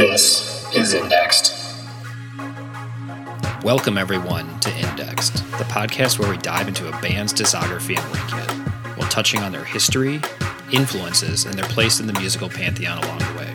This 0.00 0.66
is 0.74 0.94
Indexed. 0.94 1.54
Welcome, 3.62 3.98
everyone, 3.98 4.58
to 4.60 4.74
Indexed, 4.74 5.34
the 5.58 5.64
podcast 5.64 6.18
where 6.18 6.30
we 6.30 6.38
dive 6.38 6.68
into 6.68 6.88
a 6.88 6.92
band's 7.02 7.34
discography 7.34 7.98
and 7.98 8.14
rank 8.14 8.48
it, 8.48 8.96
while 8.96 9.10
touching 9.10 9.40
on 9.40 9.52
their 9.52 9.62
history, 9.62 10.22
influences, 10.72 11.44
and 11.44 11.52
their 11.52 11.68
place 11.68 12.00
in 12.00 12.06
the 12.06 12.14
musical 12.14 12.48
pantheon 12.48 12.96
along 13.04 13.18
the 13.18 13.40
way. 13.40 13.52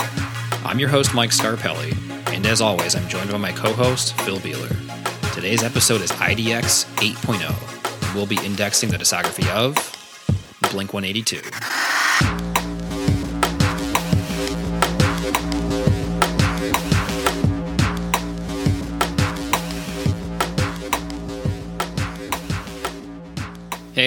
I'm 0.63 0.77
your 0.77 0.89
host, 0.89 1.15
Mike 1.15 1.31
Scarpelli, 1.31 1.97
and 2.27 2.45
as 2.45 2.61
always, 2.61 2.95
I'm 2.95 3.07
joined 3.09 3.31
by 3.31 3.37
my 3.37 3.51
co 3.51 3.73
host, 3.73 4.13
Phil 4.21 4.37
Beeler. 4.37 5.33
Today's 5.33 5.63
episode 5.63 6.01
is 6.01 6.11
IDX 6.11 6.85
8.0, 6.97 8.05
and 8.05 8.15
we'll 8.15 8.27
be 8.27 8.37
indexing 8.45 8.91
the 8.91 8.97
discography 8.97 9.49
of 9.49 9.73
Blink 10.71 10.93
182. 10.93 12.54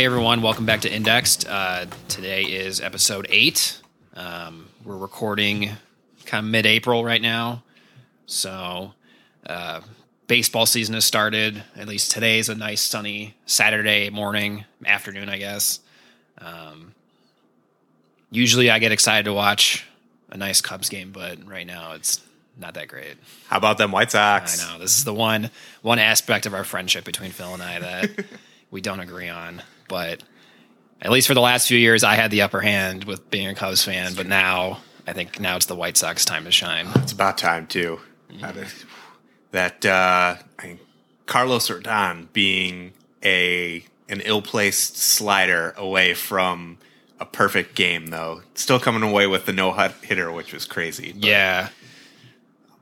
Everyone, 0.08 0.40
welcome 0.40 0.64
back 0.64 0.80
to 0.80 0.90
Indexed. 0.90 1.46
Uh, 1.46 1.84
today 2.08 2.44
is 2.44 2.80
episode 2.80 3.26
eight. 3.28 3.78
Um, 4.14 4.70
we're 4.82 4.96
recording 4.96 5.72
kind 6.24 6.46
of 6.46 6.50
mid-April 6.50 7.04
right 7.04 7.20
now, 7.20 7.62
so 8.24 8.94
uh, 9.46 9.82
baseball 10.26 10.64
season 10.64 10.94
has 10.94 11.04
started. 11.04 11.62
At 11.76 11.88
least 11.88 12.10
today 12.10 12.38
is 12.38 12.48
a 12.48 12.54
nice 12.54 12.80
sunny 12.80 13.34
Saturday 13.44 14.08
morning, 14.08 14.64
afternoon, 14.86 15.28
I 15.28 15.36
guess. 15.36 15.80
Um, 16.38 16.94
usually, 18.30 18.70
I 18.70 18.78
get 18.78 18.92
excited 18.92 19.26
to 19.26 19.34
watch 19.34 19.84
a 20.30 20.38
nice 20.38 20.62
Cubs 20.62 20.88
game, 20.88 21.12
but 21.12 21.46
right 21.46 21.66
now 21.66 21.92
it's 21.92 22.22
not 22.58 22.72
that 22.74 22.88
great. 22.88 23.18
How 23.48 23.58
about 23.58 23.76
them 23.76 23.92
White 23.92 24.10
Sox? 24.10 24.64
I 24.64 24.72
know 24.72 24.78
this 24.78 24.96
is 24.96 25.04
the 25.04 25.12
one 25.12 25.50
one 25.82 25.98
aspect 25.98 26.46
of 26.46 26.54
our 26.54 26.64
friendship 26.64 27.04
between 27.04 27.30
Phil 27.30 27.52
and 27.52 27.62
I 27.62 27.78
that 27.78 28.24
we 28.70 28.80
don't 28.80 29.00
agree 29.00 29.28
on. 29.28 29.60
But 29.88 30.22
at 31.00 31.10
least 31.10 31.26
for 31.26 31.34
the 31.34 31.40
last 31.40 31.68
few 31.68 31.78
years, 31.78 32.04
I 32.04 32.14
had 32.14 32.30
the 32.30 32.42
upper 32.42 32.60
hand 32.60 33.04
with 33.04 33.30
being 33.30 33.48
a 33.48 33.54
Cubs 33.54 33.84
fan. 33.84 34.14
But 34.14 34.26
now, 34.26 34.80
I 35.06 35.12
think 35.12 35.40
now 35.40 35.56
it's 35.56 35.66
the 35.66 35.74
White 35.74 35.96
Sox 35.96 36.24
time 36.24 36.44
to 36.44 36.50
shine. 36.50 36.86
It's 36.96 37.12
about 37.12 37.38
time 37.38 37.66
too. 37.66 38.00
That 39.52 39.84
uh, 39.86 40.36
I 40.58 40.78
Carlos 41.28 41.68
Rodon 41.68 42.32
being 42.32 42.92
a 43.24 43.84
an 44.08 44.20
ill 44.22 44.42
placed 44.42 44.96
slider 44.96 45.74
away 45.76 46.14
from 46.14 46.78
a 47.20 47.26
perfect 47.26 47.74
game, 47.74 48.06
though, 48.06 48.42
still 48.54 48.80
coming 48.80 49.02
away 49.02 49.26
with 49.26 49.46
the 49.46 49.52
no 49.52 49.72
hitter, 49.72 50.32
which 50.32 50.52
was 50.52 50.64
crazy. 50.64 51.12
But 51.12 51.24
Yeah, 51.24 51.68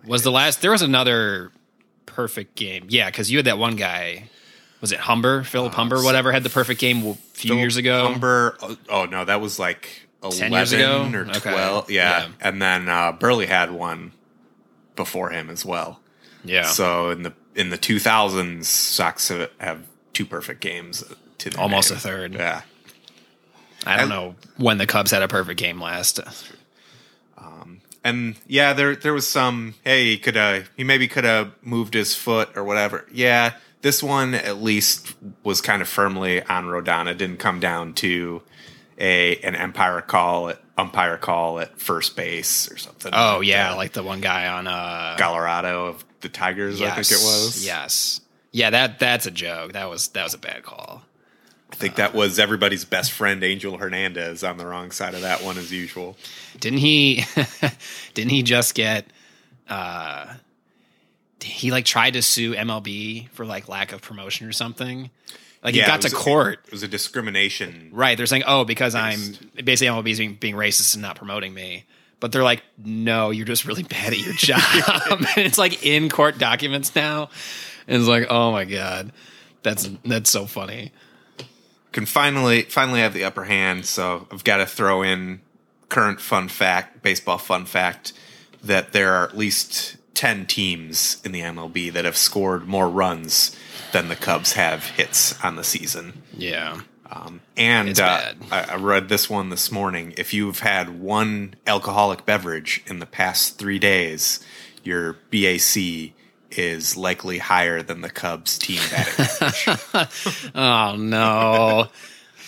was 0.07 0.23
the 0.23 0.31
last? 0.31 0.63
There 0.63 0.71
was 0.71 0.83
another 0.83 1.51
perfect 2.07 2.55
game. 2.55 2.87
Yeah, 2.89 3.11
because 3.11 3.31
you 3.31 3.39
had 3.39 3.47
that 3.47 3.59
one 3.59 3.77
guy. 3.77 4.31
Was 4.87 4.93
it 4.93 5.01
Humber, 5.01 5.43
Philip 5.43 5.75
Humber, 5.75 6.01
whatever, 6.05 6.31
had 6.31 6.45
the 6.45 6.49
perfect 6.49 6.81
game 6.81 7.05
a 7.05 7.15
few 7.15 7.49
Phil 7.51 7.57
years 7.59 7.77
ago? 7.77 8.07
Humber. 8.07 8.57
Oh, 8.63 8.77
oh, 8.89 9.05
no, 9.07 9.25
that 9.25 9.41
was 9.41 9.59
like 9.59 10.07
10 10.23 10.53
eleven 10.53 10.53
years 10.53 10.73
ago? 10.73 11.11
or 11.13 11.37
Okay. 11.37 11.51
twelve. 11.51 11.91
Yeah. 11.91 12.21
Yeah. 12.21 12.29
and 12.41 12.63
then 12.63 12.89
uh, 12.89 13.13
Buehrle 13.15 13.45
had 13.49 13.73
one 13.73 14.13
before 14.95 15.31
him 15.31 15.51
as 15.51 15.65
well. 15.65 15.99
Yeah, 16.45 16.67
So 16.67 17.11
in 17.11 17.23
the 17.25 17.33
in 17.57 17.71
the 17.71 17.77
two 17.77 17.99
thousands, 17.99 18.69
Sox 18.69 19.27
have, 19.31 19.51
have 19.59 19.81
two 20.13 20.25
perfect 20.25 20.61
games 20.61 21.03
to 21.39 21.51
their 21.51 21.61
Almost 21.61 21.91
name. 21.91 21.97
a 21.97 22.01
third. 22.01 22.35
Yeah. 22.35 22.61
I 23.85 23.97
don't 23.97 24.09
know 24.09 24.37
when 24.57 24.79
the 24.79 24.87
Cubs 24.87 25.11
had 25.11 25.23
a 25.23 25.29
perfect 25.29 25.59
game 25.59 25.81
last. 25.81 26.21
Um, 27.37 27.81
And 28.05 28.37
yeah, 28.47 28.73
there 28.73 28.95
there 28.95 29.13
was 29.13 29.27
some. 29.27 29.75
Hey, 29.85 30.05
he 30.05 30.19
could 30.19 30.37
have. 30.37 30.71
He 30.77 30.85
maybe 30.85 31.09
could 31.09 31.25
have 31.25 31.51
moved 31.63 31.95
his 31.95 32.15
foot 32.15 32.51
or 32.57 32.63
whatever. 32.63 33.05
Yeah, 33.13 33.55
this 33.83 34.03
one 34.03 34.35
at 34.35 34.63
least 34.63 35.15
was 35.43 35.61
kind 35.61 35.83
of 35.83 35.89
firmly 35.89 36.43
on 36.43 36.65
Rodon. 36.65 37.07
It 37.09 37.19
didn't 37.19 37.39
come 37.39 37.61
down 37.61 37.95
to 37.95 38.43
a 38.99 39.37
an 39.39 39.57
umpire 39.57 40.01
call 40.01 40.49
at 40.51 40.61
umpire 40.79 41.17
call 41.17 41.61
at 41.61 41.79
first 41.79 42.17
base 42.17 42.71
or 42.71 42.77
something. 42.77 43.13
Oh 43.15 43.39
like 43.39 43.49
yeah, 43.49 43.71
that. 43.71 43.77
like 43.77 43.93
the 43.93 44.03
one 44.03 44.21
guy 44.21 44.49
on 44.49 44.67
uh 44.67 45.17
Colorado 45.19 45.87
of 45.87 46.05
the 46.21 46.29
Tigers. 46.29 46.81
I 46.81 46.91
think 46.91 47.11
it 47.11 47.25
was. 47.25 47.65
Yes. 47.65 48.21
Yeah, 48.53 48.71
that 48.71 48.99
that's 48.99 49.27
a 49.27 49.31
joke. 49.31 49.73
That 49.73 49.91
was 49.91 50.09
that 50.09 50.25
was 50.25 50.35
a 50.35 50.39
bad 50.39 50.63
call. 50.63 51.03
I 51.71 51.75
think 51.75 51.97
that 51.97 52.15
was 52.15 52.39
everybody's 52.39 52.85
best 52.85 53.13
friend 53.13 53.43
Angel 53.43 53.77
Hernandez 53.77 54.45
on 54.45 54.57
the 54.57 54.67
wrong 54.67 54.93
side 54.93 55.15
of 55.15 55.23
that 55.23 55.43
one 55.43 55.59
as 55.59 55.73
usual. 55.73 56.17
Didn't 56.59 56.79
he 56.79 57.25
didn't 58.15 58.31
he 58.31 58.43
just 58.43 58.75
get 58.75 59.07
uh 59.69 60.35
he 61.41 61.71
like 61.71 61.85
tried 61.85 62.15
to 62.15 62.23
sue 62.23 62.55
MLB 62.55 63.29
for 63.31 63.45
like 63.45 63.69
lack 63.69 63.93
of 63.93 64.03
promotion 64.03 64.47
or 64.47 64.53
something? 64.53 65.11
Like 65.63 65.75
he 65.75 65.81
Yeah, 65.81 65.87
got 65.87 66.05
it 66.05 66.09
to 66.11 66.15
court. 66.15 66.61
It 66.67 66.73
was 66.73 66.83
a 66.83 66.89
discrimination. 66.89 67.91
Right. 67.93 68.17
They're 68.17 68.27
saying, 68.27 68.45
"Oh, 68.47 68.65
because 68.65 68.95
I'm 68.95 69.19
basically 69.63 69.89
MLB 69.89 70.11
is 70.11 70.19
being, 70.19 70.35
being 70.35 70.55
racist 70.55 70.95
and 70.95 71.03
not 71.03 71.17
promoting 71.17 71.55
me." 71.55 71.85
But 72.21 72.33
they're 72.33 72.45
like, 72.45 72.63
"No, 72.83 73.31
you're 73.31 73.47
just 73.47 73.65
really 73.65 73.83
bad 73.83 74.13
at 74.13 74.19
your 74.19 74.35
job." 74.37 74.61
and 75.37 75.47
it's 75.47 75.59
like 75.59 75.85
in 75.85 76.09
court 76.09 76.39
documents 76.39 76.95
now. 76.95 77.31
And 77.89 77.97
it's 77.99 78.09
like, 78.09 78.27
"Oh 78.31 78.53
my 78.53 78.65
god, 78.65 79.13
that's 79.63 79.89
that's 80.05 80.31
so 80.31 80.47
funny." 80.47 80.93
can 81.97 82.05
finally 82.05 82.61
finally 82.63 83.01
have 83.01 83.15
the 83.15 83.25
upper 83.25 83.45
hand. 83.45 83.87
So 83.87 84.29
I've 84.31 84.45
got 84.45 84.59
to 84.59 84.67
throw 84.67 85.03
in 85.03 85.41
current 85.89 86.21
fun 86.21 86.49
fact, 86.49 87.03
baseball 87.03 87.39
fun 87.39 87.65
fact, 87.65 88.13
that 88.63 88.93
there 88.93 89.15
are 89.15 89.25
at 89.25 89.35
least 89.37 89.96
ten 90.17 90.47
teams 90.47 91.23
in 91.25 91.31
the 91.31 91.43
MLB 91.43 91.93
that 91.93 92.05
have 92.05 92.17
scored 92.17 92.67
more 92.67 92.89
runs 92.89 93.55
than 93.93 94.09
the 94.09 94.17
Cubs 94.17 94.55
have 94.55 94.85
hits 94.85 95.43
on 95.45 95.55
the 95.55 95.65
season. 95.65 96.23
Yeah. 96.37 96.81
And 97.57 97.99
uh. 97.99 98.33
I, 98.51 98.63
I 98.73 98.77
read 98.77 99.09
this 99.09 99.31
one 99.31 99.51
this 99.51 99.73
morning. 99.73 100.15
If 100.17 100.35
you've 100.35 100.61
had 100.61 101.01
one 101.01 101.55
alcoholic 101.67 102.27
beverage 102.27 102.83
in 102.87 102.99
the 102.99 103.07
past 103.07 103.59
three 103.59 103.79
days, 103.79 104.41
your 104.85 105.15
BAC 105.31 106.13
is 106.51 106.97
likely 106.97 107.39
higher 107.39 107.83
than 107.83 108.03
the 108.03 108.11
Cubs 108.11 108.59
team 108.59 108.81
batting. 108.91 110.09
Oh 110.55 110.97
no. 110.97 111.89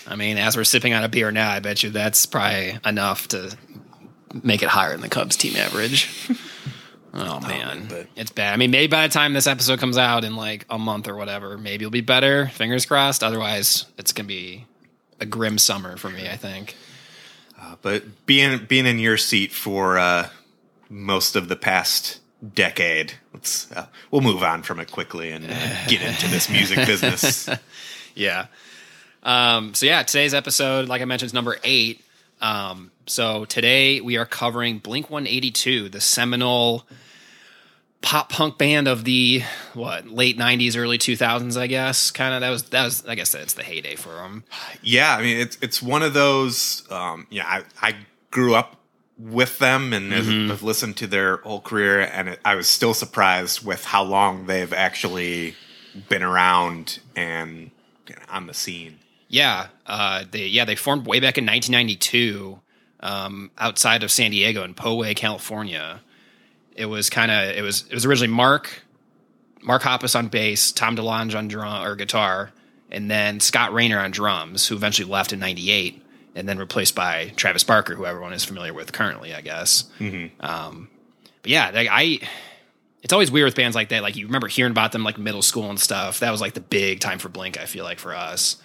I 0.07 0.17
mean, 0.17 0.39
as 0.39 0.57
we're 0.57 0.65
sipping 0.65 0.95
on 0.95 1.05
a 1.05 1.09
beer 1.09 1.31
now, 1.31 1.51
I 1.51 1.61
bet 1.61 1.83
you 1.83 1.91
that's 1.91 2.25
probably 2.27 2.79
enough 2.85 3.29
to 3.29 3.57
make 4.43 4.63
it 4.63 4.69
higher 4.69 4.93
than 4.93 5.03
the 5.03 5.09
Cubs 5.09 5.37
team 5.37 5.57
average. 5.57 6.09
Oh 7.15 7.41
man, 7.41 7.87
but- 7.89 8.07
it's 8.17 8.31
bad. 8.31 8.53
I 8.53 8.57
mean, 8.57 8.71
maybe 8.71 8.91
by 8.91 9.07
the 9.07 9.13
time 9.13 9.33
this 9.33 9.47
episode 9.47 9.79
comes 9.81 9.97
out 9.99 10.25
in 10.25 10.37
like 10.37 10.67
a 10.71 10.79
month 10.79 11.09
or 11.09 11.17
whatever, 11.17 11.57
maybe 11.59 11.85
it'll 11.85 11.91
be 11.91 12.01
better. 12.01 12.49
Fingers 12.49 12.85
crossed. 12.87 13.25
Otherwise, 13.25 13.87
it's 13.97 14.13
gonna 14.13 14.27
be 14.27 14.67
a 15.21 15.27
grim 15.27 15.59
summer 15.59 15.97
for 15.97 16.11
me. 16.11 16.29
I 16.29 16.37
think. 16.37 16.77
but 17.83 18.27
being 18.27 18.65
being 18.67 18.87
in 18.87 18.99
your 18.99 19.17
seat 19.17 19.53
for 19.53 19.99
uh, 19.99 20.29
most 20.91 21.35
of 21.37 21.49
the 21.49 21.57
past 21.57 22.21
decade, 22.55 23.15
let's 23.33 23.71
uh, 23.73 23.87
we'll 24.11 24.21
move 24.21 24.43
on 24.43 24.63
from 24.63 24.79
it 24.81 24.91
quickly 24.93 25.31
and 25.33 25.45
uh, 25.45 25.87
get 25.89 26.03
into 26.03 26.29
this 26.29 26.49
music 26.51 26.87
business. 26.87 27.49
Yeah. 28.15 28.47
Um, 29.23 29.75
so 29.75 29.87
yeah, 29.87 30.03
today's 30.03 30.35
episode, 30.35 30.89
like 30.89 31.03
I 31.03 31.05
mentioned, 31.05 31.29
is 31.29 31.35
number 31.35 31.57
eight. 31.63 32.05
Um, 32.41 32.91
so 33.07 33.45
today 33.45 34.01
we 34.01 34.17
are 34.17 34.27
covering 34.27 34.79
Blink 34.79 35.11
182, 35.11 35.89
the 35.89 36.01
seminal 36.01 36.87
pop 38.01 38.31
punk 38.31 38.59
band 38.59 38.87
of 38.87 39.05
the 39.05 39.43
what 39.75 40.07
late 40.09 40.39
90s, 40.39 40.77
early 40.77 40.99
2000s, 40.99 41.57
I 41.61 41.67
guess. 41.67 42.11
Kind 42.11 42.35
of 42.35 42.41
that 42.43 42.51
was 42.51 42.63
that 42.65 42.85
was 42.85 43.05
I 43.07 43.15
guess 43.15 43.33
that's 43.33 43.55
the 43.55 43.63
heyday 43.65 43.97
for 43.97 44.11
them. 44.11 44.45
Yeah, 44.83 45.17
I 45.17 45.23
mean 45.23 45.39
it's 45.39 45.59
it's 45.61 45.83
one 45.83 46.03
of 46.03 46.15
those. 46.15 46.85
Um, 46.91 47.27
yeah, 47.31 47.45
I, 47.47 47.63
I 47.89 47.95
grew 48.31 48.55
up 48.55 48.77
with 49.19 49.59
them 49.59 49.93
and 49.93 50.13
has- 50.13 50.27
have 50.29 50.63
listened 50.63 50.97
to 50.99 51.07
their 51.09 51.39
whole 51.39 51.61
career, 51.61 52.03
and 52.03 52.29
it, 52.29 52.41
I 52.45 52.55
was 52.55 52.69
still 52.69 52.95
surprised 52.95 53.65
with 53.65 53.85
how 53.85 54.05
long 54.05 54.47
they've 54.47 54.73
actually 54.73 55.57
been 56.09 56.23
around 56.23 57.01
and 57.17 57.73
on 58.29 58.47
the 58.47 58.55
scene. 58.55 58.98
Yeah, 59.29 59.69
uh, 59.87 60.25
they 60.31 60.47
yeah 60.47 60.65
they 60.65 60.77
formed 60.77 61.07
way 61.07 61.21
back 61.21 61.39
in 61.39 61.45
1992 61.45 62.61
um, 63.01 63.51
outside 63.59 64.03
of 64.03 64.11
San 64.11 64.31
Diego 64.31 64.65
in 64.65 64.75
Poway, 64.75 65.15
California. 65.15 66.01
It 66.75 66.87
was 66.87 67.11
kind 67.11 67.31
of 67.31 67.57
it 67.57 67.63
was 67.63 67.85
it 67.89 67.95
was 67.95 68.07
originally 68.07 68.33
Mark 68.33 68.83
Mark 69.63 69.83
Hoppus 69.83 70.17
on 70.17 70.29
bass, 70.29 70.73
Tom 70.73 70.97
DeLonge 70.97 71.37
on 71.37 71.49
drum 71.49 71.85
or 71.85 71.95
guitar, 71.97 72.53
and 72.91 73.11
then 73.11 73.41
Scott 73.41 73.73
Raynor 73.73 73.99
on 73.99 74.11
drums, 74.11 74.67
who 74.67 74.77
eventually 74.77 75.11
left 75.11 75.33
in 75.33 75.41
'98 75.41 76.03
and 76.35 76.49
then 76.49 76.59
replaced 76.59 76.95
by 76.95 77.33
Travis 77.37 77.65
Barker, 77.65 77.95
who 77.95 78.07
everyone 78.07 78.33
is 78.33 78.45
familiar 78.45 78.73
with 78.73 78.93
currently, 78.93 79.35
I 79.35 79.41
guess. 79.41 79.91
Um, 80.41 80.89
but 81.43 81.51
yeah, 81.51 81.71
like, 81.75 81.89
I. 81.91 82.21
It's 83.01 83.13
always 83.13 83.31
weird 83.31 83.45
with 83.45 83.55
bands 83.55 83.77
like 83.77 83.91
that. 83.91 84.03
Like 84.03 84.17
you 84.17 84.27
remember 84.27 84.49
hearing 84.49 84.73
about 84.73 84.91
them 84.91 85.05
like 85.05 85.19
middle 85.19 85.41
school 85.41 85.71
and 85.71 85.79
stuff. 85.79 86.19
That 86.19 86.33
was 86.33 86.41
like 86.41 86.55
the 86.55 86.61
big 86.61 86.99
time 86.99 87.21
for 87.21 87.29
Blink. 87.29 87.57
I 87.59 87.65
feel 87.65 87.85
like 87.85 88.01
for 88.01 88.13
us, 88.13 88.57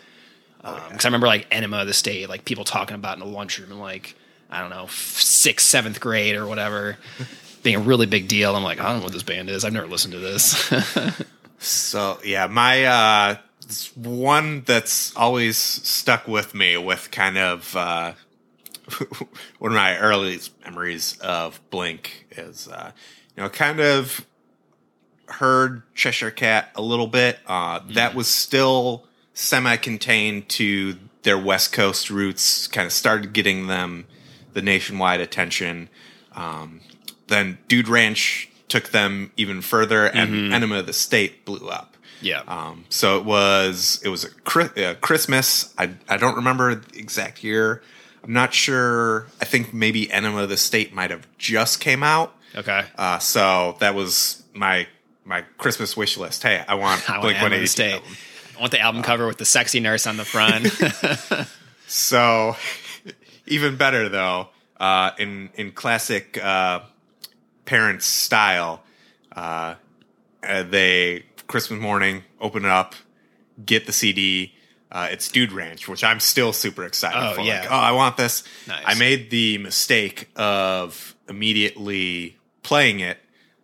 because 0.63 1.05
I 1.05 1.07
remember 1.07 1.27
like 1.27 1.47
Enema 1.51 1.81
of 1.81 1.87
the 1.87 1.93
State, 1.93 2.29
like 2.29 2.45
people 2.45 2.63
talking 2.63 2.95
about 2.95 3.17
in 3.17 3.19
the 3.19 3.29
lunchroom 3.29 3.71
and 3.71 3.79
like 3.79 4.15
I 4.49 4.61
don't 4.61 4.69
know 4.69 4.87
sixth, 4.87 5.67
seventh 5.67 5.99
grade 5.99 6.35
or 6.35 6.47
whatever. 6.47 6.97
being 7.63 7.77
a 7.77 7.79
really 7.79 8.05
big 8.05 8.27
deal. 8.27 8.55
I'm 8.57 8.63
like, 8.63 8.81
I 8.81 8.89
don't 8.89 8.97
know 8.97 9.03
what 9.05 9.13
this 9.13 9.23
band 9.23 9.49
is. 9.49 9.63
I've 9.63 9.71
never 9.71 9.87
listened 9.87 10.13
to 10.13 10.19
this. 10.19 10.69
So 11.63 12.19
yeah, 12.25 12.47
my 12.47 12.83
uh 12.83 13.35
one 13.95 14.63
that's 14.65 15.15
always 15.15 15.57
stuck 15.57 16.27
with 16.27 16.53
me 16.53 16.75
with 16.75 17.09
kind 17.09 17.37
of 17.37 17.75
uh 17.77 18.13
one 19.59 19.71
of 19.71 19.75
my 19.75 19.97
earliest 19.97 20.51
memories 20.65 21.17
of 21.21 21.61
Blink 21.69 22.27
is 22.31 22.67
uh 22.67 22.91
you 23.37 23.43
know 23.43 23.49
kind 23.49 23.79
of 23.79 24.25
heard 25.27 25.83
Cheshire 25.95 26.31
Cat 26.31 26.69
a 26.75 26.81
little 26.81 27.07
bit. 27.07 27.39
Uh 27.47 27.79
that 27.91 28.13
was 28.13 28.27
still 28.27 29.05
semi-contained 29.33 30.49
to 30.49 30.97
their 31.23 31.37
West 31.37 31.71
Coast 31.71 32.09
roots, 32.09 32.67
kind 32.67 32.85
of 32.85 32.91
started 32.91 33.33
getting 33.33 33.67
them 33.67 34.05
the 34.53 34.61
nationwide 34.61 35.19
attention. 35.21 35.89
Um 36.33 36.81
then 37.27 37.57
Dude 37.67 37.87
Ranch 37.87 38.49
took 38.67 38.89
them 38.89 39.31
even 39.37 39.61
further 39.61 40.07
and 40.07 40.53
Enema 40.53 40.79
of 40.79 40.87
the 40.87 40.93
State 40.93 41.45
blew 41.45 41.69
up. 41.69 41.95
yeah. 42.21 42.41
Um, 42.47 42.85
so 42.89 43.17
it 43.17 43.25
was 43.25 44.01
it 44.03 44.09
was 44.09 44.25
a 44.25 44.89
uh, 44.89 44.93
Christmas. 44.95 45.73
I 45.77 45.91
I 46.09 46.17
don't 46.17 46.35
remember 46.35 46.75
the 46.75 46.97
exact 46.99 47.43
year. 47.43 47.81
I'm 48.23 48.33
not 48.33 48.53
sure. 48.53 49.27
I 49.41 49.45
think 49.45 49.73
maybe 49.73 50.11
Enema 50.11 50.43
of 50.43 50.49
the 50.49 50.57
State 50.57 50.93
might 50.93 51.11
have 51.11 51.27
just 51.37 51.79
came 51.81 52.03
out. 52.03 52.33
okay. 52.55 52.85
Uh, 52.97 53.19
so 53.19 53.75
that 53.79 53.95
was 53.95 54.43
my 54.53 54.87
my 55.25 55.41
Christmas 55.57 55.95
wish 55.95 56.17
list. 56.17 56.43
Hey, 56.43 56.63
I 56.67 56.75
want 56.75 57.05
Blink 57.21 57.37
Enema 57.41 57.55
of 57.55 57.61
the 57.61 57.67
182. 57.67 57.67
State. 57.67 58.01
I 58.57 58.59
want 58.59 58.71
the 58.71 58.79
album 58.79 59.01
cover 59.03 59.25
with 59.27 59.37
the 59.37 59.45
sexy 59.45 59.79
nurse 59.79 60.05
on 60.07 60.17
the 60.17 60.25
front. 60.25 60.67
So 61.87 62.55
even 63.45 63.75
better 63.77 64.09
though, 64.09 64.47
uh, 64.79 65.11
in 65.19 65.49
in 65.55 65.71
classic 65.73 66.43
uh, 66.43 66.79
parents 67.65 68.05
style, 68.07 68.81
uh, 69.35 69.75
uh, 70.41 70.63
they 70.63 71.25
Christmas 71.47 71.79
morning 71.79 72.23
open 72.41 72.65
it 72.65 72.71
up, 72.71 72.95
get 73.63 73.85
the 73.85 73.91
CD. 73.91 74.53
Uh, 74.91 75.09
it's 75.11 75.29
Dude 75.29 75.51
Ranch, 75.51 75.87
which 75.87 76.03
I'm 76.03 76.19
still 76.19 76.53
super 76.53 76.83
excited 76.83 77.19
Oh, 77.19 77.33
for. 77.35 77.41
yeah. 77.41 77.61
Like, 77.61 77.71
oh, 77.71 77.75
I 77.75 77.91
want 77.91 78.15
this. 78.17 78.43
Nice. 78.67 78.83
I 78.85 78.93
made 78.95 79.29
the 79.29 79.57
mistake 79.59 80.29
of 80.35 81.15
immediately 81.27 82.37
playing 82.63 83.01
it, 83.01 83.17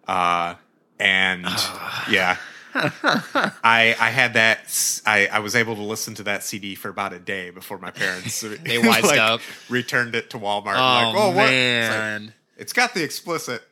uh, 0.07 0.55
and 0.99 1.45
yeah. 2.11 2.37
I 2.73 3.95
I 3.99 4.09
had 4.09 4.33
that 4.33 5.01
I, 5.05 5.27
I 5.27 5.39
was 5.39 5.55
able 5.55 5.75
to 5.75 5.81
listen 5.81 6.15
to 6.15 6.23
that 6.23 6.43
CD 6.43 6.75
for 6.75 6.89
about 6.89 7.13
a 7.13 7.19
day 7.19 7.49
before 7.49 7.77
my 7.77 7.91
parents 7.91 8.41
They 8.63 8.77
wised 8.77 9.05
like, 9.05 9.19
up. 9.19 9.41
returned 9.69 10.15
it 10.15 10.29
to 10.31 10.37
Walmart. 10.39 10.75
oh, 10.75 11.09
like, 11.09 11.15
oh 11.15 11.29
what? 11.31 11.53
It's, 11.53 11.89
like, 11.89 11.97
man. 11.97 12.33
it's 12.57 12.73
got 12.73 12.93
the 12.93 13.03
explicit. 13.03 13.63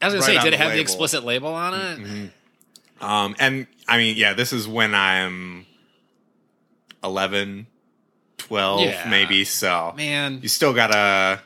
I 0.00 0.06
was 0.06 0.14
gonna 0.14 0.26
right 0.26 0.42
say, 0.42 0.44
did 0.44 0.54
it 0.54 0.60
have 0.60 0.72
the 0.72 0.80
explicit 0.80 1.24
label 1.24 1.48
on 1.54 1.74
it? 1.74 2.30
Um, 3.00 3.36
and 3.38 3.66
I 3.88 3.98
mean, 3.98 4.16
yeah, 4.16 4.32
this 4.34 4.52
is 4.52 4.66
when 4.66 4.94
I'm 4.94 5.66
11, 7.04 7.66
12, 8.38 8.80
Yeah. 8.80 9.06
maybe. 9.08 9.44
So 9.44 9.92
Man, 9.96 10.40
you 10.42 10.48
still 10.48 10.72
gotta. 10.72 11.40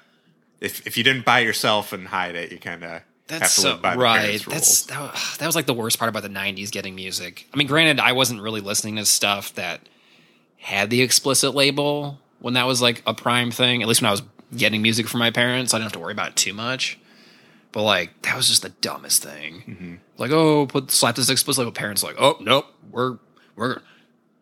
If 0.61 0.87
if 0.87 0.97
you 0.97 1.05
didn't 1.05 1.25
buy 1.25 1.41
it 1.41 1.47
yourself 1.47 1.93
and 1.93 2.07
hide 2.07 2.35
it, 2.35 2.53
you 2.53 2.59
kind 2.59 2.85
of 2.85 3.03
That's 3.31 3.53
so, 3.53 3.79
right. 3.79 4.45
That's 4.45 4.83
that, 4.87 5.15
that 5.39 5.47
was 5.47 5.55
like 5.55 5.67
the 5.67 5.75
worst 5.75 5.99
part 5.99 6.09
about 6.09 6.23
the 6.23 6.29
'90s 6.29 6.71
getting 6.71 6.95
music. 6.95 7.47
I 7.55 7.57
mean, 7.57 7.69
granted, 7.69 8.01
I 8.01 8.13
wasn't 8.13 8.43
really 8.43 8.61
listening 8.61 8.97
to 8.97 9.05
stuff 9.05 9.55
that 9.55 9.89
had 10.59 10.91
the 10.91 11.01
explicit 11.01 11.55
label 11.55 12.19
when 12.41 12.55
that 12.55 12.67
was 12.67 12.83
like 12.83 13.03
a 13.07 13.15
prime 13.15 13.51
thing. 13.51 13.83
At 13.83 13.89
least 13.89 14.03
when 14.03 14.09
I 14.09 14.11
was 14.11 14.23
getting 14.57 14.83
music 14.83 15.07
from 15.07 15.21
my 15.21 15.31
parents, 15.31 15.73
I 15.73 15.79
didn't 15.79 15.85
have 15.85 15.93
to 15.93 16.01
worry 16.01 16.13
about 16.13 16.31
it 16.31 16.37
too 16.37 16.53
much. 16.53 16.99
But 17.73 17.85
like, 17.85 18.23
that 18.23 18.37
was 18.37 18.49
just 18.49 18.63
the 18.63 18.71
dumbest 18.71 19.23
thing. 19.23 19.63
Mm-hmm. 19.67 19.95
Like, 20.19 20.33
oh, 20.33 20.67
put 20.67 20.91
slap 20.91 21.15
this 21.15 21.31
explicit 21.31 21.61
label. 21.61 21.73
Parents 21.73 22.03
like, 22.03 22.17
oh, 22.19 22.37
nope, 22.41 22.67
we're 22.91 23.19
we're. 23.55 23.81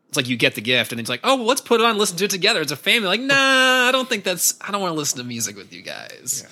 It's 0.08 0.16
like 0.16 0.26
you 0.26 0.38
get 0.38 0.54
the 0.54 0.62
gift, 0.62 0.92
and 0.92 0.98
it's 0.98 1.10
like, 1.10 1.20
oh, 1.22 1.36
well, 1.36 1.44
let's 1.44 1.60
put 1.60 1.82
it 1.82 1.84
on, 1.84 1.98
listen 1.98 2.16
to 2.16 2.24
it 2.24 2.30
together. 2.30 2.62
It's 2.62 2.72
a 2.72 2.76
family. 2.76 3.08
Like, 3.08 3.20
nah, 3.20 3.34
I 3.36 3.90
don't 3.92 4.08
think 4.08 4.24
that's. 4.24 4.54
I 4.62 4.72
don't 4.72 4.80
want 4.80 4.94
to 4.94 4.98
listen 4.98 5.18
to 5.18 5.24
music 5.24 5.54
with 5.54 5.74
you 5.74 5.82
guys. 5.82 6.46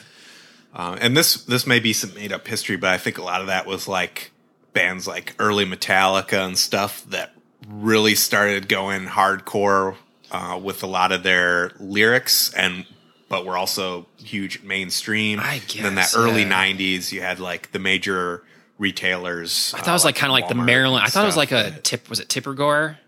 Um, 0.78 0.98
and 1.00 1.16
this 1.16 1.42
this 1.44 1.66
may 1.66 1.80
be 1.80 1.92
some 1.94 2.12
made 2.14 2.32
up 2.32 2.46
history, 2.46 2.76
but 2.76 2.90
I 2.90 2.98
think 2.98 3.16
a 3.18 3.22
lot 3.22 3.40
of 3.40 3.46
that 3.46 3.66
was 3.66 3.88
like 3.88 4.30
bands 4.74 5.06
like 5.08 5.34
early 5.38 5.64
Metallica 5.64 6.44
and 6.46 6.58
stuff 6.58 7.02
that 7.08 7.32
really 7.66 8.14
started 8.14 8.68
going 8.68 9.06
hardcore 9.06 9.96
uh, 10.30 10.60
with 10.62 10.82
a 10.82 10.86
lot 10.86 11.12
of 11.12 11.22
their 11.22 11.72
lyrics, 11.80 12.52
and 12.52 12.84
but 13.30 13.46
were 13.46 13.56
also 13.56 14.06
huge 14.18 14.62
mainstream. 14.62 15.40
I 15.40 15.54
And 15.54 15.84
then 15.84 15.94
that 15.94 16.12
guess, 16.12 16.16
early 16.16 16.42
yeah. 16.42 16.74
'90s, 16.74 17.10
you 17.10 17.22
had 17.22 17.40
like 17.40 17.72
the 17.72 17.78
major 17.78 18.44
retailers. 18.76 19.72
I 19.74 19.78
thought 19.78 19.88
it 19.88 19.92
was 19.94 20.04
like 20.04 20.16
kind 20.16 20.30
of 20.30 20.34
like 20.34 20.48
the 20.48 20.54
Maryland. 20.54 21.04
I 21.06 21.08
thought 21.08 21.22
it 21.24 21.26
was 21.26 21.38
like 21.38 21.52
a 21.52 21.70
tip. 21.82 22.10
Was 22.10 22.20
it 22.20 22.28
Tipper 22.28 22.52
Gore? 22.52 22.98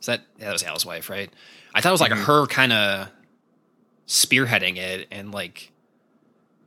Is 0.00 0.06
that 0.06 0.22
yeah, 0.38 0.46
that 0.46 0.52
was 0.52 0.62
Al's 0.62 0.86
wife, 0.86 1.10
right? 1.10 1.30
I 1.74 1.82
thought 1.82 1.90
it 1.90 1.92
was 1.92 2.00
Mm-hmm. 2.00 2.12
like 2.14 2.26
her 2.26 2.46
kind 2.46 2.72
of 2.72 3.08
spearheading 4.06 4.76
it, 4.78 5.08
and 5.10 5.32
like 5.32 5.72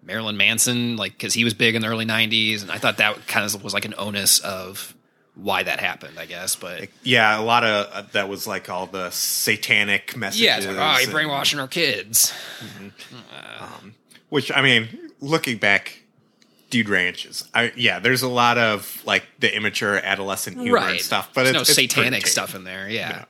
Marilyn 0.03 0.37
Manson, 0.37 0.97
like 0.97 1.13
because 1.13 1.33
he 1.33 1.43
was 1.43 1.53
big 1.53 1.75
in 1.75 1.81
the 1.81 1.87
early 1.87 2.05
'90s, 2.05 2.61
and 2.61 2.71
I 2.71 2.77
thought 2.77 2.97
that 2.97 3.27
kind 3.27 3.45
of 3.45 3.63
was 3.63 3.73
like 3.73 3.85
an 3.85 3.93
onus 3.97 4.39
of 4.39 4.95
why 5.35 5.63
that 5.63 5.79
happened. 5.79 6.19
I 6.19 6.25
guess, 6.25 6.55
but 6.55 6.89
yeah, 7.03 7.39
a 7.39 7.43
lot 7.43 7.63
of 7.63 7.89
uh, 7.91 8.03
that 8.13 8.29
was 8.29 8.47
like 8.47 8.69
all 8.69 8.87
the 8.87 9.09
satanic 9.11 10.15
messages. 10.15 10.41
yeah, 10.41 10.57
it's 10.57 10.65
like, 10.65 10.77
oh, 10.77 10.91
you're 10.93 11.01
and- 11.03 11.11
brainwashing 11.11 11.59
our 11.59 11.67
kids. 11.67 12.33
Which 14.29 14.51
I 14.51 14.61
mean, 14.61 14.87
looking 15.19 15.57
back, 15.57 16.03
Dude 16.69 16.87
Ranches. 16.89 17.47
I 17.53 17.73
yeah, 17.75 17.99
there's 17.99 18.21
a 18.21 18.29
lot 18.29 18.57
of 18.57 19.01
like 19.05 19.25
the 19.39 19.53
immature 19.53 19.97
adolescent 19.97 20.57
humor 20.57 20.77
and 20.77 20.99
stuff, 20.99 21.29
but 21.33 21.43
There's 21.43 21.55
it's, 21.55 21.77
no 21.77 21.81
it's 21.83 21.93
satanic 21.93 22.27
stuff 22.27 22.55
in 22.55 22.63
there. 22.63 22.89
Yeah. 22.89 23.09
Yeah. 23.09 23.25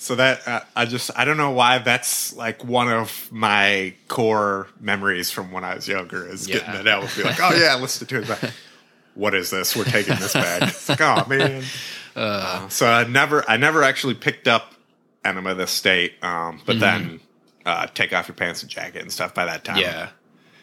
So 0.00 0.14
that 0.14 0.46
uh, 0.46 0.60
I 0.76 0.84
just 0.86 1.10
I 1.16 1.24
don't 1.24 1.36
know 1.36 1.50
why 1.50 1.78
that's 1.78 2.32
like 2.34 2.64
one 2.64 2.88
of 2.88 3.28
my 3.32 3.94
core 4.06 4.68
memories 4.80 5.30
from 5.32 5.50
when 5.50 5.64
I 5.64 5.74
was 5.74 5.88
younger 5.88 6.24
is 6.26 6.46
getting 6.46 6.72
that 6.72 6.86
out. 6.86 7.10
Be 7.16 7.24
like, 7.24 7.40
oh 7.40 7.52
yeah, 7.54 7.74
listen 7.76 8.06
to 8.06 8.20
it. 8.22 8.52
What 9.14 9.34
is 9.34 9.50
this? 9.50 9.74
We're 9.74 9.82
taking 9.84 10.14
this 10.16 10.32
back. 10.34 10.62
It's 10.62 10.88
like, 10.88 11.00
oh 11.00 11.24
man. 11.28 11.64
Uh, 12.16 12.68
so 12.68 12.86
I 12.88 13.04
never 13.04 13.48
I 13.48 13.56
never 13.58 13.84
actually 13.84 14.14
picked 14.14 14.48
up 14.48 14.74
Enema 15.24 15.50
of 15.50 15.58
the 15.58 15.66
State, 15.68 16.14
um, 16.22 16.60
but 16.66 16.80
then 16.80 17.20
uh, 17.64 17.86
take 17.94 18.12
off 18.12 18.26
your 18.26 18.34
pants 18.34 18.62
and 18.62 18.70
jacket 18.70 19.02
and 19.02 19.12
stuff. 19.12 19.34
By 19.34 19.44
that 19.44 19.62
time, 19.62 19.76
Yeah. 19.78 20.08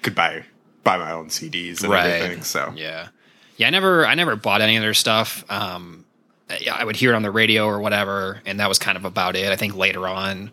could 0.01 0.15
buy 0.15 0.43
buy 0.83 0.97
my 0.97 1.11
own 1.13 1.27
CDs 1.27 1.81
and 1.81 1.93
everything. 1.93 2.43
So 2.43 2.73
yeah, 2.75 3.07
yeah. 3.55 3.67
I 3.67 3.69
never, 3.69 4.05
I 4.05 4.15
never 4.15 4.35
bought 4.35 4.59
any 4.59 4.75
of 4.75 4.81
their 4.81 4.93
stuff. 4.93 5.49
Um, 5.49 6.03
yeah, 6.03 6.04
I 6.49 6.83
would 6.83 6.95
hear 6.95 7.11
it 7.11 7.15
on 7.15 7.23
the 7.23 7.31
radio 7.31 7.65
or 7.65 7.79
whatever, 7.79 8.41
and 8.45 8.59
that 8.59 8.69
was 8.69 8.77
kind 8.77 8.97
of 8.97 9.05
about 9.05 9.35
it. 9.35 9.51
I 9.51 9.55
think 9.55 9.75
later 9.75 10.07
on, 10.07 10.51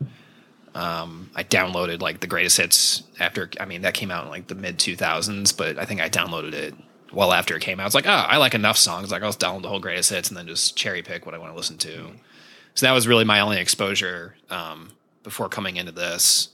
um, 0.75 1.31
I 1.35 1.45
downloaded 1.45 2.01
like 2.01 2.21
the 2.21 2.27
greatest 2.27 2.57
hits 2.57 3.03
after. 3.21 3.51
I 3.61 3.67
mean, 3.67 3.83
that 3.83 3.93
came 3.93 4.11
out 4.11 4.25
in 4.25 4.31
like 4.31 4.47
the 4.47 4.55
mid 4.55 4.79
two 4.79 4.97
thousands, 4.97 5.53
but 5.53 5.79
I 5.79 5.85
think 5.85 6.01
I 6.01 6.09
downloaded 6.09 6.55
it 6.55 6.75
well 7.13 7.33
after 7.33 7.55
it 7.57 7.61
came 7.61 7.79
out. 7.79 7.87
It's 7.87 7.95
like, 7.95 8.07
oh, 8.07 8.11
I 8.11 8.39
like 8.39 8.55
enough 8.55 8.79
songs. 8.79 9.11
Like 9.11 9.23
I'll 9.23 9.33
download 9.33 9.63
the 9.63 9.69
whole 9.69 9.81
greatest 9.81 10.11
hits 10.11 10.31
and 10.31 10.37
then 10.37 10.47
just 10.47 10.77
cherry 10.77 11.03
pick 11.03 11.27
what 11.27 11.35
I 11.35 11.39
want 11.39 11.53
to 11.53 11.57
listen 11.57 11.77
to. 11.79 12.13
So 12.75 12.87
that 12.87 12.93
was 12.93 13.07
really 13.07 13.25
my 13.25 13.41
only 13.41 13.61
exposure 13.61 14.35
um, 14.49 14.93
before 15.25 15.51
coming 15.51 15.77
into 15.77 15.93
this, 15.93 16.49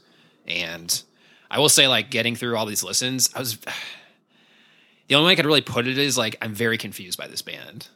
and 0.48 1.00
I 1.48 1.60
will 1.60 1.68
say, 1.68 1.86
like 1.86 2.10
getting 2.10 2.34
through 2.34 2.56
all 2.56 2.66
these 2.66 2.82
listens, 2.82 3.30
I 3.36 3.38
was 3.38 3.56
the 5.06 5.14
only 5.14 5.26
way 5.28 5.32
I 5.32 5.36
could 5.36 5.46
really 5.46 5.60
put 5.60 5.86
it 5.86 5.96
is 5.96 6.18
like 6.18 6.34
I'm 6.42 6.54
very 6.54 6.76
confused 6.76 7.16
by 7.16 7.28
this 7.28 7.40
band 7.40 7.86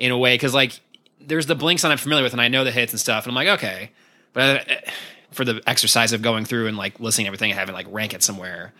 in 0.00 0.10
a 0.10 0.18
way 0.18 0.34
because 0.34 0.54
like 0.54 0.80
there's 1.20 1.46
the 1.46 1.54
Blinks 1.54 1.82
that 1.82 1.92
I'm 1.92 1.98
familiar 1.98 2.24
with 2.24 2.32
and 2.32 2.40
I 2.40 2.48
know 2.48 2.64
the 2.64 2.72
hits 2.72 2.92
and 2.92 2.98
stuff 2.98 3.24
and 3.24 3.30
I'm 3.30 3.36
like 3.36 3.58
okay, 3.58 3.90
but 4.32 4.68
uh, 4.68 4.74
for 5.30 5.44
the 5.44 5.62
exercise 5.66 6.12
of 6.12 6.22
going 6.22 6.44
through 6.44 6.66
and 6.66 6.76
like 6.76 6.98
listening 6.98 7.26
to 7.26 7.28
everything 7.28 7.50
and 7.52 7.58
having 7.60 7.74
like 7.74 7.86
rank 7.90 8.14
it 8.14 8.22
somewhere 8.22 8.72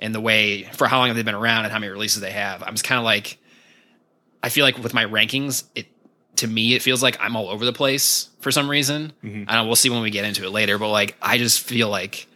and 0.00 0.14
the 0.14 0.20
way 0.20 0.64
for 0.64 0.88
how 0.88 0.98
long 0.98 1.06
have 1.06 1.16
they 1.16 1.22
been 1.22 1.34
around 1.34 1.64
and 1.64 1.72
how 1.72 1.78
many 1.78 1.90
releases 1.90 2.20
they 2.20 2.32
have, 2.32 2.62
I'm 2.62 2.74
just 2.74 2.84
kind 2.84 2.98
of 2.98 3.04
like 3.04 3.38
I 4.42 4.48
feel 4.48 4.64
like 4.64 4.76
with 4.78 4.92
my 4.92 5.06
rankings 5.06 5.64
it 5.74 5.86
to 6.36 6.46
me 6.46 6.74
it 6.74 6.82
feels 6.82 7.02
like 7.02 7.16
I'm 7.20 7.36
all 7.36 7.48
over 7.48 7.64
the 7.64 7.72
place 7.72 8.28
for 8.40 8.50
some 8.50 8.68
reason. 8.68 9.12
I 9.48 9.54
don't. 9.54 9.66
We'll 9.68 9.76
see 9.76 9.90
when 9.90 10.02
we 10.02 10.10
get 10.10 10.24
into 10.24 10.44
it 10.44 10.50
later, 10.50 10.78
but 10.78 10.88
like 10.90 11.16
I 11.22 11.38
just 11.38 11.60
feel 11.60 11.88
like 11.88 12.26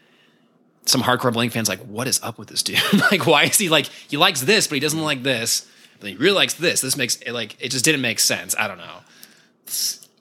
some 0.86 1.02
hardcore 1.02 1.32
Blink 1.32 1.52
fans 1.52 1.68
like, 1.68 1.80
what 1.80 2.06
is 2.06 2.22
up 2.22 2.38
with 2.38 2.48
this 2.48 2.62
dude? 2.62 2.78
like, 3.10 3.26
why 3.26 3.44
is 3.44 3.58
he 3.58 3.68
like 3.68 3.86
he 3.86 4.16
likes 4.16 4.40
this, 4.42 4.68
but 4.68 4.74
he 4.74 4.80
doesn't 4.80 5.00
like 5.00 5.22
this, 5.22 5.66
but 6.00 6.10
he 6.10 6.16
really 6.16 6.34
likes 6.36 6.54
this. 6.54 6.80
This 6.80 6.96
makes 6.96 7.16
it 7.16 7.32
like 7.32 7.56
it 7.60 7.70
just 7.70 7.84
didn't 7.84 8.00
make 8.02 8.18
sense. 8.18 8.54
I 8.58 8.68
don't 8.68 8.78
know. 8.78 8.98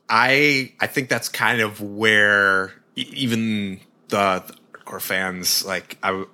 I 0.09 0.71
I 0.79 0.87
think 0.87 1.09
that's 1.09 1.29
kind 1.29 1.61
of 1.61 1.81
where 1.81 2.73
even 2.95 3.79
the, 4.09 4.43
the 4.45 4.53
hardcore 4.79 5.01
fans 5.01 5.65
like 5.65 5.97
I 6.03 6.25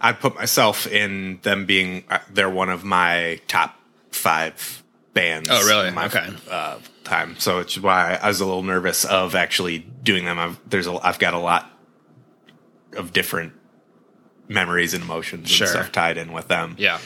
I 0.00 0.12
put 0.12 0.34
myself 0.36 0.86
in 0.86 1.40
them 1.42 1.66
being 1.66 2.04
uh, 2.08 2.18
they're 2.32 2.48
one 2.50 2.68
of 2.70 2.84
my 2.84 3.40
top 3.48 3.74
five 4.10 4.82
bands. 5.12 5.48
Oh, 5.50 5.66
really? 5.66 5.90
My, 5.90 6.06
Okay. 6.06 6.28
Uh, 6.50 6.78
time, 7.04 7.36
so 7.38 7.58
it's 7.58 7.78
why 7.78 8.18
I 8.22 8.28
was 8.28 8.40
a 8.40 8.44
little 8.46 8.62
nervous 8.62 9.04
of 9.04 9.34
actually 9.34 9.78
doing 9.78 10.24
them. 10.24 10.38
I've 10.38 10.58
there's 10.68 10.86
a 10.86 10.92
I've 11.04 11.18
got 11.18 11.34
a 11.34 11.38
lot 11.38 11.70
of 12.94 13.12
different 13.12 13.52
memories 14.46 14.94
and 14.94 15.02
emotions 15.02 15.50
Sure. 15.50 15.66
and 15.66 15.70
stuff 15.76 15.92
tied 15.92 16.16
in 16.16 16.32
with 16.32 16.48
them. 16.48 16.76
Yeah, 16.78 16.98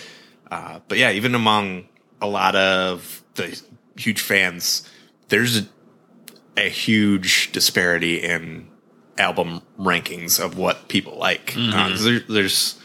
Uh, 0.52 0.80
but 0.88 0.98
yeah, 0.98 1.10
even 1.10 1.34
among 1.34 1.86
a 2.20 2.26
lot 2.26 2.54
of 2.54 3.22
the 3.34 3.58
huge 3.96 4.20
fans, 4.20 4.86
there's 5.28 5.58
a, 5.60 5.66
a 6.56 6.68
huge 6.68 7.50
disparity 7.52 8.16
in 8.22 8.68
album 9.16 9.62
rankings 9.78 10.38
of 10.38 10.58
what 10.58 10.88
people 10.88 11.16
like. 11.18 11.54
Uh, 11.56 11.88
'cause 11.88 12.04
there, 12.04 12.20
there's 12.28 12.78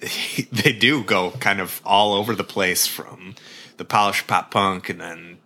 they 0.52 0.72
do 0.72 1.02
go 1.04 1.30
kind 1.32 1.60
of 1.60 1.80
all 1.84 2.12
over 2.14 2.34
the 2.34 2.44
place 2.44 2.86
from 2.86 3.34
the 3.76 3.84
polished 3.84 4.26
pop 4.26 4.50
punk 4.50 4.88
and 4.88 5.00
then 5.00 5.38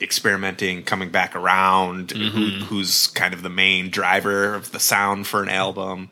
experimenting, 0.00 0.82
coming 0.82 1.10
back 1.10 1.36
around. 1.36 2.10
Who, 2.12 2.48
who's 2.64 3.06
kind 3.08 3.34
of 3.34 3.42
the 3.42 3.50
main 3.50 3.90
driver 3.90 4.54
of 4.54 4.72
the 4.72 4.80
sound 4.80 5.26
for 5.26 5.42
an 5.42 5.48
album? 5.50 6.08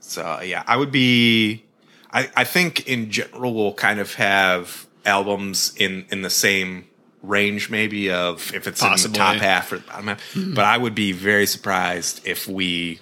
So 0.00 0.40
yeah, 0.42 0.64
I 0.66 0.76
would 0.76 0.90
be. 0.92 1.64
I, 2.12 2.28
I 2.36 2.44
think 2.44 2.86
in 2.88 3.10
general 3.10 3.54
we'll 3.54 3.74
kind 3.74 4.00
of 4.00 4.14
have 4.14 4.86
albums 5.06 5.72
in 5.76 6.06
in 6.10 6.22
the 6.22 6.30
same 6.30 6.86
range, 7.22 7.70
maybe 7.70 8.10
of 8.10 8.52
if 8.54 8.66
it's 8.66 8.82
in 8.82 8.90
the 9.12 9.16
top 9.16 9.36
half 9.36 9.72
or 9.72 9.78
the 9.78 9.86
bottom 9.86 10.06
half. 10.08 10.34
But 10.36 10.64
I 10.64 10.76
would 10.78 10.94
be 10.94 11.12
very 11.12 11.46
surprised 11.46 12.26
if 12.26 12.46
we 12.48 13.00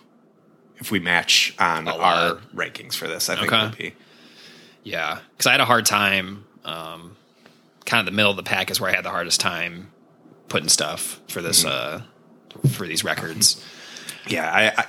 if 0.78 0.90
we 0.90 0.98
match 1.00 1.54
on 1.58 1.88
our 1.88 2.36
rankings 2.54 2.94
for 2.94 3.08
this. 3.08 3.28
I 3.28 3.36
think 3.36 3.52
Okay. 3.52 3.62
would 3.64 3.78
be. 3.78 3.94
Yeah, 4.84 5.18
because 5.32 5.46
I 5.46 5.52
had 5.52 5.60
a 5.60 5.64
hard 5.64 5.86
time. 5.86 6.44
Um, 6.64 7.16
kind 7.84 8.00
of 8.00 8.06
the 8.12 8.16
middle 8.16 8.30
of 8.30 8.36
the 8.36 8.42
pack 8.42 8.70
is 8.70 8.80
where 8.80 8.90
I 8.90 8.94
had 8.94 9.04
the 9.04 9.10
hardest 9.10 9.40
time 9.40 9.90
putting 10.48 10.68
stuff 10.68 11.20
for 11.28 11.40
this 11.42 11.64
uh, 11.64 12.02
for 12.72 12.86
these 12.86 13.02
records. 13.04 13.62
Yeah, 14.26 14.50
I, 14.50 14.84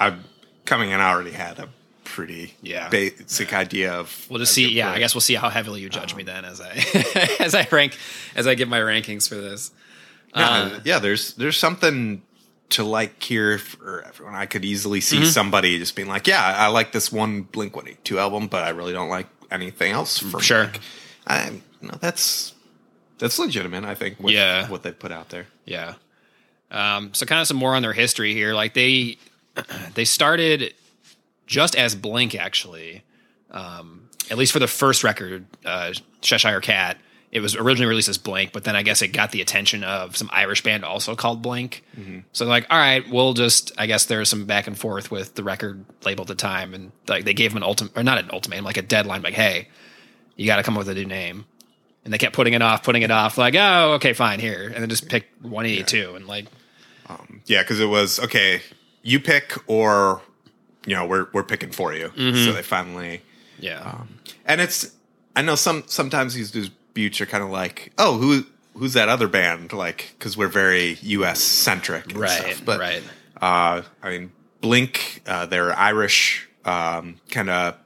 I, 0.00 0.08
I 0.10 0.16
coming 0.64 0.90
in. 0.90 1.00
I 1.00 1.10
already 1.10 1.32
had 1.32 1.58
a 1.58 1.68
pretty 2.06 2.54
Yeah. 2.62 2.88
basic 2.88 3.52
idea 3.52 3.92
of. 3.92 4.26
We'll 4.30 4.38
just 4.38 4.52
see. 4.54 4.70
Yeah, 4.72 4.90
I 4.90 4.98
guess 4.98 5.14
we'll 5.14 5.20
see 5.20 5.34
how 5.34 5.48
heavily 5.50 5.80
you 5.80 5.88
judge 5.88 6.14
me 6.14 6.22
then 6.22 6.44
as 6.44 6.60
I 6.60 6.70
as 7.40 7.54
I 7.54 7.66
rank 7.70 7.96
as 8.34 8.46
I 8.46 8.54
give 8.54 8.68
my 8.68 8.80
rankings 8.80 9.28
for 9.28 9.34
this. 9.34 9.70
Yeah, 10.34 10.48
Uh, 10.48 10.80
yeah, 10.84 10.98
there's 10.98 11.34
there's 11.34 11.56
something 11.56 12.22
to 12.70 12.82
like 12.84 13.22
here 13.22 13.58
for 13.58 14.02
everyone. 14.06 14.34
I 14.34 14.46
could 14.46 14.64
easily 14.64 15.00
see 15.00 15.18
Mm-hmm. 15.18 15.26
somebody 15.26 15.78
just 15.78 15.94
being 15.96 16.08
like, 16.08 16.26
"Yeah, 16.26 16.42
I 16.44 16.66
like 16.68 16.92
this 16.92 17.10
one 17.12 17.42
Blink 17.42 17.76
One 17.76 17.88
Eight 17.88 18.04
Two 18.04 18.18
album, 18.18 18.46
but 18.48 18.62
I 18.64 18.70
really 18.70 18.92
don't 18.92 19.08
like 19.08 19.26
anything 19.50 19.92
else 19.92 20.18
For 20.18 20.40
Sure. 20.42 20.64
Blink." 20.66 20.80
I, 21.26 21.50
you 21.80 21.88
know, 21.88 21.98
that's 22.00 22.54
that's 23.18 23.38
legitimate. 23.38 23.84
I 23.84 23.94
think. 23.94 24.18
With 24.20 24.34
Yeah. 24.34 24.68
what 24.68 24.82
they 24.82 24.92
put 24.92 25.12
out 25.12 25.28
there. 25.30 25.46
Yeah. 25.64 25.94
Um, 26.70 27.14
so 27.14 27.24
kind 27.26 27.40
of 27.40 27.46
some 27.46 27.56
more 27.56 27.74
on 27.76 27.82
their 27.82 27.92
history 27.92 28.34
here. 28.34 28.52
Like 28.52 28.74
they 28.74 29.18
they 29.94 30.04
started 30.04 30.74
just 31.46 31.74
as 31.76 31.94
Blink 31.94 32.34
actually. 32.34 33.02
Um, 33.50 34.08
at 34.30 34.36
least 34.38 34.52
for 34.52 34.58
the 34.58 34.66
first 34.66 35.04
record, 35.04 35.46
uh, 35.64 35.92
Cheshire 36.20 36.60
Cat. 36.60 36.98
It 37.32 37.40
was 37.40 37.54
originally 37.56 37.88
released 37.88 38.08
as 38.08 38.18
Blink, 38.18 38.52
but 38.52 38.64
then 38.64 38.76
I 38.76 38.82
guess 38.82 39.02
it 39.02 39.08
got 39.08 39.30
the 39.30 39.40
attention 39.40 39.84
of 39.84 40.16
some 40.16 40.30
Irish 40.32 40.62
band 40.62 40.84
also 40.84 41.14
called 41.14 41.42
Blink. 41.42 41.84
So 42.32 42.46
like, 42.46 42.66
all 42.70 42.78
right, 42.78 43.08
we'll 43.10 43.34
just 43.34 43.72
I 43.78 43.86
guess 43.86 44.06
there's 44.06 44.28
some 44.28 44.46
back 44.46 44.66
and 44.66 44.78
forth 44.78 45.10
with 45.10 45.34
the 45.34 45.42
record 45.42 45.84
label 46.04 46.22
at 46.22 46.28
the 46.28 46.34
time, 46.34 46.72
and 46.72 46.92
like 47.08 47.24
they 47.24 47.34
gave 47.34 47.50
them 47.52 47.58
an 47.58 47.62
ultimate 47.62 47.96
or 47.96 48.02
not 48.02 48.18
an 48.18 48.30
ultimatum, 48.30 48.64
like 48.64 48.76
a 48.76 48.82
deadline, 48.82 49.22
like 49.22 49.34
hey, 49.34 49.68
you 50.36 50.46
got 50.46 50.56
to 50.56 50.62
come 50.62 50.74
up 50.74 50.78
with 50.78 50.88
a 50.88 50.94
new 50.94 51.04
name. 51.04 51.44
And 52.04 52.12
they 52.14 52.18
kept 52.18 52.36
putting 52.36 52.54
it 52.54 52.62
off, 52.62 52.84
putting 52.84 53.02
it 53.02 53.10
off, 53.10 53.36
like, 53.36 53.56
oh, 53.56 53.94
okay, 53.94 54.12
fine, 54.12 54.38
here. 54.38 54.66
And 54.66 54.76
then 54.76 54.88
just 54.88 55.08
picked 55.08 55.42
182. 55.42 56.14
And 56.14 56.28
like, 56.28 56.46
Yeah, 57.46 57.62
because 57.62 57.80
it 57.80 57.86
was 57.86 58.20
okay. 58.20 58.62
You 59.02 59.18
pick, 59.18 59.54
or 59.66 60.22
you 60.86 60.94
know, 60.94 61.06
we're 61.06 61.28
we're 61.32 61.42
picking 61.42 61.72
for 61.72 61.92
you. 61.92 62.08
Mm-hmm. 62.08 62.44
So 62.44 62.52
they 62.52 62.62
finally, 62.62 63.22
yeah. 63.58 64.04
and 64.44 64.60
it's. 64.60 64.92
I 65.34 65.42
know 65.42 65.54
some 65.54 65.84
sometimes 65.86 66.32
these 66.32 66.50
disputes 66.50 67.20
are 67.20 67.26
kind 67.26 67.44
of 67.44 67.50
like, 67.50 67.92
oh, 67.98 68.16
who 68.16 68.44
who's 68.74 68.94
that 68.94 69.08
other 69.08 69.28
band? 69.28 69.72
Like, 69.72 70.14
because 70.18 70.36
we're 70.36 70.48
very 70.48 70.98
U.S. 71.02 71.40
centric, 71.40 72.16
right, 72.16 72.30
Stuff. 72.30 72.64
But 72.64 72.80
right. 72.80 73.02
uh, 73.40 73.82
I 74.02 74.10
mean, 74.10 74.32
Blink, 74.60 75.22
uh, 75.26 75.46
they're 75.46 75.76
Irish, 75.76 76.48
um, 76.64 77.16
kind 77.30 77.50
of 77.50 77.76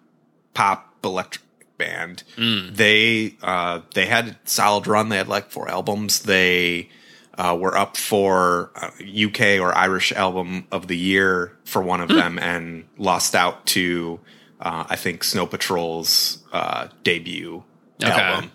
pop 0.54 0.95
electric 1.02 1.45
band. 1.78 2.23
Mm. 2.37 2.76
They 2.76 3.37
uh, 3.42 3.80
they 3.95 4.07
had 4.07 4.28
a 4.28 4.37
solid 4.45 4.87
run. 4.87 5.09
They 5.09 5.16
had 5.16 5.28
like 5.28 5.50
four 5.50 5.69
albums. 5.69 6.23
They 6.23 6.90
uh, 7.40 7.56
were 7.59 7.75
up 7.76 7.97
for 7.97 8.70
uh, 8.76 8.90
UK 9.00 9.59
or 9.61 9.75
Irish 9.75 10.12
album 10.12 10.66
of 10.70 10.88
the 10.88 10.97
year 10.99 11.56
for 11.64 11.80
one 11.82 12.00
of 12.02 12.11
Hmm. 12.11 12.16
them, 12.16 12.38
and 12.38 12.85
lost 12.99 13.35
out 13.35 13.64
to 13.68 14.20
uh, 14.61 14.85
I 14.90 14.97
think 14.97 15.25
Snow 15.25 15.47
Patrol's 15.47 16.38
uh, 16.52 16.88
debut 17.02 17.62
Okay. 18.02 18.12
album. 18.12 18.50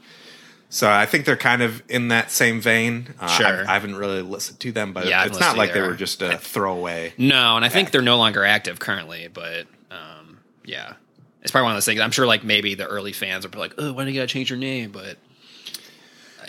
So 0.69 0.87
I 0.89 1.05
think 1.07 1.25
they're 1.25 1.35
kind 1.51 1.63
of 1.63 1.81
in 1.89 2.09
that 2.09 2.29
same 2.31 2.61
vein. 2.61 3.13
Uh, 3.19 3.27
Sure. 3.27 3.47
I've- 3.47 3.67
I 3.67 3.73
haven't 3.73 3.95
really 3.95 4.21
listened 4.21 4.59
to 4.59 4.71
them, 4.71 4.93
but 4.93 5.07
Yeah, 5.07 5.25
it's 5.25 5.39
not 5.39 5.57
like 5.57 5.73
they 5.73 5.81
were 5.81 5.95
just 5.95 6.21
a 6.21 6.37
throwaway. 6.37 7.13
No, 7.17 7.55
and 7.55 7.63
I 7.65 7.69
think 7.69 7.89
they're 7.91 8.01
no 8.03 8.17
longer 8.17 8.43
active 8.45 8.77
currently, 8.79 9.29
but 9.33 9.65
um, 9.89 10.39
yeah. 10.63 10.93
It's 11.41 11.51
probably 11.51 11.65
one 11.65 11.71
of 11.73 11.77
those 11.77 11.85
things. 11.85 12.01
I'm 12.01 12.11
sure, 12.11 12.25
like, 12.27 12.43
maybe 12.43 12.73
the 12.75 12.87
early 12.87 13.13
fans 13.13 13.45
are 13.45 13.49
like, 13.49 13.73
oh, 13.77 13.93
why 13.93 14.03
do 14.03 14.11
you 14.11 14.19
got 14.19 14.27
to 14.27 14.33
change 14.33 14.49
your 14.49 14.57
name? 14.59 14.91
But 14.91 15.17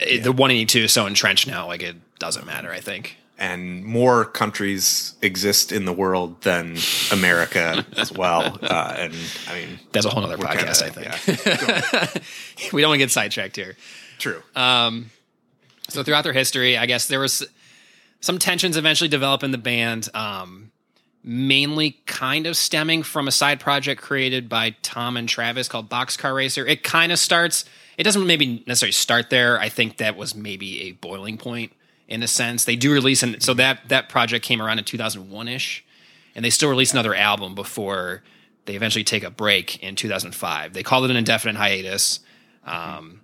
it, 0.01 0.23
the 0.23 0.33
182 0.33 0.81
is 0.85 0.93
so 0.93 1.07
entrenched 1.07 1.47
now, 1.47 1.67
like, 1.67 1.83
it 1.83 1.97
doesn't 2.19 2.47
matter, 2.47 2.71
I 2.73 2.81
think. 2.81 3.17
And 3.39 3.85
more 3.85 4.25
countries 4.25 5.15
exist 5.21 5.71
in 5.71 5.85
the 5.85 5.93
world 5.93 6.41
than 6.43 6.77
America 7.13 7.85
as 7.97 8.11
well. 8.11 8.59
Uh, 8.63 8.95
and 8.99 9.15
I 9.49 9.55
mean, 9.55 9.79
That's 9.93 10.07
a 10.07 10.11
whole 10.11 10.25
other 10.25 10.39
podcast, 10.39 10.83
kinda- 10.83 11.13
I 11.15 11.15
think. 11.21 12.15
yeah, 12.17 12.71
we 12.73 12.81
don't 12.83 12.91
want 12.91 12.99
to 12.99 13.05
get 13.05 13.11
sidetracked 13.11 13.57
here. 13.57 13.77
true. 14.19 14.43
So 15.89 16.03
throughout 16.03 16.25
their 16.25 16.33
history, 16.33 16.77
I 16.77 16.87
guess 16.87 17.07
there 17.09 17.21
was 17.21 17.47
some 18.21 18.39
tensions 18.39 18.77
eventually 18.77 19.09
develop 19.09 19.43
in 19.45 19.51
the 19.53 19.59
band, 19.59 20.09
um, 20.15 20.73
mainly 21.23 21.93
kind 22.07 22.47
of 22.47 22.57
stemming 22.57 23.03
from 23.03 23.29
a 23.29 23.31
side 23.33 23.61
project 23.61 24.01
created 24.03 24.49
by 24.49 24.75
Tom 24.83 25.17
and 25.17 25.29
Travis 25.29 25.69
called 25.69 25.89
Boxcar 25.89 26.35
Racer. 26.35 26.67
It 26.67 26.83
kind 26.83 27.13
of 27.13 27.19
starts. 27.19 27.65
It 27.99 28.03
doesn't 28.03 28.27
maybe 28.27 28.65
necessarily 28.67 28.93
start 28.93 29.31
there. 29.31 29.61
I 29.61 29.69
think 29.69 29.99
that 29.99 30.17
was 30.17 30.35
maybe 30.35 30.83
a 30.85 30.93
boiling 30.93 31.37
point 31.39 31.73
in 32.09 32.23
a 32.23 32.29
sense. 32.29 32.65
They 32.65 32.77
do 32.77 32.93
release, 32.93 33.23
and 33.23 33.43
so 33.43 33.55
that 33.55 33.89
that 33.89 34.09
project 34.09 34.45
came 34.45 34.63
around 34.63 34.79
in 34.79 34.85
2001 34.85 35.49
ish, 35.49 35.85
and 36.35 36.45
they 36.45 36.51
still 36.51 36.69
release 36.69 36.93
another 36.93 37.15
album 37.15 37.55
before 37.55 38.23
they 38.67 38.75
eventually 38.75 39.05
take 39.05 39.25
a 39.25 39.31
break 39.31 39.83
in 39.83 39.95
2005. 39.95 40.73
They 40.73 40.83
call 40.83 41.05
it 41.05 41.11
an 41.11 41.17
indefinite 41.17 41.57
hiatus. 41.57 42.21
Um, 42.65 43.21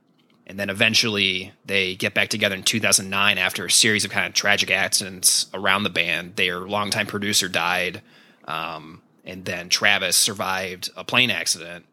and 0.46 0.58
then 0.58 0.70
eventually 0.70 1.52
they 1.64 1.94
get 1.94 2.14
back 2.14 2.28
together 2.28 2.54
in 2.54 2.62
2009 2.62 3.38
after 3.38 3.64
a 3.64 3.70
series 3.70 4.04
of 4.04 4.10
kind 4.10 4.26
of 4.26 4.34
tragic 4.34 4.70
accidents 4.70 5.46
around 5.54 5.84
the 5.84 5.90
band. 5.90 6.36
Their 6.36 6.60
longtime 6.60 7.06
producer 7.06 7.48
died, 7.48 8.02
um, 8.46 9.02
and 9.24 9.44
then 9.44 9.68
Travis 9.68 10.16
survived 10.16 10.90
a 10.96 11.04
plane 11.04 11.30
accident. 11.30 11.86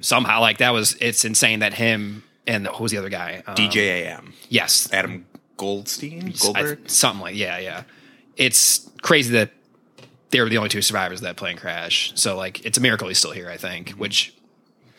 Somehow, 0.00 0.40
like 0.40 0.58
that 0.58 0.70
was 0.70 0.96
it's 1.00 1.24
insane 1.24 1.60
that 1.60 1.74
him 1.74 2.24
and 2.46 2.66
who 2.66 2.82
was 2.82 2.92
the 2.92 2.98
other 2.98 3.08
guy? 3.08 3.42
Um, 3.46 3.54
DJ 3.54 3.76
AM, 3.76 4.34
yes, 4.48 4.92
Adam 4.92 5.26
Goldstein, 5.62 6.28
I- 6.28 6.32
Goldberg. 6.42 6.90
something 6.90 7.20
like 7.22 7.36
yeah, 7.36 7.58
yeah. 7.58 7.82
It's 8.36 8.90
crazy 9.02 9.32
that 9.32 9.50
they 10.30 10.40
were 10.40 10.48
the 10.48 10.56
only 10.58 10.68
two 10.70 10.82
survivors 10.82 11.20
of 11.20 11.24
that 11.24 11.36
plane 11.36 11.56
crash. 11.56 12.12
So 12.16 12.36
like, 12.36 12.64
it's 12.64 12.78
a 12.78 12.80
miracle 12.80 13.06
he's 13.08 13.18
still 13.18 13.30
here. 13.32 13.48
I 13.50 13.56
think, 13.58 13.90
which 13.90 14.34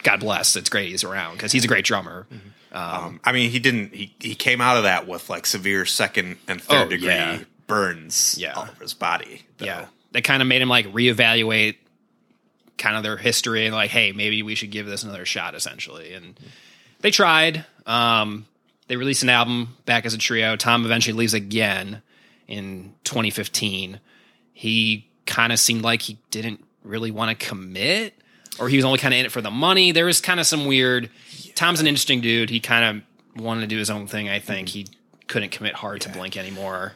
God 0.04 0.20
bless. 0.20 0.56
It's 0.56 0.70
great 0.70 0.90
he's 0.90 1.04
around 1.04 1.34
because 1.34 1.52
he's 1.52 1.66
a 1.66 1.68
great 1.68 1.84
drummer. 1.86 2.28
Um, 2.72 3.20
I 3.24 3.32
mean, 3.34 3.50
he 3.52 3.60
didn't. 3.60 3.94
He 3.94 4.14
he 4.20 4.36
came 4.36 4.62
out 4.62 4.78
of 4.78 4.84
that 4.84 5.08
with 5.08 5.30
like 5.30 5.46
severe 5.46 5.86
second 5.86 6.38
and 6.48 6.62
third 6.62 6.88
Oh, 6.88 6.90
degree 6.90 7.08
yeah. 7.08 7.40
burns 7.68 8.36
Yeah. 8.40 8.54
all 8.54 8.64
over 8.64 8.82
his 8.84 8.94
body. 8.94 9.42
though. 9.58 9.66
Yeah. 9.66 9.86
that 10.14 10.24
kind 10.24 10.42
of 10.42 10.48
made 10.48 10.62
him 10.62 10.70
like 10.70 10.86
reevaluate 10.94 11.76
kind 12.78 12.96
of 12.96 13.04
their 13.04 13.18
history 13.18 13.66
and 13.66 13.74
like, 13.76 13.90
hey, 13.92 14.12
maybe 14.12 14.42
we 14.44 14.56
should 14.56 14.72
give 14.72 14.86
this 14.86 15.04
another 15.04 15.26
shot, 15.26 15.56
essentially. 15.56 16.14
And 16.14 16.40
they 17.02 17.12
tried. 17.12 17.66
Um, 17.86 18.46
they 18.88 18.96
released 18.96 19.24
an 19.24 19.30
album 19.30 19.76
back 19.86 20.06
as 20.06 20.14
a 20.14 20.18
trio. 20.18 20.56
Tom 20.56 20.86
eventually 20.86 21.14
leaves 21.18 21.34
again 21.34 22.02
in 22.48 22.94
2015. 23.04 24.00
He 24.54 25.08
kind 25.26 25.52
of 25.54 25.60
seemed 25.60 25.82
like 25.84 26.02
he 26.04 26.18
didn't 26.32 26.64
really 26.84 27.12
want 27.12 27.38
to 27.38 27.46
commit, 27.48 28.14
or 28.60 28.70
he 28.70 28.76
was 28.76 28.86
only 28.86 29.00
kind 29.00 29.14
of 29.14 29.20
in 29.20 29.26
it 29.26 29.32
for 29.32 29.42
the 29.42 29.52
money. 29.52 29.92
There 29.92 30.06
was 30.06 30.20
kind 30.22 30.40
of 30.40 30.46
some 30.46 30.66
weird. 30.66 31.10
Tom's 31.56 31.80
an 31.80 31.88
interesting 31.88 32.22
dude. 32.22 32.50
He 32.50 32.60
kind 32.60 33.04
of 33.36 33.42
wanted 33.44 33.62
to 33.62 33.68
do 33.68 33.78
his 33.78 33.90
own 33.90 34.06
thing. 34.08 34.30
I 34.30 34.40
think 34.40 34.70
he 34.70 34.88
couldn't 35.28 35.50
commit 35.52 35.76
hard 35.76 36.02
to 36.02 36.10
Blink 36.10 36.36
anymore. 36.38 36.94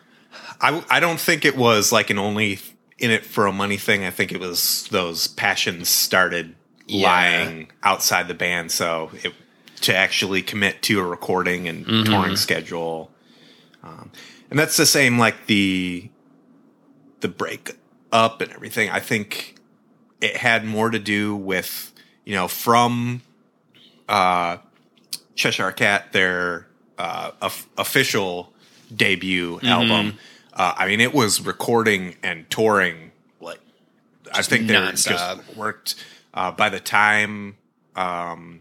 I 0.61 0.83
I 0.89 0.99
don't 0.99 1.19
think 1.19 1.45
it 1.45 1.55
was 1.57 1.91
like 1.91 2.09
an 2.09 2.19
only 2.19 2.59
in 2.99 3.11
it 3.11 3.25
for 3.25 3.45
a 3.47 3.53
money 3.53 3.77
thing. 3.77 4.03
I 4.03 4.11
think 4.11 4.31
it 4.31 4.39
was 4.39 4.87
those 4.91 5.27
passions 5.27 5.87
started 5.89 6.55
Yeah. 6.87 7.07
lying 7.07 7.71
outside 7.83 8.27
the 8.27 8.33
band. 8.33 8.71
So 8.71 9.11
it, 9.23 9.33
to 9.81 9.95
actually 9.95 10.41
commit 10.41 10.81
to 10.83 10.99
a 10.99 11.03
recording 11.03 11.67
and 11.67 11.85
Mm-hmm. 11.85 12.03
touring 12.11 12.35
schedule, 12.35 13.11
um, 13.83 14.11
and 14.49 14.57
that's 14.59 14.77
the 14.77 14.85
same 14.85 15.17
like 15.19 15.45
the 15.47 16.09
the 17.21 17.27
break 17.27 17.71
up 18.11 18.41
and 18.41 18.51
everything. 18.51 18.89
I 18.89 18.99
think 18.99 19.55
it 20.21 20.37
had 20.37 20.65
more 20.65 20.89
to 20.89 20.99
do 20.99 21.35
with 21.35 21.93
you 22.25 22.33
know 22.35 22.47
from 22.47 23.21
uh, 24.09 24.57
Cheshire 25.35 25.71
Cat 25.71 26.11
their 26.13 26.67
uh, 26.97 27.31
of- 27.41 27.67
official 27.77 28.53
debut 28.95 29.59
album, 29.63 30.17
uh, 30.53 30.73
I 30.77 30.87
mean, 30.87 31.01
it 31.01 31.13
was 31.13 31.41
recording 31.41 32.15
and 32.23 32.49
touring 32.49 33.11
like 33.41 33.59
I 34.33 34.41
think 34.41 34.67
they 34.67 34.73
just 34.93 35.55
worked. 35.55 35.95
Uh, 36.33 36.51
by 36.51 36.69
the 36.69 36.79
time 36.79 37.57
um, 37.95 38.59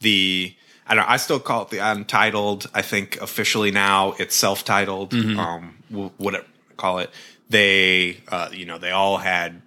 the 0.00 0.54
I 0.86 0.94
don't 0.94 1.04
know, 1.04 1.10
I 1.12 1.16
still 1.16 1.40
call 1.40 1.62
it 1.62 1.70
the 1.70 1.78
untitled. 1.78 2.70
I 2.72 2.82
think 2.82 3.20
officially 3.20 3.70
now 3.72 4.12
it's 4.20 4.36
self-titled. 4.36 5.14
Um, 5.14 5.76
wh- 5.90 6.20
what 6.20 6.46
call 6.76 6.98
it? 7.00 7.10
They, 7.48 8.18
uh, 8.28 8.50
you 8.52 8.66
know, 8.66 8.78
they 8.78 8.92
all 8.92 9.18
had 9.18 9.62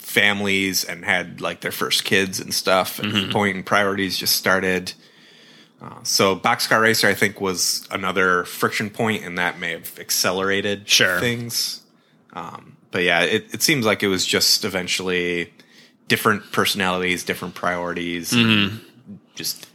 families 0.00 0.84
and 0.84 1.04
had 1.04 1.40
like 1.40 1.60
their 1.60 1.72
first 1.72 2.04
kids 2.04 2.40
and 2.40 2.52
stuff. 2.54 2.98
At 3.00 3.12
the 3.12 3.28
point, 3.32 3.56
and 3.56 3.64
priorities 3.66 4.16
just 4.18 4.36
started. 4.36 4.92
Uh, 5.80 6.02
so 6.04 6.34
Boxcar 6.36 6.80
Racer, 6.80 7.06
I 7.06 7.14
think, 7.14 7.40
was 7.40 7.86
another 7.90 8.44
friction 8.44 8.88
point, 8.90 9.24
and 9.24 9.36
that 9.38 9.58
may 9.58 9.72
have 9.72 9.98
accelerated 9.98 10.88
Sure. 10.88 11.20
things. 11.20 11.82
Um, 12.32 12.76
but 12.90 13.02
yeah, 13.02 13.20
it, 13.22 13.52
it 13.52 13.62
seems 13.62 13.84
like 13.84 14.02
it 14.02 14.08
was 14.08 14.24
just 14.24 14.64
eventually 14.64 15.52
different 16.08 16.50
personalities, 16.50 17.24
different 17.24 17.54
priorities, 17.54 18.32
and 18.32 18.80
just 19.36 19.68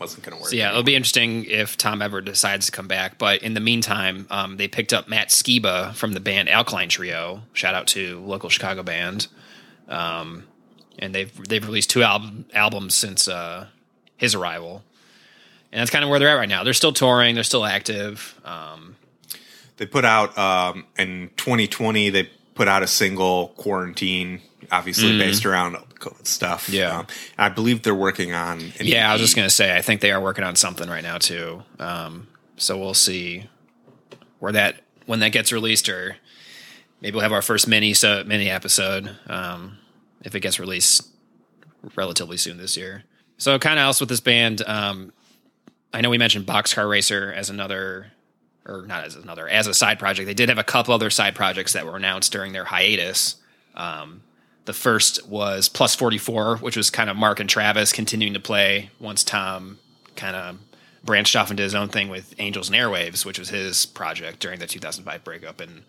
wasn't 0.00 0.24
going 0.24 0.36
to 0.36 0.42
work. 0.42 0.50
So 0.50 0.56
yeah, 0.56 0.70
it'll 0.70 0.82
be 0.82 0.96
interesting 0.96 1.44
if 1.44 1.76
Tom 1.76 2.02
ever 2.02 2.20
decides 2.20 2.66
to 2.66 2.72
come 2.72 2.88
back. 2.88 3.18
But 3.18 3.42
in 3.42 3.54
the 3.54 3.60
meantime, 3.60 4.26
um, 4.30 4.56
they 4.56 4.68
picked 4.68 4.92
up 4.92 5.08
Matt 5.08 5.28
Skiba 5.28 5.94
from 5.94 6.12
the 6.12 6.20
band 6.20 6.48
Alkaline 6.48 6.88
Trio. 6.88 7.42
Shout 7.52 7.74
out 7.74 7.86
to 7.88 8.20
local 8.20 8.48
Chicago 8.50 8.82
band. 8.82 9.28
Um, 9.88 10.44
and 10.98 11.14
they've 11.14 11.48
they've 11.48 11.64
released 11.64 11.90
two 11.90 12.02
album, 12.02 12.46
albums 12.52 12.94
since 12.94 13.28
uh, 13.28 13.66
his 14.16 14.34
arrival, 14.34 14.82
and 15.70 15.80
that's 15.80 15.90
kind 15.90 16.04
of 16.04 16.10
where 16.10 16.18
they're 16.18 16.28
at 16.28 16.34
right 16.34 16.48
now. 16.48 16.64
They're 16.64 16.74
still 16.74 16.92
touring. 16.92 17.34
They're 17.34 17.44
still 17.44 17.64
active. 17.64 18.38
Um, 18.44 18.96
they 19.78 19.86
put 19.86 20.04
out 20.04 20.36
um, 20.38 20.84
in 20.98 21.30
2020 21.36 22.10
they 22.10 22.30
put 22.54 22.68
out 22.68 22.82
a 22.82 22.86
single 22.86 23.48
quarantine 23.56 24.42
obviously 24.70 25.18
based 25.18 25.44
around 25.44 25.76
stuff. 26.22 26.68
Yeah. 26.68 27.00
um, 27.00 27.06
i 27.38 27.48
believe 27.48 27.82
they're 27.82 27.94
working 27.94 28.32
on 28.32 28.72
yeah, 28.80 29.08
I 29.08 29.12
was 29.12 29.22
just 29.22 29.36
gonna 29.36 29.50
say. 29.50 29.76
I 29.76 29.82
think 29.82 30.00
they 30.00 30.12
are 30.12 30.20
working 30.20 30.44
on 30.44 30.56
something 30.56 30.88
right 30.88 31.02
now 31.02 31.18
too. 31.18 31.62
Um, 31.78 32.28
so 32.56 32.78
we'll 32.78 32.94
see 32.94 33.46
where 34.38 34.52
that 34.52 34.76
when 35.06 35.20
that 35.20 35.30
gets 35.30 35.52
released, 35.52 35.88
or 35.88 36.16
maybe 37.00 37.14
we'll 37.14 37.22
have 37.22 37.32
our 37.32 37.42
first 37.42 37.66
mini 37.68 37.94
so 37.94 38.22
mini 38.24 38.48
episode 38.50 39.16
um, 39.26 39.78
if 40.22 40.34
it 40.34 40.40
gets 40.40 40.58
released 40.60 41.08
relatively 41.96 42.36
soon 42.36 42.56
this 42.56 42.76
year. 42.76 43.04
So 43.38 43.58
kind 43.58 43.78
of 43.78 43.84
else 43.84 44.00
with 44.00 44.08
this 44.08 44.20
band. 44.20 44.62
Um, 44.66 45.12
I 45.92 46.00
know 46.00 46.10
we 46.10 46.18
mentioned 46.18 46.46
Boxcar 46.46 46.88
Racer 46.88 47.32
as 47.32 47.50
another, 47.50 48.12
or 48.66 48.86
not 48.86 49.04
as 49.04 49.16
another, 49.16 49.48
as 49.48 49.66
a 49.66 49.74
side 49.74 49.98
project. 49.98 50.26
They 50.26 50.34
did 50.34 50.48
have 50.48 50.58
a 50.58 50.64
couple 50.64 50.94
other 50.94 51.10
side 51.10 51.34
projects 51.34 51.72
that 51.74 51.84
were 51.84 51.96
announced 51.96 52.32
during 52.32 52.52
their 52.52 52.64
hiatus. 52.64 53.36
Um, 53.74 54.22
the 54.64 54.72
first 54.72 55.26
was 55.28 55.68
Plus 55.68 55.94
44, 55.94 56.58
which 56.58 56.76
was 56.76 56.90
kind 56.90 57.10
of 57.10 57.16
Mark 57.16 57.40
and 57.40 57.48
Travis 57.50 57.92
continuing 57.92 58.34
to 58.34 58.40
play 58.40 58.90
once 59.00 59.24
Tom 59.24 59.78
kind 60.16 60.36
of 60.36 60.58
branched 61.04 61.34
off 61.34 61.50
into 61.50 61.62
his 61.62 61.74
own 61.74 61.88
thing 61.88 62.08
with 62.08 62.34
Angels 62.38 62.68
and 62.68 62.76
Airwaves, 62.76 63.24
which 63.24 63.38
was 63.38 63.48
his 63.48 63.86
project 63.86 64.38
during 64.38 64.60
the 64.60 64.66
2005 64.66 65.24
breakup. 65.24 65.60
And 65.60 65.82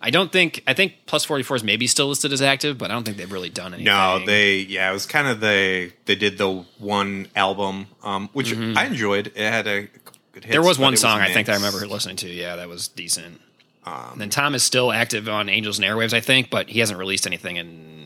I 0.00 0.10
don't 0.10 0.30
think, 0.30 0.62
I 0.68 0.74
think 0.74 0.94
Plus 1.06 1.24
44 1.24 1.56
is 1.56 1.64
maybe 1.64 1.86
still 1.88 2.06
listed 2.06 2.32
as 2.32 2.42
active, 2.42 2.78
but 2.78 2.90
I 2.90 2.94
don't 2.94 3.02
think 3.04 3.16
they've 3.16 3.30
really 3.30 3.50
done 3.50 3.74
anything. 3.74 3.86
no 3.86 4.24
they 4.24 4.58
yeah 4.58 4.88
it 4.88 4.92
was 4.92 5.06
kind 5.06 5.26
of 5.26 5.40
the 5.40 5.92
they 6.04 6.14
did 6.14 6.38
the 6.38 6.64
one 6.78 7.26
album 7.34 7.86
um, 8.04 8.28
which 8.32 8.52
i 8.56 8.84
enjoyed 8.86 9.28
it 9.28 9.36
had 9.36 9.66
a 9.66 9.82
good 9.82 9.90
Mm-hmm. 10.34 10.50
there 10.50 10.62
was 10.62 10.78
one 10.78 10.96
song 10.96 11.20
I 11.20 11.30
think 11.30 11.50
I 11.50 11.54
remember 11.56 11.86
listening 11.86 12.16
to. 12.16 12.28
Yeah, 12.28 12.56
that 12.56 12.66
was 12.66 12.88
decent. 12.88 13.38
Um, 13.84 14.12
and 14.12 14.20
then 14.22 14.30
Tom 14.30 14.54
is 14.54 14.62
still 14.62 14.90
active 14.90 15.28
on 15.28 15.50
Angels 15.50 15.78
and 15.78 15.86
Airwaves, 15.86 16.14
I 16.14 16.20
think, 16.20 16.48
but 16.48 16.70
he 16.70 16.78
hasn't 16.80 16.98
released 16.98 17.26
anything 17.26 17.56
in 17.56 18.01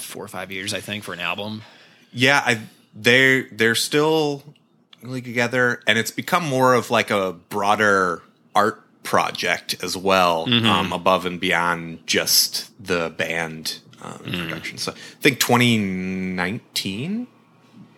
four 0.00 0.24
or 0.24 0.28
five 0.28 0.50
years, 0.50 0.72
I 0.74 0.80
think, 0.80 1.04
for 1.04 1.12
an 1.12 1.20
album. 1.20 1.62
yeah 2.12 2.42
i 2.44 2.60
they're 2.94 3.44
they're 3.52 3.74
still 3.76 4.42
really 5.02 5.22
together 5.22 5.80
and 5.86 5.96
it's 5.98 6.10
become 6.10 6.44
more 6.44 6.74
of 6.74 6.90
like 6.90 7.10
a 7.10 7.32
broader 7.48 8.22
art 8.54 8.82
project 9.04 9.76
as 9.82 9.96
well 9.96 10.46
Mm-hmm. 10.46 10.66
um, 10.66 10.92
above 10.92 11.24
and 11.26 11.38
beyond 11.40 12.06
just 12.06 12.70
the 12.84 13.10
band 13.10 13.78
um, 14.02 14.18
Mm. 14.24 14.48
production 14.48 14.78
so 14.78 14.92
i 14.92 14.94
think 15.20 15.38
2019 15.40 17.26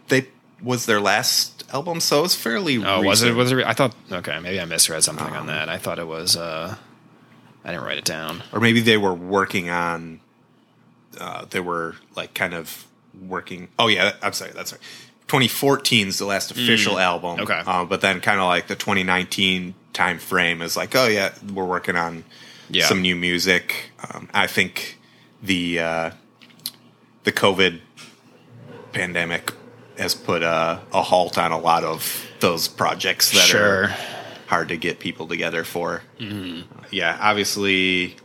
they 0.09 0.27
was 0.62 0.87
their 0.87 1.01
last 1.01 1.65
album 1.73 2.01
so 2.01 2.21
it 2.21 2.23
was 2.23 2.35
fairly 2.37 2.77
Oh, 2.85 3.03
was 3.03 3.23
it? 3.23 3.35
Was 3.35 3.51
it? 3.53 3.65
I 3.65 3.73
thought. 3.73 3.95
Okay, 4.11 4.38
maybe 4.41 4.61
I 4.61 4.65
misread 4.65 5.03
something 5.03 5.27
Um, 5.27 5.33
on 5.33 5.47
that. 5.47 5.69
I 5.69 5.79
thought 5.79 5.99
it 5.99 6.07
was. 6.07 6.37
uh 6.37 6.77
I 7.65 7.71
didn't 7.71 7.85
write 7.85 7.99
it 7.99 8.05
down. 8.05 8.43
or 8.53 8.59
maybe 8.61 8.81
they 8.81 8.97
were 8.99 9.15
working 9.15 9.71
on 9.71 10.21
uh, 11.20 11.44
they 11.51 11.61
were 11.61 11.94
like 12.16 12.35
kind 12.35 12.55
of 12.55 12.87
working 13.27 13.68
oh 13.79 13.88
yeah 13.88 14.12
i'm 14.22 14.33
sorry 14.33 14.51
that's 14.53 14.72
right 14.72 14.81
2014 15.29 16.09
is 16.09 16.18
the 16.18 16.25
last 16.27 16.51
official 16.51 16.98
album 16.98 17.38
Mm. 17.38 17.42
okay. 17.42 17.62
uh, 17.66 17.85
but 17.85 18.01
then 18.01 18.20
kind 18.20 18.40
of 18.40 18.46
like 18.46 18.66
the 18.68 18.75
2019 18.77 19.75
time 19.92 20.18
frame 20.18 20.62
is 20.62 20.77
like 20.77 20.94
oh 20.96 21.07
yeah 21.07 21.33
we're 21.55 21.64
working 21.64 21.96
on 21.96 22.25
Yeah. 22.70 22.87
some 22.87 23.03
new 23.03 23.14
music 23.16 23.90
um, 24.12 24.29
i 24.35 24.46
think 24.46 24.98
the 25.42 25.81
uh, 25.81 26.11
the 27.25 27.33
covid 27.33 27.81
pandemic 28.92 29.53
has 29.98 30.14
put 30.14 30.42
a, 30.42 30.81
a 30.92 31.03
halt 31.03 31.37
on 31.38 31.53
a 31.53 31.59
lot 31.59 31.85
of 31.85 32.27
those 32.40 32.66
projects 32.68 33.31
that 33.33 33.46
Sure. 33.46 33.85
are 33.85 33.96
hard 34.48 34.68
to 34.68 34.77
get 34.77 34.98
people 34.98 35.27
together 35.29 35.64
for. 35.64 36.03
Yeah, 36.90 37.16
obviously, 37.20 38.16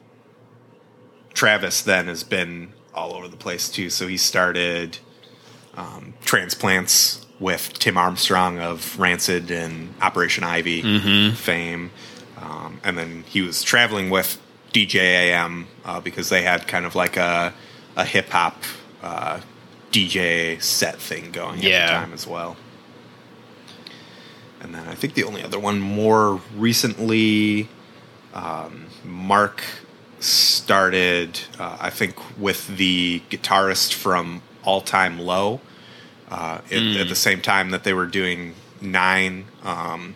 Travis 1.34 1.82
then 1.84 2.08
has 2.08 2.24
been 2.24 2.74
all 2.98 3.14
over 3.14 3.28
the 3.28 3.38
place 3.38 3.70
too. 3.70 3.90
So 3.90 4.08
he 4.08 4.18
started 4.18 4.98
um, 5.76 6.14
transplants 6.26 7.26
with 7.40 7.74
Tim 7.74 7.98
Armstrong 7.98 8.60
of 8.60 9.00
Rancid 9.00 9.52
and 9.52 9.94
Operation 10.02 10.44
Ivy 10.44 10.82
fame, 11.36 11.92
um, 12.42 12.82
and 12.84 12.98
then 12.98 13.24
he 13.28 13.42
was 13.42 13.62
traveling 13.64 14.10
with 14.10 14.42
DJ 14.74 14.96
AM 14.96 15.68
uh, 15.86 16.00
because 16.02 16.30
they 16.30 16.42
had 16.42 16.68
kind 16.68 16.86
of 16.86 16.96
like 16.96 17.16
a 17.16 17.54
a 17.96 18.06
hip 18.06 18.30
hop 18.30 18.64
uh, 19.04 19.40
DJ 19.92 20.62
set 20.62 21.00
thing 21.00 21.32
going 21.32 21.60
at 21.60 21.64
the 21.88 21.94
time 21.94 22.14
as 22.14 22.28
well. 22.28 22.58
And 24.62 24.74
then 24.74 24.88
I 24.88 24.96
think 24.96 25.14
the 25.14 25.24
only 25.24 25.44
other 25.44 25.60
one 25.60 25.80
more 25.80 26.42
recently, 26.56 27.70
um, 28.34 28.88
Mark 29.04 29.62
started, 30.20 31.40
uh, 31.60 31.78
I 31.80 31.90
think, 31.90 32.16
with 32.40 32.68
the 32.78 33.22
guitarist 33.30 33.94
from 33.94 34.42
All 34.64 34.82
Time 34.82 35.20
Low 35.20 35.62
uh, 36.30 36.62
at, 36.72 36.74
at 37.02 37.10
the 37.10 37.16
same 37.16 37.42
time 37.42 37.72
that 37.72 37.84
they 37.84 37.94
were 37.94 38.06
doing 38.08 38.54
Nine. 38.82 39.46
Um, 39.64 40.16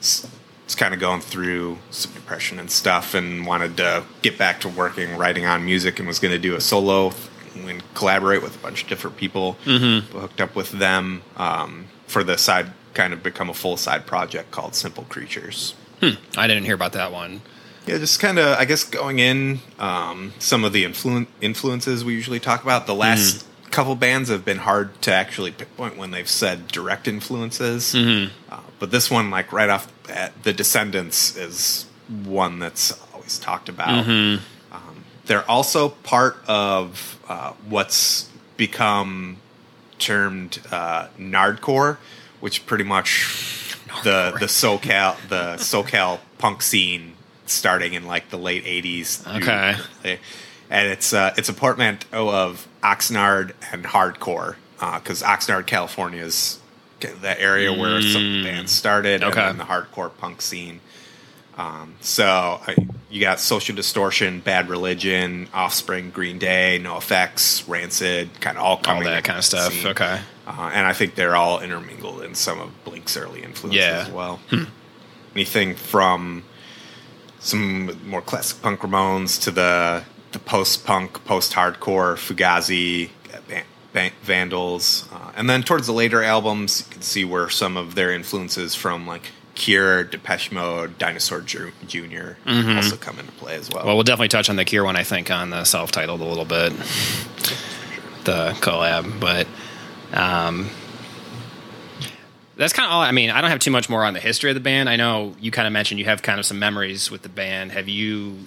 s- 0.00 0.28
was 0.64 0.74
kind 0.74 0.94
of 0.94 1.00
going 1.00 1.20
through 1.20 1.78
some 1.90 2.12
depression 2.12 2.58
and 2.58 2.70
stuff 2.70 3.14
and 3.14 3.46
wanted 3.46 3.76
to 3.76 4.04
get 4.22 4.38
back 4.38 4.60
to 4.60 4.68
working, 4.68 5.16
writing 5.16 5.44
on 5.44 5.64
music, 5.64 5.98
and 5.98 6.08
was 6.08 6.18
going 6.18 6.32
to 6.32 6.38
do 6.38 6.54
a 6.54 6.60
solo 6.60 7.12
and 7.54 7.82
collaborate 7.94 8.42
with 8.42 8.56
a 8.56 8.58
bunch 8.60 8.82
of 8.82 8.88
different 8.88 9.16
people. 9.16 9.56
Mm-hmm. 9.64 10.16
Hooked 10.16 10.40
up 10.40 10.54
with 10.54 10.70
them 10.72 11.22
um, 11.36 11.86
for 12.06 12.24
the 12.24 12.38
side, 12.38 12.72
kind 12.94 13.12
of 13.12 13.22
become 13.22 13.50
a 13.50 13.54
full 13.54 13.76
side 13.76 14.06
project 14.06 14.50
called 14.50 14.74
Simple 14.74 15.04
Creatures. 15.04 15.74
I 16.36 16.46
didn't 16.48 16.64
hear 16.64 16.74
about 16.74 16.92
that 16.94 17.12
one. 17.12 17.42
Yeah, 17.86 17.98
just 17.98 18.20
kind 18.20 18.38
of, 18.38 18.56
I 18.58 18.64
guess, 18.64 18.84
going 18.84 19.18
in 19.18 19.58
um, 19.78 20.32
some 20.38 20.64
of 20.64 20.72
the 20.72 20.84
influ- 20.84 21.26
influences 21.40 22.04
we 22.04 22.14
usually 22.14 22.38
talk 22.40 22.62
about. 22.62 22.86
The 22.86 22.94
last 22.94 23.44
couple 23.72 23.94
bands 23.96 24.28
have 24.28 24.44
been 24.44 24.58
hard 24.58 25.00
to 25.02 25.12
actually 25.12 25.50
pinpoint 25.50 25.96
when 25.96 26.10
they've 26.12 26.28
said 26.28 26.68
direct 26.68 27.08
influences. 27.08 27.94
Uh, 28.50 28.60
but 28.78 28.90
this 28.90 29.10
one, 29.10 29.30
like 29.30 29.52
right 29.52 29.68
off 29.70 29.86
the 30.04 30.08
bat, 30.12 30.32
The 30.44 30.52
Descendents 30.52 31.36
is 31.36 31.86
one 32.24 32.58
that's 32.58 32.92
always 33.14 33.38
talked 33.38 33.68
about. 33.68 34.06
Um, 34.72 35.04
they're 35.26 35.48
also 35.50 35.88
part 35.88 36.36
of 36.46 37.18
uh, 37.28 37.52
what's 37.68 38.28
become 38.56 39.38
termed 39.98 40.60
uh, 40.70 41.08
Nardcore, 41.18 41.96
which 42.40 42.66
pretty 42.66 42.84
much 42.84 43.76
the 44.04 44.32
the 44.38 44.46
SoCal 44.46 45.16
the 45.28 45.54
SoCal 45.56 46.18
punk 46.38 46.62
scene 46.62 47.14
starting 47.46 47.94
in 47.94 48.06
like 48.06 48.30
the 48.30 48.38
late 48.38 48.64
'80s. 48.64 49.26
Okay. 49.38 50.18
and 50.70 50.88
it's 50.88 51.12
uh, 51.12 51.34
it's 51.36 51.48
a 51.48 51.52
portmanteau 51.54 52.30
of 52.30 52.66
Oxnard 52.82 53.52
and 53.72 53.84
hardcore 53.84 54.56
because 54.78 55.22
Oxnard, 55.22 55.66
California, 55.66 56.22
is 56.22 56.58
the 57.00 57.40
area 57.40 57.72
where 57.72 58.00
some 58.02 58.42
bands 58.44 58.70
started, 58.72 59.22
Okay. 59.22 59.40
and 59.40 59.58
the 59.58 59.64
hardcore 59.64 60.10
punk 60.18 60.40
scene. 60.42 60.80
Um, 61.58 61.96
so 62.00 62.24
I, 62.66 62.74
you 63.10 63.20
got 63.20 63.38
Social 63.38 63.76
Distortion, 63.76 64.40
Bad 64.40 64.70
Religion, 64.70 65.48
Offspring, 65.52 66.10
Green 66.10 66.38
Day, 66.38 66.80
NOFX, 66.82 67.68
Rancid, 67.68 68.40
kind 68.40 68.56
of 68.56 68.64
all 68.64 68.80
All 68.86 69.02
that 69.02 69.22
kind 69.24 69.38
of 69.38 69.44
stuff. 69.44 69.72
scene. 69.72 69.88
Okay. 69.88 70.18
Uh, 70.46 70.70
and 70.72 70.86
I 70.86 70.92
think 70.94 71.14
they're 71.14 71.36
all 71.36 71.60
intermingled 71.60 72.22
in 72.22 72.34
some 72.34 72.58
of 72.60 72.70
Blink's 72.84 73.16
early 73.18 73.42
influences 73.42 73.78
Yeah. 73.84 74.04
as 74.06 74.10
well. 74.10 74.40
Anything 75.34 75.74
from 75.74 76.44
some 77.42 78.08
more 78.08 78.22
classic 78.22 78.62
punk 78.62 78.80
Ramones 78.80 79.40
to 79.42 79.50
the 79.50 80.04
the 80.32 80.38
post 80.38 80.86
punk, 80.86 81.22
post 81.26 81.52
hardcore 81.52 82.16
Fugazi, 82.16 83.10
uh, 83.34 83.38
Van- 83.46 83.64
Van- 83.92 84.12
Vandals, 84.22 85.06
uh, 85.12 85.30
and 85.36 85.50
then 85.50 85.62
towards 85.62 85.86
the 85.86 85.92
later 85.92 86.22
albums, 86.22 86.84
you 86.88 86.92
can 86.94 87.02
see 87.02 87.24
where 87.24 87.50
some 87.50 87.76
of 87.76 87.94
their 87.94 88.10
influences 88.12 88.74
from 88.74 89.06
like 89.06 89.30
Cure, 89.54 90.04
Depeche 90.04 90.50
Mode, 90.50 90.96
Dinosaur 90.96 91.42
Jr. 91.42 91.68
also 92.46 92.96
come 92.96 93.18
into 93.18 93.32
play 93.32 93.56
as 93.56 93.68
well. 93.68 93.84
Well, 93.84 93.94
we'll 93.96 94.04
definitely 94.04 94.28
touch 94.28 94.48
on 94.48 94.56
the 94.56 94.64
Cure 94.64 94.84
one, 94.84 94.96
I 94.96 95.02
think, 95.04 95.30
on 95.30 95.50
the 95.50 95.64
self-titled 95.64 96.22
a 96.22 96.24
little 96.24 96.46
bit, 96.46 96.72
the 98.24 98.56
collab. 98.60 99.20
But 99.20 99.46
um, 100.14 100.70
that's 102.56 102.72
kind 102.72 102.86
of 102.86 102.92
all. 102.92 103.00
I 103.00 103.12
mean, 103.12 103.30
I 103.30 103.40
don't 103.40 103.50
have 103.50 103.58
too 103.60 103.70
much 103.70 103.88
more 103.88 104.04
on 104.04 104.14
the 104.14 104.20
history 104.20 104.50
of 104.50 104.54
the 104.54 104.60
band. 104.60 104.88
I 104.88 104.96
know 104.96 105.34
you 105.40 105.50
kind 105.50 105.66
of 105.66 105.72
mentioned 105.72 105.98
you 105.98 106.06
have 106.06 106.22
kind 106.22 106.38
of 106.38 106.46
some 106.46 106.58
memories 106.58 107.10
with 107.10 107.22
the 107.22 107.28
band. 107.28 107.72
Have 107.72 107.88
you 107.88 108.46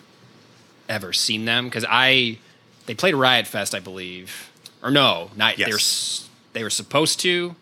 ever 0.88 1.14
seen 1.14 1.46
them? 1.46 1.66
Because 1.66 1.86
I, 1.90 2.38
they 2.86 2.94
played 2.94 3.16
Riot 3.16 3.48
Fest, 3.48 3.74
I 3.74 3.80
believe, 3.80 4.52
or 4.84 4.92
no, 4.92 5.32
not 5.36 5.58
Yes. 5.58 5.68
they 5.68 5.74
were 5.74 5.80
they 6.60 6.64
were 6.64 6.70
supposed 6.70 7.20
to. 7.22 7.56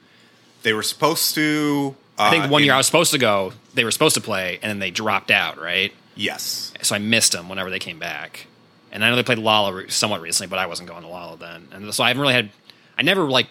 they 0.63 0.73
were 0.73 0.83
supposed 0.83 1.33
to. 1.35 1.95
Uh, 2.19 2.23
I 2.23 2.29
think 2.29 2.51
one 2.51 2.61
in- 2.61 2.65
year 2.65 2.73
I 2.75 2.77
was 2.77 2.85
supposed 2.85 3.11
to 3.13 3.17
go. 3.17 3.53
They 3.73 3.83
were 3.83 3.91
supposed 3.91 4.15
to 4.15 4.21
play, 4.21 4.59
and 4.61 4.69
then 4.69 4.79
they 4.79 4.91
dropped 4.91 5.31
out. 5.31 5.59
Right. 5.59 5.91
Yes. 6.15 6.73
so 6.83 6.93
I 6.95 6.99
missed 6.99 7.31
them 7.31 7.49
whenever 7.49 7.69
they 7.71 7.79
came 7.79 7.97
back. 7.97 8.45
And 8.91 9.03
I 9.03 9.09
know 9.09 9.15
they 9.15 9.23
played 9.23 9.39
Lolla 9.39 9.89
somewhat 9.89 10.21
recently, 10.21 10.47
but 10.49 10.59
I 10.59 10.67
wasn't 10.67 10.87
going 10.89 11.01
to 11.01 11.07
Lolla 11.07 11.37
then, 11.37 11.67
and 11.71 11.91
so 11.93 12.03
I 12.03 12.09
haven't 12.09 12.21
really 12.21 12.35
had. 12.35 12.49
I 12.95 13.01
never 13.01 13.23
like 13.23 13.47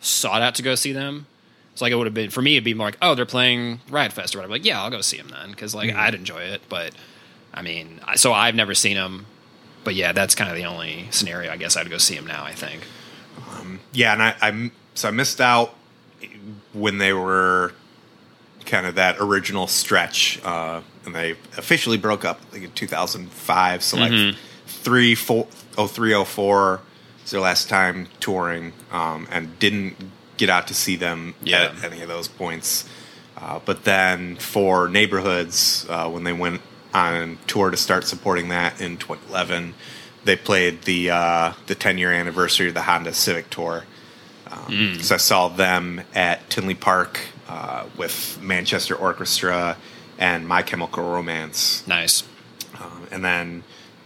sought 0.00 0.40
out 0.42 0.54
to 0.56 0.62
go 0.62 0.76
see 0.76 0.92
them. 0.92 1.26
So 1.80 1.86
like 1.86 1.92
it 1.92 1.96
would 1.96 2.06
have 2.06 2.12
been 2.12 2.28
for 2.28 2.42
me, 2.42 2.56
it'd 2.56 2.64
be 2.64 2.74
more 2.74 2.88
like, 2.88 2.98
oh, 3.00 3.14
they're 3.14 3.24
playing 3.24 3.80
Riot 3.88 4.12
Fest 4.12 4.34
or 4.34 4.38
whatever. 4.38 4.52
Like, 4.52 4.66
yeah, 4.66 4.82
I'll 4.82 4.90
go 4.90 5.00
see 5.00 5.16
them 5.16 5.28
then 5.30 5.50
because 5.50 5.74
like 5.74 5.94
I'd 5.94 6.14
enjoy 6.14 6.42
it. 6.42 6.60
But 6.68 6.92
I 7.54 7.62
mean, 7.62 8.00
I- 8.06 8.16
so 8.16 8.34
I've 8.34 8.54
never 8.54 8.74
seen 8.74 8.96
them. 8.96 9.24
But 9.82 9.94
yeah, 9.94 10.12
that's 10.12 10.34
kind 10.34 10.50
of 10.50 10.56
the 10.56 10.64
only 10.66 11.06
scenario 11.10 11.50
I 11.50 11.56
guess 11.56 11.78
I'd 11.78 11.88
go 11.88 11.96
see 11.96 12.14
them 12.16 12.26
now. 12.26 12.44
I 12.44 12.52
think. 12.52 12.82
Yeah, 13.94 14.12
and 14.12 14.22
I, 14.22 14.34
I 14.42 14.70
so 14.94 15.08
I 15.08 15.10
missed 15.10 15.40
out 15.40 15.74
when 16.74 16.98
they 16.98 17.14
were 17.14 17.72
kind 18.66 18.84
of 18.86 18.96
that 18.96 19.16
original 19.18 19.66
stretch, 19.66 20.38
uh, 20.44 20.82
and 21.06 21.14
they 21.14 21.30
officially 21.56 21.96
broke 21.96 22.26
up 22.26 22.40
like 22.52 22.62
in 22.62 22.72
2005. 22.72 23.82
So 23.82 23.96
Mm-hmm. 23.96 24.26
like 24.26 24.36
three, 24.66 25.14
four, 25.14 25.48
oh 25.78 25.86
three, 25.86 26.12
oh 26.12 26.24
four 26.24 26.82
is 27.24 27.30
their 27.30 27.40
last 27.40 27.70
time 27.70 28.06
touring, 28.20 28.74
um, 28.92 29.26
and 29.30 29.58
didn't 29.58 29.96
get 30.40 30.48
out 30.50 30.66
to 30.68 30.74
see 30.74 30.96
them 30.96 31.34
Yeah. 31.42 31.64
at 31.76 31.84
any 31.84 32.00
of 32.00 32.08
those 32.08 32.26
points. 32.26 32.86
Uh, 33.36 33.60
but 33.64 33.84
then 33.84 34.36
for 34.36 34.88
neighborhoods, 34.88 35.86
uh, 35.88 36.08
when 36.08 36.24
they 36.24 36.32
went 36.32 36.60
on 36.94 37.38
tour 37.46 37.70
to 37.70 37.76
start 37.76 38.06
supporting 38.06 38.48
that 38.48 38.80
in 38.80 38.96
2011, 38.96 39.74
they 40.24 40.36
played 40.36 40.82
the 40.82 41.10
uh, 41.10 41.52
the 41.66 41.74
10 41.74 41.98
year 41.98 42.12
anniversary 42.12 42.68
of 42.68 42.74
the 42.74 42.82
Honda 42.82 43.12
Civic 43.12 43.48
tour. 43.50 43.84
Um, 44.50 44.98
So 45.00 45.14
I 45.14 45.18
saw 45.18 45.48
them 45.48 46.02
at 46.14 46.48
Tinley 46.50 46.74
Park 46.74 47.20
uh, 47.48 47.84
with 47.96 48.38
Manchester 48.42 48.94
Orchestra 48.94 49.76
and 50.18 50.46
My 50.48 50.62
Chemical 50.62 51.04
Romance, 51.04 51.82
Nice. 51.86 52.24
um, 52.80 53.06
and 53.10 53.24
then 53.24 53.62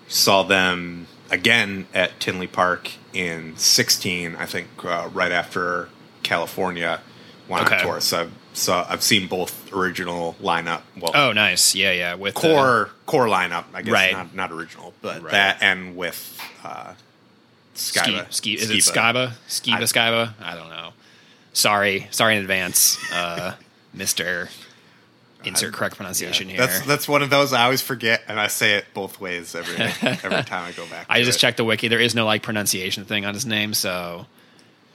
saw 0.09 0.43
them 0.43 1.07
again 1.31 1.87
at 1.95 2.21
Tinley 2.21 2.47
Park 2.47 2.91
in 3.13 3.57
16. 3.57 4.37
I 4.37 4.47
think 4.47 4.69
uh, 4.85 5.09
right 5.13 5.33
after 5.33 5.89
California 6.25 7.01
went 7.49 7.67
Okay. 7.67 7.83
tour. 7.83 8.01
So 8.01 8.23
I've, 8.23 8.33
so 8.55 8.85
I've 8.89 9.03
seen 9.03 9.29
both 9.29 9.73
original 9.73 10.35
lineup. 10.43 10.81
Well, 10.99 11.13
Oh, 11.15 11.33
nice. 11.33 11.75
Yeah, 11.75 11.93
yeah. 11.93 12.15
With 12.15 12.35
the- 12.35 12.41
core 12.41 12.91
core 13.07 13.27
lineup, 13.27 13.65
I 13.75 13.83
guess 13.83 13.93
Right. 13.93 14.13
not 14.13 14.35
not 14.35 14.51
original, 14.53 14.95
but 15.03 15.23
Right. 15.23 15.31
that 15.33 15.59
and 15.61 15.97
with 15.97 16.39
uh, 16.65 16.95
Ski, 17.75 18.01
Skiba. 18.01 18.33
ski, 18.33 18.55
is 18.55 18.71
it 18.71 18.77
Skiba. 18.79 19.33
Skiba? 19.49 19.73
Skiba, 19.73 19.75
I- 19.75 19.81
Skiba? 19.83 20.33
I 20.43 20.55
don't 20.57 20.71
know. 20.71 20.93
Sorry, 21.53 22.09
sorry 22.11 22.37
in 22.37 22.43
advance, 22.43 22.99
uh, 23.13 23.55
Mister. 23.93 24.49
Insert 25.45 25.75
correct 25.75 25.97
pronunciation 25.97 26.49
here. 26.49 26.57
That's 26.59 26.81
that's 26.87 27.07
one 27.07 27.21
of 27.23 27.29
those 27.29 27.53
I 27.53 27.65
always 27.65 27.83
forget, 27.83 28.23
and 28.29 28.41
I 28.41 28.47
say 28.47 28.77
it 28.77 28.87
both 28.95 29.21
ways 29.21 29.55
every 29.55 29.77
every 29.77 30.43
time 30.45 30.65
I 30.65 30.73
go 30.73 30.87
back. 30.87 31.05
I 31.11 31.23
just 31.23 31.37
it. 31.37 31.41
checked 31.43 31.59
the 31.59 31.65
wiki. 31.65 31.89
There 31.89 32.01
is 32.01 32.15
no 32.15 32.25
like 32.25 32.43
pronunciation 32.43 33.05
thing 33.05 33.27
on 33.27 33.35
his 33.35 33.45
name, 33.45 33.75
so 33.75 34.25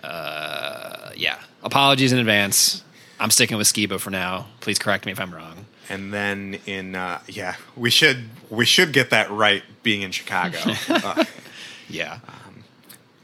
uh, 0.03 1.11
yeah. 1.15 1.39
Apologies 1.63 2.11
in 2.11 2.19
advance. 2.19 2.83
I'm 3.19 3.31
sticking 3.31 3.57
with 3.57 3.67
Skiba 3.67 3.99
for 3.99 4.09
now. 4.11 4.47
Please 4.61 4.79
correct 4.79 5.05
me 5.05 5.11
if 5.11 5.19
I'm 5.19 5.33
wrong. 5.33 5.65
And 5.89 6.13
then 6.13 6.59
in 6.65 6.95
uh, 6.95 7.19
yeah, 7.27 7.55
we 7.75 7.89
should 7.89 8.29
we 8.49 8.65
should 8.65 8.93
get 8.93 9.09
that 9.09 9.29
right. 9.31 9.63
Being 9.83 10.01
in 10.03 10.11
Chicago, 10.11 10.57
uh, 10.89 11.23
Yeah, 11.89 12.19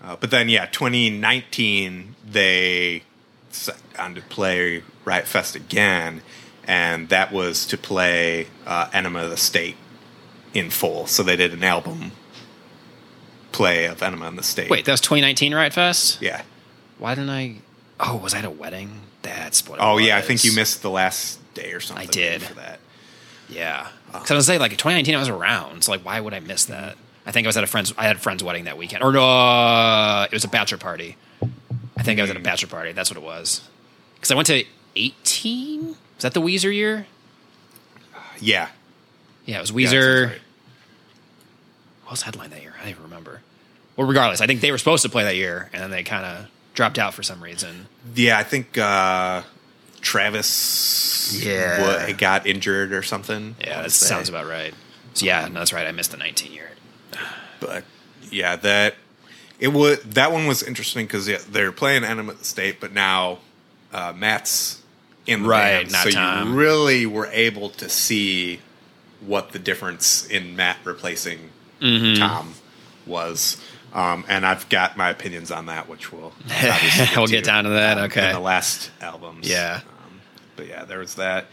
uh, 0.03 0.15
but 0.19 0.31
then 0.31 0.49
yeah, 0.49 0.65
2019 0.65 2.15
they 2.27 3.03
set 3.51 3.77
on 3.99 4.15
to 4.15 4.21
play 4.21 4.83
Riot 5.05 5.27
Fest 5.27 5.55
again, 5.55 6.23
and 6.67 7.09
that 7.09 7.31
was 7.31 7.65
to 7.67 7.77
play 7.77 8.47
uh, 8.65 8.89
Enema 8.91 9.25
of 9.25 9.29
the 9.29 9.37
State 9.37 9.77
in 10.53 10.71
full. 10.71 11.05
So 11.07 11.21
they 11.23 11.35
did 11.35 11.53
an 11.53 11.63
album 11.63 12.11
play 13.51 13.85
of 13.85 14.01
Enema 14.01 14.27
of 14.27 14.35
the 14.35 14.43
State. 14.43 14.69
wait, 14.69 14.85
that 14.85 14.91
was 14.91 15.01
2019 15.01 15.53
Riot 15.53 15.73
Fest. 15.73 16.21
yeah. 16.21 16.41
Why 16.97 17.15
didn't 17.15 17.29
I? 17.29 17.55
Oh, 17.99 18.17
was 18.17 18.33
I 18.33 18.39
at 18.39 18.45
a 18.45 18.49
wedding? 18.49 19.01
That's 19.21 19.67
what. 19.67 19.79
Oh 19.81 19.97
yeah, 19.97 20.17
I 20.17 20.21
think 20.21 20.43
you 20.43 20.53
missed 20.53 20.81
the 20.81 20.89
last 20.89 21.39
day 21.53 21.71
or 21.73 21.79
something. 21.79 22.07
I 22.07 22.11
did. 22.11 22.41
for 22.41 22.53
that. 22.55 22.79
Yeah, 23.49 23.87
because 24.11 24.31
I 24.31 24.35
was 24.35 24.45
saying 24.45 24.59
like 24.59 24.71
in 24.71 24.77
2019 24.77 25.15
I 25.15 25.19
was 25.19 25.29
around. 25.29 25.83
So 25.83 25.91
like, 25.91 26.03
why 26.05 26.19
would 26.19 26.33
I 26.33 26.39
miss 26.39 26.65
that? 26.65 26.95
I 27.25 27.31
think 27.31 27.45
I 27.45 27.49
was 27.49 27.57
at 27.57 27.63
a 27.63 27.67
friend's. 27.67 27.93
I 27.97 28.03
had 28.05 28.15
a 28.15 28.19
friend's 28.19 28.43
wedding 28.43 28.65
that 28.65 28.77
weekend, 28.77 29.03
or 29.03 29.11
no, 29.11 29.23
uh, 29.23 30.25
it 30.25 30.33
was 30.33 30.43
a 30.43 30.47
bachelor 30.47 30.77
party. 30.77 31.15
I 31.97 32.03
think 32.03 32.19
I 32.19 32.23
was 32.23 32.31
at 32.31 32.37
a 32.37 32.41
bachelor 32.41 32.69
party. 32.69 32.91
That's 32.91 33.09
what 33.09 33.17
it 33.17 33.23
was. 33.23 33.67
Because 34.15 34.31
I 34.31 34.35
went 34.35 34.47
to 34.47 34.63
18. 34.95 35.87
Was 35.87 35.95
that 36.21 36.33
the 36.33 36.41
Weezer 36.41 36.73
year? 36.73 37.07
Yeah, 38.39 38.67
Yeah, 39.45 39.57
it 39.57 39.61
was 39.61 39.71
Weezer. 39.71 40.23
sounds 40.23 40.31
right. 40.33 40.41
What 42.03 42.11
was 42.11 42.21
headline 42.23 42.49
that 42.51 42.61
year? 42.61 42.73
I 42.77 42.81
don't 42.81 42.89
even 42.89 43.03
remember. 43.03 43.41
Well, 43.95 44.07
regardless, 44.07 44.41
I 44.41 44.47
think 44.47 44.61
they 44.61 44.71
were 44.71 44.77
supposed 44.77 45.03
to 45.03 45.09
play 45.09 45.23
that 45.23 45.35
year, 45.35 45.69
and 45.73 45.81
then 45.81 45.89
they 45.89 46.03
kind 46.03 46.25
of 46.25 46.47
dropped 46.75 46.99
out 46.99 47.13
for 47.13 47.23
some 47.23 47.41
reason. 47.43 47.87
Yeah, 48.13 48.37
I 48.37 48.43
think 48.43 48.77
uh, 48.77 49.41
Travis 50.01 51.41
Yeah. 51.43 52.11
got 52.13 52.45
injured 52.45 52.93
or 52.93 53.01
something. 53.03 53.55
Yeah, 53.59 53.81
that 53.83 53.91
say. 53.91 54.05
sounds 54.07 54.29
about 54.29 54.47
right. 54.47 54.73
So 55.13 55.25
yeah, 55.25 55.47
no, 55.47 55.59
that's 55.59 55.73
right. 55.73 55.87
I 55.87 55.91
missed 55.91 56.11
the 56.11 56.17
19 56.17 56.51
year. 56.51 56.69
But 57.59 57.83
yeah, 58.31 58.55
that 58.57 58.95
it 59.59 59.69
was 59.69 59.99
that 60.03 60.31
one 60.31 60.45
was 60.47 60.61
interesting 60.61 61.05
because 61.05 61.27
yeah, 61.27 61.39
they're 61.49 61.71
playing 61.71 62.03
Enema 62.03 62.35
State, 62.43 62.79
but 62.79 62.91
now 62.93 63.39
uh, 63.93 64.13
Matt's 64.15 64.81
in 65.25 65.43
the 65.43 65.49
Right, 65.49 65.89
band, 65.89 65.91
so 65.91 66.09
Tom. 66.11 66.49
you 66.49 66.55
really 66.55 67.05
were 67.05 67.27
able 67.31 67.69
to 67.69 67.89
see 67.89 68.59
what 69.25 69.53
the 69.53 69.59
difference 69.59 70.27
in 70.27 70.55
Matt 70.55 70.77
replacing 70.83 71.49
Mm-hmm. 71.81 72.19
Tom 72.21 72.53
was. 73.05 73.61
Um, 73.95 74.25
and 74.27 74.45
I've 74.45 74.67
got 74.69 74.97
my 74.97 75.09
opinions 75.09 75.49
on 75.51 75.67
that, 75.67 75.87
which 75.89 76.11
we'll 76.11 76.33
obviously 76.45 77.07
We'll 77.15 77.27
get 77.27 77.45
down 77.45 77.63
to 77.63 77.69
that, 77.71 77.97
um, 77.97 78.03
okay. 78.05 78.27
In 78.27 78.33
the 78.33 78.39
last 78.41 78.91
albums, 79.01 79.49
Yeah. 79.49 79.79
Um, 80.05 80.19
but 80.57 80.67
yeah, 80.67 80.83
there 80.85 80.99
was 80.99 81.15
that. 81.15 81.45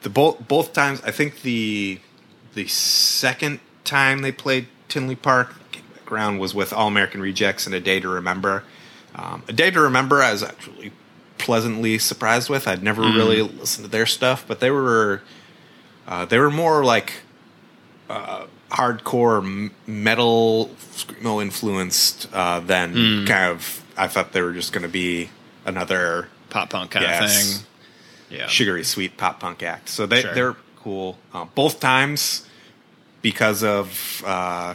The 0.00 0.08
both 0.08 0.48
both 0.48 0.72
times, 0.72 1.00
I 1.04 1.10
think 1.10 1.42
the 1.42 2.00
the 2.54 2.66
second 2.66 3.60
time 3.84 4.22
they 4.22 4.32
played 4.32 4.66
Tinley 4.88 5.16
Park 5.16 5.54
ground 6.06 6.40
was 6.40 6.54
with 6.54 6.72
All 6.72 6.88
American 6.88 7.20
Rejects 7.20 7.66
and 7.66 7.74
A 7.74 7.80
Day 7.80 8.00
to 8.00 8.08
Remember. 8.08 8.64
Um, 9.14 9.42
a 9.48 9.52
Day 9.52 9.70
to 9.70 9.80
Remember, 9.80 10.22
I 10.22 10.32
was 10.32 10.42
actually 10.42 10.92
pleasantly 11.38 11.98
surprised 11.98 12.48
with. 12.48 12.66
I'd 12.66 12.82
never 12.82 13.02
Mm. 13.02 13.16
really 13.16 13.42
listened 13.42 13.84
to 13.84 13.90
their 13.90 14.06
stuff, 14.06 14.44
but 14.48 14.60
they 14.60 14.70
were 14.70 15.20
uh, 16.08 16.24
they 16.24 16.38
were 16.38 16.50
more 16.50 16.84
like 16.84 17.12
uh, 18.10 18.46
hardcore 18.72 19.70
metal 19.86 20.70
screamo 20.94 21.42
influenced 21.42 22.28
uh, 22.32 22.60
than 22.60 22.94
Mm. 22.94 23.26
kind 23.26 23.50
of. 23.52 23.82
I 23.96 24.08
thought 24.08 24.32
they 24.32 24.40
were 24.42 24.52
just 24.54 24.72
going 24.72 24.82
to 24.82 24.88
be 24.88 25.30
another 25.66 26.28
Pop 26.50 26.70
punk 26.70 26.90
kind 26.92 27.04
of 27.06 27.30
thing. 27.30 27.64
Yeah. 28.30 28.46
sugary 28.48 28.84
sweet 28.84 29.16
pop 29.18 29.40
punk 29.40 29.62
act. 29.62 29.88
So 29.90 30.06
they 30.06 30.22
Sure. 30.22 30.34
they're 30.34 30.56
cool 30.82 31.18
uh, 31.34 31.44
both 31.54 31.80
times 31.80 32.46
because 33.20 33.62
of 33.62 34.22
uh, 34.26 34.74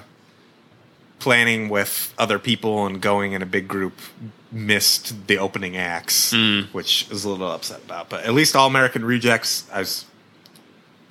planning 1.20 1.70
with 1.70 2.14
other 2.18 2.40
people 2.40 2.86
and 2.86 3.02
going 3.02 3.34
in 3.34 3.42
a 3.42 3.46
big 3.46 3.68
group. 3.68 3.94
Missed 4.50 5.28
the 5.28 5.38
opening 5.40 5.76
acts, 5.76 6.32
Hmm. 6.32 6.62
which 6.72 7.06
is 7.12 7.26
a 7.26 7.30
little 7.30 7.52
upset 7.52 7.82
about. 7.86 8.10
But 8.10 8.24
at 8.24 8.34
least 8.34 8.56
All 8.56 8.68
American 8.68 9.04
Rejects, 9.04 9.66
I 9.74 9.80
was 9.80 10.06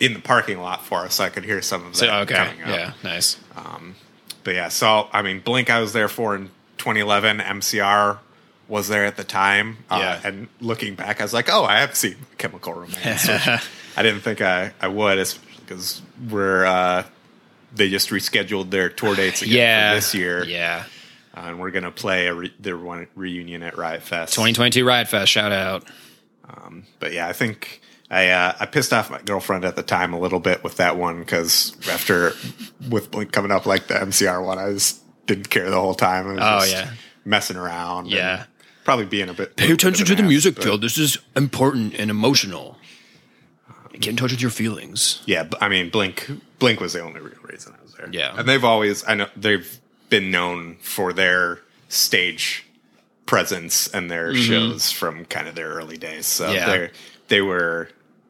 in 0.01 0.15
the 0.15 0.21
parking 0.21 0.59
lot 0.61 0.85
for 0.85 1.01
us, 1.01 1.15
so 1.15 1.25
I 1.25 1.29
could 1.31 1.45
hear 1.45 1.63
some 1.63 1.85
of 1.87 1.93
that 1.93 1.99
So 1.99 2.13
okay, 2.21 2.35
coming 2.35 2.63
up. 2.63 2.69
yeah, 2.69 2.93
nice. 3.03 3.39
Um, 3.57 3.95
But 4.45 4.55
yeah, 4.55 4.69
so 4.69 5.09
I 5.13 5.23
mean, 5.23 5.41
Blink 5.41 5.71
I 5.71 5.81
was 5.81 5.93
there 5.93 6.09
for 6.09 6.35
in 6.37 6.51
2011. 6.79 7.39
MCR 7.41 8.19
was 8.69 8.89
there 8.89 9.05
at 9.05 9.17
the 9.17 9.25
time. 9.25 9.79
Uh, 9.91 9.99
Yeah. 10.01 10.21
and 10.29 10.49
looking 10.61 10.95
back, 10.97 11.21
I 11.21 11.25
was 11.25 11.33
like, 11.33 11.49
oh, 11.51 11.65
I 11.65 11.79
have 11.81 11.95
seen 11.97 12.17
Chemical 12.39 12.73
Romance. 12.75 13.29
I 13.97 14.03
didn't 14.03 14.21
think 14.21 14.41
I, 14.43 14.73
I 14.81 14.89
would, 14.89 15.17
because 15.61 16.03
we're 16.31 16.65
uh, 16.67 17.05
they 17.75 17.89
just 17.89 18.11
rescheduled 18.11 18.71
their 18.71 18.89
tour 18.91 19.15
dates 19.17 19.43
again 19.43 19.55
Yeah, 19.57 19.91
for 19.91 19.95
this 19.97 20.15
year, 20.15 20.45
Yeah, 20.45 20.85
uh, 21.37 21.41
and 21.47 21.59
we're 21.59 21.71
gonna 21.71 21.91
play 21.91 22.27
a 22.27 22.35
re- 22.35 22.55
their 22.61 22.77
one 22.77 23.07
reunion 23.15 23.63
at 23.63 23.77
Riot 23.79 24.03
Fest. 24.03 24.35
2022 24.35 24.85
Riot 24.85 25.09
Fest. 25.09 25.31
Shout 25.33 25.53
out. 25.53 25.85
But 27.01 27.13
yeah, 27.13 27.29
I 27.29 27.33
think 27.33 27.81
I 28.11 28.29
uh, 28.29 28.55
I 28.61 28.67
pissed 28.67 28.93
off 28.93 29.11
my 29.11 29.21
girlfriend 29.23 29.65
at 29.65 29.75
the 29.77 29.83
time 29.83 30.13
a 30.15 30.19
little 30.21 30.39
bit 30.41 30.63
with 30.63 30.77
that 30.77 30.97
one 30.97 31.19
because 31.21 31.77
after 31.91 32.33
with 32.89 33.11
Blink 33.11 33.33
coming 33.33 33.51
up 33.51 33.67
like 33.67 33.89
the 33.89 33.95
MCR 33.95 34.45
one, 34.45 34.59
I 34.59 34.73
just 34.73 35.03
didn't 35.27 35.51
care 35.51 35.69
the 35.71 35.81
whole 35.81 35.95
time. 35.95 36.29
I 36.29 36.33
was 36.35 36.41
Oh, 36.43 36.71
just 36.71 36.73
yeah. 36.73 36.91
messing 37.25 37.57
around. 37.57 38.05
and 38.07 38.11
Yeah. 38.15 38.45
probably 38.85 39.07
being 39.07 39.29
a 39.29 39.35
bit. 39.35 39.57
Pay 39.57 39.73
attention 39.73 40.03
of 40.03 40.07
to 40.07 40.13
an 40.13 40.19
the 40.19 40.23
ass, 40.25 40.29
music, 40.29 40.55
but- 40.55 40.63
Phil. 40.65 40.79
This 40.79 40.99
is 40.99 41.19
important 41.35 41.95
and 41.99 42.11
emotional. 42.11 42.79
Get 43.93 44.09
in 44.11 44.17
touch 44.17 44.31
with 44.31 44.43
your 44.43 44.51
feelings. 44.51 45.23
Yeah, 45.27 45.49
I 45.61 45.69
mean 45.69 45.91
Blink. 45.91 46.31
Blink 46.61 46.81
was 46.81 46.93
the 46.93 47.01
only 47.01 47.19
real 47.21 47.33
reason 47.43 47.75
I 47.77 47.83
was 47.83 47.95
there. 47.95 48.09
Yeah. 48.13 48.35
and 48.39 48.47
they've 48.49 48.63
always 48.65 49.03
I 49.09 49.15
know 49.15 49.27
they've 49.37 49.81
been 50.11 50.31
known 50.31 50.77
for 50.81 51.13
their 51.13 51.61
stage 51.89 52.65
presence 53.25 53.89
and 53.89 54.09
their 54.11 54.35
shows 54.35 54.93
from 54.93 55.25
kind 55.25 55.49
of 55.49 55.55
their 55.57 55.71
early 55.71 55.97
days. 55.97 56.27
So 56.27 56.45
Mm-hmm. 56.47 56.55
Yeah. 56.55 56.67
they 56.67 56.91
they 57.29 57.41
were 57.43 57.89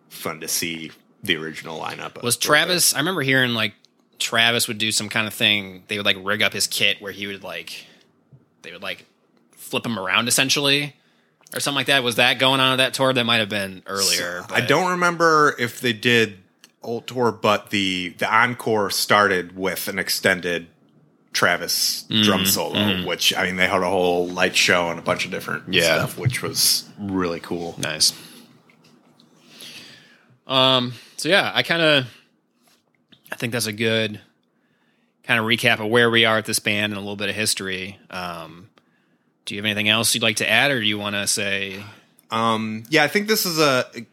fun 0.08 0.40
to 0.40 0.48
see 0.48 0.90
the 1.22 1.36
original 1.36 1.78
lineup. 1.80 2.22
Was 2.22 2.36
Travis? 2.36 2.94
I 2.94 2.98
remember 2.98 3.22
hearing 3.22 3.54
like 3.54 3.74
Travis 4.18 4.68
would 4.68 4.78
do 4.78 4.92
some 4.92 5.08
kind 5.08 5.26
of 5.26 5.34
thing. 5.34 5.82
They 5.88 5.96
would 5.98 6.06
like 6.06 6.16
rig 6.22 6.42
up 6.42 6.52
his 6.52 6.66
kit 6.66 7.00
where 7.00 7.12
he 7.12 7.26
would 7.26 7.42
like 7.42 7.84
they 8.62 8.72
would 8.72 8.82
like 8.82 9.04
flip 9.52 9.84
him 9.84 9.98
around 9.98 10.28
essentially 10.28 10.94
or 11.54 11.60
something 11.60 11.76
like 11.76 11.86
that. 11.88 12.02
Was 12.02 12.16
that 12.16 12.38
going 12.38 12.60
on 12.60 12.72
at 12.72 12.76
that 12.76 12.94
tour? 12.94 13.12
That 13.12 13.24
might 13.24 13.38
have 13.38 13.48
been 13.48 13.82
earlier. 13.86 14.44
I 14.50 14.60
don't 14.60 14.90
remember 14.92 15.54
if 15.58 15.80
they 15.80 15.92
did 15.92 16.38
old 16.82 17.06
tour, 17.06 17.32
but 17.32 17.70
the 17.70 18.14
the 18.18 18.32
encore 18.32 18.90
started 18.90 19.56
with 19.56 19.88
an 19.88 19.98
extended 19.98 20.68
Travis 21.32 22.04
Mm-hmm. 22.08 22.22
drum 22.22 22.46
solo, 22.46 23.04
which 23.06 23.34
I 23.36 23.44
mean 23.46 23.56
they 23.56 23.66
had 23.66 23.82
a 23.82 23.90
whole 23.90 24.26
light 24.28 24.56
show 24.56 24.88
and 24.90 24.98
a 24.98 25.02
bunch 25.02 25.24
of 25.26 25.30
different 25.30 25.64
Yeah. 25.72 25.98
stuff, 25.98 26.16
which 26.18 26.42
was 26.42 26.88
really 26.98 27.40
cool. 27.40 27.74
Nice. 27.78 28.12
Um. 30.46 30.92
So 31.16 31.28
yeah, 31.28 31.50
I 31.54 31.62
kind 31.62 31.82
of, 31.82 32.06
I 33.32 33.36
think 33.36 33.52
that's 33.52 33.66
a 33.66 33.72
good 33.72 34.20
kind 35.24 35.40
of 35.40 35.46
recap 35.46 35.80
of 35.80 35.90
where 35.90 36.10
we 36.10 36.24
are 36.24 36.38
at 36.38 36.44
this 36.44 36.58
band 36.58 36.92
and 36.92 36.98
a 36.98 37.00
little 37.00 37.16
bit 37.16 37.28
of 37.28 37.34
history. 37.34 37.98
Um, 38.10 38.68
do 39.44 39.54
you 39.54 39.60
have 39.60 39.66
anything 39.66 39.88
else 39.88 40.14
you'd 40.14 40.22
like 40.22 40.36
to 40.36 40.48
add, 40.48 40.70
or 40.70 40.80
do 40.80 40.86
you 40.86 40.98
want 40.98 41.16
to 41.16 41.26
say? 41.26 41.82
Um, 42.30 42.84
yeah, 42.88 43.04
I 43.04 43.08
think 43.08 43.28
this 43.28 43.46
is 43.46 43.58
a, 43.58 43.86
a 43.94 44.06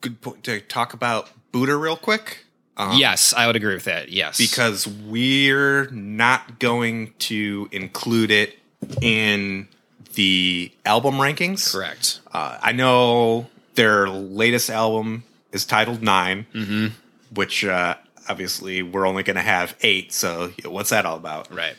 good 0.00 0.20
point 0.20 0.44
to 0.44 0.60
talk 0.60 0.94
about 0.94 1.30
Buddha 1.52 1.76
real 1.76 1.96
quick. 1.96 2.44
Um, 2.76 2.96
yes, 2.96 3.34
I 3.34 3.46
would 3.46 3.56
agree 3.56 3.74
with 3.74 3.84
that. 3.84 4.08
Yes, 4.10 4.38
because 4.38 4.86
we're 4.86 5.90
not 5.90 6.58
going 6.58 7.12
to 7.20 7.68
include 7.72 8.30
it 8.30 8.56
in 9.02 9.68
the 10.14 10.70
album 10.84 11.14
rankings. 11.14 11.72
correct. 11.72 12.20
Uh, 12.32 12.58
I 12.62 12.72
know 12.72 13.48
their 13.74 14.08
latest 14.08 14.70
album 14.70 15.24
is 15.52 15.64
titled 15.64 16.02
9 16.02 16.92
which 17.34 17.64
uh, 17.64 17.94
obviously 18.28 18.82
we're 18.82 19.06
only 19.06 19.22
going 19.22 19.36
to 19.36 19.42
have 19.42 19.76
eight. 19.82 20.12
So 20.12 20.50
what's 20.64 20.90
that 20.90 21.04
all 21.06 21.16
about? 21.16 21.54
Right. 21.54 21.74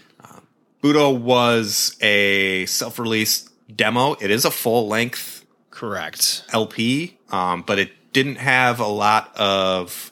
Buddha 0.81 1.09
was 1.09 1.97
a 2.01 2.65
self-released 2.65 3.49
demo. 3.75 4.13
It 4.13 4.31
is 4.31 4.45
a 4.45 4.51
full-length 4.51 5.45
Correct. 5.71 6.43
LP, 6.51 7.17
um, 7.31 7.63
but 7.65 7.79
it 7.79 8.13
didn't 8.13 8.35
have 8.35 8.79
a 8.79 8.87
lot 8.87 9.35
of 9.37 10.11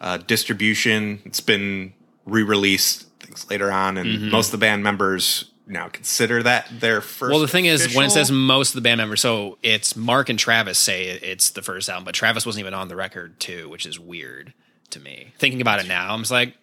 uh, 0.00 0.16
distribution. 0.18 1.20
It's 1.24 1.40
been 1.40 1.94
re-released 2.26 3.08
things 3.20 3.48
later 3.50 3.70
on, 3.72 3.96
and 3.96 4.30
most 4.30 4.48
of 4.48 4.52
the 4.52 4.58
band 4.58 4.82
members 4.82 5.50
now 5.70 5.88
consider 5.88 6.42
that 6.42 6.68
their 6.80 7.00
first. 7.00 7.30
Well, 7.30 7.40
the 7.40 7.48
thing 7.48 7.64
is, 7.66 7.94
when 7.94 8.06
it 8.06 8.10
says 8.10 8.30
most 8.30 8.70
of 8.70 8.74
the 8.74 8.80
band 8.80 8.98
members, 8.98 9.20
so 9.20 9.56
it's 9.62 9.96
Mark 9.96 10.28
and 10.28 10.38
Travis 10.38 10.78
say 10.78 11.06
it's 11.06 11.50
the 11.50 11.62
first 11.62 11.88
album, 11.88 12.04
but 12.04 12.14
Travis 12.14 12.44
wasn't 12.44 12.60
even 12.60 12.74
on 12.74 12.88
the 12.88 12.96
record 12.96 13.38
too, 13.40 13.68
which 13.68 13.86
is 13.86 13.98
weird 13.98 14.52
to 14.90 15.00
me. 15.00 15.32
Thinking 15.38 15.60
about 15.60 15.80
it 15.80 15.86
now, 15.86 16.12
I'm 16.12 16.20
just 16.20 16.32
like, 16.32 16.54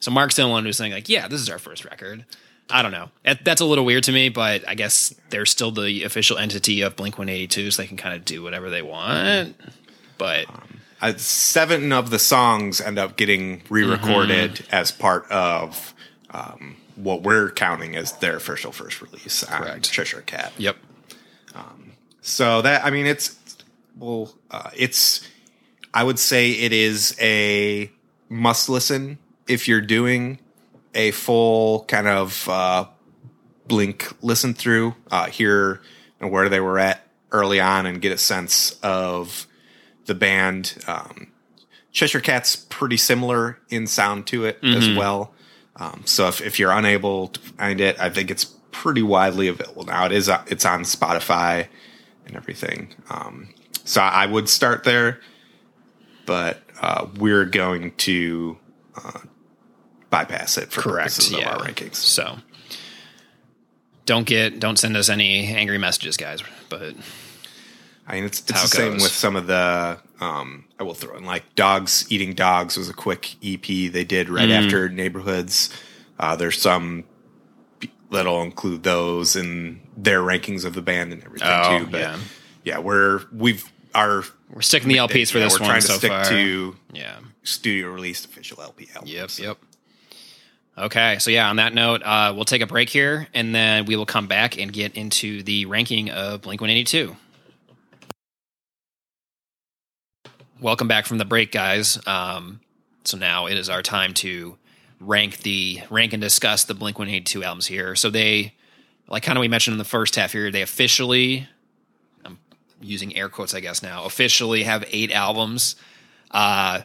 so 0.00 0.10
Mark's 0.10 0.36
the 0.36 0.42
only 0.42 0.52
one 0.52 0.64
who's 0.64 0.76
saying 0.76 0.92
like, 0.92 1.08
yeah, 1.08 1.28
this 1.28 1.40
is 1.40 1.50
our 1.50 1.58
first 1.58 1.84
record. 1.84 2.24
I 2.68 2.82
don't 2.82 2.90
know. 2.92 3.10
That's 3.44 3.60
a 3.60 3.64
little 3.64 3.84
weird 3.84 4.02
to 4.04 4.12
me, 4.12 4.28
but 4.28 4.66
I 4.68 4.74
guess 4.74 5.14
they're 5.30 5.46
still 5.46 5.70
the 5.70 6.02
official 6.02 6.36
entity 6.36 6.80
of 6.82 6.96
Blink 6.96 7.16
182, 7.16 7.70
so 7.70 7.82
they 7.82 7.86
can 7.86 7.96
kind 7.96 8.14
of 8.16 8.24
do 8.24 8.42
whatever 8.42 8.70
they 8.70 8.82
want. 8.82 9.54
But 10.18 10.46
uh, 11.00 11.12
seven 11.16 11.92
of 11.92 12.10
the 12.10 12.18
songs 12.18 12.80
end 12.80 12.98
up 12.98 13.16
getting 13.16 13.62
re-recorded 13.68 14.52
Mm-hmm. 14.54 14.74
as 14.74 14.90
part 14.90 15.30
of 15.30 15.94
um, 16.30 16.76
what 16.96 17.22
we're 17.22 17.50
counting 17.50 17.94
as 17.94 18.12
their 18.14 18.36
official 18.36 18.72
first 18.72 19.00
release 19.00 19.44
on 19.44 19.62
Correct. 19.62 19.90
Cheshire 19.90 20.22
Cat. 20.22 20.52
yep, 20.58 20.76
So 22.22 22.62
that 22.62 22.84
I 22.84 22.90
mean, 22.90 23.06
it's 23.06 23.38
well, 23.96 24.34
uh, 24.50 24.70
it's 24.76 25.26
I 25.94 26.02
would 26.04 26.18
say 26.18 26.50
it 26.52 26.72
is 26.72 27.16
a 27.20 27.90
must 28.28 28.68
listen 28.68 29.18
if 29.46 29.68
you're 29.68 29.80
doing 29.80 30.38
a 30.94 31.10
full 31.12 31.84
kind 31.84 32.08
of 32.08 32.48
uh, 32.48 32.86
blink 33.66 34.12
listen 34.22 34.54
through, 34.54 34.94
uh, 35.10 35.26
hear 35.26 35.80
where 36.18 36.48
they 36.48 36.60
were 36.60 36.78
at 36.78 37.06
early 37.30 37.60
on, 37.60 37.86
and 37.86 38.00
get 38.00 38.12
a 38.12 38.18
sense 38.18 38.72
of 38.82 39.46
the 40.06 40.14
band. 40.14 40.82
Um, 40.86 41.32
Cheshire 41.92 42.20
Cat's 42.20 42.56
pretty 42.56 42.96
similar 42.96 43.58
in 43.70 43.86
sound 43.86 44.26
to 44.28 44.44
it 44.44 44.58
as 44.62 44.88
well. 44.96 45.32
Um, 45.76 46.02
so 46.06 46.28
if, 46.28 46.40
if 46.40 46.58
you're 46.58 46.72
unable 46.72 47.28
to 47.28 47.40
find 47.40 47.80
it, 47.80 48.00
I 48.00 48.08
think 48.10 48.30
it's 48.30 48.44
pretty 48.70 49.02
widely 49.02 49.48
available 49.48 49.84
now. 49.84 50.06
It 50.06 50.12
is 50.12 50.28
uh, 50.28 50.42
it's 50.46 50.64
on 50.64 50.82
Spotify 50.82 51.68
and 52.26 52.36
everything. 52.36 52.94
Um, 53.10 53.48
so 53.84 54.00
I 54.00 54.26
would 54.26 54.48
start 54.48 54.84
there, 54.84 55.20
but 56.24 56.62
uh, 56.80 57.06
we're 57.18 57.44
going 57.44 57.92
to 57.98 58.58
uh, 58.96 59.20
bypass 60.10 60.56
it 60.58 60.70
for 60.72 60.80
correct. 60.80 61.14
purposes 61.16 61.32
Yeah. 61.32 61.54
of 61.54 61.60
our 61.60 61.66
rankings. 61.68 61.96
So 61.96 62.38
don't 64.06 64.26
get 64.26 64.58
don't 64.60 64.78
send 64.78 64.96
us 64.96 65.08
any 65.08 65.46
angry 65.46 65.78
messages, 65.78 66.16
guys. 66.16 66.42
But 66.68 66.94
I 68.08 68.14
mean, 68.14 68.24
it's, 68.24 68.38
it's 68.40 68.48
the 68.48 68.54
it 68.54 68.68
same 68.68 68.92
with 68.94 69.02
some 69.12 69.34
of 69.36 69.46
the. 69.46 69.98
Um, 70.20 70.64
I 70.78 70.82
will 70.84 70.94
throw 70.94 71.16
in 71.16 71.24
like 71.24 71.54
dogs 71.56 72.06
eating 72.08 72.34
dogs 72.34 72.76
was 72.76 72.88
a 72.88 72.94
quick 72.94 73.34
EP 73.44 73.62
they 73.66 74.04
did 74.04 74.28
right 74.30 74.48
Mm. 74.48 74.64
after 74.64 74.88
neighborhoods. 74.88 75.70
Uh, 76.18 76.36
there's 76.36 76.60
some 76.60 77.04
that'll 78.10 78.42
include 78.42 78.82
those 78.84 79.34
in 79.36 79.80
their 79.96 80.20
rankings 80.22 80.64
of 80.64 80.74
the 80.74 80.82
band 80.82 81.12
and 81.12 81.22
everything 81.24 81.48
Oh, 81.50 81.78
too. 81.80 81.86
But 81.86 82.00
yeah. 82.00 82.18
yeah. 82.64 82.78
we're 82.78 83.22
we've 83.32 83.70
our 83.94 84.24
we're 84.50 84.62
sticking 84.62 84.88
the 84.88 84.96
LPs 84.96 85.30
for 85.32 85.38
yeah, 85.38 85.44
this 85.44 85.54
we're 85.54 85.64
one 85.66 85.70
trying 85.70 85.80
so 85.82 85.94
to 85.94 85.98
stick 85.98 86.10
far. 86.10 86.24
to 86.26 86.76
yeah. 86.94 87.16
studio 87.42 87.88
released 87.90 88.24
official 88.26 88.62
LP 88.62 88.88
albums. 88.94 89.12
Yep. 89.12 89.30
Yep. 89.38 89.58
Okay, 90.78 91.16
so 91.20 91.30
yeah, 91.30 91.48
on 91.48 91.56
that 91.56 91.72
note, 91.72 92.02
uh, 92.02 92.32
we'll 92.36 92.44
take 92.44 92.60
a 92.60 92.66
break 92.66 92.90
here, 92.90 93.28
and 93.32 93.54
then 93.54 93.86
we 93.86 93.96
will 93.96 94.04
come 94.04 94.26
back 94.26 94.58
and 94.58 94.70
get 94.70 94.94
into 94.94 95.42
the 95.42 95.64
ranking 95.64 96.10
of 96.10 96.42
Blink 96.42 96.60
One 96.60 96.68
Eighty 96.68 96.84
Two. 96.84 97.16
Welcome 100.58 100.88
back 100.88 101.04
from 101.04 101.18
the 101.18 101.26
break, 101.26 101.52
guys. 101.52 101.98
Um, 102.06 102.60
so 103.04 103.18
now 103.18 103.44
it 103.44 103.58
is 103.58 103.68
our 103.68 103.82
time 103.82 104.14
to 104.14 104.56
rank 104.98 105.38
the 105.38 105.82
rank 105.90 106.14
and 106.14 106.22
discuss 106.22 106.64
the 106.64 106.72
Blink 106.72 106.98
One 106.98 107.08
Eighty 107.08 107.20
Two 107.20 107.44
albums 107.44 107.66
here. 107.66 107.94
So 107.94 108.08
they, 108.08 108.54
like 109.06 109.22
kind 109.22 109.36
of 109.36 109.42
we 109.42 109.48
mentioned 109.48 109.74
in 109.74 109.78
the 109.78 109.84
first 109.84 110.16
half 110.16 110.32
here, 110.32 110.50
they 110.50 110.62
officially, 110.62 111.46
I'm 112.24 112.38
using 112.80 113.14
air 113.14 113.28
quotes, 113.28 113.52
I 113.52 113.60
guess 113.60 113.82
now, 113.82 114.06
officially 114.06 114.62
have 114.62 114.82
eight 114.90 115.12
albums. 115.12 115.76
Uh, 116.30 116.82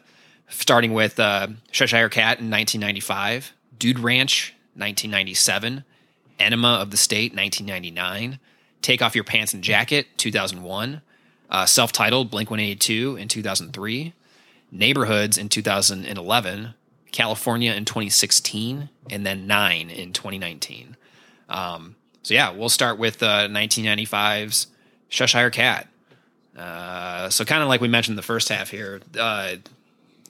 starting 0.50 0.92
with 0.94 1.18
uh, 1.18 1.48
Cheshire 1.72 2.10
Cat 2.10 2.40
in 2.40 2.52
1995, 2.52 3.54
Dude 3.80 4.00
Ranch 4.00 4.54
1997, 4.74 5.86
Enema 6.40 6.74
of 6.74 6.92
the 6.92 6.98
State 6.98 7.34
1999, 7.34 8.38
Take 8.82 9.02
Off 9.02 9.16
Your 9.16 9.24
Pants 9.24 9.54
and 9.54 9.64
Jacket 9.64 10.08
2001, 10.18 11.02
uh, 11.52 11.66
self 11.66 11.92
titled 11.92 12.32
Blink 12.32 12.50
182 12.50 13.18
in 13.18 13.28
2003, 13.28 14.14
Neighborhoods 14.72 15.38
in 15.38 15.50
2011, 15.50 16.74
California 17.12 17.74
in 17.74 17.86
2016, 17.86 18.90
and 19.10 19.26
then 19.26 19.46
Nine 19.46 19.90
in 19.90 20.14
2019. 20.14 20.96
Um, 21.50 21.96
so 22.24 22.34
yeah, 22.34 22.52
we'll 22.52 22.70
start 22.70 22.98
with 22.98 23.22
uh, 23.22 23.48
1995's 23.50 24.68
Cheshire 25.10 25.50
Cat. 25.50 25.88
Uh, 26.58 27.30
so 27.30 27.44
kind 27.44 27.62
of 27.62 27.70
like 27.70 27.82
we 27.82 27.88
mentioned 27.88 28.18
the 28.18 28.24
first 28.24 28.50
half 28.50 28.70
here, 28.70 29.02
uh, 29.20 29.56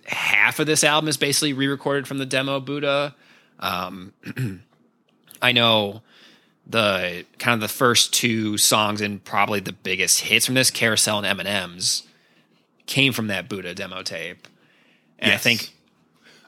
half 0.06 0.60
of 0.60 0.66
this 0.68 0.84
album 0.84 1.08
is 1.08 1.18
basically 1.18 1.54
re-recorded 1.54 2.08
from 2.08 2.18
the 2.18 2.26
demo 2.26 2.60
Buddha. 2.60 3.16
Um, 3.60 4.14
I 5.42 5.52
know 5.52 6.02
the 6.72 7.26
kind 7.40 7.54
of 7.56 7.60
the 7.62 7.68
first 7.74 8.14
two 8.14 8.58
songs 8.58 9.02
and 9.02 9.24
probably 9.24 9.60
the 9.60 9.74
biggest 9.74 10.22
hits 10.22 10.46
from 10.46 10.56
this, 10.56 10.72
Carousel 10.72 11.20
and 11.24 11.28
M&M's, 11.40 12.04
came 12.86 13.14
from 13.14 13.28
that 13.28 13.48
Buddha 13.50 13.74
demo 13.76 14.02
tape. 14.04 14.48
And 15.20 15.32
Yes. 15.32 15.40
I 15.40 15.44
think, 15.44 15.74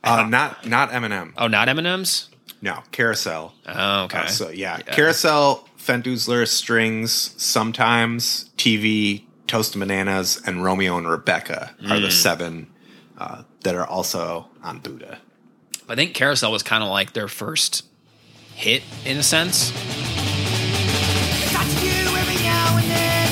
Uh, 0.03 0.25
not 0.27 0.65
not 0.67 0.91
Eminem. 0.91 1.33
oh, 1.37 1.47
not 1.47 1.69
M&M's? 1.69 2.29
No, 2.61 2.83
Carousel. 2.91 3.53
Oh, 3.67 4.03
okay. 4.03 4.19
Uh, 4.19 4.27
so 4.27 4.49
yeah, 4.49 4.77
Carousel, 4.79 5.67
Fentoozler, 5.77 6.47
Strings, 6.47 7.33
sometimes 7.37 8.49
TV, 8.57 9.23
Toast 9.47 9.77
Bananas, 9.77 10.41
and 10.45 10.63
Romeo 10.63 10.97
and 10.97 11.07
Rebecca 11.09 11.75
are 11.83 11.97
Mm. 11.97 12.01
the 12.01 12.11
seven 12.11 12.67
uh, 13.17 13.43
that 13.63 13.75
are 13.75 13.85
also 13.85 14.47
on 14.63 14.79
Buddha. 14.79 15.19
I 15.87 15.95
think 15.95 16.13
Carousel 16.13 16.51
was 16.51 16.63
kind 16.63 16.81
of 16.83 16.89
like 16.89 17.13
their 17.13 17.27
first 17.27 17.83
hit 18.55 18.83
in 19.05 19.17
a 19.17 19.23
sense. 19.23 19.71
Talk 21.51 21.67
to 21.67 21.85
you 21.85 22.07
every 22.17 22.39
now 22.43 22.77
and 22.77 22.87
then. 22.89 23.27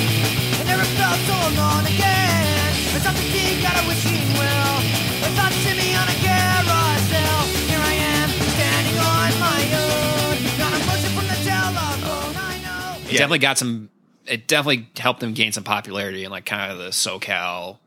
I 0.60 0.64
never 0.66 0.84
felt 0.84 1.18
so 1.26 1.34
alone 1.34 1.86
again. 1.86 2.72
It's 2.94 3.06
up 3.06 3.14
to 3.14 3.26
think 3.32 3.62
that 3.62 3.76
I 3.76 3.86
wish 3.88 4.04
you 4.04 4.18
well. 4.36 4.76
I 5.22 5.28
thought 5.34 5.52
to 5.52 5.72
me 5.74 5.94
on 5.96 6.06
a 6.08 6.16
carousel. 6.20 7.40
Here 7.66 7.80
I 7.82 7.94
am, 7.94 8.28
standing 8.30 8.98
on 9.00 9.30
my 9.40 9.62
own. 9.82 10.34
Not 10.58 10.72
a 10.74 10.80
motion 10.86 11.10
from 11.16 11.26
the 11.26 11.38
telephone, 11.42 12.36
I 12.36 12.60
know. 12.62 12.98
It 13.08 13.16
definitely 13.16 13.38
got 13.38 13.58
some. 13.58 13.90
It 14.26 14.46
definitely 14.46 14.88
helped 14.96 15.20
them 15.20 15.32
gain 15.34 15.52
some 15.52 15.64
popularity 15.64 16.24
in 16.24 16.30
like 16.30 16.46
kind 16.46 16.70
of 16.70 16.78
the 16.78 16.90
SoCal 16.90 17.78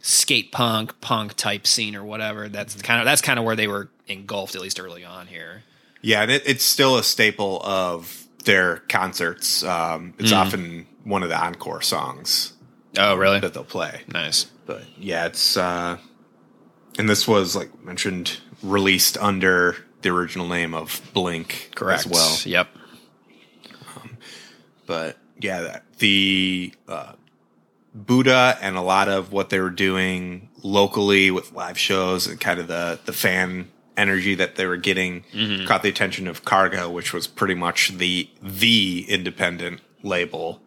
skate 0.00 0.50
punk 0.50 1.00
punk 1.00 1.34
type 1.34 1.66
scene 1.66 1.94
or 1.94 2.04
whatever. 2.04 2.48
That's 2.48 2.80
kind 2.82 3.00
of 3.00 3.04
that's 3.04 3.22
kind 3.22 3.38
of 3.38 3.44
where 3.44 3.54
they 3.56 3.68
were 3.68 3.88
engulfed 4.08 4.54
at 4.54 4.60
least 4.60 4.80
early 4.80 5.04
on 5.04 5.26
here. 5.26 5.62
Yeah, 6.02 6.22
and 6.22 6.30
it, 6.30 6.42
it's 6.46 6.64
still 6.64 6.96
a 6.98 7.02
staple 7.04 7.60
of 7.64 8.26
their 8.44 8.78
concerts. 8.88 9.62
Um, 9.62 10.14
it's 10.18 10.32
often 10.32 10.86
one 11.04 11.22
of 11.22 11.28
the 11.28 11.40
encore 11.40 11.80
songs 11.82 12.52
Oh, 12.98 13.14
really? 13.14 13.38
that 13.40 13.54
they'll 13.54 13.62
play. 13.64 14.02
Nice. 14.08 14.44
But 14.66 14.82
yeah, 14.98 15.26
it's 15.26 15.56
uh, 15.56 15.98
and 16.98 17.08
this 17.08 17.26
was 17.28 17.54
like 17.56 17.82
mentioned 17.84 18.38
released 18.62 19.16
under 19.18 19.76
the 20.02 20.08
original 20.10 20.48
name 20.48 20.74
of 20.74 21.00
Blink 21.14 21.70
Correct. 21.74 22.06
as 22.06 22.12
well. 22.12 22.36
Yep. 22.44 22.68
but 24.86 25.16
yeah, 25.40 25.80
the 25.98 26.72
uh, 26.88 27.12
Buddha 27.94 28.58
and 28.60 28.76
a 28.76 28.80
lot 28.82 29.08
of 29.08 29.32
what 29.32 29.50
they 29.50 29.60
were 29.60 29.70
doing 29.70 30.48
locally 30.62 31.30
with 31.30 31.52
live 31.52 31.78
shows 31.78 32.26
and 32.26 32.40
kind 32.40 32.60
of 32.60 32.68
the 32.68 32.98
the 33.04 33.12
fan 33.12 33.68
energy 33.96 34.34
that 34.36 34.56
they 34.56 34.66
were 34.66 34.76
getting 34.76 35.24
caught 35.66 35.82
the 35.82 35.88
attention 35.88 36.26
of 36.28 36.44
Cargo, 36.44 36.90
which 36.90 37.12
was 37.12 37.26
pretty 37.26 37.54
much 37.54 37.90
the 37.98 38.28
the 38.42 39.04
independent 39.08 39.80
label 40.02 40.62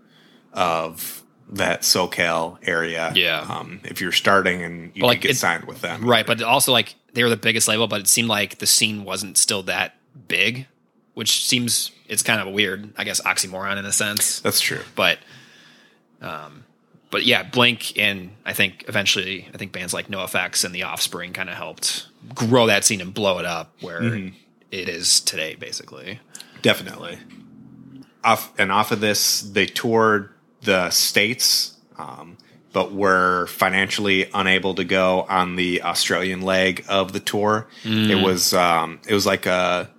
of 0.54 1.24
that 1.50 1.82
SoCal 1.82 2.58
area. 2.64 3.12
Yeah. 3.16 3.42
um, 3.42 3.80
if 3.84 4.02
you're 4.02 4.12
starting 4.12 4.64
and 4.64 4.92
you 4.96 5.04
like, 5.06 5.22
get 5.22 5.32
it- 5.32 5.36
signed 5.38 5.66
with 5.66 5.82
them, 5.82 6.04
Right, 6.06 6.26
but 6.26 6.42
also 6.42 6.72
like 6.72 6.96
they 7.14 7.24
were 7.24 7.30
the 7.30 7.38
biggest 7.38 7.68
label, 7.68 7.88
but 7.88 8.02
it 8.02 8.08
seemed 8.08 8.28
like 8.30 8.58
the 8.58 8.66
scene 8.66 9.04
wasn't 9.04 9.38
still 9.38 9.64
that 9.64 9.96
big, 10.28 10.68
which 11.14 11.46
seems 11.46 11.92
it's 12.08 12.24
kind 12.24 12.42
of 12.42 12.48
a 12.48 12.52
weird, 12.52 12.94
I 12.98 13.04
guess, 13.04 13.22
oxymoron 13.22 13.78
in 13.78 13.86
a 13.86 13.92
sense. 13.92 14.40
That's 14.40 14.60
true. 14.60 14.82
but 14.96 15.20
um 16.22 16.64
but 17.16 17.26
yeah 17.26 17.44
blink 17.44 17.98
and 17.98 18.30
i 18.46 18.52
think 18.52 18.84
eventually 18.90 19.48
i 19.54 19.58
think 19.58 19.72
bands 19.72 19.94
like 19.94 20.10
NOFX 20.10 20.66
and 20.66 20.76
the 20.76 20.84
offspring 20.84 21.32
kind 21.32 21.50
of 21.50 21.56
helped 21.56 22.08
grow 22.34 22.68
that 22.68 22.84
scene 22.84 23.00
and 23.00 23.14
blow 23.14 23.40
it 23.40 23.46
up 23.46 23.72
where 23.80 24.02
it 24.72 24.90
is 24.90 25.22
today 25.22 25.56
basically 25.56 26.20
Definitely. 26.66 27.20
Off 28.24 28.52
and 28.58 28.72
off 28.72 28.92
of 28.92 29.00
this, 29.00 29.42
they 29.42 29.68
toured 29.68 30.32
the 30.62 30.90
states, 30.90 31.78
um, 32.00 32.38
but 32.74 32.92
were 32.92 33.46
financially 33.46 34.32
unable 34.34 34.74
to 34.74 34.84
go 34.84 35.28
on 35.30 35.58
the 35.58 35.84
Australian 35.84 36.42
leg 36.42 36.84
of 36.90 37.14
the 37.14 37.20
tour. 37.20 37.68
It 38.10 38.24
was 38.24 38.52
um, 38.56 39.00
it 39.08 39.14
was 39.14 39.28
like 39.28 39.46
a 39.46 39.92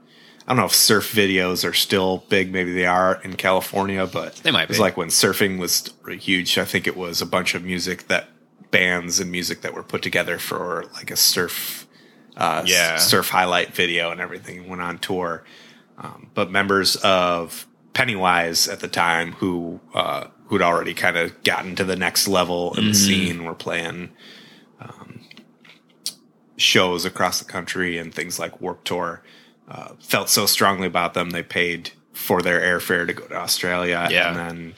I 0.46 0.50
don't 0.52 0.58
know 0.58 0.66
if 0.66 0.74
surf 0.74 1.12
videos 1.12 1.68
are 1.68 1.72
still 1.72 2.24
big. 2.28 2.52
Maybe 2.52 2.72
they 2.72 2.86
are 2.86 3.20
in 3.24 3.34
California, 3.34 4.06
but 4.06 4.36
They 4.36 4.52
might 4.52 4.64
It 4.64 4.68
was 4.68 4.78
be. 4.78 4.82
like 4.82 4.96
when 4.96 5.08
surfing 5.08 5.58
was 5.58 5.92
huge. 6.08 6.56
I 6.56 6.64
think 6.64 6.86
it 6.86 6.96
was 6.96 7.20
a 7.20 7.26
bunch 7.26 7.54
of 7.56 7.64
music 7.64 8.06
that 8.08 8.28
bands 8.70 9.18
and 9.20 9.30
music 9.30 9.62
that 9.62 9.74
were 9.74 9.82
put 9.82 10.02
together 10.02 10.38
for 10.38 10.84
like 10.94 11.10
a 11.10 11.16
surf 11.16 11.86
uh, 12.36 12.62
Yeah. 12.66 12.96
surf 12.98 13.30
highlight 13.30 13.74
video 13.74 14.10
and 14.10 14.20
everything 14.20 14.68
went 14.68 14.82
on 14.82 14.98
tour. 14.98 15.42
Um, 15.98 16.30
but 16.34 16.50
members 16.50 16.94
of 16.96 17.66
Pennywise 17.94 18.68
at 18.68 18.80
the 18.80 18.88
time, 18.88 19.32
who 19.32 19.80
uh, 19.94 20.26
who'd 20.48 20.60
already 20.62 20.92
kind 20.94 21.16
of 21.16 21.42
gotten 21.42 21.74
to 21.76 21.82
the 21.84 21.96
next 21.96 22.28
level 22.28 22.74
in 22.76 22.88
the 22.88 22.94
scene, 22.94 23.44
were 23.44 23.54
playing 23.54 24.10
um, 24.80 25.20
shows 26.56 27.04
across 27.04 27.38
the 27.38 27.44
country 27.44 27.98
and 27.98 28.14
things 28.14 28.38
like 28.38 28.60
Warped 28.60 28.86
Tour. 28.86 29.22
Uh, 29.68 29.88
felt 30.00 30.28
so 30.30 30.46
strongly 30.46 30.86
about 30.86 31.14
them, 31.14 31.30
they 31.30 31.42
paid 31.42 31.90
for 32.12 32.40
their 32.40 32.60
airfare 32.60 33.06
to 33.06 33.12
go 33.12 33.26
to 33.26 33.34
Australia, 33.34 34.06
Yeah. 34.10 34.28
and 34.28 34.36
then 34.36 34.74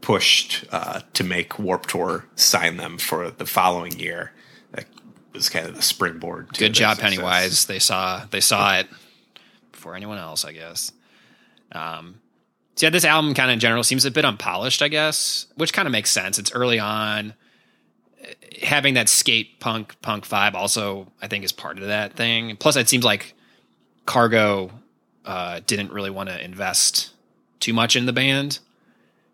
pushed 0.00 0.64
uh, 0.72 1.00
to 1.14 1.22
make 1.24 1.58
Warped 1.58 1.90
Tour 1.90 2.24
sign 2.34 2.76
them 2.76 2.98
for 2.98 3.30
the 3.30 3.46
following 3.46 3.98
year. 4.00 4.32
That 4.72 4.86
was 5.32 5.48
kind 5.48 5.68
of 5.68 5.76
the 5.76 5.82
springboard. 5.82 6.48
Good 6.58 6.74
job 6.74 6.96
success. 6.96 7.10
pennywise 7.14 7.64
they 7.66 7.78
saw 7.78 8.24
they 8.30 8.40
saw 8.40 8.78
it 8.78 8.88
before 9.70 9.94
anyone 9.96 10.18
else 10.18 10.44
i 10.44 10.52
guess 10.52 10.92
um 11.72 12.16
so 12.76 12.86
yeah 12.86 12.90
this 12.90 13.04
album 13.04 13.32
kind 13.34 13.50
of 13.50 13.54
in 13.54 13.58
general 13.60 13.82
seems 13.82 14.04
a 14.04 14.10
bit 14.12 14.24
unpolished 14.24 14.80
i 14.82 14.86
guess 14.88 15.46
which 15.56 15.72
kind 15.72 15.86
of 15.86 15.92
makes 15.92 16.08
sense 16.10 16.38
it's 16.38 16.52
early 16.52 16.78
on 16.78 17.34
having 18.62 18.94
that 18.94 19.08
skate 19.08 19.58
punk 19.58 19.96
punk 20.02 20.26
vibe 20.28 20.54
also 20.54 21.10
i 21.20 21.26
think 21.26 21.44
is 21.44 21.50
part 21.52 21.78
of 21.78 21.86
that 21.86 22.12
thing 22.14 22.54
plus 22.56 22.76
it 22.76 22.88
seems 22.88 23.04
like 23.04 23.34
cargo 24.06 24.70
uh 25.24 25.60
didn't 25.66 25.92
really 25.92 26.10
want 26.10 26.28
to 26.28 26.44
invest 26.44 27.10
too 27.60 27.72
much 27.72 27.94
in 27.96 28.06
the 28.06 28.12
band 28.12 28.58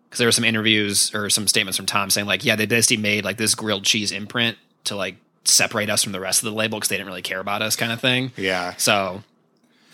because 0.05 0.19
there 0.19 0.27
were 0.27 0.31
some 0.31 0.43
interviews 0.43 1.13
or 1.15 1.29
some 1.29 1.47
statements 1.47 1.77
from 1.77 1.85
tom 1.85 2.09
saying 2.09 2.27
like 2.27 2.45
yeah 2.45 2.55
they 2.55 2.65
basically 2.65 2.97
made 2.97 3.23
like 3.25 3.37
this 3.37 3.55
grilled 3.55 3.83
cheese 3.83 4.11
imprint 4.11 4.57
to 4.83 4.95
like 4.95 5.15
separate 5.45 5.89
us 5.89 6.03
from 6.03 6.11
the 6.11 6.19
rest 6.19 6.43
of 6.43 6.49
the 6.49 6.55
label 6.55 6.77
because 6.77 6.89
they 6.89 6.95
didn't 6.97 7.07
really 7.07 7.21
care 7.21 7.39
about 7.39 7.61
us 7.61 7.75
kind 7.75 7.91
of 7.91 7.99
thing 7.99 8.31
Yeah, 8.37 8.75
so 8.77 9.23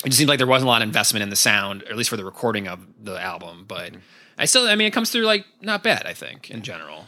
it 0.04 0.10
just 0.10 0.18
seemed 0.18 0.28
like 0.30 0.38
there 0.40 0.48
wasn't 0.48 0.68
a 0.68 0.70
lot 0.72 0.82
of 0.82 0.88
investment 0.88 1.24
in 1.24 1.30
the 1.30 1.36
sound, 1.36 1.82
or 1.84 1.88
at 1.92 1.96
least 1.98 2.10
for 2.10 2.18
the 2.18 2.26
recording 2.26 2.68
of 2.68 2.80
the 3.02 3.20
album. 3.20 3.64
But 3.68 3.94
I 4.38 4.46
still, 4.46 4.68
I 4.68 4.76
mean, 4.76 4.86
it 4.88 4.92
comes 4.92 5.10
through 5.10 5.24
like 5.24 5.46
not 5.62 5.82
bad. 5.82 6.06
I 6.06 6.14
think 6.14 6.52
in 6.52 6.62
general. 6.62 7.06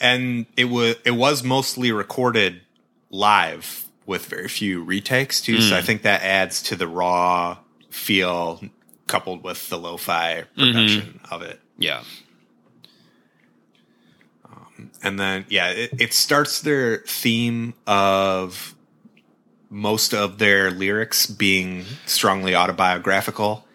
and 0.00 0.44
it 0.56 0.64
was 0.64 0.96
it 1.04 1.12
was 1.12 1.42
mostly 1.44 1.92
recorded 1.92 2.60
live 3.10 3.85
with 4.06 4.26
very 4.26 4.48
few 4.48 4.82
retakes 4.82 5.40
too. 5.40 5.60
So 5.60 5.76
I 5.76 5.82
think 5.82 6.02
that 6.02 6.22
adds 6.22 6.62
to 6.64 6.76
the 6.76 6.86
raw 6.86 7.58
feel 7.90 8.60
coupled 9.06 9.42
with 9.42 9.68
the 9.68 9.78
lo-fi 9.78 10.44
production 10.56 11.20
of 11.30 11.42
it. 11.42 11.60
Yeah, 11.78 12.02
And 15.02 15.18
then 15.18 15.44
yeah, 15.48 15.70
it, 15.70 15.90
it 16.00 16.12
starts 16.12 16.60
their 16.60 16.98
theme 16.98 17.74
of 17.86 18.74
most 19.70 20.14
of 20.14 20.38
their 20.38 20.70
lyrics 20.70 21.26
being 21.26 21.84
strongly 22.06 22.54
autobiographical. 22.54 23.66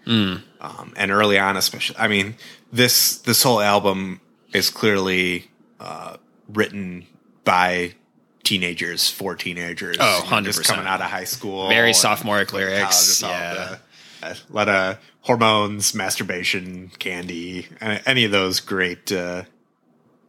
Um, 0.61 0.93
and 0.95 1.11
early 1.11 1.37
on, 1.39 1.57
especially, 1.57 1.97
I 1.97 2.07
mean, 2.07 2.35
this 2.71 3.17
this 3.17 3.43
whole 3.43 3.61
album 3.61 4.21
is 4.53 4.69
clearly 4.69 5.49
uh, 5.79 6.17
written 6.47 7.05
by 7.43 7.95
teenagers 8.43 9.09
for 9.09 9.35
teenagers. 9.35 9.97
Oh, 9.99 10.21
you 10.25 10.31
know, 10.31 10.41
just 10.41 10.59
100%. 10.59 10.65
coming 10.67 10.87
out 10.87 11.01
of 11.01 11.07
high 11.09 11.23
school, 11.25 11.69
Very 11.69 11.93
sophomoric 11.93 12.53
lyrics, 12.53 13.21
yeah. 13.21 13.53
the- 13.53 13.79
a 14.23 14.35
lot 14.51 14.69
of 14.69 14.99
hormones, 15.21 15.93
masturbation, 15.95 16.91
candy, 16.99 17.67
any 17.81 18.25
of 18.25 18.31
those 18.31 18.59
great 18.59 19.11
uh, 19.11 19.43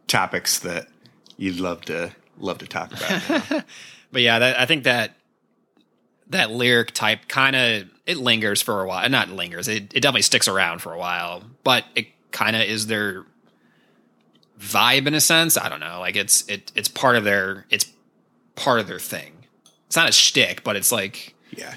topics 0.07 0.59
that 0.59 0.87
you'd 1.37 1.59
love 1.59 1.81
to 1.85 2.11
love 2.39 2.57
to 2.59 2.67
talk 2.67 2.91
about. 2.91 3.63
but 4.11 4.21
yeah, 4.21 4.39
that, 4.39 4.59
I 4.59 4.65
think 4.65 4.85
that 4.85 5.15
that 6.27 6.49
lyric 6.51 6.91
type 6.91 7.27
kind 7.27 7.55
of 7.55 7.83
it 8.05 8.17
lingers 8.17 8.61
for 8.61 8.81
a 8.81 8.87
while. 8.87 9.07
Not 9.09 9.29
lingers. 9.29 9.67
It, 9.67 9.93
it 9.93 10.01
definitely 10.01 10.23
sticks 10.23 10.47
around 10.47 10.81
for 10.81 10.93
a 10.93 10.97
while, 10.97 11.43
but 11.63 11.85
it 11.95 12.07
kind 12.31 12.55
of 12.55 12.63
is 12.63 12.87
their 12.87 13.25
vibe 14.59 15.07
in 15.07 15.13
a 15.13 15.21
sense. 15.21 15.57
I 15.57 15.69
don't 15.69 15.79
know. 15.79 15.99
Like 15.99 16.15
it's 16.15 16.47
it 16.49 16.71
it's 16.75 16.87
part 16.87 17.15
of 17.15 17.23
their 17.23 17.65
it's 17.69 17.85
part 18.55 18.79
of 18.79 18.87
their 18.87 18.99
thing. 18.99 19.31
It's 19.87 19.95
not 19.95 20.09
a 20.09 20.11
shtick, 20.11 20.63
but 20.63 20.75
it's 20.75 20.91
like 20.91 21.35
yeah. 21.51 21.75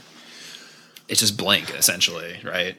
it's 1.08 1.20
just 1.20 1.36
blank 1.36 1.70
essentially, 1.74 2.38
right? 2.44 2.76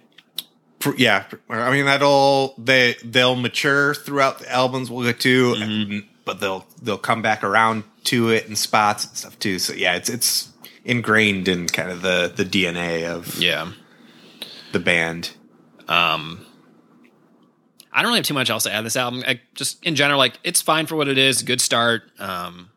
Yeah, 0.96 1.26
I 1.50 1.72
mean 1.72 1.86
that'll 1.86 2.54
they 2.58 2.96
they'll 3.04 3.36
mature 3.36 3.94
throughout 3.94 4.40
the 4.40 4.52
albums 4.52 4.90
we'll 4.90 5.06
get 5.06 5.20
to. 5.22 5.56
And 5.60 6.04
but 6.26 6.40
they'll 6.40 6.66
they'll 6.82 6.98
come 6.98 7.22
back 7.22 7.44
around 7.44 7.84
to 8.06 8.30
it 8.30 8.48
in 8.48 8.56
spots 8.56 9.06
and 9.06 9.16
stuff 9.18 9.38
too. 9.40 9.60
So 9.60 9.74
yeah, 9.74 9.96
it's 9.96 10.10
it's 10.10 10.50
ingrained 10.86 11.48
in 11.48 11.68
kind 11.68 11.92
of 11.92 12.02
the 12.02 12.32
the 12.36 12.46
DNA 12.46 13.06
of 13.08 13.38
Yeah. 13.40 13.72
the 14.72 14.80
band. 14.80 15.32
Um, 15.88 16.46
I 17.92 18.02
don't 18.02 18.10
really 18.10 18.20
have 18.20 18.26
too 18.26 18.34
much 18.34 18.50
else 18.50 18.64
to 18.64 18.72
add 18.74 18.78
to 18.78 18.84
this 18.84 18.96
album. 18.96 19.24
I, 19.28 19.42
just 19.56 19.84
in 19.84 19.96
general, 19.96 20.20
like 20.20 20.40
it's 20.44 20.62
fine 20.62 20.86
for 20.86 20.96
what 20.96 21.08
it 21.08 21.18
is. 21.18 21.42
Good 21.42 21.60
start. 21.62 22.04
Um, 22.20 22.70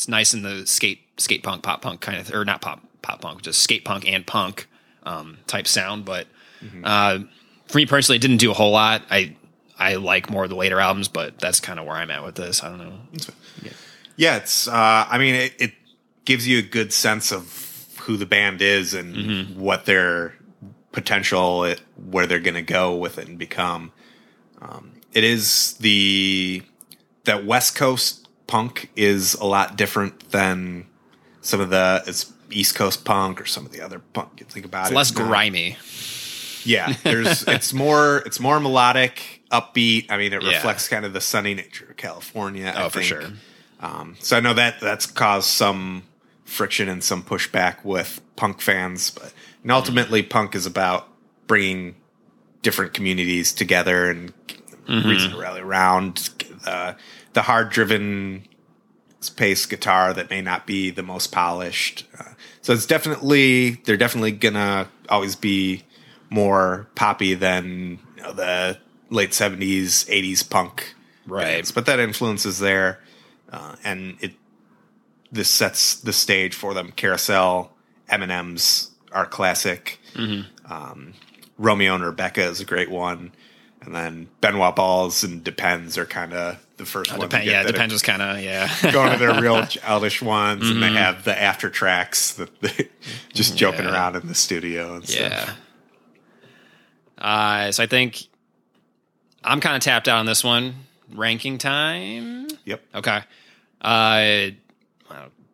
it's 0.00 0.08
nice 0.08 0.32
in 0.32 0.40
the 0.40 0.66
skate 0.66 1.02
skate 1.18 1.42
punk 1.42 1.62
pop 1.62 1.82
punk 1.82 2.00
kind 2.00 2.18
of 2.18 2.32
or 2.32 2.42
not 2.46 2.62
pop 2.62 2.82
pop 3.02 3.20
punk, 3.20 3.42
just 3.42 3.62
skate 3.62 3.84
punk 3.84 4.10
and 4.10 4.26
punk 4.26 4.66
um, 5.02 5.36
type 5.46 5.66
sound. 5.66 6.06
But 6.06 6.26
uh, 6.84 7.18
for 7.66 7.76
me 7.76 7.84
personally, 7.84 8.16
it 8.16 8.22
didn't 8.22 8.38
do 8.38 8.50
a 8.50 8.54
whole 8.54 8.72
lot. 8.72 9.02
I 9.10 9.36
I 9.78 9.96
like 9.96 10.30
more 10.30 10.44
of 10.44 10.50
the 10.50 10.56
later 10.56 10.80
albums, 10.80 11.08
but 11.08 11.38
that's 11.38 11.60
kind 11.60 11.78
of 11.78 11.84
where 11.84 11.96
I'm 11.96 12.10
at 12.10 12.24
with 12.24 12.34
this. 12.34 12.62
I 12.62 12.70
don't 12.70 12.78
know. 12.78 12.98
Yeah, 13.62 13.72
yeah 14.16 14.36
it's. 14.36 14.66
Uh, 14.66 15.06
I 15.08 15.18
mean, 15.18 15.34
it, 15.34 15.52
it 15.58 15.72
gives 16.24 16.48
you 16.48 16.58
a 16.58 16.62
good 16.62 16.94
sense 16.94 17.30
of 17.30 17.86
who 18.00 18.16
the 18.16 18.26
band 18.26 18.62
is 18.62 18.94
and 18.94 19.54
what 19.58 19.84
their 19.84 20.34
potential, 20.92 21.64
it, 21.64 21.82
where 22.10 22.26
they're 22.26 22.40
going 22.40 22.54
to 22.54 22.62
go 22.62 22.96
with 22.96 23.18
it 23.18 23.28
and 23.28 23.38
become. 23.38 23.92
Um, 24.62 24.92
it 25.12 25.24
is 25.24 25.74
the 25.74 26.62
that 27.24 27.44
West 27.44 27.74
Coast 27.74 28.19
punk 28.50 28.90
is 28.96 29.34
a 29.34 29.44
lot 29.46 29.76
different 29.76 30.30
than 30.30 30.86
some 31.40 31.60
of 31.60 31.70
the 31.70 32.02
it's 32.06 32.32
East 32.50 32.74
Coast 32.74 33.04
punk 33.04 33.40
or 33.40 33.46
some 33.46 33.64
of 33.64 33.70
the 33.72 33.80
other 33.80 34.00
punk. 34.00 34.40
You 34.40 34.46
think 34.46 34.66
about 34.66 34.82
It's 34.86 34.90
it, 34.90 34.96
less 34.96 35.10
grimy. 35.12 35.76
yeah, 36.64 36.92
there's 37.04 37.44
it's 37.46 37.72
more 37.72 38.18
it's 38.26 38.40
more 38.40 38.58
melodic, 38.60 39.42
upbeat. 39.52 40.06
I 40.10 40.16
mean, 40.16 40.32
it 40.32 40.42
Yeah. 40.42 40.48
reflects 40.56 40.88
kind 40.88 41.04
of 41.04 41.12
the 41.12 41.20
sunny 41.20 41.54
nature 41.54 41.86
of 41.90 41.96
California. 41.96 42.72
I 42.76 42.82
Oh, 42.84 42.88
for 42.88 43.02
sure. 43.02 43.22
Um, 43.80 44.16
so 44.20 44.36
I 44.36 44.40
know 44.40 44.52
that 44.54 44.80
that's 44.80 45.06
caused 45.06 45.48
some 45.48 46.02
friction 46.44 46.88
and 46.88 47.02
some 47.04 47.22
pushback 47.22 47.84
with 47.84 48.20
punk 48.36 48.60
fans, 48.60 49.10
but 49.10 49.32
and 49.62 49.70
ultimately, 49.70 50.22
punk 50.22 50.54
is 50.56 50.66
about 50.66 51.06
bringing 51.46 51.94
different 52.62 52.92
communities 52.94 53.52
together 53.52 54.10
and 54.10 54.32
Mm-hmm. 54.88 55.08
reason 55.08 55.30
to 55.30 55.36
rally 55.36 55.60
around. 55.60 56.30
Uh, 56.66 56.94
the 57.32 57.42
hard 57.42 57.70
driven 57.70 58.46
space 59.20 59.66
guitar 59.66 60.14
that 60.14 60.30
may 60.30 60.40
not 60.40 60.66
be 60.66 60.90
the 60.90 61.02
most 61.02 61.30
polished. 61.32 62.06
Uh, 62.18 62.24
so 62.62 62.72
it's 62.72 62.86
definitely 62.86 63.72
they're 63.84 63.96
definitely 63.96 64.32
gonna 64.32 64.88
always 65.08 65.36
be 65.36 65.82
more 66.30 66.88
poppy 66.94 67.34
than 67.34 67.98
you 68.16 68.22
know, 68.22 68.32
the 68.32 68.78
late 69.10 69.34
seventies, 69.34 70.06
eighties 70.08 70.42
punk. 70.42 70.94
Right. 71.26 71.44
bands. 71.44 71.70
But 71.70 71.86
that 71.86 72.00
influence 72.00 72.44
is 72.44 72.58
there, 72.58 73.00
uh, 73.52 73.76
and 73.84 74.16
it 74.20 74.32
this 75.30 75.48
sets 75.48 75.94
the 75.96 76.12
stage 76.12 76.54
for 76.54 76.74
them. 76.74 76.92
Carousel, 76.92 77.72
M+M's 78.08 78.90
are 79.12 79.26
classic. 79.26 80.00
Mm-hmm. 80.14 80.72
Um, 80.72 81.14
Romeo 81.58 81.94
and 81.94 82.04
Rebecca 82.04 82.42
is 82.42 82.60
a 82.60 82.64
great 82.64 82.90
one. 82.90 83.32
And 83.82 83.94
then 83.94 84.28
Ben 84.40 84.58
Wah 84.58 84.72
Balls 84.72 85.22
and 85.24 85.42
Depends 85.42 85.96
are 85.96 86.06
kind 86.06 86.32
of 86.32 86.58
the 86.80 86.86
first 86.86 87.10
one. 87.10 87.20
Depend, 87.20 87.46
yeah, 87.46 87.62
depends. 87.62 87.92
Just 87.94 88.04
kind 88.04 88.20
of 88.22 88.40
yeah. 88.42 88.68
Going 88.92 89.12
to 89.12 89.18
their 89.18 89.40
real 89.40 89.64
childish 89.66 90.20
ones, 90.20 90.68
and 90.68 90.82
they 90.82 90.92
have 90.92 91.24
the 91.24 91.40
after 91.40 91.70
tracks 91.70 92.32
that 92.34 92.60
they 92.60 92.88
just 93.32 93.56
joking 93.56 93.80
Mm-hmm. 93.80 93.88
Yeah. 93.88 93.94
around 93.94 94.16
in 94.16 94.26
the 94.26 94.34
studio 94.34 94.94
and 94.96 95.08
stuff. 95.08 95.56
Yeah. 97.18 97.24
Uh, 97.24 97.72
so 97.72 97.82
I 97.82 97.86
think 97.86 98.26
I'm 99.44 99.60
kind 99.60 99.76
of 99.76 99.82
tapped 99.82 100.08
out 100.08 100.18
on 100.18 100.26
this 100.26 100.42
one. 100.44 100.74
Ranking 101.14 101.58
time. 101.58 102.48
Yep. 102.64 102.82
Okay. 102.94 103.20
Uh, 103.80 104.46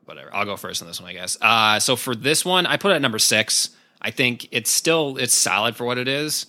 whatever. 0.04 0.34
I'll 0.34 0.44
go 0.44 0.56
first 0.56 0.82
on 0.82 0.88
this 0.88 1.00
one, 1.00 1.08
I 1.10 1.12
guess. 1.14 1.38
Uh, 1.40 1.80
so 1.80 1.96
for 1.96 2.14
this 2.14 2.44
one, 2.44 2.66
I 2.66 2.76
put 2.76 2.92
it 2.92 2.96
at 2.96 3.02
number 3.02 3.18
six. 3.18 3.70
I 4.02 4.10
think 4.10 4.48
it's 4.52 4.70
still 4.70 5.16
it's 5.16 5.32
solid 5.34 5.74
for 5.74 5.84
what 5.86 5.96
it 5.98 6.08
is, 6.08 6.46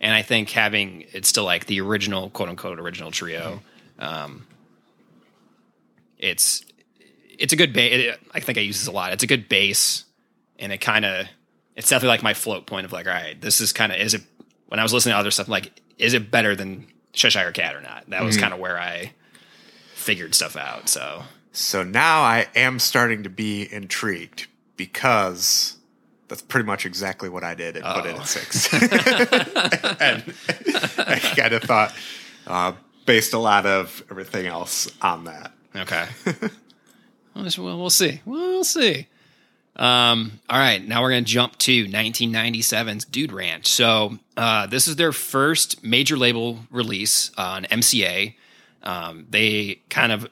and 0.00 0.14
I 0.14 0.22
think 0.22 0.50
having 0.50 1.04
it's 1.12 1.28
still 1.28 1.44
like 1.44 1.66
the 1.66 1.80
original 1.82 2.30
quote 2.30 2.48
unquote 2.48 2.80
original 2.80 3.10
trio. 3.10 3.60
Um, 3.98 4.46
it's 6.18 6.64
it's 7.38 7.52
a 7.52 7.56
good 7.56 7.72
base. 7.72 8.16
I 8.32 8.40
think 8.40 8.58
I 8.58 8.62
use 8.62 8.78
this 8.78 8.88
a 8.88 8.92
lot. 8.92 9.12
It's 9.12 9.22
a 9.22 9.26
good 9.26 9.48
base, 9.48 10.04
and 10.58 10.72
it 10.72 10.78
kind 10.78 11.04
of 11.04 11.26
it's 11.74 11.88
definitely 11.88 12.08
like 12.08 12.22
my 12.22 12.34
float 12.34 12.66
point 12.66 12.86
of 12.86 12.92
like, 12.92 13.06
all 13.06 13.12
right, 13.12 13.40
this 13.40 13.60
is 13.60 13.72
kind 13.72 13.92
of 13.92 13.98
is 14.00 14.14
it. 14.14 14.22
When 14.68 14.80
I 14.80 14.82
was 14.82 14.92
listening 14.92 15.14
to 15.14 15.18
other 15.18 15.30
stuff, 15.30 15.46
I'm 15.46 15.52
like, 15.52 15.70
is 15.98 16.12
it 16.14 16.30
better 16.30 16.56
than 16.56 16.86
Cheshire 17.12 17.52
Cat 17.52 17.76
or 17.76 17.80
not? 17.80 18.08
That 18.10 18.24
was 18.24 18.36
kind 18.36 18.52
of 18.52 18.58
where 18.58 18.78
I 18.80 19.12
figured 19.94 20.34
stuff 20.34 20.56
out. 20.56 20.88
So 20.88 21.22
So 21.52 21.84
now 21.84 22.22
I 22.22 22.48
am 22.56 22.78
starting 22.80 23.22
to 23.22 23.30
be 23.30 23.72
intrigued 23.72 24.48
because 24.76 25.76
that's 26.28 26.42
pretty 26.42 26.66
much 26.66 26.84
exactly 26.84 27.28
what 27.28 27.44
I 27.44 27.54
did 27.54 27.76
and 27.76 27.84
put 27.84 28.06
it 28.06 28.14
Uh-oh. 28.14 28.20
at 28.20 28.26
six. 28.26 28.72
and 30.00 30.24
I 30.98 31.18
kind 31.36 31.52
of 31.54 31.62
thought, 31.62 31.94
uh, 32.48 32.72
based 33.06 33.32
a 33.32 33.38
lot 33.38 33.66
of 33.66 34.02
everything 34.10 34.46
else 34.46 34.90
on 35.00 35.24
that. 35.24 35.52
okay, 35.74 36.06
well, 37.34 37.78
well, 37.78 37.90
see. 37.90 38.20
We'll 38.24 38.64
see. 38.64 39.06
Um, 39.76 40.40
all 40.48 40.58
right, 40.58 40.86
now 40.86 41.02
we're 41.02 41.10
gonna 41.10 41.22
jump 41.22 41.56
to 41.58 41.86
1997's 41.86 43.04
Dude 43.04 43.32
Ranch. 43.32 43.66
So 43.66 44.18
uh, 44.36 44.66
this 44.66 44.88
is 44.88 44.96
their 44.96 45.12
first 45.12 45.84
major 45.84 46.16
label 46.16 46.60
release 46.70 47.30
on 47.36 47.64
MCA. 47.64 48.34
Um, 48.82 49.26
they 49.30 49.80
kind 49.88 50.12
of 50.12 50.28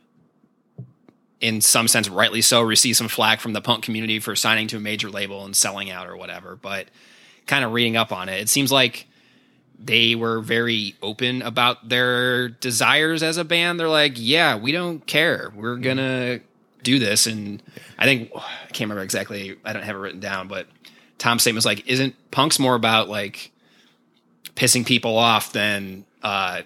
in 1.44 1.60
some 1.60 1.88
sense, 1.88 2.08
rightly 2.08 2.40
so, 2.40 2.62
receive 2.62 2.96
some 2.96 3.08
flack 3.08 3.38
from 3.38 3.52
the 3.52 3.60
punk 3.60 3.84
community 3.84 4.18
for 4.18 4.34
signing 4.34 4.66
to 4.68 4.78
a 4.78 4.80
major 4.80 5.10
label 5.10 5.44
and 5.44 5.54
selling 5.54 5.90
out 5.90 6.08
or 6.08 6.16
whatever. 6.16 6.56
But 6.56 6.86
kind 7.46 7.66
of 7.66 7.72
reading 7.72 7.98
up 7.98 8.12
on 8.12 8.30
it, 8.30 8.40
it 8.40 8.48
seems 8.48 8.72
like 8.72 9.06
they 9.84 10.14
were 10.14 10.40
very 10.40 10.96
open 11.02 11.42
about 11.42 11.88
their 11.88 12.48
desires 12.48 13.22
as 13.22 13.36
a 13.36 13.44
band. 13.44 13.78
They're 13.78 13.88
like, 13.88 14.14
yeah, 14.16 14.56
we 14.56 14.72
don't 14.72 15.06
care. 15.06 15.52
We're 15.54 15.76
gonna 15.76 16.40
do 16.82 16.98
this. 16.98 17.26
And 17.26 17.62
I 17.98 18.04
think 18.04 18.30
I 18.34 18.40
can't 18.68 18.88
remember 18.88 19.02
exactly. 19.02 19.56
I 19.64 19.72
don't 19.72 19.82
have 19.82 19.96
it 19.96 19.98
written 19.98 20.20
down, 20.20 20.48
but 20.48 20.66
Tom's 21.18 21.42
statement 21.42 21.58
was 21.58 21.66
like, 21.66 21.86
isn't 21.86 22.14
punks 22.30 22.58
more 22.58 22.74
about 22.74 23.08
like 23.08 23.50
pissing 24.54 24.86
people 24.86 25.18
off 25.18 25.52
than 25.52 26.04
uh 26.22 26.62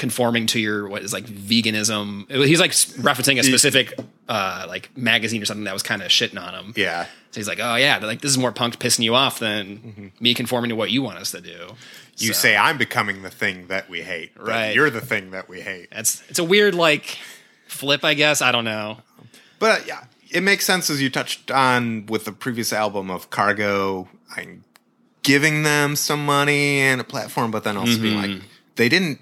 conforming 0.00 0.46
to 0.46 0.58
your 0.58 0.88
what 0.88 1.02
is 1.02 1.12
like 1.12 1.24
veganism 1.26 2.28
he's 2.46 2.58
like 2.60 2.72
referencing 2.72 3.38
a 3.38 3.42
specific 3.44 3.94
uh 4.28 4.64
like 4.68 4.90
magazine 4.96 5.40
or 5.40 5.44
something 5.44 5.64
that 5.64 5.72
was 5.74 5.82
kind 5.82 6.02
of 6.02 6.08
shitting 6.08 6.40
on 6.40 6.52
him 6.54 6.72
Yeah. 6.76 7.04
so 7.30 7.38
he's 7.40 7.46
like 7.46 7.60
oh 7.60 7.76
yeah 7.76 7.98
they're 7.98 8.08
like 8.08 8.20
this 8.22 8.30
is 8.32 8.38
more 8.38 8.50
punk 8.52 8.78
pissing 8.78 9.04
you 9.04 9.14
off 9.14 9.38
than 9.38 10.10
me 10.18 10.34
conforming 10.34 10.70
to 10.70 10.76
what 10.76 10.90
you 10.90 11.02
want 11.02 11.18
us 11.18 11.30
to 11.32 11.40
do 11.40 11.74
You 12.16 12.32
So, 12.32 12.40
say 12.40 12.56
I'm 12.56 12.78
becoming 12.78 13.22
the 13.22 13.30
thing 13.30 13.68
that 13.68 13.88
we 13.88 14.00
hate. 14.02 14.32
Right. 14.36 14.74
You're 14.74 14.90
the 14.90 15.00
thing 15.00 15.30
that 15.32 15.48
we 15.48 15.60
hate. 15.60 15.88
that's 15.92 16.22
it's 16.30 16.38
a 16.38 16.44
weird 16.44 16.74
like 16.74 17.18
flip 17.66 18.04
i 18.04 18.14
guess 18.14 18.42
i 18.42 18.50
don't 18.50 18.64
know 18.64 18.98
But 19.60 19.86
yeah, 19.86 20.04
it 20.30 20.42
makes 20.42 20.64
sense 20.64 20.88
as 20.90 21.00
you 21.02 21.10
touched 21.10 21.50
on 21.50 22.06
with 22.06 22.24
the 22.24 22.32
previous 22.32 22.72
album 22.72 23.10
of 23.10 23.28
Cargo. 23.30 24.08
I'm 24.36 24.64
giving 25.22 25.64
them 25.64 25.96
some 25.96 26.24
money 26.24 26.78
and 26.80 27.00
a 27.00 27.04
platform, 27.04 27.50
but 27.50 27.62
then 27.64 27.76
also 27.76 27.98
being 28.00 28.16
Mm-hmm. 28.18 28.32
like, 28.40 28.42
they 28.76 28.88
didn't 28.88 29.20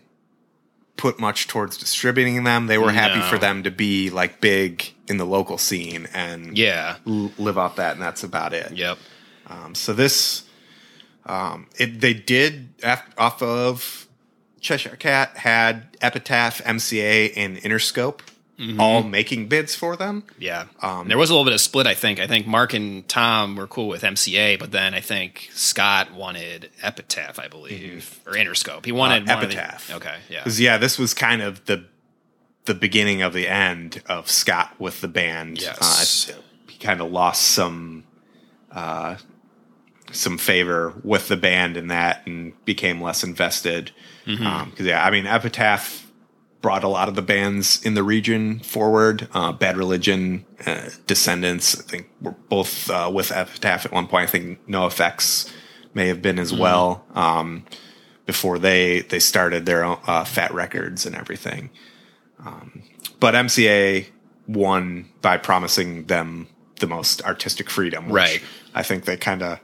put 0.99 1.19
much 1.19 1.49
towards 1.49 1.79
distributing 1.79 2.45
them. 2.45 2.67
They 2.67 2.77
were 2.77 2.93
happy 2.93 3.21
No. 3.21 3.25
for 3.31 3.39
them 3.39 3.63
to 3.63 3.71
be 3.71 4.11
like 4.11 4.41
big 4.43 4.93
in 5.09 5.17
the 5.17 5.25
local 5.25 5.57
scene 5.57 6.07
and 6.13 6.59
yeah 6.59 6.97
l- 7.07 7.33
live 7.39 7.57
off 7.57 7.77
that, 7.77 7.95
and 7.95 8.03
that's 8.03 8.23
about 8.23 8.53
it. 8.53 8.73
yep 8.77 8.99
Um, 9.47 9.75
so 9.75 9.95
this, 9.95 10.43
um, 11.25 11.67
it 11.79 12.01
they 12.03 12.13
did 12.15 12.69
af- 12.83 13.09
off 13.17 13.41
of 13.43 14.07
Cheshire 14.61 14.97
Cat 14.97 15.37
had 15.39 15.97
Epitaph, 16.03 16.61
MCA, 16.65 17.33
and 17.37 17.57
Interscope 17.59 18.21
Mm-hmm. 18.59 18.81
all 18.81 19.05
making 19.05 19.47
bids 19.47 19.77
for 19.77 19.95
them. 19.97 20.25
yeah 20.37 20.65
Um, 20.83 21.07
there 21.07 21.17
was 21.17 21.31
a 21.31 21.33
little 21.33 21.45
bit 21.45 21.55
of 21.55 21.61
split 21.61 21.87
i 21.87 21.95
think 21.95 22.19
i 22.19 22.27
think 22.27 22.45
mark 22.47 22.75
and 22.75 23.07
tom 23.09 23.55
were 23.55 23.69
cool 23.69 23.87
with 23.87 24.03
mca 24.03 24.59
but 24.59 24.73
then 24.73 24.95
i 24.95 25.01
think 25.01 25.49
scott 25.55 26.13
wanted 26.13 26.69
epitaph 26.83 27.39
i 27.39 27.47
believe 27.47 28.19
or 28.27 28.33
interscope 28.33 28.85
he 28.85 28.91
wanted 28.91 29.23
Mm-hmm. 29.27 29.31
Uh, 29.31 29.35
one 29.37 29.45
of 29.45 29.51
the- 29.51 29.57
Epitaph. 29.59 29.95
okay 29.95 30.17
yeah 30.29 30.41
Because 30.41 30.61
yeah, 30.61 30.77
this 30.77 30.99
was 30.99 31.15
kind 31.15 31.41
of 31.41 31.65
the 31.67 31.85
the 32.65 32.75
beginning 32.75 33.23
of 33.23 33.33
the 33.33 33.47
end 33.49 34.03
of 34.09 34.29
Scott 34.29 34.75
with 34.79 35.01
the 35.01 35.09
band. 35.09 35.59
Yes. 35.59 36.29
Uh, 36.31 36.35
he 36.69 36.77
kind 36.79 37.01
of 37.01 37.11
lost 37.11 37.43
some 37.43 38.05
uh, 38.71 39.17
some 40.13 40.37
favor 40.37 40.93
with 41.03 41.29
the 41.29 41.37
band 41.37 41.77
in 41.79 41.89
that, 41.89 42.27
and 42.27 42.53
became 42.67 43.01
less 43.01 43.23
invested. 43.25 43.91
Because 44.27 44.81
yeah, 44.81 45.03
I 45.03 45.11
mean, 45.11 45.27
Epitaph 45.27 46.08
brought 46.61 46.83
a 46.83 46.89
lot 46.89 47.09
of 47.09 47.15
the 47.15 47.23
bands 47.23 47.81
in 47.85 47.95
the 47.95 48.03
region 48.03 48.61
forward. 48.61 49.29
Uh, 49.33 49.53
Bad 49.53 49.77
Religion, 49.77 50.45
uh, 50.67 50.91
Descendents, 51.07 51.79
I 51.79 51.83
think 51.83 52.09
were 52.21 52.33
both 52.49 52.91
uh, 52.91 53.11
with 53.13 53.31
Epitaph 53.31 53.87
at 53.87 53.93
one 53.93 54.07
point. 54.07 54.25
I 54.25 54.27
think 54.33 54.67
NOFX 54.67 55.53
may 55.95 56.09
have 56.09 56.21
been 56.21 56.39
as 56.39 56.53
well. 56.53 57.05
Um, 57.15 57.65
before 58.27 58.59
they 58.59 59.01
they 59.01 59.19
started 59.19 59.65
their 59.65 59.83
own 59.83 59.99
uh, 60.07 60.23
Fat 60.23 60.53
Records 60.53 61.07
and 61.07 61.17
everything. 61.17 61.71
Um, 62.45 62.83
but 63.21 63.35
MCA 63.35 64.07
won 64.47 65.09
by 65.23 65.39
promising 65.39 66.05
them 66.05 66.47
the 66.81 66.87
most 66.87 67.23
artistic 67.23 67.71
freedom, 67.71 68.05
which 68.11 68.15
Right. 68.15 68.43
I 68.75 68.83
think 68.83 69.07
they 69.07 69.17
kind 69.17 69.43
of 69.43 69.61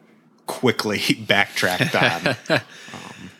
quickly 0.46 1.00
backtracked 1.28 1.94
on. 1.94 2.36
um, 2.48 3.30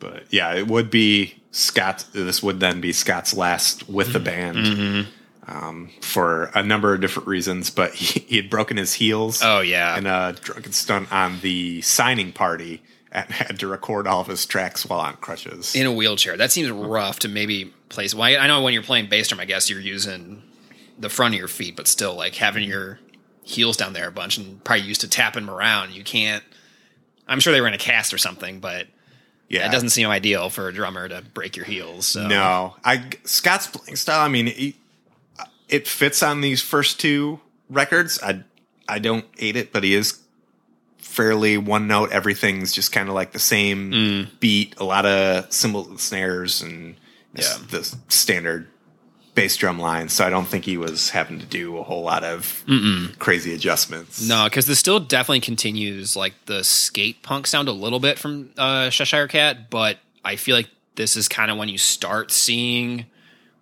but 0.00 0.24
yeah, 0.30 0.52
it 0.54 0.66
would 0.66 0.90
be 0.90 1.37
Scott. 1.50 2.04
This 2.12 2.42
would 2.42 2.60
then 2.60 2.80
be 2.80 2.92
Scott's 2.92 3.34
last 3.34 3.88
with 3.88 4.12
the 4.12 4.20
band. 4.20 5.06
Um, 5.46 5.88
for 6.02 6.50
a 6.54 6.62
number 6.62 6.92
of 6.92 7.00
different 7.00 7.26
reasons, 7.26 7.70
but 7.70 7.94
he, 7.94 8.20
he 8.20 8.36
had 8.36 8.50
broken 8.50 8.76
his 8.76 8.92
heels 8.94 9.40
Oh 9.42 9.60
yeah. 9.60 9.96
in 9.96 10.04
a 10.06 10.34
drunken 10.38 10.72
stunt 10.72 11.10
on 11.10 11.40
the 11.40 11.80
signing 11.80 12.32
party 12.32 12.82
and 13.10 13.24
had 13.30 13.58
to 13.60 13.66
record 13.66 14.06
all 14.06 14.20
of 14.20 14.26
his 14.26 14.44
tracks 14.44 14.84
while 14.84 15.00
on 15.00 15.16
crutches. 15.16 15.74
in 15.74 15.86
a 15.86 15.92
wheelchair. 15.92 16.36
That 16.36 16.52
seems 16.52 16.70
rough 16.70 17.20
to 17.20 17.28
maybe 17.28 17.72
place. 17.88 18.14
Well, 18.14 18.24
I 18.24 18.36
I 18.36 18.46
know 18.46 18.60
when 18.60 18.74
you're 18.74 18.82
playing 18.82 19.08
bass 19.08 19.28
drum, 19.28 19.40
I 19.40 19.46
guess 19.46 19.70
you're 19.70 19.80
using 19.80 20.42
the 20.98 21.08
front 21.08 21.32
of 21.32 21.38
your 21.38 21.48
feet, 21.48 21.76
but 21.76 21.88
still, 21.88 22.14
like 22.14 22.34
having 22.34 22.68
your 22.68 22.98
heels 23.42 23.78
down 23.78 23.94
there 23.94 24.08
a 24.08 24.12
bunch 24.12 24.36
and 24.36 24.62
probably 24.64 24.84
used 24.84 25.00
to 25.00 25.08
tapping 25.08 25.46
them 25.46 25.54
around. 25.54 25.92
You 25.92 26.04
can't. 26.04 26.44
I'm 27.26 27.40
sure 27.40 27.54
they 27.54 27.62
were 27.62 27.68
in 27.68 27.72
a 27.74 27.78
cast 27.78 28.12
or 28.12 28.18
something, 28.18 28.60
but 28.60 28.86
yeah, 29.48 29.66
it 29.68 29.72
doesn't 29.72 29.90
seem 29.90 30.08
ideal 30.08 30.50
for 30.50 30.68
a 30.68 30.72
drummer 30.72 31.08
to 31.08 31.22
break 31.34 31.56
your 31.56 31.64
heels. 31.66 32.06
So. 32.08 32.26
No, 32.26 32.76
I 32.84 33.04
Scott's 33.24 33.66
playing 33.66 33.96
style. 33.96 34.20
I 34.20 34.28
mean, 34.28 34.48
it, 34.48 34.74
it 35.68 35.88
fits 35.88 36.22
on 36.22 36.40
these 36.40 36.60
first 36.62 37.00
two 37.00 37.40
records. 37.70 38.18
I 38.22 38.42
I 38.88 38.98
don't 38.98 39.24
hate 39.38 39.56
it, 39.56 39.72
but 39.72 39.84
he 39.84 39.94
is 39.94 40.18
fairly 40.98 41.58
one 41.58 41.86
note. 41.86 42.10
Everything's 42.12 42.72
just 42.72 42.92
kind 42.92 43.08
of 43.08 43.14
like 43.14 43.32
the 43.32 43.38
same 43.38 43.90
Mm. 43.92 44.40
beat. 44.40 44.74
A 44.78 44.84
lot 44.84 45.04
of 45.06 45.52
cymbals 45.52 45.88
and 45.88 46.00
snares 46.00 46.62
and 46.62 46.96
Yeah. 47.34 47.56
the 47.70 47.96
standard 48.08 48.68
bass 49.40 49.56
drum 49.56 49.78
lines. 49.78 50.12
So 50.12 50.24
I 50.26 50.30
don't 50.30 50.46
think 50.46 50.64
he 50.64 50.76
was 50.76 51.10
having 51.10 51.38
to 51.38 51.46
do 51.46 51.78
a 51.78 51.82
whole 51.82 52.02
lot 52.02 52.24
of 52.24 52.64
crazy 53.18 53.54
adjustments. 53.54 54.26
No, 54.26 54.44
because 54.44 54.66
this 54.66 54.78
still 54.78 55.00
definitely 55.00 55.40
continues 55.40 56.16
like 56.16 56.34
the 56.46 56.62
skate 56.64 57.22
punk 57.22 57.46
sound 57.46 57.68
a 57.68 57.72
little 57.72 58.00
bit 58.00 58.18
from 58.18 58.50
uh, 58.58 58.90
Cheshire 58.90 59.28
Cat, 59.28 59.70
but 59.70 59.98
I 60.24 60.36
feel 60.36 60.56
like 60.56 60.68
this 60.96 61.16
is 61.16 61.28
kind 61.28 61.50
of 61.50 61.56
when 61.58 61.68
you 61.68 61.78
start 61.78 62.30
seeing 62.32 63.06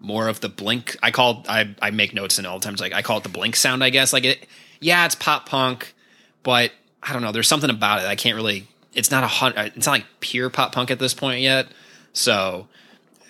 more 0.01 0.29
of 0.29 0.41
the 0.41 0.49
blink. 0.49 0.97
I 1.03 1.11
call 1.11 1.45
I 1.49 1.75
I 1.83 1.91
make 1.91 2.15
notes 2.15 2.39
in 2.39 2.47
all 2.47 2.59
the 2.59 2.65
times 2.65 2.81
like 2.81 2.93
I 2.93 3.03
call 3.03 3.19
it 3.19 3.23
the 3.23 3.29
blink 3.29 3.57
sound. 3.57 3.83
I 3.85 3.91
guess 3.91 4.13
like 4.13 4.25
it. 4.25 4.47
Yeah, 4.81 5.05
it's 5.07 5.15
pop 5.15 5.49
punk, 5.49 5.95
but 6.43 6.71
I 7.03 7.13
don't 7.13 7.23
know. 7.23 7.33
There's 7.33 7.49
something 7.49 7.71
about 7.71 8.01
it 8.01 8.07
I 8.07 8.15
can't 8.17 8.37
really. 8.37 8.69
It's 8.95 9.11
not 9.11 9.25
a 9.25 9.27
hun- 9.27 9.55
It's 9.57 9.87
not 9.87 9.93
like 9.93 10.07
pure 10.21 10.49
pop 10.49 10.73
punk 10.73 10.91
at 10.91 10.99
this 10.99 11.13
point 11.15 11.41
yet. 11.43 11.67
So 12.13 12.67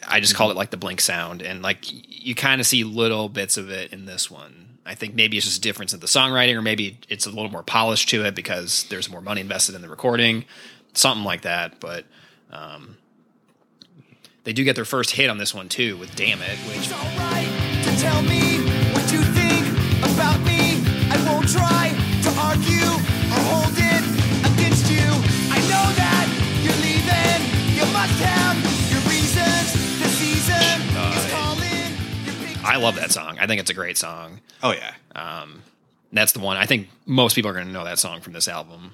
I 0.07 0.21
just 0.21 0.35
call 0.35 0.51
it 0.51 0.57
like 0.57 0.71
the 0.71 0.77
blink 0.77 1.01
sound, 1.01 1.43
and 1.43 1.63
like 1.63 1.79
you 1.83 2.35
kind 2.35 2.61
of 2.61 2.67
see 2.67 2.85
little 2.85 3.29
bits 3.29 3.57
of 3.57 3.71
it 3.71 3.93
in 3.93 4.07
this 4.07 4.31
one. 4.31 4.79
I 4.85 4.95
think 4.95 5.15
maybe 5.15 5.37
it's 5.37 5.47
just 5.47 5.59
a 5.59 5.61
difference 5.61 5.93
in 5.93 6.01
the 6.01 6.07
songwriting, 6.07 6.55
or 6.55 6.63
maybe 6.63 6.99
it's 7.09 7.27
a 7.27 7.31
little 7.31 7.51
more 7.51 7.65
polished 7.65 8.09
to 8.11 8.25
it 8.25 8.35
because 8.35 8.85
there's 8.85 9.11
more 9.11 9.21
money 9.21 9.41
invested 9.41 9.75
in 9.75 9.83
the 9.83 9.89
recording, 9.89 10.45
something 10.93 11.25
like 11.25 11.43
that. 11.43 11.81
But 11.81 12.05
um, 12.53 12.97
they 14.45 14.53
do 14.53 14.63
get 14.63 14.77
their 14.77 14.85
first 14.85 15.11
hit 15.11 15.29
on 15.29 15.39
this 15.39 15.53
one 15.53 15.69
too 15.69 15.97
with 15.97 16.15
"Damn 16.15 16.41
It," 16.41 16.59
which 16.69 16.89
I 32.77 32.79
love 32.83 32.97
that 32.97 33.11
song. 33.13 33.39
I 33.41 33.47
think 33.47 33.61
it's 33.61 33.71
a 33.71 33.75
great 33.75 33.97
song. 33.97 34.41
Oh 34.63 34.73
yeah. 34.73 34.93
That's 36.13 36.33
the 36.33 36.41
one. 36.41 36.57
I 36.57 36.67
think 36.67 36.89
most 37.05 37.35
people 37.35 37.51
are 37.51 37.55
going 37.55 37.67
to 37.67 37.73
know 37.73 37.85
that 37.85 37.99
song 37.99 38.21
from 38.21 38.33
this 38.33 38.49
album. 38.49 38.93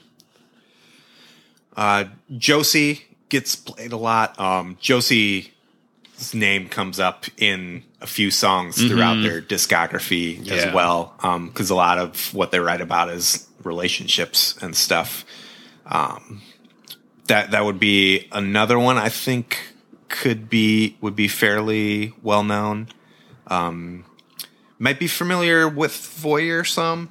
Uh, 1.76 2.04
Josie 2.36 3.02
gets 3.28 3.56
played 3.56 3.92
a 3.92 3.96
lot. 3.96 4.38
Um, 4.40 4.76
Josie's 4.80 5.48
name 6.34 6.68
comes 6.68 6.98
up 7.00 7.24
in 7.38 7.82
a 8.00 8.06
few 8.06 8.30
songs 8.30 8.76
throughout 8.76 9.22
their 9.22 9.40
discography 9.40 10.38
Yeah. 10.44 10.54
as 10.54 10.74
well, 10.74 11.14
because 11.46 11.70
a 11.70 11.74
lot 11.74 11.98
of 11.98 12.32
what 12.34 12.50
they 12.50 12.60
write 12.60 12.80
about 12.80 13.08
is 13.10 13.46
relationships 13.62 14.56
and 14.60 14.74
stuff. 14.76 15.24
Um, 15.86 16.42
that 17.28 17.52
that 17.52 17.64
would 17.64 17.78
be 17.78 18.28
another 18.32 18.78
one 18.78 18.96
I 18.98 19.08
think 19.08 19.58
could 20.08 20.48
be 20.50 20.96
would 21.00 21.14
be 21.16 21.28
fairly 21.28 22.12
well 22.22 22.42
known. 22.42 22.88
Um, 23.52 24.04
might 24.78 24.98
be 24.98 25.06
familiar 25.06 25.68
with 25.68 25.92
Voyeur 25.92 26.66
some. 26.66 27.10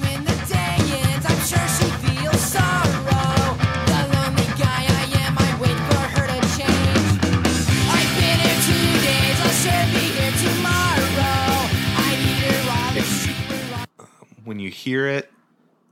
When 0.00 0.24
the 0.24 0.36
day 0.48 0.76
ends, 0.80 1.26
I'm 1.28 1.40
sure 1.44 1.68
she 1.76 1.90
feels 2.06 2.40
sorrow. 2.40 3.56
The 3.84 4.00
lonely 4.16 4.48
guy 4.58 4.82
I 4.88 5.04
am, 5.20 5.36
I 5.36 5.58
wait 5.60 5.78
for 5.90 6.04
her 6.16 6.26
to 6.26 6.40
change. 6.56 7.20
I've 7.92 8.12
been 8.18 8.38
here 8.40 8.60
two 8.64 8.88
days, 9.04 9.36
I'll 9.44 9.58
sure 9.62 9.84
be 9.92 10.04
here 10.16 10.34
tomorrow. 10.48 11.68
I 12.00 12.10
need 12.24 12.40
her 12.48 12.58
on 12.72 12.94
the 12.94 13.02
super 13.02 13.86
when 14.44 14.58
you 14.58 14.70
hear 14.70 15.06
it. 15.06 15.30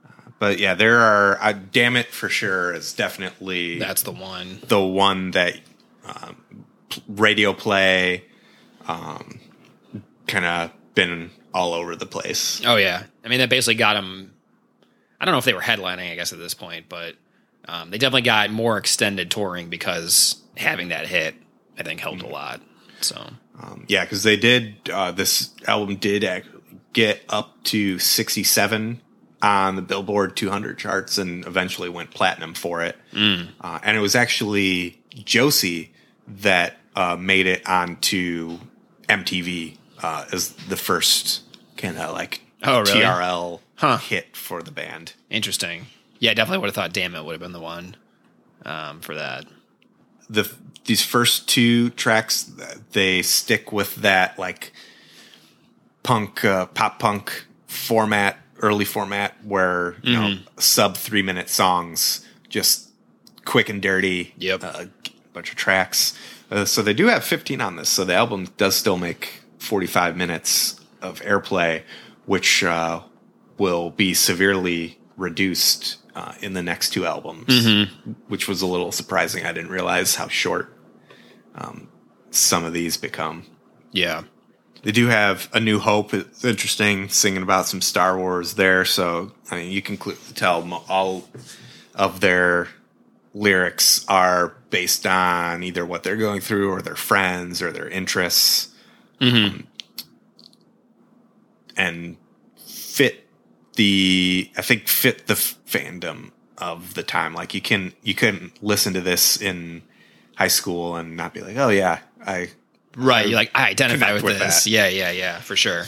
Uh, 0.07 0.09
But 0.39 0.59
yeah, 0.59 0.73
there 0.75 1.01
are. 1.01 1.39
Uh, 1.41 1.53
Damn 1.71 1.97
it 1.97 2.07
for 2.07 2.29
sure 2.31 2.73
is 2.73 2.95
definitely 2.95 3.79
That's 3.79 4.03
the 4.03 4.13
one. 4.13 4.59
the 4.69 4.81
one 4.81 5.33
that 5.33 5.61
um, 6.07 6.37
p- 6.37 6.42
radio 7.09 7.53
play, 7.53 8.25
um, 8.87 9.41
kind 10.27 10.45
of 10.45 10.71
been 10.95 11.31
all 11.55 11.73
over 11.73 11.97
the 11.97 12.07
place. 12.07 12.63
Oh 12.65 12.77
yeah, 12.77 13.05
I 13.25 13.29
mean 13.29 13.39
that 13.39 13.51
basically 13.51 13.75
got 13.75 13.95
them. 13.95 14.33
I 15.21 15.25
don't 15.25 15.33
know 15.33 15.39
if 15.39 15.45
they 15.45 15.55
were 15.55 15.61
headlining, 15.61 16.11
I 16.11 16.15
guess 16.17 16.33
at 16.33 16.39
this 16.39 16.55
point, 16.55 16.87
but 16.89 17.15
um, 17.69 17.91
they 17.91 17.99
definitely 17.99 18.23
got 18.23 18.51
more 18.51 18.77
extended 18.77 19.31
touring 19.31 19.69
because 19.69 20.43
having 20.57 20.89
that 20.89 21.07
hit, 21.07 21.35
I 21.79 21.83
think, 21.85 22.01
helped 22.01 22.23
a 22.23 22.27
lot. 22.27 22.61
So 23.01 23.31
Um, 23.61 23.85
yeah, 23.89 24.05
because 24.05 24.23
they 24.23 24.37
did. 24.37 24.91
Uh, 24.91 25.13
this 25.13 25.51
album 25.69 25.97
did 25.97 26.45
get 26.93 27.23
up 27.29 27.63
to 27.65 27.99
sixty-seven 27.99 29.01
on 29.43 29.75
the 29.75 29.83
Billboard 29.83 30.37
200 30.37 30.79
charts, 30.79 31.19
and 31.19 31.45
eventually 31.47 31.89
went 31.89 32.11
platinum 32.13 32.55
for 32.55 32.81
it. 32.83 32.97
Uh, 33.13 33.79
and 33.83 33.97
it 33.97 34.01
was 34.01 34.15
actually 34.15 35.01
Josie 35.25 35.93
that 36.29 36.77
uh, 36.97 37.17
made 37.19 37.47
it 37.47 37.67
onto 37.69 38.59
MTV 39.09 39.77
uh, 40.03 40.27
as 40.33 40.51
the 40.69 40.77
first 40.77 41.43
kind 41.77 41.99
of 41.99 42.13
like 42.13 42.43
Oh, 42.65 42.81
really? 42.81 43.01
TRL 43.01 43.61
Huh. 43.77 43.99
hit 43.99 44.37
for 44.37 44.63
the 44.63 44.71
band. 44.71 45.15
interesting. 45.31 45.87
Yeah, 46.21 46.35
definitely 46.35 46.59
would 46.59 46.67
have 46.69 46.75
thought. 46.77 46.93
Damn 46.93 47.17
it, 47.17 47.25
would 47.25 47.33
have 47.33 47.41
been 47.41 47.51
the 47.53 47.59
one 47.61 47.97
um, 48.65 49.01
for 49.01 49.15
that. 49.17 49.45
the 50.31 50.49
these 50.85 51.05
first 51.05 51.49
two 51.49 51.91
tracks 51.91 52.51
they 52.93 53.23
stick 53.23 53.73
with 53.73 53.97
that 53.97 54.39
like 54.39 54.73
punk 56.03 56.45
uh, 56.45 56.67
pop 56.67 56.99
punk 56.99 57.47
format 57.67 58.37
early 58.61 58.85
format 58.85 59.35
where 59.45 59.97
you 60.03 60.13
know 60.13 60.37
sub 60.59 60.97
three 60.97 61.23
minute 61.23 61.49
songs 61.49 62.27
just 62.49 62.91
quick 63.45 63.69
and 63.69 63.81
dirty 63.83 64.33
Yep. 64.39 64.61
uh, 64.65 64.85
bunch 65.33 65.51
of 65.51 65.57
tracks 65.57 66.17
uh, 66.53 66.65
so 66.65 66.83
they 66.83 66.95
do 66.95 67.07
have 67.07 67.25
15 67.25 67.61
on 67.61 67.77
this 67.77 67.89
so 67.89 68.05
the 68.05 68.15
album 68.15 68.47
does 68.57 68.77
still 68.77 68.97
make 68.97 69.41
45 69.59 70.17
minutes 70.17 70.81
of 71.01 71.21
airplay 71.23 71.83
which 72.27 72.63
uh, 72.63 73.01
will 73.59 73.91
be 73.91 74.15
severely 74.15 74.99
reduced 75.17 75.99
uh, 76.15 76.35
in 76.41 76.53
the 76.53 76.63
next 76.63 76.91
two 76.91 77.05
albums 77.07 77.67
which 78.29 78.47
was 78.49 78.63
a 78.63 78.67
little 78.67 78.93
surprising. 78.93 79.45
I 79.47 79.53
didn't 79.53 79.71
realize 79.71 80.15
how 80.17 80.29
short 80.29 80.77
um, 81.55 81.89
some 82.31 82.65
of 82.65 82.73
these 82.73 82.97
become. 82.97 83.45
Yeah, 83.93 84.23
They 84.83 84.93
do 84.93 85.07
have 85.09 85.49
A 85.53 85.61
New 85.61 85.79
Hope. 85.79 86.13
It's 86.15 86.45
interesting 86.45 87.09
singing 87.09 87.43
about 87.43 87.67
some 87.67 87.81
Star 87.81 88.17
Wars 88.19 88.55
there. 88.55 88.85
So, 88.85 89.33
I 89.51 89.57
mean, 89.57 89.71
you 89.73 89.83
can 89.83 89.97
clearly 89.97 90.21
tell 90.35 90.85
all 90.89 91.29
of 91.95 92.21
their 92.21 92.69
lyrics 93.35 94.05
are 94.09 94.55
based 94.71 95.07
on 95.07 95.63
either 95.63 95.85
what 95.87 96.03
they're 96.03 96.17
going 96.17 96.41
through 96.41 96.71
or 96.71 96.83
their 96.83 96.97
friends 96.97 97.63
or 97.63 97.73
their 97.73 97.89
interests. 97.89 98.69
Um, 99.21 99.67
and 101.77 102.17
fit 102.57 103.29
the 103.77 104.51
I 104.57 104.63
think 104.63 104.89
fit 104.89 105.27
the 105.27 105.35
f- 105.35 105.57
fandom 105.67 106.33
of 106.59 106.95
the 106.95 107.03
time. 107.03 107.35
Like 107.35 107.55
you 107.55 107.61
can 107.61 107.93
you 108.03 108.15
couldn't 108.15 108.63
listen 108.63 108.93
to 108.95 109.01
this 109.01 109.41
in 109.41 109.83
high 110.37 110.49
school 110.49 110.97
and 110.97 111.17
not 111.17 111.35
be 111.35 111.41
like, 111.41 111.57
oh 111.57 111.69
yeah, 111.69 112.01
I 112.25 112.51
right. 112.97 113.27
You're 113.27 113.37
like 113.37 113.51
I 113.55 113.69
identify 113.71 114.13
with, 114.13 114.23
with 114.23 114.39
this. 114.39 114.65
that. 114.65 114.71
Yeah, 114.71 114.89
yeah, 114.89 115.11
yeah, 115.11 115.41
for 115.41 115.57
sure. 115.57 115.85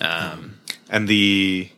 Um, 0.00 0.58
and 0.88 1.08
the 1.08 1.68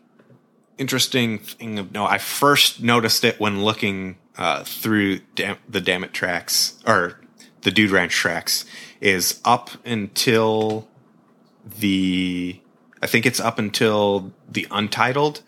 interesting 0.77 1.39
thing 1.39 1.79
of 1.79 1.93
no, 1.93 2.05
I 2.05 2.19
first 2.19 2.83
noticed 2.83 3.25
it 3.25 3.41
when 3.41 3.65
looking 3.65 4.17
uh, 4.39 4.65
through 4.65 5.19
dam- 5.35 5.59
the 5.69 5.81
Dammit 5.81 6.13
tracks 6.13 6.79
or 6.87 7.21
the 7.63 7.71
Dude 7.71 7.91
Ranch 7.91 8.15
tracks 8.15 8.65
is 9.01 9.41
up 9.45 9.71
until 9.85 10.89
the 11.65 12.61
I 13.03 13.07
think 13.07 13.27
it's 13.27 13.41
up 13.41 13.59
until 13.59 14.33
the 14.49 14.67
Untitled. 14.71 15.43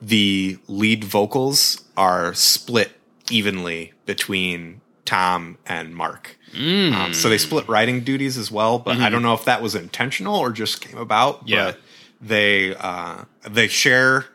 The 0.00 0.58
lead 0.66 1.04
vocals 1.04 1.84
are 1.96 2.32
split 2.34 2.92
evenly 3.30 3.92
between 4.06 4.80
Tom 5.04 5.58
and 5.66 5.94
Mark. 5.94 6.38
Um, 6.56 7.14
so 7.14 7.28
they 7.28 7.38
split 7.38 7.68
writing 7.68 8.02
duties 8.02 8.36
as 8.38 8.50
well, 8.50 8.78
but 8.78 8.96
I 8.96 9.08
don't 9.10 9.22
know 9.22 9.34
if 9.34 9.44
that 9.44 9.60
was 9.62 9.74
intentional 9.74 10.36
or 10.36 10.50
just 10.50 10.80
came 10.80 10.96
about. 10.98 11.46
Yeah. 11.46 11.66
But 11.66 11.80
they 12.20 12.74
uh, 12.74 13.24
they 13.48 13.68
share 13.68 14.26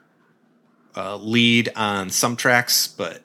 uh, 0.95 1.17
lead 1.17 1.69
on 1.75 2.09
some 2.09 2.35
tracks, 2.35 2.87
but 2.87 3.21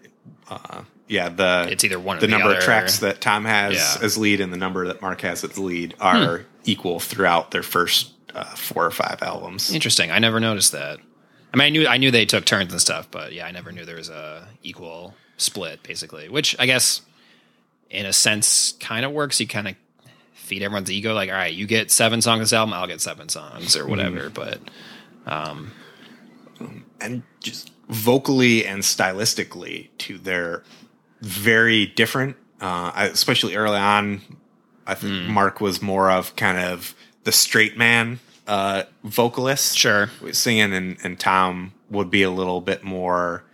uh, 0.51 0.82
yeah, 1.09 1.28
the 1.28 1.68
It's 1.70 1.84
either 1.84 1.98
one 2.01 2.16
or 2.16 2.20
the 2.20 2.26
the 2.26 2.30
number 2.30 2.48
other. 2.48 2.59
of 2.59 2.62
tracks 2.64 2.98
that 2.98 3.20
Tom 3.20 3.44
has 3.44 3.74
Yeah. 3.74 4.05
as 4.05 4.18
lead 4.18 4.40
and 4.40 4.53
the 4.53 4.57
number 4.57 4.86
that 4.88 5.01
Mark 5.03 5.20
has 5.22 5.42
as 5.44 5.57
lead 5.59 5.94
are 6.01 6.44
equal 6.64 7.01
throughout 7.01 7.51
their 7.53 7.62
first 7.62 8.12
uh, 8.34 8.44
four 8.55 8.84
or 8.86 8.90
five 8.90 9.22
albums. 9.22 9.72
Interesting. 9.72 10.11
I 10.11 10.18
never 10.18 10.38
noticed 10.40 10.72
that. 10.72 10.98
I 11.53 11.57
mean, 11.57 11.66
I 11.66 11.68
knew 11.70 11.86
I 11.88 11.96
knew 11.96 12.11
they 12.12 12.26
took 12.26 12.44
turns 12.44 12.70
and 12.72 12.80
stuff, 12.80 13.09
but 13.11 13.32
yeah, 13.32 13.44
I 13.46 13.51
never 13.51 13.72
knew 13.72 13.84
there 13.84 13.96
was 13.96 14.09
a 14.09 14.46
equal 14.62 15.14
split, 15.36 15.82
basically. 15.82 16.28
Which 16.28 16.55
I 16.61 16.66
guess, 16.66 17.01
in 17.90 18.07
a 18.07 18.12
sense, 18.12 18.72
kind 18.78 19.05
of 19.05 19.11
works. 19.11 19.40
You 19.40 19.48
kind 19.48 19.66
of 19.66 19.74
feed 20.34 20.62
everyone's 20.62 20.90
ego, 20.92 21.12
like, 21.14 21.28
all 21.28 21.34
right, 21.36 21.53
you 21.53 21.66
get 21.66 21.90
seven 21.90 22.22
songs 22.22 22.40
this 22.40 22.53
album, 22.53 22.72
I'll 22.72 22.86
get 22.86 23.01
seven 23.01 23.28
songs 23.28 23.74
or 23.76 23.86
whatever. 23.86 24.30
But 24.30 24.61
um, 25.26 25.72
and 27.01 27.22
just 27.40 27.70
vocally 27.91 28.64
and 28.64 28.82
stylistically 28.82 29.88
to 29.99 30.16
their 30.18 30.62
very 31.20 31.86
different 31.86 32.36
uh 32.61 32.93
especially 32.97 33.57
early 33.57 33.78
on 33.78 34.22
i 34.86 34.95
think 34.95 35.26
Hmm. 35.26 35.32
mark 35.32 35.61
was 35.61 35.82
more 35.82 36.11
of 36.11 36.34
kind 36.36 36.57
of 36.59 36.95
the 37.24 37.32
straight 37.32 37.76
man 37.76 38.20
uh 38.47 38.84
vocalist. 39.05 39.76
Sure, 39.76 40.11
singing 40.32 40.72
and, 40.72 40.97
and 41.03 41.18
tom 41.20 41.72
would 41.91 42.11
be 42.11 42.22
a 42.22 42.30
little 42.30 42.61
bit 42.61 42.84
more 42.84 43.45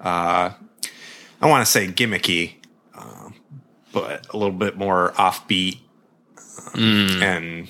uh 0.00 0.50
i 1.40 1.46
want 1.46 1.64
to 1.64 1.70
say 1.70 1.86
gimmicky 1.86 2.54
uh, 2.94 3.28
but 3.92 4.26
a 4.34 4.36
little 4.36 4.56
bit 4.56 4.76
more 4.76 5.12
offbeat 5.16 5.78
um, 6.74 7.22
and 7.22 7.68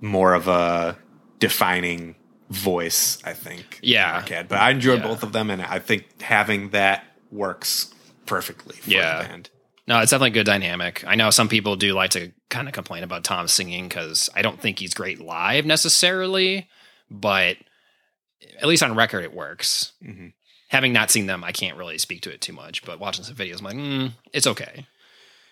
more 0.00 0.34
of 0.34 0.46
a 0.48 0.96
defining 1.40 2.14
voice 2.50 3.18
i 3.24 3.32
think 3.32 3.78
Yeah. 3.82 4.12
Mark 4.12 4.28
had. 4.28 4.48
but 4.48 4.58
i 4.58 4.70
enjoyed 4.70 5.00
Yeah. 5.00 5.06
both 5.06 5.22
of 5.22 5.32
them 5.32 5.50
and 5.50 5.62
i 5.62 5.78
think 5.78 6.20
having 6.20 6.70
that 6.70 7.04
works 7.30 7.94
perfectly 8.26 8.76
for 8.76 8.90
Yeah. 8.90 9.22
the 9.22 9.28
band 9.28 9.50
no, 9.86 9.98
it's 9.98 10.10
definitely 10.12 10.28
a 10.28 10.34
good 10.34 10.46
dynamic. 10.46 11.02
I 11.04 11.16
know 11.16 11.30
some 11.30 11.48
people 11.48 11.74
do 11.74 11.94
like 11.94 12.10
to 12.10 12.30
kind 12.48 12.68
of 12.68 12.74
complain 12.74 13.02
about 13.02 13.24
Tom 13.24 13.48
singing 13.48 13.88
because 13.88 14.30
I 14.36 14.42
don't 14.42 14.60
think 14.60 14.78
he's 14.78 14.94
great 14.94 15.20
live 15.20 15.66
necessarily, 15.66 16.68
but 17.10 17.56
at 18.60 18.68
least 18.68 18.84
on 18.84 18.94
record 18.94 19.24
it 19.24 19.34
works. 19.34 19.90
Mhm. 20.04 20.32
Having 20.68 20.92
not 20.92 21.10
seen 21.10 21.26
them, 21.26 21.42
I 21.42 21.50
can't 21.50 21.76
really 21.76 21.98
speak 21.98 22.20
to 22.22 22.30
it 22.32 22.40
too 22.40 22.52
much. 22.52 22.84
But 22.84 23.00
watching 23.00 23.24
some 23.24 23.34
videos, 23.34 23.58
I'm 23.58 23.64
like, 23.64 23.74
mm, 23.76 24.12
it's 24.32 24.46
okay. 24.46 24.86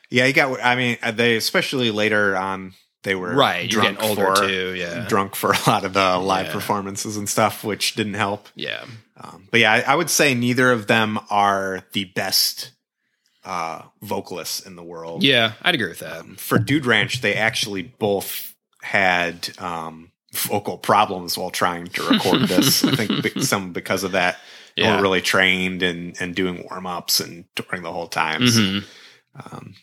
yeah 0.08 0.24
you 0.26 0.32
got 0.32 0.60
i 0.62 0.76
mean 0.76 0.96
they 1.14 1.34
especially 1.36 1.90
later 1.90 2.36
on 2.36 2.74
they 3.08 3.14
were 3.14 3.34
Right, 3.34 3.62
you're 3.72 3.80
drunk 3.82 3.98
getting 3.98 4.10
older 4.10 4.36
for, 4.36 4.46
too. 4.46 4.74
Yeah, 4.74 5.06
drunk 5.08 5.34
for 5.34 5.52
a 5.52 5.58
lot 5.66 5.84
of 5.84 5.92
the 5.94 6.18
live 6.18 6.46
Yeah. 6.46 6.52
performances 6.52 7.16
and 7.16 7.28
stuff 7.28 7.64
which 7.64 7.94
didn't 7.94 8.14
help 8.14 8.48
yeah, 8.54 8.84
Um, 9.16 9.48
but 9.50 9.60
yeah, 9.60 9.72
I, 9.72 9.92
I 9.92 9.94
would 9.94 10.10
say 10.10 10.34
neither 10.34 10.70
of 10.70 10.86
them 10.86 11.18
are 11.30 11.84
the 11.92 12.04
best 12.04 12.72
uh, 13.44 13.82
vocalists 14.02 14.60
in 14.66 14.76
the 14.76 14.82
world. 14.82 15.22
yeah. 15.22 15.52
I'd 15.62 15.74
agree 15.74 15.88
with 15.88 16.00
that. 16.00 16.18
Um, 16.18 16.36
for 16.36 16.58
Dude 16.58 16.84
Ranch, 16.84 17.20
they 17.22 17.34
actually 17.34 17.82
both 17.82 18.54
had 18.82 19.48
um, 19.58 20.12
vocal 20.34 20.76
problems 20.76 21.38
while 21.38 21.50
trying 21.50 21.86
to 21.86 22.02
record 22.10 22.42
this. 22.48 22.84
I 22.84 22.94
think 22.94 23.38
some 23.42 23.72
because 23.72 24.04
of 24.04 24.12
that. 24.12 24.36
They 24.76 24.82
Yeah. 24.82 24.90
weren't 24.90 25.02
really 25.02 25.22
trained 25.22 25.82
and, 25.82 26.14
and 26.20 26.34
doing 26.34 26.66
warm 26.68 26.86
ups 26.86 27.20
and 27.20 27.46
touring 27.56 27.82
the 27.82 27.92
whole 27.92 28.06
time. 28.08 28.46
So, 28.48 28.60
Mhm. 28.60 28.84
um, 29.42 29.74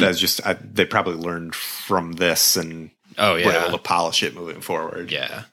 that's 0.00 0.18
just 0.18 0.46
I, 0.46 0.54
they 0.54 0.84
probably 0.84 1.14
learned 1.14 1.54
from 1.54 2.12
this 2.12 2.56
and 2.56 2.90
Oh 3.18 3.32
were 3.34 3.40
able 3.40 3.52
yeah, 3.52 3.70
to 3.70 3.78
polish 3.78 4.22
it 4.22 4.34
moving 4.34 4.60
forward. 4.60 5.10
yeah. 5.10 5.44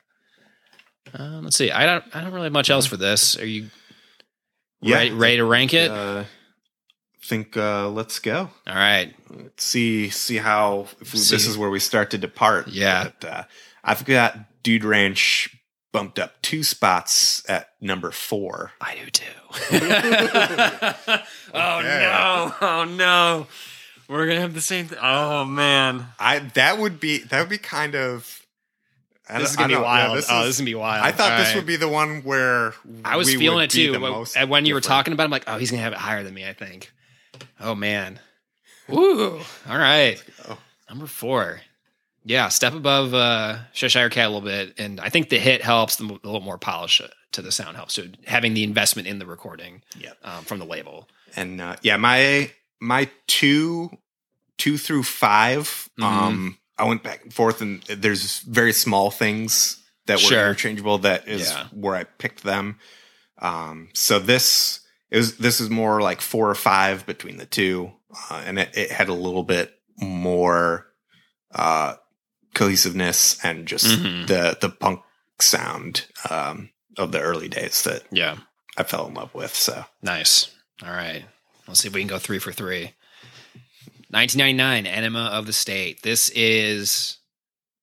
Um, 1.14 1.44
let's 1.44 1.56
see. 1.56 1.72
I 1.72 1.86
don't. 1.86 2.04
I 2.16 2.22
don't 2.22 2.34
really 2.34 2.46
have 2.46 2.54
much 2.54 2.70
else 2.70 2.86
for 2.86 2.98
this. 2.98 3.38
Are 3.40 3.46
you 3.46 3.70
Yeah. 4.82 4.96
ready, 4.98 5.12
ready 5.12 5.38
to 5.38 5.46
rank 5.46 5.74
it? 5.74 5.90
Uh, 5.90 6.26
think 7.24 7.56
uh, 7.58 7.90
let's 7.90 8.20
go. 8.20 8.50
All 8.68 8.76
right. 8.76 9.14
Let's 9.30 9.64
see 9.64 10.10
see 10.10 10.38
how 10.38 10.88
if 11.02 11.14
we, 11.14 11.20
this 11.20 11.46
is 11.48 11.58
where 11.58 11.70
we 11.70 11.80
start 11.80 12.12
to 12.12 12.18
depart. 12.18 12.68
Yeah. 12.68 13.10
But, 13.20 13.30
uh, 13.30 13.44
I've 13.84 14.06
got 14.06 14.64
Dude 14.64 14.84
Ranch 14.84 15.56
bumped 15.94 16.20
up 16.20 16.42
two 16.42 16.62
spots 16.64 17.42
at 17.50 17.70
number 17.82 18.12
four. 18.12 18.72
I 18.82 18.96
do 18.96 19.10
too. 19.10 19.24
oh 21.54 21.82
no! 21.82 22.54
Oh 22.62 22.84
no! 22.86 23.48
We're 24.08 24.26
gonna 24.28 24.42
have 24.42 24.54
the 24.54 24.62
same 24.62 24.88
thing. 24.88 25.00
Oh 25.02 25.44
man! 25.46 26.06
I 26.20 26.40
that 26.54 26.78
would 26.78 27.00
be 27.00 27.20
that 27.20 27.40
would 27.42 27.50
be 27.50 27.58
kind 27.58 27.96
of. 27.96 28.42
This 29.30 29.50
is 29.50 29.56
gonna 29.58 29.68
be 29.68 29.74
don't- 29.74 29.84
yeah, 29.84 29.88
wild. 30.08 30.18
this 30.18 30.28
oh, 30.30 30.40
is- 30.42 30.46
this 30.48 30.56
is 30.56 30.62
gonna 30.62 30.66
be 30.72 30.76
wild. 30.76 31.06
I 31.06 31.12
thought 31.12 31.34
All 31.34 31.38
this 31.40 31.48
right. 31.50 31.56
would 31.58 31.66
be 31.66 31.76
the 31.76 31.90
one 31.90 32.22
where 32.24 32.74
I 33.04 33.18
was 33.18 33.28
we 33.28 33.36
feeling 33.38 33.58
would 33.58 33.64
it 33.66 33.72
too. 33.72 33.92
When- 34.00 34.02
most 34.14 34.38
and 34.38 34.50
when 34.50 34.66
you 34.66 34.74
were 34.74 34.80
talking 34.82 35.12
about, 35.14 35.24
it, 35.24 35.26
I'm 35.26 35.32
like, 35.32 35.44
oh, 35.48 35.58
he's 35.58 35.70
gonna 35.72 35.84
have 35.84 35.92
it 35.92 36.00
higher 36.00 36.24
than 36.24 36.34
me. 36.34 36.48
I 36.48 36.54
think. 36.54 36.92
Oh 37.60 37.76
man. 37.76 38.20
Woo! 38.88 39.42
All 39.70 39.78
right. 39.78 40.24
Number 40.90 41.08
four. 41.08 41.60
Yeah, 42.24 42.48
step 42.50 42.74
above 42.74 43.14
uh, 43.14 43.58
Cheshire 43.74 44.10
Cat 44.10 44.26
a 44.26 44.30
little 44.30 44.42
bit, 44.42 44.74
and 44.78 45.00
I 45.02 45.10
think 45.10 45.28
the 45.30 45.40
hit 45.40 45.62
helps. 45.62 45.98
The, 45.98 46.04
mo- 46.06 46.20
a 46.24 46.26
little 46.28 46.42
more 46.42 46.58
polish 46.58 47.02
to 47.34 47.42
the 47.42 47.52
sound 47.52 47.76
helps. 47.78 47.94
So 47.96 48.04
having 48.26 48.54
the 48.54 48.64
investment 48.64 49.08
in 49.08 49.20
the 49.20 49.26
recording 49.26 49.82
Yep. 49.98 50.18
um, 50.24 50.44
from 50.46 50.60
the 50.60 50.66
label. 50.66 51.08
and 51.36 51.60
uh, 51.62 51.76
yeah, 51.82 51.96
my 51.98 52.52
my 52.80 53.10
two 53.28 53.98
two 54.58 54.78
through 54.78 55.04
5 55.04 55.90
Mhm. 56.00 56.04
Um, 56.04 56.58
I 56.80 56.84
went 56.86 57.04
back 57.04 57.24
and 57.24 57.34
forth, 57.34 57.62
and 57.62 57.82
there's 57.84 58.40
very 58.40 58.74
small 58.74 59.12
things 59.12 59.78
that 60.08 60.16
were 60.18 60.30
Sure. 60.30 60.40
interchangeable. 60.40 60.98
That 61.00 61.28
is 61.28 61.50
Yeah. 61.50 61.68
where 61.72 61.96
I 61.96 62.04
picked 62.06 62.44
them. 62.44 62.80
Um, 63.40 63.90
so 63.94 64.18
this 64.20 64.80
is 65.12 65.38
this 65.38 65.60
is 65.62 65.70
more 65.70 66.02
like 66.02 66.22
four 66.22 66.50
or 66.50 66.56
five 66.56 67.06
between 67.06 67.38
the 67.38 67.46
two, 67.46 67.94
uh, 68.30 68.42
and 68.46 68.58
it, 68.60 68.76
it 68.76 68.92
had 68.92 69.10
a 69.10 69.14
little 69.14 69.44
bit 69.44 69.80
more 69.98 70.88
uh, 71.54 71.96
cohesiveness 72.54 73.38
and 73.44 73.68
just 73.68 73.86
Mhm. 73.86 74.28
the 74.28 74.58
the 74.60 74.70
punk 74.70 75.02
sound 75.40 76.08
um, 76.30 76.72
of 76.98 77.12
the 77.12 77.20
early 77.22 77.48
days 77.48 77.84
that 77.84 78.04
Yeah. 78.12 78.38
I 78.76 78.84
fell 78.84 79.08
in 79.08 79.14
love 79.14 79.34
with. 79.34 79.54
So 79.56 79.86
Nice. 80.02 80.48
All 80.84 80.92
right. 80.92 81.26
Let's 81.68 81.82
see 81.82 81.88
if 81.88 81.94
we 81.94 82.02
can 82.02 82.08
go 82.08 82.20
three 82.20 82.40
for 82.40 82.52
three. 82.52 82.94
1999, 84.10 84.86
Enema 84.86 85.26
of 85.26 85.46
the 85.46 85.54
State. 85.54 86.02
This 86.02 86.30
is 86.30 87.18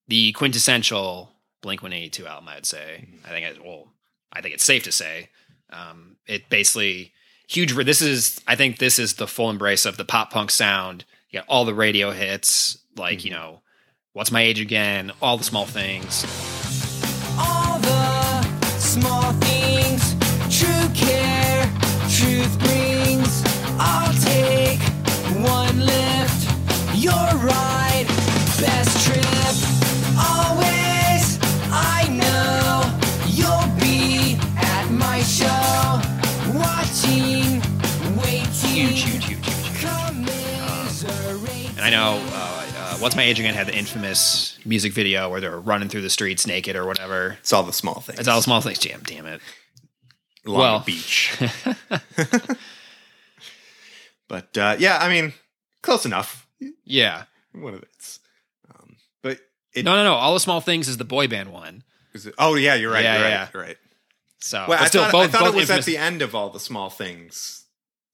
the 0.09 0.33
quintessential 0.33 1.31
Blink 1.61 1.83
182 1.83 2.27
album, 2.27 2.49
I'd 2.49 2.67
say. 2.67 3.07
I 3.25 3.29
think 3.29 3.47
it, 3.47 3.65
well, 3.65 3.89
I 4.33 4.41
think 4.41 4.55
it's 4.55 4.65
safe 4.65 4.85
to 4.85 4.93
say. 4.93 5.29
Um, 5.71 6.17
it 6.27 6.49
basically 6.49 7.13
huge. 7.49 7.75
This 7.75 8.01
is, 8.01 8.41
I 8.47 8.57
think 8.57 8.79
this 8.79 8.99
is 8.99 9.15
the 9.15 9.27
full 9.27 9.51
embrace 9.51 9.85
of 9.85 9.97
the 9.97 10.05
pop 10.05 10.31
punk 10.31 10.51
sound. 10.51 11.05
You 11.31 11.41
got 11.41 11.49
all 11.49 11.65
the 11.65 11.75
radio 11.75 12.11
hits, 12.11 12.79
like, 12.97 13.25
you 13.25 13.31
know, 13.31 13.61
What's 14.13 14.31
My 14.31 14.43
Age 14.43 14.61
Again, 14.61 15.11
all 15.21 15.37
the 15.37 15.45
small 15.45 15.67
things. 15.67 16.25
I 41.85 41.91
know 41.91 42.19
uh, 42.33 42.67
uh, 42.79 42.95
What's 42.97 43.15
My 43.15 43.25
Age 43.25 43.39
Again 43.39 43.53
had 43.53 43.67
the 43.67 43.77
infamous 43.77 44.59
music 44.65 44.95
video 44.95 45.29
where 45.29 45.39
they're 45.43 45.61
running 45.61 45.91
through 45.91 46.01
the 46.01 46.09
streets 46.09 46.47
naked 46.47 46.77
or 46.77 46.87
whatever. 46.87 47.37
it's 47.41 47.53
all 47.53 47.63
the 47.63 47.75
small 47.75 48.01
things. 48.01 48.21
It's 48.21 48.27
all 48.27 48.39
the 48.39 48.43
small 48.43 48.63
things. 48.63 48.79
Jam, 48.79 49.03
damn 49.05 49.27
it. 49.27 49.43
along 50.47 50.61
well- 50.61 50.81
beach. 50.81 51.37
but 54.29 54.57
uh, 54.57 54.77
yeah, 54.79 54.97
I 54.99 55.11
mean, 55.11 55.35
close 55.83 56.07
enough. 56.07 56.47
Yeah. 56.87 57.25
One 57.53 57.75
of 57.75 57.83
it's, 57.83 58.19
um, 58.71 58.97
but 59.23 59.41
it, 59.75 59.85
No, 59.85 59.95
no, 59.95 60.05
no. 60.05 60.15
All 60.15 60.33
the 60.33 60.41
small 60.41 60.63
things 60.63 60.89
is 60.89 60.97
the 60.97 61.05
boy 61.05 61.29
band 61.29 61.53
one. 61.53 61.83
is 62.15 62.25
it- 62.27 62.35
oh 62.39 62.55
yeah, 62.55 62.77
you're 62.77 62.93
right. 62.93 63.05
Yeah, 63.05 63.19
you're 63.19 63.29
yeah. 63.29 63.39
right. 63.41 63.49
You're 63.53 63.63
right. 63.63 63.77
So, 64.39 64.65
Well, 64.69 64.83
I 64.83 64.87
still, 64.87 65.03
thought, 65.03 65.13
both, 65.13 65.35
I 65.35 65.39
thought 65.39 65.49
it 65.49 65.55
was 65.55 65.69
infamous- 65.69 65.87
at 65.87 65.93
the 65.93 65.99
end 65.99 66.23
of 66.23 66.35
all 66.35 66.49
the 66.49 66.61
small 66.61 66.89
things 66.89 67.67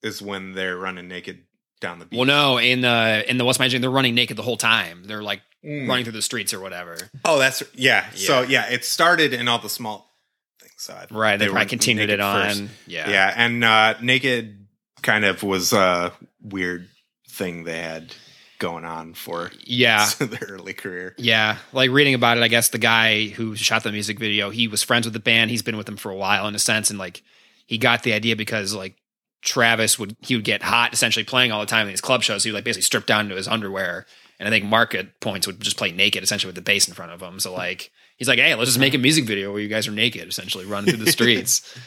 is 0.03 0.21
when 0.21 0.51
they're 0.55 0.75
running 0.77 1.07
naked. 1.07 1.45
Down 1.81 1.99
the 1.99 2.05
beach. 2.05 2.17
Well, 2.17 2.25
no, 2.25 2.57
in 2.57 2.79
the 2.81 3.25
in 3.29 3.37
the 3.37 3.43
West 3.45 3.59
Magic, 3.59 3.81
they're 3.81 3.89
running 3.91 4.15
naked 4.15 4.37
the 4.37 4.43
whole 4.43 4.57
time. 4.57 5.03
They're 5.03 5.21
like 5.23 5.41
Mm. 5.63 5.87
running 5.87 6.05
through 6.05 6.13
the 6.13 6.23
streets 6.23 6.55
or 6.55 6.59
whatever. 6.59 6.97
Oh, 7.23 7.37
that's 7.37 7.61
yeah. 7.75 8.09
So 8.15 8.41
Yeah. 8.41 8.65
yeah, 8.67 8.73
it 8.73 8.83
started 8.83 9.31
in 9.31 9.47
all 9.47 9.59
the 9.59 9.69
small 9.69 10.11
things. 10.59 10.73
So 10.77 10.99
Right. 11.11 11.37
They, 11.37 11.45
were 11.45 11.51
probably 11.51 11.69
continued 11.69 12.09
it 12.09 12.19
on. 12.19 12.47
first. 12.49 12.63
Yeah. 12.87 13.07
Yeah, 13.07 13.33
and 13.37 13.63
uh, 13.63 13.93
naked 14.01 14.65
kind 15.03 15.23
of 15.23 15.43
was 15.43 15.71
a 15.71 16.13
weird 16.41 16.87
thing 17.29 17.63
they 17.65 17.77
had 17.79 18.11
going 18.57 18.85
on 18.85 19.13
for 19.13 19.51
Yeah. 19.63 20.09
their 20.19 20.47
early 20.49 20.73
career. 20.73 21.13
Yeah, 21.19 21.57
like 21.73 21.91
reading 21.91 22.15
about 22.15 22.37
it, 22.39 22.43
I 22.43 22.47
guess 22.47 22.69
the 22.69 22.79
guy 22.79 23.27
who 23.27 23.55
shot 23.55 23.83
the 23.83 23.91
music 23.91 24.17
video, 24.17 24.49
he 24.49 24.67
was 24.67 24.81
friends 24.81 25.05
with 25.05 25.13
the 25.13 25.19
band. 25.19 25.51
He's 25.51 25.61
been 25.61 25.77
with 25.77 25.85
them 25.85 25.97
for 25.97 26.09
a 26.11 26.15
while 26.15 26.47
in 26.47 26.55
a 26.55 26.59
sense, 26.59 26.89
and 26.89 26.97
like 26.97 27.21
he 27.67 27.77
got 27.77 28.01
the 28.01 28.13
idea 28.13 28.35
because 28.35 28.73
like 28.73 28.95
Travis 29.41 29.97
would 29.97 30.15
he 30.21 30.35
would 30.35 30.45
get 30.45 30.61
hot 30.61 30.93
essentially 30.93 31.25
playing 31.25 31.51
all 31.51 31.59
the 31.59 31.65
time 31.65 31.87
in 31.87 31.93
these 31.93 32.01
club 32.01 32.23
shows. 32.23 32.43
He 32.43 32.51
would 32.51 32.55
like 32.57 32.63
basically 32.63 32.83
strip 32.83 33.05
down 33.05 33.29
to 33.29 33.35
his 33.35 33.47
underwear, 33.47 34.05
and 34.39 34.47
I 34.47 34.51
think 34.51 34.65
Mark 34.65 34.93
at 34.93 35.19
points 35.19 35.47
would 35.47 35.59
just 35.59 35.77
play 35.77 35.91
naked 35.91 36.23
essentially 36.23 36.49
with 36.49 36.55
the 36.55 36.61
bass 36.61 36.87
in 36.87 36.93
front 36.93 37.11
of 37.11 37.21
him. 37.21 37.39
So 37.39 37.53
like 37.53 37.91
he's 38.17 38.27
like, 38.27 38.39
hey, 38.39 38.53
let's 38.55 38.69
just 38.69 38.79
make 38.79 38.93
a 38.93 38.99
music 38.99 39.25
video 39.25 39.51
where 39.51 39.61
you 39.61 39.67
guys 39.67 39.87
are 39.87 39.91
naked 39.91 40.27
essentially 40.27 40.65
running 40.65 40.93
through 40.93 41.03
the 41.03 41.11
streets, 41.11 41.77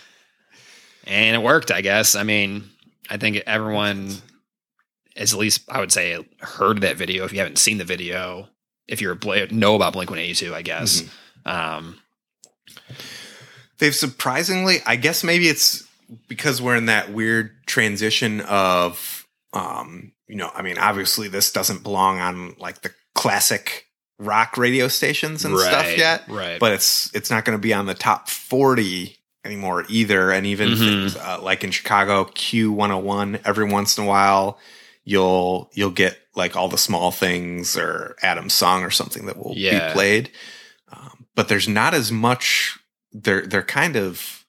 and 1.07 1.37
it 1.37 1.43
worked. 1.43 1.71
I 1.71 1.81
guess. 1.81 2.17
I 2.17 2.25
mean, 2.25 2.65
I 3.09 3.17
think 3.19 3.37
everyone 3.47 4.11
is 5.17 5.33
at 5.33 5.39
least 5.39 5.63
I 5.69 5.79
would 5.81 5.93
say 5.93 6.19
heard 6.41 6.81
that 6.81 6.97
video 6.97 7.25
if 7.25 7.33
you 7.33 7.39
haven't 7.39 7.59
seen 7.59 7.79
the 7.79 7.85
video 7.85 8.49
if 8.89 9.01
you're 9.01 9.13
a 9.13 9.17
Bla- 9.17 9.47
know 9.47 9.77
about 9.77 9.93
Blink 9.93 10.11
One 10.11 10.19
Eighty 10.19 10.35
Two, 10.35 10.55
I 10.55 10.63
guess. 10.63 11.05
Um, 11.47 11.99
They've 13.79 13.95
surprisingly, 13.95 14.79
I 14.87 14.97
guess 14.97 15.25
maybe 15.25 15.49
it's 15.49 15.84
because 16.29 16.61
we're 16.63 16.77
in 16.77 16.87
that 16.87 17.13
weird 17.13 17.51
transition 17.67 18.41
of, 18.43 19.27
um, 19.53 20.13
you 20.29 20.37
know, 20.37 20.51
I 20.55 20.63
mean, 20.63 20.79
obviously 20.79 21.29
this 21.29 21.53
doesn't 21.53 21.83
belong 21.83 22.21
on 22.21 22.55
like 22.59 22.83
the 22.83 22.93
classic 23.15 23.87
rock 24.19 24.57
radio 24.57 24.89
stations 24.89 25.45
and 25.45 25.59
stuff 25.59 25.97
yet, 25.97 26.23
right. 26.29 26.61
But 26.61 26.73
it's 26.73 27.15
it's 27.15 27.31
not 27.31 27.45
going 27.45 27.59
to 27.59 27.63
be 27.63 27.75
on 27.75 27.87
the 27.87 27.95
top 27.95 28.29
forty 28.29 29.19
anymore 29.45 29.85
either. 29.89 30.31
And 30.31 30.47
even 30.47 30.71
Mhm. 30.71 30.79
things 30.89 31.17
uh, 31.17 31.39
like 31.43 31.65
in 31.65 31.71
Chicago, 31.71 32.25
Q 32.25 32.73
one 32.73 32.91
hundred 32.91 33.05
one, 33.05 33.39
every 33.45 33.65
once 33.65 33.99
in 33.99 34.05
a 34.05 34.07
while, 34.07 34.59
you'll 35.05 35.71
you'll 35.75 35.91
get 35.91 36.19
like 36.35 36.57
all 36.57 36.69
the 36.69 36.79
small 36.79 37.11
things 37.11 37.77
or 37.77 38.17
Adam's 38.23 38.55
song 38.55 38.83
or 38.83 38.91
something 38.91 39.27
that 39.27 39.37
will 39.37 39.55
Yeah. 39.57 39.89
be 39.89 39.93
played. 39.93 40.31
Um, 40.91 41.27
but 41.35 41.49
there's 41.49 41.69
not 41.69 41.93
as 41.95 42.11
much. 42.13 42.79
They're 43.13 43.47
they're 43.47 43.63
kind 43.63 43.97
of 43.97 44.44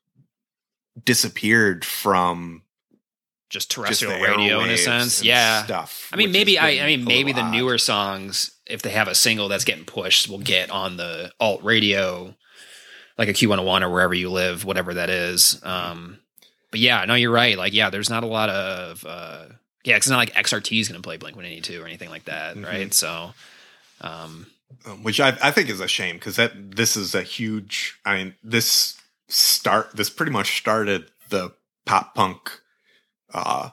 disappeared 1.04 1.84
from 1.86 2.62
just 3.50 3.70
just 3.70 3.72
terrestrial 3.72 4.14
the 4.18 4.22
radio 4.22 4.60
in 4.62 4.70
a 4.72 4.78
sense. 4.78 5.24
Yeah. 5.24 5.64
stuff. 5.66 6.10
I 6.12 6.16
mean, 6.18 6.32
maybe 6.32 6.58
I, 6.58 6.84
I 6.84 6.88
mean, 6.88 7.06
maybe 7.06 7.32
the 7.32 7.42
odd. 7.42 7.52
newer 7.52 7.78
songs, 7.78 8.52
if 8.66 8.82
they 8.82 8.90
have 8.92 9.08
a 9.08 9.16
single 9.16 9.48
that's 9.48 9.64
getting 9.64 9.86
pushed, 9.86 10.28
will 10.30 10.40
get 10.40 10.70
on 10.72 10.98
the 10.98 11.32
alt 11.40 11.64
radio, 11.64 12.36
like 13.18 13.30
a 13.30 13.34
Q101 13.34 13.82
or 13.84 13.90
wherever 13.90 14.14
you 14.14 14.30
live, 14.30 14.66
whatever 14.66 14.94
that 14.96 15.10
is. 15.10 15.60
Um, 15.64 16.20
but 16.72 16.80
yeah, 16.80 17.06
no, 17.06 17.14
you're 17.14 17.32
right. 17.32 17.58
Like, 17.58 17.74
yeah, 17.74 17.90
there's 17.90 18.10
not 18.10 18.24
a 18.24 18.28
lot 18.28 18.50
of, 18.50 19.06
uh, 19.06 19.46
yeah, 19.86 19.96
it's 19.96 20.10
not 20.10 20.18
like 20.18 20.34
XRT 20.34 20.80
is 20.80 20.90
going 20.90 21.00
to 21.02 21.06
play 21.06 21.18
Blink 21.18 21.36
182 21.36 21.82
or 21.82 21.86
anything 21.86 22.10
like 22.10 22.26
that, 22.26 22.56
Mhm. 22.58 22.66
right? 22.66 22.94
So, 22.94 23.34
um, 24.02 24.48
Um, 24.86 25.04
which 25.04 25.20
I, 25.20 25.38
I 25.42 25.52
think 25.52 25.70
is 25.70 25.80
a 25.80 25.88
shame 25.88 26.16
because 26.16 26.36
that 26.36 26.76
this 26.76 26.98
is 26.98 27.14
a 27.16 27.22
huge. 27.22 27.98
I 28.04 28.16
mean, 28.18 28.36
this 28.44 28.98
start 29.28 29.96
this 29.96 30.10
pretty 30.10 30.32
much 30.32 30.58
started 30.58 31.06
the 31.30 31.52
pop 31.86 32.14
punk 32.16 32.62
uh, 33.34 33.70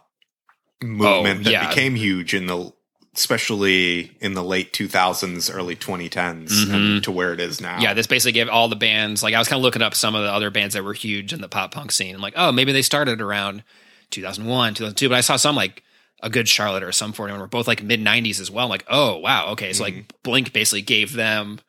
movement 0.82 1.40
Oh, 1.40 1.42
that 1.44 1.50
yeah. 1.50 1.68
became 1.68 1.94
huge 1.94 2.34
in 2.34 2.46
the 2.46 2.72
especially 3.14 4.16
in 4.22 4.32
the 4.32 4.42
late 4.42 4.72
2000s 4.72 5.54
early 5.54 5.76
2010s 5.76 6.72
and 6.72 7.04
to 7.04 7.12
where 7.12 7.34
it 7.34 7.40
is 7.40 7.60
now 7.60 7.74
Mm-hmm. 7.74 7.82
yeah, 7.82 7.94
this 7.94 8.06
basically 8.06 8.32
gave 8.32 8.48
all 8.48 8.68
the 8.68 8.76
bands, 8.76 9.22
like, 9.22 9.34
I 9.34 9.38
was 9.38 9.48
kind 9.48 9.58
of 9.60 9.62
looking 9.62 9.82
up 9.82 9.94
some 9.94 10.14
of 10.14 10.22
the 10.24 10.32
other 10.32 10.50
bands 10.50 10.74
that 10.74 10.82
were 10.82 10.94
huge 10.94 11.32
in 11.34 11.42
the 11.42 11.48
pop 11.48 11.72
punk 11.74 11.92
scene. 11.92 12.14
I'm 12.14 12.22
like, 12.22 12.32
oh, 12.36 12.52
maybe 12.52 12.72
they 12.72 12.80
started 12.82 13.20
around 13.20 13.64
2001, 14.10 14.74
2002, 14.74 15.08
but 15.10 15.14
I 15.18 15.20
saw 15.20 15.36
some 15.36 15.54
like 15.56 15.82
a 16.22 16.30
good 16.30 16.48
Charlotte 16.48 16.82
or 16.82 16.90
Sum 16.92 17.12
41 17.12 17.38
were 17.40 17.46
both 17.46 17.68
like 17.68 17.82
mid 17.82 18.00
90s 18.00 18.40
as 18.40 18.50
well. 18.50 18.64
I'm 18.64 18.70
like, 18.70 18.86
oh, 18.88 19.18
wow. 19.18 19.48
Okay. 19.52 19.72
So, 19.74 19.82
like, 19.84 20.10
Blink 20.22 20.52
basically 20.54 20.80
gave 20.82 21.12
them 21.12 21.60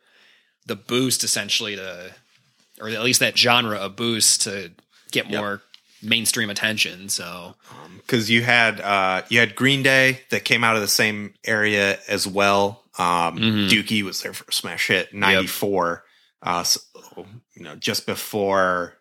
the 0.65 0.75
boost 0.77 1.23
essentially 1.25 1.75
to, 1.75 2.11
or 2.84 2.89
at 2.89 3.01
least 3.03 3.19
that 3.21 3.38
genre 3.38 3.79
a 3.81 3.89
boost 3.89 4.41
to 4.43 4.71
get 5.11 5.29
more 5.29 5.61
mainstream 6.01 6.49
attention. 6.49 7.09
So, 7.09 7.55
because 7.97 8.29
you 8.29 8.41
had 8.43 8.81
uh, 8.81 9.21
you 9.29 9.39
had 9.39 9.55
Green 9.55 9.84
Day 9.84 10.21
that 10.29 10.43
came 10.43 10.63
out 10.63 10.75
of 10.75 10.81
the 10.81 10.88
same 10.88 11.34
area 11.45 11.97
as 12.07 12.27
well. 12.27 12.84
Um, 12.97 13.38
Mhm. 13.38 13.69
Dookie 13.69 14.03
was 14.03 14.21
their 14.21 14.34
first 14.34 14.57
smash 14.59 14.88
hit, 14.88 15.13
ninety 15.13 15.47
four. 15.47 16.03
Uh, 16.41 16.63
so, 16.63 16.81
you 17.55 17.63
know, 17.63 17.75
just 17.75 18.05
before 18.05 18.95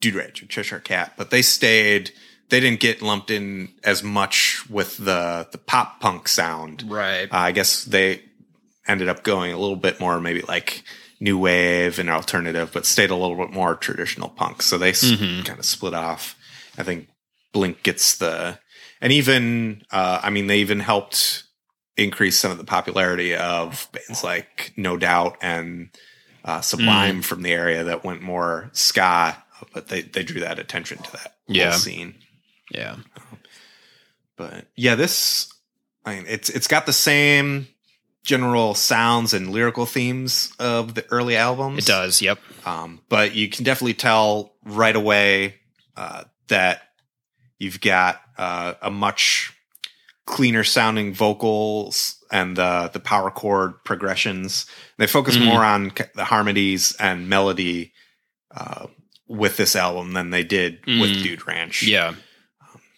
Dude 0.00 0.14
Ranch 0.16 0.42
and 0.42 0.50
Cheshire 0.50 0.80
Cat, 0.80 1.14
but 1.16 1.30
they 1.30 1.40
stayed. 1.42 2.10
They 2.50 2.60
didn't 2.60 2.80
get 2.80 3.00
lumped 3.00 3.30
in 3.30 3.70
as 3.82 4.02
much 4.02 4.68
with 4.68 4.98
the 4.98 5.48
the 5.50 5.56
pop 5.58 5.98
punk 6.00 6.28
sound. 6.28 6.84
right. 6.86 7.24
Uh, 7.32 7.36
I 7.38 7.52
guess 7.52 7.84
they 7.84 8.22
ended 8.86 9.08
up 9.08 9.22
going 9.22 9.50
a 9.52 9.58
little 9.58 9.76
bit 9.76 9.98
more 9.98 10.20
maybe 10.20 10.42
like 10.42 10.84
new 11.24 11.38
wave 11.38 11.98
and 11.98 12.10
alternative, 12.10 12.70
but 12.74 12.84
stayed 12.84 13.10
a 13.10 13.16
little 13.16 13.36
bit 13.36 13.50
more 13.50 13.74
traditional 13.74 14.28
punk. 14.28 14.60
So 14.60 14.76
they 14.76 14.92
Mhm. 14.92 15.44
kind 15.46 15.58
of 15.58 15.64
split 15.64 15.94
off. 15.94 16.36
I 16.76 16.82
think 16.82 17.08
Blink 17.52 17.82
gets 17.82 18.16
the, 18.16 18.58
and 19.00 19.10
even, 19.12 19.82
uh, 19.90 20.20
I 20.22 20.28
mean, 20.30 20.48
they 20.48 20.58
even 20.58 20.80
helped 20.80 21.44
increase 21.96 22.38
some 22.38 22.50
of 22.50 22.58
the 22.58 22.64
popularity 22.64 23.34
of 23.34 23.88
bands 23.92 24.22
like 24.22 24.72
No 24.76 24.96
Doubt 24.96 25.38
and 25.40 25.88
uh, 26.44 26.60
Sublime 26.60 27.20
Mm. 27.20 27.24
from 27.24 27.40
the 27.42 27.52
area 27.52 27.84
that 27.84 28.04
went 28.04 28.20
more 28.20 28.68
ska, 28.74 29.42
but 29.72 29.88
they, 29.88 30.02
they 30.02 30.22
drew 30.24 30.40
that 30.40 30.58
attention 30.58 30.98
to 30.98 31.12
that 31.12 31.36
Yeah. 31.48 31.70
whole 31.70 31.78
scene. 31.78 32.16
yeah. 32.70 32.96
But 34.36 34.66
yeah, 34.76 34.94
this 34.94 35.48
I 36.04 36.16
mean 36.16 36.24
it's 36.28 36.50
it's 36.50 36.66
got 36.66 36.84
the 36.86 36.92
same 36.92 37.68
general 38.24 38.74
sounds 38.74 39.32
and 39.34 39.52
lyrical 39.52 39.86
themes 39.86 40.52
of 40.58 40.94
the 40.94 41.04
early 41.12 41.36
albums. 41.36 41.84
It 41.84 41.86
does. 41.86 42.20
Yep. 42.22 42.38
Um, 42.66 43.00
but 43.08 43.34
you 43.34 43.48
can 43.48 43.64
definitely 43.64 43.94
tell 43.94 44.54
right 44.64 44.96
away 44.96 45.56
uh, 45.96 46.24
that 46.48 46.82
you've 47.58 47.80
got 47.80 48.20
uh, 48.38 48.74
a 48.82 48.90
much 48.90 49.52
cleaner 50.26 50.64
sounding 50.64 51.12
vocals 51.12 52.16
and 52.32 52.56
the 52.56 52.90
the 52.92 52.98
power 52.98 53.30
chord 53.30 53.74
progressions. 53.84 54.64
They 54.96 55.06
focus 55.06 55.36
Mhm. 55.36 55.44
more 55.44 55.62
on 55.64 55.92
the 56.14 56.24
harmonies 56.24 56.96
and 56.98 57.28
melody 57.28 57.92
uh, 58.56 58.86
with 59.28 59.56
this 59.58 59.76
album 59.76 60.12
than 60.14 60.30
they 60.30 60.42
did 60.42 60.78
with 60.86 61.10
Mm. 61.10 61.22
Dude 61.22 61.46
Ranch 61.46 61.82
Yeah. 61.82 62.14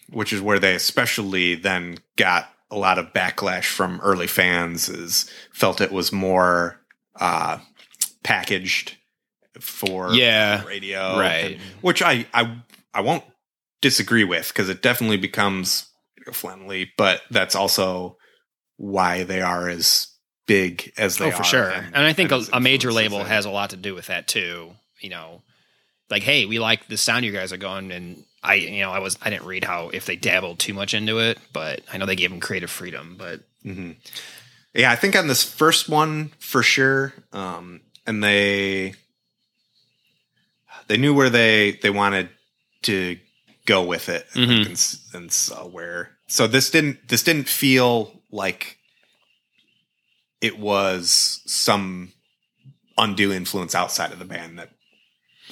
which 0.08 0.32
is 0.32 0.40
where 0.40 0.60
they 0.60 0.74
especially 0.76 1.56
then 1.56 1.98
got 2.16 2.48
a 2.70 2.76
lot 2.76 2.98
of 2.98 3.12
backlash 3.12 3.64
from 3.66 4.00
early 4.02 4.26
fans 4.26 4.88
is 4.88 5.30
felt 5.52 5.80
it 5.80 5.92
was 5.92 6.12
more 6.12 6.80
uh 7.20 7.58
packaged 8.22 8.96
for 9.60 10.12
Yeah. 10.12 10.64
radio 10.64 11.18
Right. 11.18 11.52
and- 11.52 11.60
which 11.80 12.02
I 12.02 12.26
I 12.34 12.56
I 12.92 13.00
won't 13.00 13.24
disagree 13.82 14.24
with 14.24 14.48
because 14.48 14.68
it 14.68 14.82
definitely 14.82 15.16
becomes 15.18 15.86
friendly 16.32 16.90
but 16.96 17.22
that's 17.30 17.54
also 17.54 18.16
why 18.76 19.22
they 19.22 19.40
are 19.40 19.68
as 19.68 20.08
big 20.46 20.92
as 20.96 21.16
they 21.18 21.26
oh, 21.26 21.28
are 21.28 21.32
for 21.32 21.44
sure. 21.44 21.70
And, 21.70 21.96
I 21.96 22.12
think 22.12 22.30
a, 22.30 22.42
a 22.52 22.60
major 22.60 22.92
label 22.92 23.24
has 23.24 23.44
a 23.44 23.50
lot 23.50 23.70
to 23.70 23.76
do 23.76 23.94
with 23.94 24.06
that 24.06 24.28
too. 24.28 24.72
You 25.00 25.10
know, 25.10 25.42
like, 26.08 26.22
hey, 26.22 26.46
we 26.46 26.58
like 26.58 26.86
the 26.88 26.96
sound 26.96 27.24
you 27.24 27.32
guys 27.32 27.52
are 27.52 27.56
going, 27.58 27.90
and 27.90 28.24
I, 28.46 28.54
you 28.54 28.80
know, 28.80 28.90
I 28.90 28.98
was 29.00 29.18
I 29.22 29.30
didn't 29.30 29.46
read 29.46 29.64
how 29.64 29.88
if 29.90 30.06
they 30.06 30.16
dabbled 30.16 30.58
too 30.58 30.72
much 30.74 30.94
into 30.94 31.18
it, 31.18 31.38
but 31.52 31.80
I 31.92 31.98
know 31.98 32.06
they 32.06 32.16
gave 32.16 32.30
them 32.30 32.40
creative 32.40 32.70
freedom. 32.70 33.16
But 33.18 33.40
hmm 33.62 33.92
Yeah, 34.74 34.90
I 34.90 34.96
think 34.96 35.16
on 35.16 35.26
this 35.26 35.42
first 35.42 35.88
one 35.88 36.30
for 36.38 36.62
sure. 36.62 37.12
Um, 37.32 37.80
and 38.06 38.22
they 38.22 38.94
they 40.88 40.96
knew 40.96 41.14
where 41.14 41.30
they 41.30 41.72
they 41.82 41.90
wanted 41.90 42.28
to 42.82 43.18
go 43.66 43.82
with 43.82 44.08
it, 44.08 44.28
think, 44.30 44.50
Mhm. 44.50 44.66
and, 44.66 45.22
and 45.22 45.32
saw 45.32 45.66
where. 45.66 46.10
So 46.28 46.46
this 46.46 46.70
didn't 46.70 47.08
this 47.08 47.22
didn't 47.24 47.48
feel 47.48 48.22
like 48.30 48.78
it 50.40 50.58
was 50.58 51.40
some 51.46 52.12
undue 52.98 53.32
influence 53.32 53.74
outside 53.74 54.12
of 54.12 54.18
the 54.18 54.24
band 54.24 54.58
that 54.58 54.70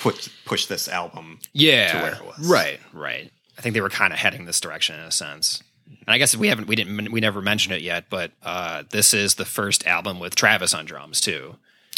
put 0.00 0.28
pushed 0.44 0.68
this 0.68 0.88
album. 0.88 1.38
yeah, 1.52 1.92
To 1.92 1.98
where 1.98 2.14
it 2.14 2.24
was. 2.24 2.48
right, 2.50 2.80
right. 2.92 3.30
I 3.58 3.62
think 3.62 3.74
they 3.74 3.80
were 3.80 3.90
kind 3.90 4.12
of 4.12 4.18
heading 4.18 4.46
this 4.46 4.60
direction 4.60 4.96
in 4.98 5.02
a 5.04 5.10
sense. 5.12 5.62
And 5.86 6.12
I 6.12 6.18
guess 6.18 6.36
we 6.36 6.48
haven't, 6.48 6.66
we 6.66 6.76
didn't, 6.76 7.12
we 7.12 7.20
never 7.20 7.40
mentioned 7.40 7.74
it 7.74 7.82
yet, 7.82 8.06
but 8.10 8.32
uh, 8.42 8.82
this 8.90 9.14
is 9.14 9.36
the 9.36 9.44
first 9.44 9.86
album 9.86 10.18
with 10.18 10.34
Travis 10.34 10.74
on 10.74 10.84
drums 10.86 11.20
too. 11.20 11.56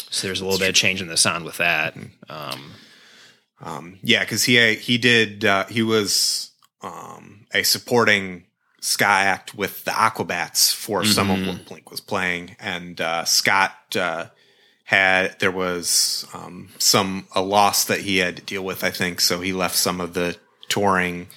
So 0.09 0.27
there's 0.27 0.39
a 0.39 0.45
little 0.45 0.59
bit 0.59 0.69
of 0.69 0.75
change 0.75 1.01
in 1.01 1.07
the 1.07 1.17
sound 1.17 1.43
with 1.45 1.57
that. 1.57 1.95
Um, 2.29 2.73
Um, 3.59 3.97
yeah, 4.03 4.19
because 4.23 4.43
he 4.43 4.75
he 4.75 4.97
did 4.99 5.43
uh, 5.43 5.65
he 5.65 5.81
was 5.81 6.51
um, 6.81 7.47
a 7.53 7.63
supporting 7.63 8.45
ska 8.81 9.05
act 9.05 9.55
with 9.55 9.83
the 9.83 9.91
Aquabats 9.91 10.71
for 10.71 11.03
some 11.03 11.31
of 11.31 11.45
what 11.45 11.65
Blink 11.65 11.89
was 11.89 11.99
playing, 11.99 12.55
and 12.59 13.01
uh, 13.01 13.25
Scott 13.25 13.73
uh, 13.99 14.27
had 14.87 15.37
there 15.39 15.51
was 15.51 16.25
um, 16.33 16.69
some 16.79 17.27
a 17.35 17.41
loss 17.41 17.83
that 17.85 17.99
he 18.01 18.17
had 18.19 18.37
to 18.37 18.41
deal 18.43 18.63
with, 18.63 18.83
I 18.85 18.89
think, 18.89 19.19
so 19.19 19.41
he 19.41 19.51
left 19.51 19.75
some 19.75 19.99
of 19.99 20.13
the 20.13 20.37
touring 20.69 21.27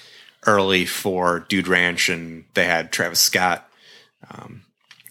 early 0.47 0.87
for 0.87 1.41
Dude 1.49 1.67
Ranch, 1.67 2.09
and 2.09 2.45
they 2.55 2.65
had 2.67 2.93
Travis 2.93 3.19
Scott 3.19 3.69
um, 4.31 4.63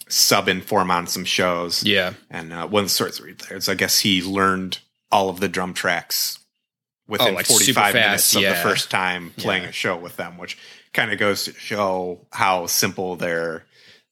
sub 0.07 0.47
in 0.47 0.61
for 0.61 0.81
him 0.81 0.89
on 0.89 1.05
some 1.05 1.25
shows. 1.25 1.83
Yeah. 1.83 2.13
And 2.29 2.53
uh, 2.53 2.65
one 2.67 2.85
of 2.85 2.89
the 2.89 2.93
read 3.21 3.39
there 3.39 3.59
I 3.67 3.75
guess 3.75 3.99
he 3.99 4.21
learned 4.21 4.79
all 5.11 5.29
of 5.29 5.41
the 5.41 5.49
drum 5.49 5.73
tracks 5.73 6.39
within 7.09 7.29
Oh, 7.29 7.33
like 7.33 7.45
super 7.45 7.59
45 7.81 7.93
minutes 7.93 8.35
of 8.35 8.41
yeah. 8.41 8.53
the 8.53 8.69
first 8.69 8.89
time 8.89 9.33
playing 9.35 9.63
Yeah. 9.63 9.69
a 9.69 9.73
show 9.73 9.97
with 9.97 10.15
them, 10.15 10.37
which 10.37 10.57
kind 10.93 11.11
of 11.11 11.19
goes 11.19 11.43
to 11.43 11.53
show 11.53 12.25
how 12.31 12.67
simple 12.67 13.15
their 13.17 13.65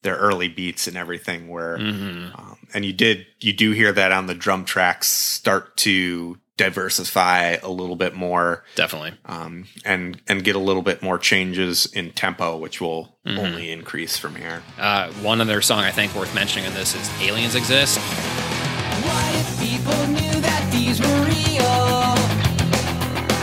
their 0.03 0.15
early 0.15 0.47
beats 0.47 0.87
and 0.87 0.95
everything 0.97 1.47
where 1.47 1.77
Mm-hmm. 1.77 2.35
Um, 2.39 2.57
and 2.73 2.83
you 2.85 2.93
did 2.93 3.25
you 3.39 3.53
do 3.53 3.71
hear 3.71 3.91
that 3.93 4.11
on 4.11 4.27
the 4.27 4.35
drum 4.35 4.65
tracks 4.65 5.07
start 5.07 5.75
to 5.77 6.37
diversify 6.57 7.57
a 7.63 7.69
little 7.69 7.95
bit 7.95 8.15
more 8.15 8.63
Definitely. 8.75 9.13
um, 9.25 9.65
and 9.85 10.19
and 10.27 10.43
get 10.43 10.55
a 10.55 10.59
little 10.59 10.81
bit 10.81 11.01
more 11.03 11.17
changes 11.19 11.85
in 11.93 12.11
tempo, 12.11 12.57
which 12.57 12.81
will 12.81 13.15
Mm-hmm. 13.27 13.39
only 13.39 13.71
increase 13.71 14.15
from 14.17 14.35
here. 14.35 14.63
Uh, 14.79 15.11
one 15.21 15.41
other 15.41 15.61
song 15.61 15.79
I 15.79 15.91
think 15.91 16.15
worth 16.15 16.33
mentioning 16.33 16.65
in 16.65 16.73
this 16.73 16.95
is 16.95 17.09
Aliens 17.21 17.55
Exist. 17.55 17.99
What 17.99 19.35
if 19.35 19.59
people 19.59 20.07
knew 20.07 20.39
that 20.41 20.69
these 20.71 21.01
were 21.01 21.19
real? 21.27 22.15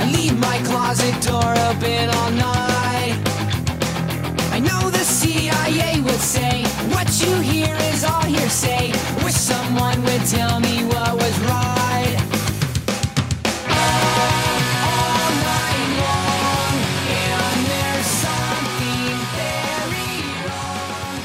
I 0.00 0.10
leave 0.16 0.38
my 0.38 0.56
closet 0.64 1.12
door 1.22 1.52
open 1.68 2.08
all 2.16 2.30
night. 2.30 2.53
Is 8.44 8.52
all. 8.52 8.92
Wish 9.24 9.34
someone 9.34 10.02
would 10.02 10.20
tell 10.26 10.60
me 10.60 10.84
what 10.84 11.14
was 11.14 11.38
right. 11.40 12.16
All 14.84 15.30
night 15.48 15.90
long, 16.04 16.74
and 17.08 17.66
there's 17.66 18.06
something 18.06 19.16
very 19.40 20.20
wrong. 20.44 21.18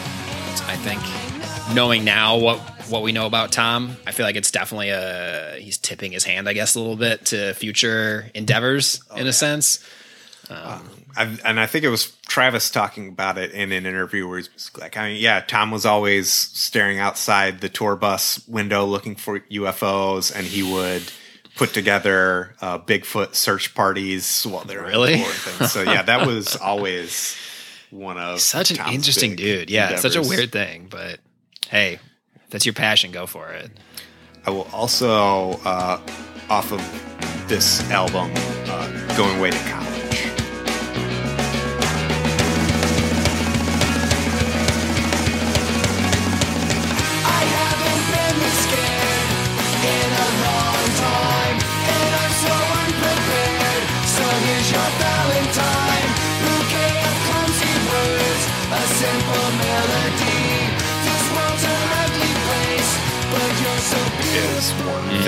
I 0.68 0.78
think 0.78 1.76
knowing 1.76 2.06
now 2.06 2.38
what 2.38 2.60
what 2.90 3.04
we 3.04 3.12
know 3.12 3.26
about 3.26 3.52
Tom, 3.52 3.98
I 4.08 4.12
feel 4.12 4.26
like 4.26 4.38
it's 4.38 4.52
definitely 4.52 4.90
a 4.90 5.58
he's 5.60 5.78
tipping 5.78 6.14
his 6.14 6.24
hand, 6.24 6.48
I 6.48 6.54
guess, 6.54 6.76
a 6.76 6.80
little 6.80 6.96
bit 6.96 7.26
to 7.28 7.54
future 7.54 8.32
endeavors 8.34 9.02
oh, 9.12 9.18
in 9.18 9.28
a 9.28 9.34
sense. 9.34 9.86
Uh, 10.50 10.80
I, 11.18 11.38
and 11.46 11.60
I 11.60 11.66
think 11.66 11.84
it 11.86 11.90
was 11.90 12.12
Travis 12.28 12.70
talking 12.70 13.08
about 13.10 13.38
it 13.38 13.52
in 13.52 13.72
an 13.72 13.86
interview 13.86 14.28
where 14.28 14.38
he's 14.40 14.72
like, 14.80 14.98
I 14.98 15.10
mean, 15.10 15.22
yeah, 15.22 15.42
Tom 15.42 15.72
was 15.72 15.86
always 15.86 16.32
staring 16.32 17.00
outside 17.00 17.62
the 17.62 17.70
tour 17.70 17.96
bus 17.96 18.46
window 18.48 18.86
looking 18.86 19.16
for 19.16 19.40
UFOs, 19.40 20.34
and 20.36 20.46
he 20.46 20.62
would 20.64 21.12
put 21.56 21.74
together 21.74 22.56
uh, 22.62 22.80
Bigfoot 22.80 23.36
search 23.36 23.74
parties 23.76 24.44
while 24.46 24.64
they're 24.64 24.84
Really? 24.84 25.18
tour 25.18 25.26
and 25.26 25.34
things. 25.36 25.72
So 25.72 25.82
yeah, 25.82 26.04
that 26.04 26.26
was 26.28 26.56
always 26.56 27.36
one 27.90 28.18
of 28.18 28.40
Such 28.40 28.72
an 28.72 28.78
Tom's 28.78 28.96
interesting 28.96 29.36
dude. 29.36 29.70
Yeah, 29.70 29.96
such 29.98 30.16
a 30.16 30.22
weird 30.22 30.52
thing, 30.52 30.88
but 30.90 31.20
hey, 31.68 32.00
that's 32.50 32.66
your 32.66 32.74
passion, 32.74 33.12
go 33.12 33.26
for 33.26 33.50
it. 33.50 33.72
I 34.46 34.52
will 34.52 34.68
also 34.72 35.52
uh, 35.66 36.00
off 36.50 36.72
of 36.72 36.80
this 37.50 37.82
album, 37.92 38.32
uh, 38.36 39.18
Going 39.18 39.38
Away 39.40 39.52
to 39.52 39.58
College. 39.70 39.89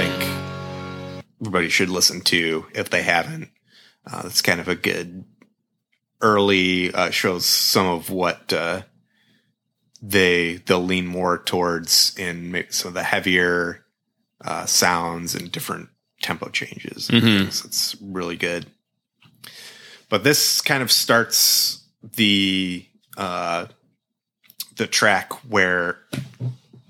Think 0.08 1.24
everybody 1.41 1.70
should 1.70 1.89
listen 1.89 2.22
to 2.22 2.66
if 2.74 2.89
they 2.89 3.04
haven't. 3.04 3.49
Uh, 4.12 4.24
it's 4.26 4.41
kind 4.41 4.60
of 4.60 4.68
a 4.68 4.76
good 4.76 5.24
early 6.22 6.91
uh, 6.93 7.12
shows 7.12 7.45
some 7.45 7.86
of 7.86 8.10
what 8.10 8.52
uh, 8.52 8.82
they 10.02 10.56
they'll 10.66 10.84
lean 10.84 11.06
more 11.06 11.38
towards 11.38 12.18
in 12.18 12.66
some 12.70 12.89
of 12.89 12.93
the 12.95 13.04
heavier 13.04 13.86
uh, 14.43 14.66
sounds 14.66 15.36
and 15.36 15.52
different 15.52 15.89
tempo 16.24 16.49
changes. 16.49 17.08
Mhm. 17.10 17.66
It's 17.66 17.95
really 18.02 18.38
good. 18.38 18.66
But 20.10 20.24
this 20.24 20.62
kind 20.62 20.82
of 20.82 20.91
starts 20.91 21.84
the 22.02 22.88
uh, 23.18 23.68
the 24.78 24.88
track 24.88 25.32
where 25.47 25.99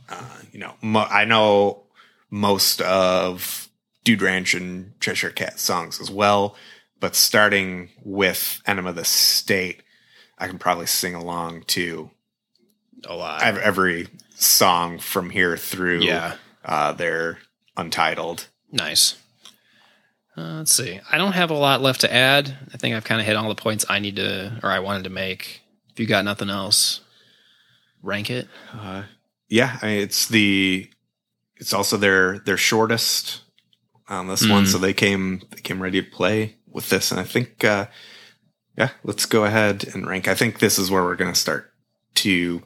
uh, 0.07 0.37
you 0.53 0.59
know 0.59 0.75
mo- 0.81 1.07
I 1.09 1.25
know 1.25 1.83
most 2.31 2.81
of 2.81 3.69
Dude 4.03 4.21
Ranch 4.23 4.53
and 4.55 4.93
Cheshire 4.99 5.29
Cat 5.29 5.59
songs 5.59 6.01
as 6.01 6.09
well, 6.09 6.55
but 6.99 7.15
starting 7.15 7.89
with 8.03 8.61
Enema 8.65 8.89
of 8.89 8.95
the 8.95 9.05
State, 9.05 9.83
I 10.39 10.47
can 10.47 10.57
probably 10.57 10.87
sing 10.87 11.13
along 11.13 11.63
to 11.67 12.09
A 13.05 13.13
lot. 13.13 13.43
ev- 13.43 13.57
every 13.59 14.07
song 14.35 14.97
from 14.97 15.29
here 15.29 15.55
through 15.57 16.01
Yeah. 16.01 16.35
uh, 16.65 16.93
their 16.93 17.37
Untitled. 17.77 18.47
Nice. 18.71 19.15
Uh, 20.37 20.57
let's 20.57 20.73
see. 20.73 20.99
I 21.11 21.17
don't 21.17 21.31
have 21.33 21.49
a 21.51 21.55
lot 21.55 21.81
left 21.81 22.01
to 22.01 22.13
add. 22.13 22.55
I 22.73 22.77
think 22.77 22.95
I've 22.95 23.03
kind 23.03 23.19
of 23.21 23.27
hit 23.27 23.35
all 23.35 23.49
the 23.49 23.55
points 23.55 23.85
I 23.89 23.99
need 23.99 24.15
to, 24.17 24.59
or 24.63 24.69
I 24.71 24.79
wanted 24.79 25.03
to 25.05 25.09
make. 25.09 25.61
If 25.91 25.99
you 25.99 26.05
got 26.05 26.25
nothing 26.25 26.49
else, 26.49 26.99
rank 28.01 28.29
it. 28.29 28.47
Uh, 28.73 29.03
yeah, 29.49 29.77
I 29.81 29.85
mean, 29.87 30.01
it's 30.01 30.27
the 30.27 30.89
it's 31.61 31.71
also 31.73 31.95
their 31.95 32.39
their 32.39 32.57
shortest 32.57 33.41
on 34.09 34.27
this 34.27 34.45
one, 34.47 34.65
Mm. 34.65 34.67
so 34.67 34.77
they 34.77 34.93
came 34.93 35.41
they 35.51 35.61
came 35.61 35.81
ready 35.81 36.01
to 36.01 36.09
play 36.09 36.57
with 36.67 36.89
this, 36.89 37.11
and 37.11 37.19
I 37.19 37.23
think 37.23 37.63
uh, 37.63 37.87
yeah, 38.77 38.89
let's 39.05 39.25
go 39.25 39.45
ahead 39.45 39.85
and 39.93 40.05
rank. 40.05 40.27
I 40.27 40.35
think 40.35 40.59
this 40.59 40.77
is 40.77 40.91
where 40.91 41.03
we're 41.03 41.15
going 41.15 41.31
to 41.33 41.39
start 41.39 41.71
to 42.15 42.61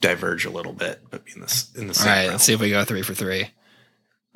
diverge 0.00 0.44
a 0.46 0.50
little 0.50 0.72
bit, 0.72 1.00
but 1.10 1.22
in 1.34 1.40
this 1.42 1.70
in 1.76 1.86
the 1.88 1.94
same. 1.94 2.06
right, 2.08 2.18
realm. 2.22 2.30
let's 2.32 2.44
see 2.44 2.54
if 2.54 2.60
we 2.60 2.70
go 2.70 2.84
three 2.84 3.02
for 3.02 3.12
three. 3.14 3.50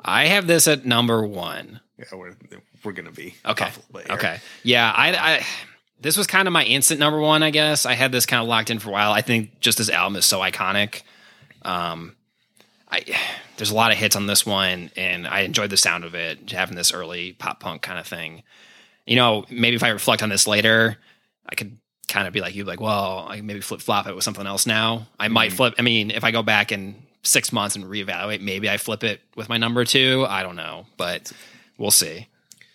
I 0.03 0.25
have 0.27 0.45
this 0.47 0.67
at 0.67 0.85
number 0.85 1.25
one. 1.25 1.79
Yeah, 1.97 2.05
we're 2.13 2.35
we're 2.83 2.91
going 2.93 3.05
to 3.05 3.11
be 3.11 3.35
Okay. 3.45 3.65
off 3.65 3.77
a 3.77 3.79
little 3.79 3.99
bit 3.99 4.07
here. 4.07 4.15
Okay. 4.17 4.39
Yeah, 4.63 4.91
I, 4.91 5.15
I 5.37 5.45
this 5.99 6.17
was 6.17 6.25
kind 6.27 6.47
of 6.47 6.51
my 6.51 6.63
instant 6.63 6.99
number 6.99 7.19
one, 7.19 7.43
I 7.43 7.51
guess. 7.51 7.85
I 7.85 7.93
had 7.93 8.11
this 8.11 8.25
kind 8.25 8.41
of 8.41 8.47
locked 8.47 8.71
in 8.71 8.79
for 8.79 8.89
a 8.89 8.91
while. 8.91 9.11
I 9.11 9.21
think 9.21 9.59
just 9.59 9.77
this 9.77 9.89
album 9.89 10.15
is 10.17 10.25
so 10.25 10.39
iconic. 10.41 11.03
Um 11.61 12.15
I 12.91 13.03
there's 13.57 13.71
a 13.71 13.75
lot 13.75 13.91
of 13.91 13.97
hits 13.97 14.15
on 14.15 14.27
this 14.27 14.45
one 14.45 14.91
and 14.95 15.27
I 15.27 15.41
enjoyed 15.41 15.69
the 15.69 15.77
sound 15.77 16.03
of 16.03 16.15
it, 16.15 16.51
having 16.51 16.75
this 16.75 16.91
early 16.91 17.33
pop 17.33 17.59
punk 17.59 17.81
kind 17.81 17.99
of 17.99 18.07
thing. 18.07 18.43
You 19.05 19.15
know, 19.15 19.45
maybe 19.49 19.75
if 19.75 19.83
I 19.83 19.89
reflect 19.89 20.23
on 20.23 20.29
this 20.29 20.47
later, 20.47 20.97
I 21.47 21.55
could 21.55 21.77
kind 22.07 22.27
of 22.27 22.33
be 22.33 22.41
like 22.41 22.55
you 22.55 22.65
like, 22.65 22.81
well, 22.81 23.25
I 23.29 23.41
maybe 23.41 23.61
flip 23.61 23.81
flop 23.81 24.07
it 24.07 24.15
with 24.15 24.23
something 24.23 24.45
else 24.45 24.65
now. 24.65 25.07
I 25.19 25.27
might 25.27 25.53
flip 25.53 25.75
I 25.79 25.81
mean, 25.81 26.11
if 26.11 26.23
I 26.23 26.31
go 26.31 26.43
back 26.43 26.71
in 26.71 26.95
6 27.23 27.53
months 27.53 27.75
and 27.75 27.85
reevaluate, 27.85 28.41
maybe 28.41 28.69
I 28.69 28.77
flip 28.77 29.03
it 29.03 29.21
with 29.35 29.47
my 29.47 29.57
number 29.57 29.85
2. 29.85 30.25
I 30.27 30.43
don't 30.43 30.55
know, 30.55 30.87
but 30.97 31.31
we'll 31.77 31.91
see. 31.91 32.27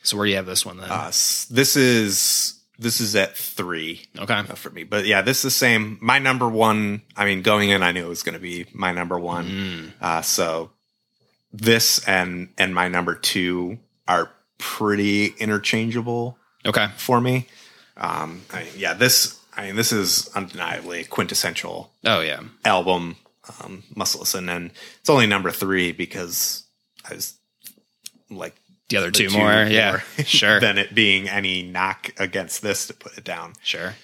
So 0.02 0.16
where 0.16 0.26
do 0.26 0.30
you 0.30 0.36
have 0.36 0.46
this 0.46 0.64
one 0.64 0.76
then? 0.78 0.88
Uh, 0.90 1.06
this 1.06 1.76
is 1.76 2.55
this 2.78 3.00
is 3.00 3.14
at 3.16 3.36
three. 3.36 4.02
Okay. 4.18 4.34
uh, 4.34 4.42
for 4.44 4.70
me. 4.70 4.84
But 4.84 5.06
yeah, 5.06 5.22
this 5.22 5.38
is 5.38 5.42
the 5.44 5.50
same. 5.50 5.98
My 6.00 6.18
number 6.18 6.48
one. 6.48 7.02
I 7.16 7.24
mean, 7.24 7.42
going 7.42 7.70
in, 7.70 7.82
I 7.82 7.92
knew 7.92 8.04
it 8.06 8.08
was 8.08 8.22
going 8.22 8.34
to 8.34 8.40
be 8.40 8.66
my 8.72 8.92
number 8.92 9.18
one. 9.18 9.46
Mm. 9.48 9.92
Uh, 10.00 10.22
so 10.22 10.70
this 11.52 12.06
and 12.06 12.48
and 12.58 12.74
my 12.74 12.88
number 12.88 13.14
two 13.14 13.78
are 14.06 14.30
pretty 14.58 15.26
interchangeable 15.38 16.38
Okay. 16.64 16.88
for 16.96 17.20
me. 17.20 17.46
Um, 17.96 18.42
I 18.52 18.64
mean, 18.64 18.72
yeah, 18.76 18.94
this. 18.94 19.38
I 19.56 19.66
mean, 19.66 19.76
this 19.76 19.90
is 19.90 20.28
undeniably 20.34 21.00
a 21.00 21.04
quintessential 21.04 21.90
Oh 22.04 22.20
yeah. 22.20 22.40
album. 22.64 23.16
Um, 23.62 23.84
must 23.94 24.18
listen, 24.18 24.48
and 24.48 24.70
it's 25.00 25.08
only 25.08 25.26
number 25.26 25.50
three 25.50 25.92
because 25.92 26.64
I 27.08 27.14
was 27.14 27.34
like 28.28 28.54
The 28.88 28.96
other 28.98 29.10
the 29.10 29.28
two, 29.28 29.30
more. 29.30 29.64
Yeah. 29.64 30.00
Sure. 30.24 30.60
than 30.60 30.78
it 30.78 30.94
being 30.94 31.28
any 31.28 31.62
knock 31.62 32.10
against 32.18 32.62
this 32.62 32.86
to 32.86 32.94
put 32.94 33.16
it 33.18 33.24
down 33.24 33.54
sure. 33.62 33.94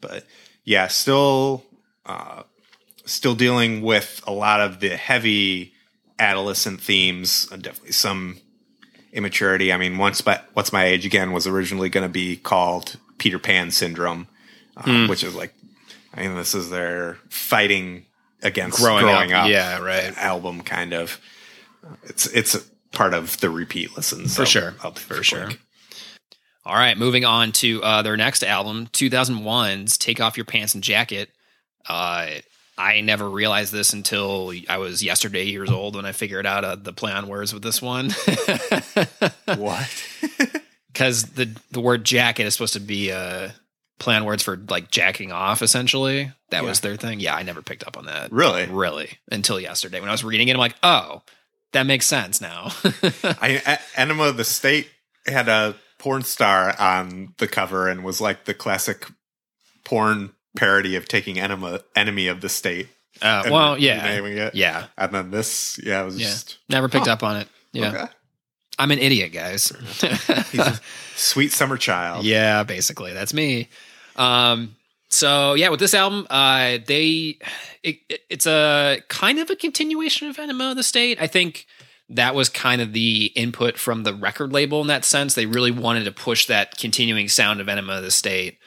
but 0.00 0.24
yeah, 0.64 0.86
still, 0.88 1.64
uh, 2.06 2.42
still 3.06 3.34
dealing 3.34 3.80
with 3.82 4.20
a 4.26 4.32
lot 4.32 4.60
of 4.60 4.80
the 4.80 4.90
heavy 4.96 5.72
adolescent 6.18 6.80
themes 6.80 7.48
and 7.50 7.62
definitely 7.62 7.92
some 7.92 8.38
immaturity. 9.12 9.72
I 9.72 9.78
mean, 9.78 9.96
once 9.98 10.20
but 10.20 10.46
what's 10.52 10.72
my 10.72 10.84
age 10.84 11.06
again 11.06 11.32
was 11.32 11.46
originally 11.46 11.88
going 11.88 12.04
to 12.04 12.12
be 12.12 12.36
called 12.36 12.96
Peter 13.18 13.38
Pan 13.38 13.70
syndrome, 13.70 14.28
uh, 14.76 15.06
which 15.06 15.24
is 15.24 15.34
like 15.34 15.54
I 16.14 16.22
mean, 16.22 16.34
this 16.36 16.54
is 16.54 16.70
their 16.70 17.18
fighting 17.28 18.04
against 18.42 18.78
growing, 18.78 19.04
growing, 19.04 19.32
up. 19.32 19.44
up, 19.44 19.50
Yeah, 19.50 19.78
right. 19.78 20.16
album, 20.18 20.62
kind 20.62 20.92
of. 20.92 21.20
It's 22.04 22.26
it's 22.26 22.54
a 22.54 22.60
part 22.92 23.14
of 23.14 23.38
the 23.40 23.50
repeat 23.50 23.96
listens 23.96 24.36
For 24.36 24.46
sure. 24.46 24.72
For 24.72 25.22
sure. 25.22 25.50
All 26.64 26.74
right, 26.74 26.98
moving 26.98 27.24
on 27.24 27.52
to 27.52 27.82
uh, 27.82 28.02
their 28.02 28.16
next 28.16 28.44
album, 28.44 28.88
2001's 28.88 29.96
"Take 29.96 30.20
Off 30.20 30.36
Your 30.36 30.44
Pants 30.44 30.74
and 30.74 30.84
Jacket." 30.84 31.30
Uh, 31.88 32.28
I 32.76 33.00
never 33.00 33.28
realized 33.28 33.72
this 33.72 33.92
until 33.92 34.52
I 34.68 34.78
was 34.78 35.02
yesterday 35.02 35.44
years 35.46 35.70
old 35.70 35.96
when 35.96 36.04
I 36.04 36.12
figured 36.12 36.46
out 36.46 36.64
uh, 36.64 36.76
the 36.76 36.92
play 36.92 37.10
on 37.10 37.26
words 37.26 37.52
with 37.52 37.62
this 37.62 37.82
one. 37.82 38.10
What? 39.56 40.04
because 40.92 41.24
the 41.30 41.48
the 41.70 41.80
word 41.80 42.04
jacket 42.04 42.44
is 42.44 42.52
supposed 42.54 42.74
to 42.74 42.80
be 42.80 43.08
a 43.10 43.54
play 43.98 44.14
on 44.14 44.24
words 44.24 44.42
for 44.42 44.56
like 44.68 44.90
jacking 44.90 45.32
off. 45.32 45.62
Essentially, 45.62 46.32
that 46.50 46.64
was 46.64 46.80
their 46.80 46.96
thing. 46.96 47.18
Yeah, 47.18 47.34
I 47.34 47.42
never 47.44 47.62
picked 47.62 47.86
up 47.86 47.96
on 47.96 48.06
that 48.06 48.30
really? 48.30 48.66
really 48.66 49.18
until 49.32 49.58
yesterday 49.58 50.00
when 50.00 50.08
I 50.08 50.12
was 50.12 50.22
reading 50.22 50.48
it. 50.48 50.52
I'm 50.52 50.58
like, 50.58 50.76
oh, 50.82 51.22
that 51.72 51.84
makes 51.84 52.06
sense 52.06 52.40
now. 52.40 52.70
I 53.22 53.78
Enema 53.96 54.24
of 54.24 54.36
the 54.36 54.44
State 54.44 54.88
had 55.26 55.48
a 55.48 55.74
porn 55.98 56.22
star 56.22 56.74
on 56.80 57.34
the 57.38 57.48
cover 57.48 57.88
and 57.88 58.04
was 58.04 58.20
like 58.20 58.44
the 58.44 58.54
classic 58.54 59.06
porn 59.84 60.32
parody 60.56 60.96
of 60.96 61.06
taking 61.08 61.38
enema 61.38 61.80
enemy 61.96 62.26
of 62.28 62.40
the 62.40 62.48
state. 62.48 62.88
uh, 63.22 63.44
well, 63.50 63.76
yeah, 63.78 64.20
yeah, 64.54 64.86
And 64.96 65.12
then 65.12 65.30
this, 65.30 65.78
yeah, 65.82 66.02
it 66.02 66.04
was 66.04 66.18
Yeah. 66.18 66.26
just 66.28 66.58
never 66.68 66.88
picked 66.88 67.06
Huh. 67.06 67.12
up 67.12 67.22
on 67.22 67.36
it. 67.36 67.48
Yeah, 67.72 67.88
okay. 67.88 68.12
I'm 68.78 68.90
an 68.92 68.98
idiot, 69.00 69.32
guys. 69.32 69.72
He's 70.52 70.60
a 70.60 70.80
sweet 71.16 71.50
summer 71.52 71.76
child. 71.76 72.24
Yeah, 72.24 72.62
basically, 72.62 73.12
that's 73.12 73.34
me. 73.34 73.68
Um, 74.16 74.76
so 75.08 75.54
yeah, 75.54 75.68
with 75.70 75.80
this 75.80 75.94
album, 75.94 76.26
uh, 76.30 76.78
they 76.86 77.38
it, 77.82 77.98
it- 78.08 78.20
it's 78.30 78.46
a 78.46 78.98
kind 79.08 79.38
of 79.38 79.50
a 79.50 79.56
continuation 79.56 80.28
of 80.28 80.38
Enema 80.38 80.70
of 80.70 80.76
the 80.76 80.82
State. 80.82 81.20
I 81.20 81.26
think 81.26 81.66
that 82.10 82.34
was 82.34 82.48
kind 82.48 82.80
of 82.80 82.92
the 82.92 83.26
input 83.36 83.76
from 83.78 84.02
the 84.02 84.14
record 84.14 84.52
label 84.52 84.80
in 84.80 84.86
that 84.88 85.04
sense. 85.04 85.34
They 85.34 85.46
really 85.46 85.70
wanted 85.70 86.04
to 86.04 86.12
push 86.12 86.46
that 86.46 86.78
continuing 86.78 87.28
sound 87.28 87.60
of 87.60 87.68
Enema 87.68 87.98
of 87.98 88.02
the 88.02 88.10
State. 88.10 88.58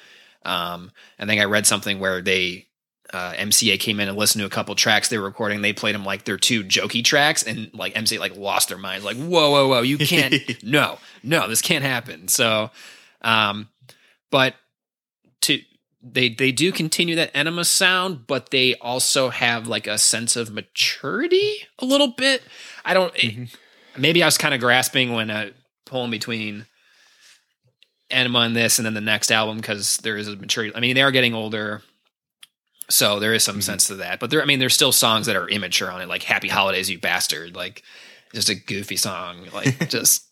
Um, 0.44 0.92
I 1.20 1.26
think 1.26 1.42
I 1.42 1.46
read 1.46 1.66
something 1.68 2.00
where 2.00 2.22
they 2.22 2.68
uh, 3.14 3.34
MCA 3.34 3.80
came 3.80 4.00
in 4.00 4.08
and 4.08 4.18
listened 4.18 4.42
to 4.42 4.46
a 4.46 4.50
couple 4.50 4.74
tracks 4.76 5.10
they 5.10 5.18
were 5.18 5.26
recording. 5.26 5.62
They 5.62 5.74
played 5.74 5.94
them 5.96 6.06
like 6.06 6.24
their 6.24 6.38
two 6.38 6.64
jokey 6.64 7.04
tracks, 7.04 7.44
and 7.44 7.70
like 7.74 7.94
MCA 7.94 8.20
like 8.20 8.36
lost 8.38 8.70
their 8.70 8.78
minds. 8.78 9.04
Like, 9.06 9.18
whoa, 9.18 9.52
whoa, 9.52 9.68
whoa, 9.68 9.82
you 9.82 9.98
can't, 9.98 10.34
no, 10.64 10.98
no, 11.22 11.48
this 11.48 11.62
can't 11.62 11.84
happen. 11.84 12.28
So, 12.30 12.70
um, 13.22 13.70
but 14.32 14.56
to 15.42 15.60
they 16.04 16.30
they 16.30 16.52
do 16.52 16.72
continue 16.72 17.16
that 17.16 17.32
enema 17.36 17.66
sound, 17.66 18.26
but 18.28 18.50
they 18.52 18.76
also 18.76 19.30
have 19.30 19.68
like 19.68 19.88
a 19.88 19.98
sense 19.98 20.36
of 20.36 20.52
maturity 20.52 21.58
a 21.80 21.86
little 21.86 22.08
bit. 22.10 22.42
I 22.86 22.94
don't. 22.94 23.14
it- 23.16 23.56
maybe 23.98 24.24
I 24.24 24.26
was 24.28 24.38
kind 24.38 24.54
of 24.54 24.60
grasping 24.60 25.14
when 25.14 25.30
uh, 25.30 25.50
pulling 25.86 26.12
between 26.12 26.66
enema 28.10 28.40
and 28.40 28.56
this, 28.56 28.80
and 28.80 28.86
then 28.86 28.94
the 28.94 29.02
next 29.02 29.32
album 29.32 29.58
because 29.58 29.98
there 29.98 30.18
is 30.18 30.28
a 30.28 30.36
maturity. 30.36 30.76
I 30.76 30.80
mean, 30.80 30.96
they 30.96 31.02
are 31.04 31.12
getting 31.12 31.34
older. 31.34 31.82
So 32.90 33.20
there 33.20 33.34
is 33.34 33.44
some 33.44 33.60
Mhm. 33.60 33.64
sense 33.64 33.88
to 33.88 33.96
that, 33.96 34.20
but 34.20 34.30
there. 34.32 34.42
I 34.42 34.46
mean, 34.46 34.60
there's 34.60 34.74
still 34.74 34.92
songs 34.92 35.26
that 35.28 35.36
are 35.38 35.48
immature 35.48 35.90
on 35.90 36.02
it, 36.02 36.10
like 36.10 36.24
"Happy 36.24 36.50
Holidays, 36.50 36.90
You 36.90 37.00
Bastard," 37.00 37.56
like 37.56 37.84
just 38.34 38.50
a 38.50 38.56
goofy 38.56 38.98
song, 38.98 39.48
like 39.54 39.88
just 39.90 40.26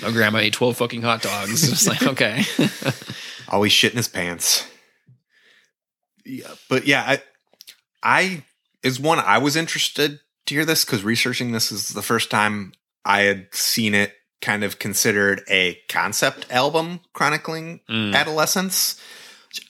my 0.00 0.10
grandma 0.10 0.38
ate 0.38 0.54
twelve 0.54 0.76
fucking 0.78 1.02
hot 1.02 1.20
dogs. 1.20 1.68
It's 1.72 1.86
like 1.86 2.02
okay, 2.04 2.44
Always 3.48 3.72
shit 3.72 3.92
in 3.92 3.98
his 3.98 4.08
pants. 4.08 4.66
Yeah, 6.24 6.54
but 6.68 6.86
yeah, 6.86 7.02
I, 7.06 7.22
I 8.02 8.44
is 8.82 9.00
one 9.00 9.18
I 9.18 9.38
was 9.38 9.56
interested 9.56 10.20
to 10.46 10.54
hear 10.54 10.64
this 10.64 10.84
because 10.84 11.02
researching 11.02 11.52
this 11.52 11.72
is 11.72 11.90
the 11.90 12.02
first 12.02 12.30
time 12.30 12.72
I 13.04 13.22
had 13.22 13.48
seen 13.52 13.94
it 13.94 14.14
kind 14.40 14.62
of 14.64 14.78
considered 14.78 15.42
a 15.48 15.78
concept 15.88 16.46
album 16.50 17.00
chronicling 17.12 17.80
Mm. 17.88 18.14
adolescence. 18.14 19.00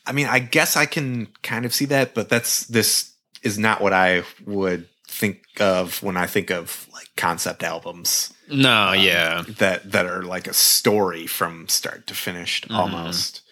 I 0.06 0.12
mean, 0.12 0.26
I 0.26 0.38
guess 0.38 0.76
I 0.76 0.86
can 0.86 1.28
kind 1.42 1.64
of 1.64 1.74
see 1.74 1.84
that, 1.86 2.14
but 2.14 2.28
that's 2.28 2.66
this 2.66 3.12
is 3.42 3.58
not 3.58 3.80
what 3.80 3.92
I 3.92 4.24
would 4.46 4.88
think 5.06 5.42
of 5.60 6.02
when 6.02 6.16
I 6.16 6.26
think 6.26 6.50
of 6.50 6.88
like 6.92 7.08
concept 7.16 7.62
albums 7.62 8.32
no, 8.48 8.88
um, 8.88 8.98
yeah, 8.98 9.42
that 9.58 9.92
that 9.92 10.06
are 10.06 10.22
like 10.22 10.46
a 10.48 10.52
story 10.54 11.26
from 11.26 11.68
start 11.68 12.06
to 12.08 12.14
finish 12.14 12.62
Mhm. 12.62 12.74
almost. 12.74 13.42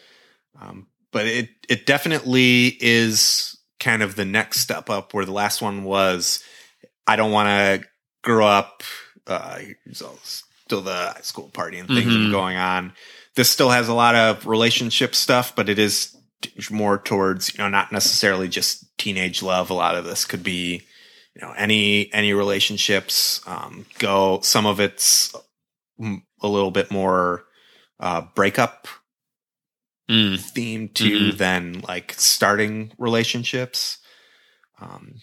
Um, 0.61 0.87
but 1.13 1.27
it 1.27 1.49
it 1.69 1.87
definitely 1.87 2.77
is 2.81 3.59
kind 3.81 4.03
of 4.03 4.15
the 4.17 4.25
next 4.25 4.61
step 4.61 4.89
up 4.91 5.13
where 5.15 5.25
the 5.25 5.33
last 5.33 5.63
one 5.63 5.85
was. 5.85 6.43
I 7.07 7.17
don't 7.17 7.33
want 7.33 7.49
to 7.49 7.89
grow 8.23 8.47
up. 8.47 8.83
Uh, 9.27 9.59
still 9.93 10.81
the 10.83 10.93
high 11.15 11.21
school 11.23 11.49
party 11.49 11.79
and 11.79 11.89
things 11.89 12.13
Mhm. 12.13 12.31
going 12.31 12.57
on. 12.57 12.93
This 13.35 13.51
still 13.51 13.71
has 13.71 13.89
a 13.89 13.95
lot 13.95 14.15
of 14.15 14.47
relationship 14.47 15.15
stuff, 15.15 15.55
but 15.55 15.69
it 15.69 15.79
is 15.79 16.17
more 16.71 16.99
towards 16.99 17.55
you 17.55 17.59
know 17.59 17.69
not 17.69 17.93
necessarily 17.93 18.49
just 18.49 18.85
teenage 18.99 19.43
love. 19.43 19.71
A 19.71 19.75
lot 19.75 19.95
of 19.95 20.05
this 20.05 20.25
could 20.25 20.43
be 20.43 20.83
you 21.35 21.41
know 21.43 21.53
any 21.57 22.13
any 22.13 22.33
relationships 22.35 23.41
um 23.47 23.87
go 23.99 24.41
some 24.43 24.67
of 24.67 24.81
it's 24.81 25.35
mm, 26.01 26.23
a 26.43 26.49
little 26.49 26.71
bit 26.71 26.91
more 26.91 27.45
uh 28.01 28.23
breakup 28.35 28.87
Mm. 30.13 30.35
themed 30.37 30.95
to 30.95 31.33
than 31.33 31.81
like 31.89 32.13
starting 32.19 32.93
relationships 32.99 33.99
um 34.81 35.15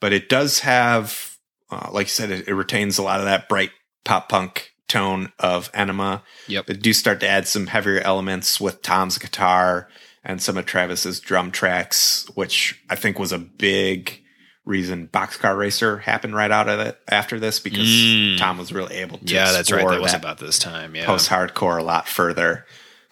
but 0.00 0.12
it 0.12 0.28
does 0.28 0.60
have 0.60 1.36
uh, 1.70 1.90
like 1.92 2.06
you 2.06 2.10
said 2.10 2.30
it, 2.30 2.48
it 2.48 2.54
retains 2.54 2.96
a 2.98 3.02
lot 3.02 3.20
of 3.20 3.26
that 3.26 3.48
bright 3.48 3.70
pop 4.04 4.28
punk 4.28 4.72
tone 4.88 5.32
of 5.38 5.70
enema 5.74 6.22
Yep. 6.46 6.66
they 6.66 6.74
do 6.74 6.92
start 6.92 7.20
to 7.20 7.28
add 7.28 7.46
some 7.46 7.66
heavier 7.66 8.00
elements 8.00 8.60
with 8.60 8.80
tom's 8.82 9.18
guitar 9.18 9.88
and 10.24 10.40
some 10.40 10.56
of 10.56 10.64
travis's 10.66 11.20
drum 11.20 11.50
tracks 11.50 12.26
which 12.34 12.80
i 12.88 12.94
think 12.96 13.18
was 13.18 13.32
a 13.32 13.38
big 13.38 14.22
reason 14.64 15.08
boxcar 15.08 15.56
racer 15.58 15.98
happened 15.98 16.34
right 16.34 16.50
out 16.50 16.68
of 16.68 16.78
it 16.80 16.98
after 17.08 17.38
this 17.40 17.58
because 17.60 17.86
Mm. 17.88 18.38
tom 18.38 18.56
was 18.58 18.72
really 18.72 18.96
able 18.96 19.18
to 19.18 19.24
Yeah, 19.34 19.52
that's 19.52 19.70
right. 19.70 19.78
explore 19.80 19.92
That 19.94 20.02
was 20.02 20.14
about 20.14 20.38
this 20.38 20.58
time. 20.58 20.94
Yeah, 20.94 21.06
post 21.06 21.28
hardcore 21.30 21.78
a 21.78 21.82
lot 21.82 22.06
further. 22.06 22.66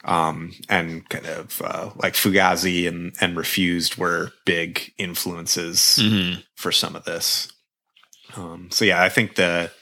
Um, 0.07 0.53
and 0.69 1.07
kind 1.09 1.27
of 1.27 1.61
uh, 1.61 1.91
like 1.97 2.15
Fugazi 2.15 2.87
and, 2.87 3.13
and 3.21 3.37
Refused 3.37 3.97
were 3.97 4.31
big 4.45 4.93
influences 4.99 5.99
Mhm. 6.01 6.45
for 6.55 6.71
some 6.71 6.95
of 6.95 7.05
this. 7.05 7.53
Um, 8.37 8.69
so 8.71 8.85
yeah, 8.85 9.03
I 9.03 9.09
think 9.09 9.35
the 9.35 9.73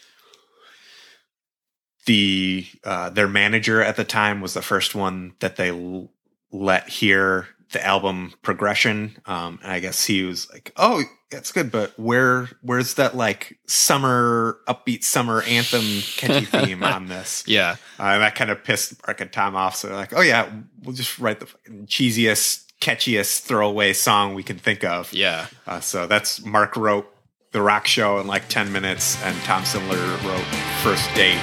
the 2.06 2.66
uh, 2.84 3.10
their 3.10 3.28
manager 3.28 3.82
at 3.82 3.96
the 3.96 4.04
time 4.04 4.40
was 4.40 4.54
the 4.54 4.62
first 4.62 4.94
one 4.94 5.34
that 5.40 5.56
they 5.56 5.70
l- 5.70 6.10
let 6.52 6.88
hear 6.88 7.48
the 7.74 7.84
album 7.86 8.32
progression. 8.42 9.18
Um, 9.26 9.58
and 9.62 9.70
I 9.70 9.80
guess 9.80 10.04
he 10.06 10.22
was 10.22 10.50
like, 10.50 10.72
"Oh, 10.76 11.02
that's 11.30 11.52
good, 11.52 11.70
but 11.70 11.92
where 11.98 12.48
where's 12.62 12.94
that 12.94 13.14
like 13.16 13.58
summer 13.66 14.58
upbeat 14.66 15.04
summer 15.04 15.42
anthem 15.42 16.00
catchy 16.16 16.44
theme 16.46 16.82
on 16.82 17.06
this?" 17.08 17.44
yeah, 17.46 17.76
Uh, 18.00 18.04
and 18.04 18.22
that 18.22 18.34
kind 18.34 18.50
of 18.50 18.64
pissed 18.64 19.06
Mark 19.06 19.20
and 19.20 19.30
Tom 19.30 19.54
off. 19.54 19.76
So 19.76 19.88
they're 19.88 19.96
like, 19.96 20.12
"Oh 20.16 20.22
yeah, 20.22 20.48
we'll 20.82 20.94
just 20.94 21.18
write 21.18 21.40
the 21.40 21.46
fucking 21.46 21.86
cheesiest, 21.86 22.64
catchiest 22.80 23.42
throwaway 23.42 23.92
song 23.92 24.34
we 24.34 24.42
can 24.42 24.58
think 24.58 24.82
of." 24.84 25.12
yeah. 25.12 25.46
Uh, 25.66 25.80
so 25.80 26.06
that's 26.06 26.44
Mark 26.44 26.76
wrote 26.76 27.06
the 27.52 27.60
rock 27.62 27.86
show 27.86 28.18
in 28.18 28.26
like 28.26 28.48
ten 28.48 28.72
minutes, 28.72 29.22
and 29.22 29.36
Tom 29.42 29.64
Sindler 29.64 29.98
wrote 30.26 30.44
First 30.82 31.12
Date. 31.14 31.38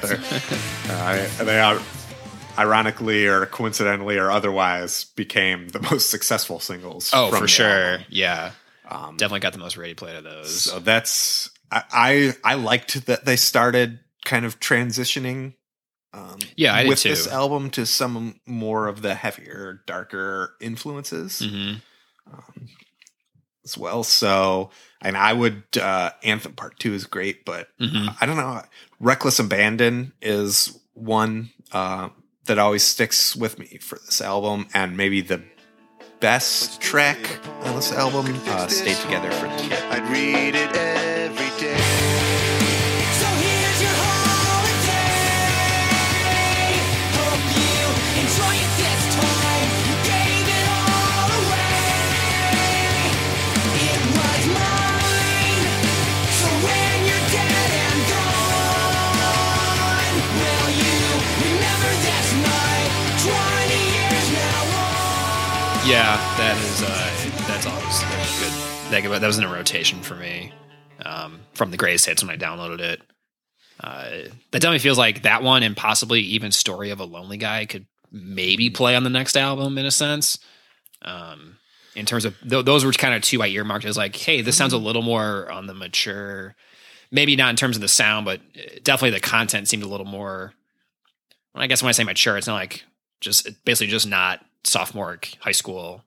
Together. 0.00 0.22
uh, 0.90 1.44
they 1.44 1.60
are, 1.60 1.80
ironically 2.58 3.26
or 3.26 3.46
coincidentally 3.46 4.16
or 4.16 4.30
otherwise, 4.30 5.04
became 5.16 5.68
the 5.68 5.80
most 5.80 6.10
successful 6.10 6.60
singles. 6.60 7.10
Oh, 7.12 7.30
for 7.30 7.48
sure. 7.48 7.66
album. 7.94 8.06
Yeah, 8.10 8.52
Um, 8.88 9.16
definitely 9.16 9.40
got 9.40 9.52
the 9.52 9.58
most 9.58 9.76
radio 9.76 9.94
play 9.94 10.16
of 10.16 10.24
those. 10.24 10.62
So 10.62 10.78
that's 10.78 11.50
I, 11.70 11.82
I 12.44 12.52
I 12.52 12.54
liked 12.54 13.06
that 13.06 13.24
they 13.24 13.36
started 13.36 14.00
kind 14.24 14.44
of 14.46 14.60
transitioning 14.60 15.54
um, 16.12 16.38
Yeah, 16.56 16.74
I 16.74 16.82
did 16.82 16.88
with 16.90 17.02
this 17.02 17.26
album 17.26 17.70
to 17.70 17.86
some 17.86 18.40
more 18.46 18.86
of 18.86 19.02
the 19.02 19.14
heavier, 19.14 19.82
darker 19.86 20.54
influences 20.60 21.40
hmm 21.40 21.74
as 23.64 23.78
well. 23.78 24.04
So, 24.04 24.70
and 25.00 25.16
I 25.16 25.32
would 25.32 25.64
uh, 25.80 26.10
Anthem 26.22 26.52
Part 26.52 26.78
Two 26.78 26.92
is 26.94 27.06
great, 27.06 27.44
but 27.44 27.68
hmm 27.78 28.08
I 28.20 28.26
don't 28.26 28.36
know. 28.36 28.62
Reckless 29.04 29.38
Abandon 29.38 30.14
is 30.22 30.80
one 30.94 31.50
uh, 31.72 32.08
that 32.46 32.58
always 32.58 32.82
sticks 32.82 33.36
with 33.36 33.58
me 33.58 33.76
for 33.82 33.98
this 33.98 34.22
album, 34.22 34.66
and 34.72 34.96
maybe 34.96 35.20
the 35.20 35.42
best 36.20 36.80
track 36.80 37.18
on 37.64 37.76
this 37.76 37.92
album, 37.92 38.34
uh, 38.46 38.66
"Stay 38.66 38.94
Together 38.94 39.30
for 39.32 39.46
the 39.46 39.56
Kid." 39.68 39.84
I'd 39.90 40.10
read 40.10 40.54
it 40.54 40.74
every 40.74 41.60
day. 41.60 42.03
Yeah, 65.86 66.16
that 66.38 66.56
is 66.64 66.82
uh, 66.82 67.44
that's 67.46 67.66
always 67.66 68.00
good. 68.40 68.52
That, 68.90 69.20
that 69.20 69.26
was 69.26 69.36
in 69.36 69.44
a 69.44 69.52
rotation 69.52 70.00
for 70.00 70.14
me 70.14 70.50
um, 71.04 71.40
from 71.52 71.70
the 71.70 71.76
greatest 71.76 72.06
hits 72.06 72.24
when 72.24 72.30
I 72.30 72.38
downloaded 72.38 72.80
it. 72.80 73.02
Uh, 73.78 74.08
that 74.50 74.62
definitely 74.62 74.78
feels 74.78 74.96
like 74.96 75.22
that 75.22 75.42
one 75.42 75.62
and 75.62 75.76
possibly 75.76 76.20
even 76.20 76.52
"Story 76.52 76.88
of 76.88 77.00
a 77.00 77.04
Lonely 77.04 77.36
Guy" 77.36 77.66
could 77.66 77.84
maybe 78.10 78.70
play 78.70 78.96
on 78.96 79.04
the 79.04 79.10
next 79.10 79.36
album 79.36 79.76
in 79.76 79.84
a 79.84 79.90
sense. 79.90 80.38
Um, 81.02 81.58
in 81.94 82.06
terms 82.06 82.24
of 82.24 82.34
th- 82.40 82.64
those 82.64 82.82
were 82.82 82.92
kind 82.92 83.14
of 83.14 83.20
two 83.20 83.42
I 83.42 83.48
earmarked 83.48 83.84
as 83.84 83.98
like, 83.98 84.16
hey, 84.16 84.40
this 84.40 84.56
sounds 84.56 84.72
a 84.72 84.78
little 84.78 85.02
more 85.02 85.50
on 85.52 85.66
the 85.66 85.74
mature. 85.74 86.56
Maybe 87.10 87.36
not 87.36 87.50
in 87.50 87.56
terms 87.56 87.76
of 87.76 87.82
the 87.82 87.88
sound, 87.88 88.24
but 88.24 88.40
uh, 88.56 88.78
definitely 88.82 89.18
the 89.18 89.20
content 89.20 89.68
seemed 89.68 89.82
a 89.82 89.88
little 89.88 90.06
more. 90.06 90.54
Well, 91.54 91.62
I 91.62 91.66
guess 91.66 91.82
when 91.82 91.90
I 91.90 91.92
say 91.92 92.04
mature, 92.04 92.38
it's 92.38 92.46
not 92.46 92.54
like 92.54 92.84
just 93.20 93.46
basically 93.66 93.88
just 93.88 94.06
not 94.06 94.40
sophomore 94.64 95.18
high 95.40 95.52
school 95.52 96.04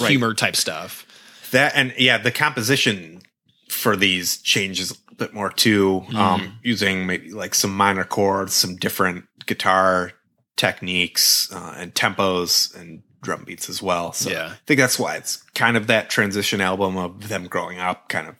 Right. 0.00 0.10
humor 0.10 0.32
type 0.34 0.54
stuff. 0.56 1.06
That 1.50 1.72
and 1.74 1.92
yeah, 1.98 2.18
the 2.18 2.30
composition 2.30 3.22
for 3.68 3.96
these 3.96 4.38
changes 4.40 4.92
a 5.10 5.14
bit 5.16 5.34
more 5.34 5.50
too. 5.50 6.04
Um, 6.14 6.58
using 6.62 7.06
maybe 7.06 7.32
like 7.32 7.54
some 7.54 7.76
minor 7.76 8.04
chords, 8.04 8.54
some 8.54 8.76
different 8.76 9.24
guitar 9.46 10.12
techniques 10.56 11.50
uh, 11.52 11.74
and 11.76 11.94
tempos 11.94 12.74
and 12.78 13.02
drum 13.22 13.44
beats 13.44 13.68
as 13.68 13.82
well. 13.82 14.12
So 14.12 14.30
Yeah. 14.30 14.50
I 14.52 14.58
think 14.66 14.78
that's 14.78 14.98
why 14.98 15.16
it's 15.16 15.38
kind 15.54 15.76
of 15.76 15.86
that 15.88 16.10
transition 16.10 16.60
album 16.60 16.96
of 16.96 17.28
them 17.28 17.46
growing 17.48 17.78
up, 17.78 18.08
kind 18.08 18.28
of 18.28 18.36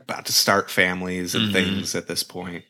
about 0.00 0.26
to 0.26 0.32
start 0.32 0.70
families 0.70 1.34
and 1.34 1.48
Mhm. 1.48 1.52
things 1.52 1.94
at 1.94 2.06
this 2.06 2.22
point. 2.22 2.64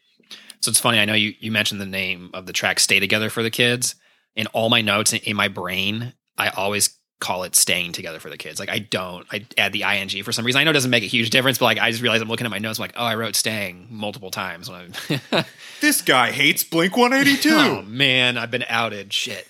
So 0.61 0.71
it's 0.71 0.81
funny. 0.81 0.99
I 0.99 1.05
know 1.05 1.15
you, 1.15 1.35
you 1.41 1.51
mentioned 1.53 1.81
the 1.81 1.87
name 1.87 2.31
of 2.35 2.47
the 2.47 2.53
track 2.53 2.79
"Stay 2.81 2.99
Together 3.01 3.31
for 3.31 3.43
the 3.43 3.51
Kids." 3.51 3.95
In 4.37 4.47
all 4.49 4.69
my 4.69 4.83
notes 4.83 5.13
in, 5.13 5.21
in 5.21 5.37
my 5.37 5.49
brain, 5.49 6.13
I 6.37 6.49
always 6.49 6.91
call 7.19 7.45
it 7.45 7.57
"Staying 7.57 7.93
Together 7.93 8.21
for 8.21 8.31
the 8.31 8.37
Kids." 8.37 8.61
Like 8.61 8.69
I 8.69 8.79
don't, 8.79 9.27
I 9.33 9.47
add 9.57 9.73
the 9.73 9.83
ing 9.83 10.23
for 10.23 10.33
some 10.33 10.45
reason. 10.45 10.61
I 10.61 10.65
know 10.65 10.71
it 10.71 10.75
doesn't 10.75 10.91
make 10.91 11.03
a 11.05 11.09
huge 11.09 11.31
difference, 11.31 11.59
but 11.59 11.65
like 11.65 11.79
I 11.79 11.91
just 11.91 12.03
realized 12.03 12.23
I'm 12.23 12.29
looking 12.29 12.47
at 12.47 12.51
my 12.51 12.59
notes. 12.59 12.79
I'm 12.79 12.83
like, 12.83 12.95
oh, 12.97 13.05
I 13.05 13.15
wrote 13.15 13.35
"staying" 13.35 13.89
multiple 13.91 14.31
times. 14.31 14.71
When 14.71 14.93
I, 15.11 15.45
This 15.81 16.03
guy 16.03 16.31
hates 16.33 16.65
Blink 16.65 16.97
182. 16.97 17.51
oh 17.55 17.83
man, 17.83 18.39
I've 18.39 18.51
been 18.51 18.65
outed. 18.69 19.13
Shit. 19.13 19.47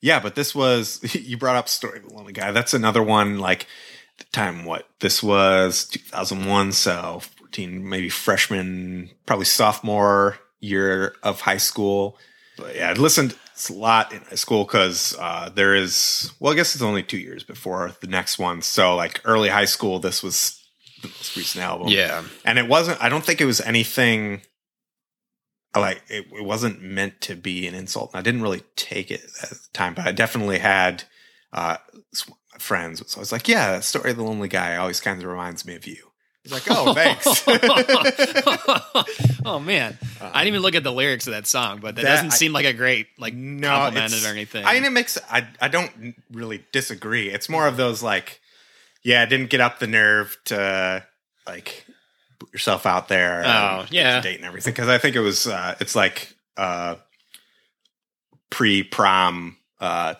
Yeah, 0.00 0.20
but 0.20 0.34
this 0.34 0.54
was 0.54 1.00
you 1.14 1.36
brought 1.36 1.56
up 1.56 1.68
Story 1.68 1.98
of 1.98 2.08
the 2.08 2.14
Lonely 2.14 2.32
Guy. 2.32 2.52
That's 2.52 2.74
another 2.74 3.02
one 3.02 3.38
like 3.38 3.66
the 4.18 4.24
time 4.32 4.64
what 4.64 4.88
this 5.00 5.22
was 5.22 5.86
2001, 5.86 6.72
so 6.72 7.22
14 7.38 7.88
maybe 7.88 8.08
freshman, 8.08 9.10
probably 9.26 9.46
sophomore 9.46 10.38
year 10.60 11.14
of 11.22 11.40
high 11.40 11.56
school. 11.56 12.18
But 12.56 12.76
yeah, 12.76 12.90
I 12.90 12.92
listened 12.92 13.34
a 13.68 13.74
lot 13.74 14.12
in 14.12 14.20
high 14.20 14.34
school 14.36 14.64
because 14.64 15.16
uh, 15.18 15.50
there 15.54 15.74
is 15.74 16.32
well, 16.40 16.52
I 16.52 16.56
guess 16.56 16.74
it's 16.74 16.82
only 16.82 17.02
two 17.02 17.18
years 17.18 17.44
before 17.44 17.92
the 18.00 18.06
next 18.06 18.38
one. 18.38 18.62
So 18.62 18.94
like 18.96 19.20
early 19.24 19.48
high 19.48 19.64
school, 19.66 19.98
this 19.98 20.22
was 20.22 20.64
the 21.02 21.08
most 21.08 21.36
recent 21.36 21.64
album. 21.64 21.88
Yeah. 21.88 22.24
and 22.44 22.58
it 22.58 22.68
wasn't. 22.68 23.02
I 23.02 23.08
don't 23.08 23.24
think 23.24 23.40
it 23.40 23.46
was 23.46 23.60
anything 23.60 24.42
like 25.74 26.02
it, 26.08 26.26
it 26.32 26.44
wasn't 26.44 26.82
meant 26.82 27.20
to 27.22 27.36
be 27.36 27.66
an 27.66 27.74
insult. 27.74 28.10
And 28.12 28.18
I 28.18 28.22
didn't 28.22 28.42
really 28.42 28.62
take 28.76 29.10
it 29.10 29.22
at 29.42 29.50
the 29.50 29.58
time, 29.72 29.94
but 29.94 30.06
I 30.06 30.12
definitely 30.12 30.58
had 30.58 31.04
uh, 31.52 31.76
friends. 32.58 33.02
So 33.10 33.18
I 33.18 33.20
was 33.20 33.32
like, 33.32 33.48
"Yeah, 33.48 33.72
that 33.72 33.84
story 33.84 34.10
of 34.10 34.16
the 34.16 34.24
lonely 34.24 34.48
guy 34.48 34.76
always 34.76 35.00
kind 35.00 35.20
of 35.20 35.28
reminds 35.28 35.64
me 35.64 35.74
of 35.74 35.86
you." 35.86 36.09
He's 36.50 36.68
like, 36.68 36.76
"Oh, 36.76 36.94
thanks." 36.94 37.44
oh 39.44 39.58
man, 39.60 39.96
I 40.20 40.40
didn't 40.40 40.48
even 40.48 40.62
look 40.62 40.74
at 40.74 40.82
the 40.82 40.92
lyrics 40.92 41.26
of 41.26 41.32
that 41.32 41.46
song, 41.46 41.78
but 41.80 41.94
that, 41.96 42.02
That- 42.02 42.10
doesn't 42.16 42.32
I- 42.32 42.36
seem 42.36 42.52
like 42.52 42.66
a 42.66 42.72
great 42.72 43.06
like 43.18 43.34
no, 43.34 43.68
compliment 43.68 44.24
or 44.24 44.28
anything. 44.28 44.64
I 44.64 44.74
mean, 44.74 44.84
it 44.84 44.90
makes. 44.90 45.18
I 45.30 45.46
I 45.60 45.68
don't 45.68 46.14
really 46.32 46.64
disagree. 46.72 47.28
It's 47.30 47.48
more 47.48 47.66
of 47.66 47.76
those 47.76 48.02
like, 48.02 48.40
yeah, 49.02 49.22
I 49.22 49.26
didn't 49.26 49.50
get 49.50 49.60
up 49.60 49.78
the 49.78 49.86
nerve 49.86 50.36
to 50.46 51.04
like 51.46 51.86
put 52.38 52.52
yourself 52.52 52.86
out 52.86 53.08
there. 53.08 53.42
Oh, 53.44 53.80
and 53.80 53.92
yeah. 53.92 54.20
date 54.20 54.36
and 54.36 54.44
everything 54.44 54.72
because 54.72 54.88
I 54.88 54.98
think 54.98 55.16
it 55.16 55.20
was. 55.20 55.46
uh 55.46 55.76
It's 55.80 55.94
like 55.94 56.34
uh 56.56 56.96
pre 58.50 58.82
prom 58.82 59.56
uh 59.80 60.14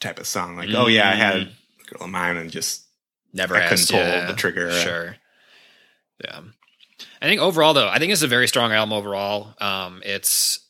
type 0.00 0.18
of 0.20 0.26
song. 0.26 0.56
Like, 0.56 0.70
oh 0.74 0.86
yeah, 0.86 1.08
I 1.10 1.14
had 1.14 1.36
a 1.36 1.44
girl 1.88 2.04
of 2.04 2.10
mine 2.10 2.36
and 2.36 2.50
just 2.50 2.82
Never 3.36 3.56
I 3.56 3.68
couldn't 3.68 3.88
pull 3.88 3.98
yeah. 3.98 4.26
the 4.26 4.34
trigger. 4.34 4.70
Sure. 4.70 5.16
Yeah. 6.22 6.40
I 7.20 7.26
think 7.26 7.40
overall 7.40 7.74
though, 7.74 7.88
I 7.88 7.98
think 7.98 8.12
it's 8.12 8.22
a 8.22 8.28
very 8.28 8.48
strong 8.48 8.72
album 8.72 8.92
overall. 8.92 9.54
Um 9.58 10.02
it's 10.04 10.60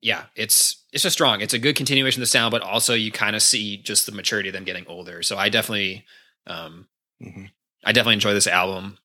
yeah, 0.00 0.24
it's 0.36 0.84
it's 0.92 1.02
just 1.02 1.14
strong. 1.14 1.40
It's 1.40 1.54
a 1.54 1.58
good 1.58 1.76
continuation 1.76 2.20
of 2.20 2.22
the 2.22 2.30
sound, 2.30 2.52
but 2.52 2.62
also 2.62 2.94
you 2.94 3.10
kind 3.12 3.36
of 3.36 3.42
see 3.42 3.76
just 3.76 4.06
the 4.06 4.12
maturity 4.12 4.48
of 4.48 4.52
them 4.52 4.64
getting 4.64 4.86
older. 4.86 5.22
So 5.22 5.36
I 5.36 5.48
definitely 5.48 6.04
um 6.46 6.88
Mhm. 7.22 7.50
I 7.84 7.92
definitely 7.92 8.14
enjoy 8.14 8.32
this 8.34 8.46
album. 8.46 8.98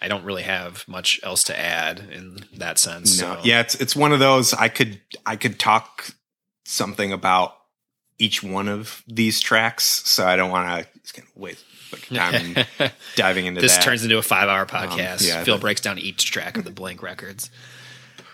I 0.00 0.08
don't 0.08 0.24
really 0.24 0.42
have 0.42 0.86
much 0.86 1.20
else 1.22 1.44
to 1.44 1.58
add 1.58 2.00
in 2.12 2.44
that 2.58 2.78
sense. 2.78 3.18
No, 3.20 3.34
so. 3.36 3.40
yeah, 3.44 3.60
it's 3.60 3.74
it's 3.76 3.96
one 3.96 4.12
of 4.12 4.18
those 4.18 4.52
I 4.54 4.68
could 4.68 5.00
I 5.24 5.36
could 5.36 5.58
talk 5.58 6.10
something 6.66 7.12
about 7.12 7.56
each 8.18 8.42
one 8.42 8.68
of 8.68 9.02
these 9.06 9.40
tracks, 9.40 9.84
so 9.84 10.26
I 10.26 10.36
don't 10.36 10.50
want 10.50 10.68
to 10.84 11.00
just 11.00 11.14
kind 11.14 11.26
of 11.28 11.36
waste 11.36 11.64
time 12.02 12.64
diving 13.16 13.46
into 13.46 13.60
this 13.60 13.74
that. 13.76 13.82
turns 13.82 14.02
into 14.04 14.18
a 14.18 14.22
five 14.22 14.48
hour 14.48 14.66
podcast. 14.66 15.26
yeah, 15.26 15.42
Phil 15.44 15.58
breaks 15.58 15.80
down 15.80 15.98
each 15.98 16.30
track 16.30 16.56
of 16.56 16.64
the 16.64 16.70
Blink 16.70 17.02
records. 17.02 17.50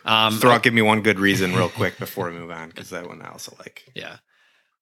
Um, 0.05 0.39
Throw 0.39 0.51
out, 0.53 0.63
give 0.63 0.75
me 0.75 0.83
one 0.83 1.03
good 1.03 1.21
reason 1.21 1.55
real 1.55 1.69
quick 1.69 1.99
before 1.99 2.27
we 2.31 2.33
move 2.39 2.51
on 2.51 2.69
because 2.69 2.91
that 2.91 3.07
one 3.07 3.23
I 3.23 3.29
also 3.31 3.55
like. 3.59 3.85
Yeah. 3.95 4.17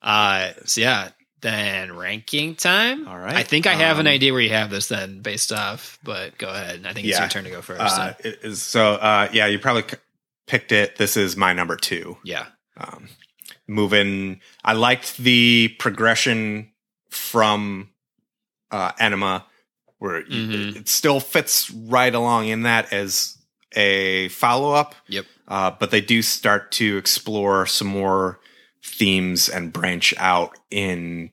Uh 0.03 0.53
so 0.65 0.81
yeah, 0.81 1.11
then 1.43 1.95
ranking 1.95 2.55
time. 2.55 3.07
All 3.07 3.19
right. 3.19 3.35
I 3.37 3.43
think 3.43 3.67
I 3.67 3.75
have 3.75 3.99
an 3.99 4.07
Um, 4.07 4.13
idea 4.13 4.33
where 4.33 4.41
you 4.41 4.51
have 4.51 4.71
this 4.71 4.89
then 4.89 5.21
based 5.21 5.53
off, 5.53 5.99
but 6.03 6.39
go 6.39 6.49
ahead. 6.49 6.87
I 6.87 6.93
think 6.95 7.07
it's 7.07 7.17
Yeah. 7.17 7.21
your 7.25 7.29
turn 7.29 7.45
to 7.45 7.51
go 7.51 7.61
first. 7.61 7.81
Uh, 7.83 7.89
so. 8.15 8.29
it 8.29 8.39
is 8.43 8.63
so 8.63 8.95
uh, 8.95 9.29
yeah, 9.33 9.47
you 9.47 9.59
probably 9.59 9.83
c- 9.91 9.97
picked 10.47 10.73
it. 10.73 10.97
This 10.97 11.19
is 11.19 11.37
my 11.37 11.53
number 11.53 11.77
two. 11.77 12.17
Yeah. 12.25 12.47
um, 12.79 13.09
moving. 13.69 14.41
I 14.65 14.73
liked 14.73 15.19
the 15.19 15.69
progression 15.79 16.73
from 17.11 17.90
uh, 18.71 18.93
Enema, 18.99 19.47
where 19.99 20.23
Mhm. 20.23 20.77
it 20.77 20.89
still 20.89 21.21
fits 21.21 21.71
right 21.71 22.15
along 22.15 22.49
in 22.49 22.63
that 22.63 22.93
as 22.93 23.37
a 23.73 24.29
follow 24.29 24.73
up. 24.73 24.95
Yep. 25.09 25.27
Uh, 25.49 25.71
but 25.73 25.91
they 25.91 26.01
do 26.01 26.23
start 26.23 26.73
to 26.73 26.97
explore 26.97 27.67
some 27.67 27.89
more 27.89 28.41
themes 28.83 29.49
and 29.49 29.73
branch 29.73 30.15
out 30.17 30.57
in 30.71 31.31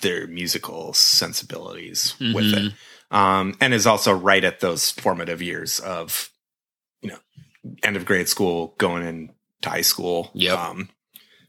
their 0.00 0.26
musical 0.26 0.92
sensibilities 0.92 2.14
with 2.20 2.52
Mhm. 2.52 2.66
it. 2.68 2.72
Um, 3.10 3.56
and 3.60 3.74
is 3.74 3.86
also 3.86 4.12
right 4.12 4.44
at 4.44 4.60
those 4.60 4.90
formative 4.90 5.42
years 5.42 5.80
of, 5.80 6.30
you 7.02 7.10
know, 7.10 7.18
end 7.82 7.96
of 7.96 8.04
grade 8.04 8.28
school, 8.28 8.74
going 8.78 9.02
into 9.06 9.68
high 9.68 9.80
school. 9.82 10.30
Yep. 10.34 10.58
Um, 10.58 10.88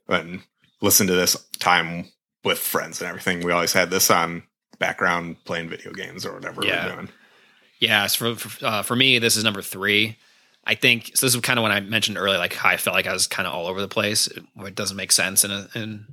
and 0.08 0.42
listen 0.82 1.08
to 1.08 1.14
this 1.14 1.38
time 1.60 2.12
with 2.44 2.60
friends 2.60 3.00
and 3.00 3.08
everything. 3.08 3.42
We 3.42 3.52
always 3.52 3.74
had 3.74 3.92
this 3.92 4.10
on 4.10 4.44
background 4.82 5.38
playing 5.46 5.70
video 5.70 5.94
games 5.94 6.26
or 6.26 6.34
whatever 6.34 6.66
Yeah. 6.66 6.88
we're 6.88 6.96
doing. 6.96 7.10
Yeah, 7.80 8.08
so 8.08 8.36
for 8.36 8.50
for, 8.50 8.66
uh, 8.66 8.82
for 8.84 8.96
me, 8.98 9.18
this 9.20 9.38
is 9.38 9.44
number 9.46 9.62
three. 9.62 10.18
I 10.66 10.76
think 10.76 11.12
so. 11.16 11.26
This 11.26 11.34
is 11.34 11.42
kind 11.42 11.58
of 11.58 11.64
when 11.64 11.72
I 11.72 11.80
mentioned 11.80 12.18
earlier, 12.18 12.38
like 12.38 12.54
how 12.54 12.70
I 12.70 12.78
felt 12.78 12.96
like 12.96 13.08
I 13.08 13.14
was 13.14 13.26
kind 13.26 13.48
of 13.48 13.54
all 13.54 13.66
over 13.68 13.80
the 13.82 13.88
place. 13.88 14.28
Where 14.54 14.68
it 14.68 14.76
doesn't 14.76 14.98
make 14.98 15.12
sense 15.12 15.44
in 15.44 15.50
a, 15.52 15.68
in 15.74 16.06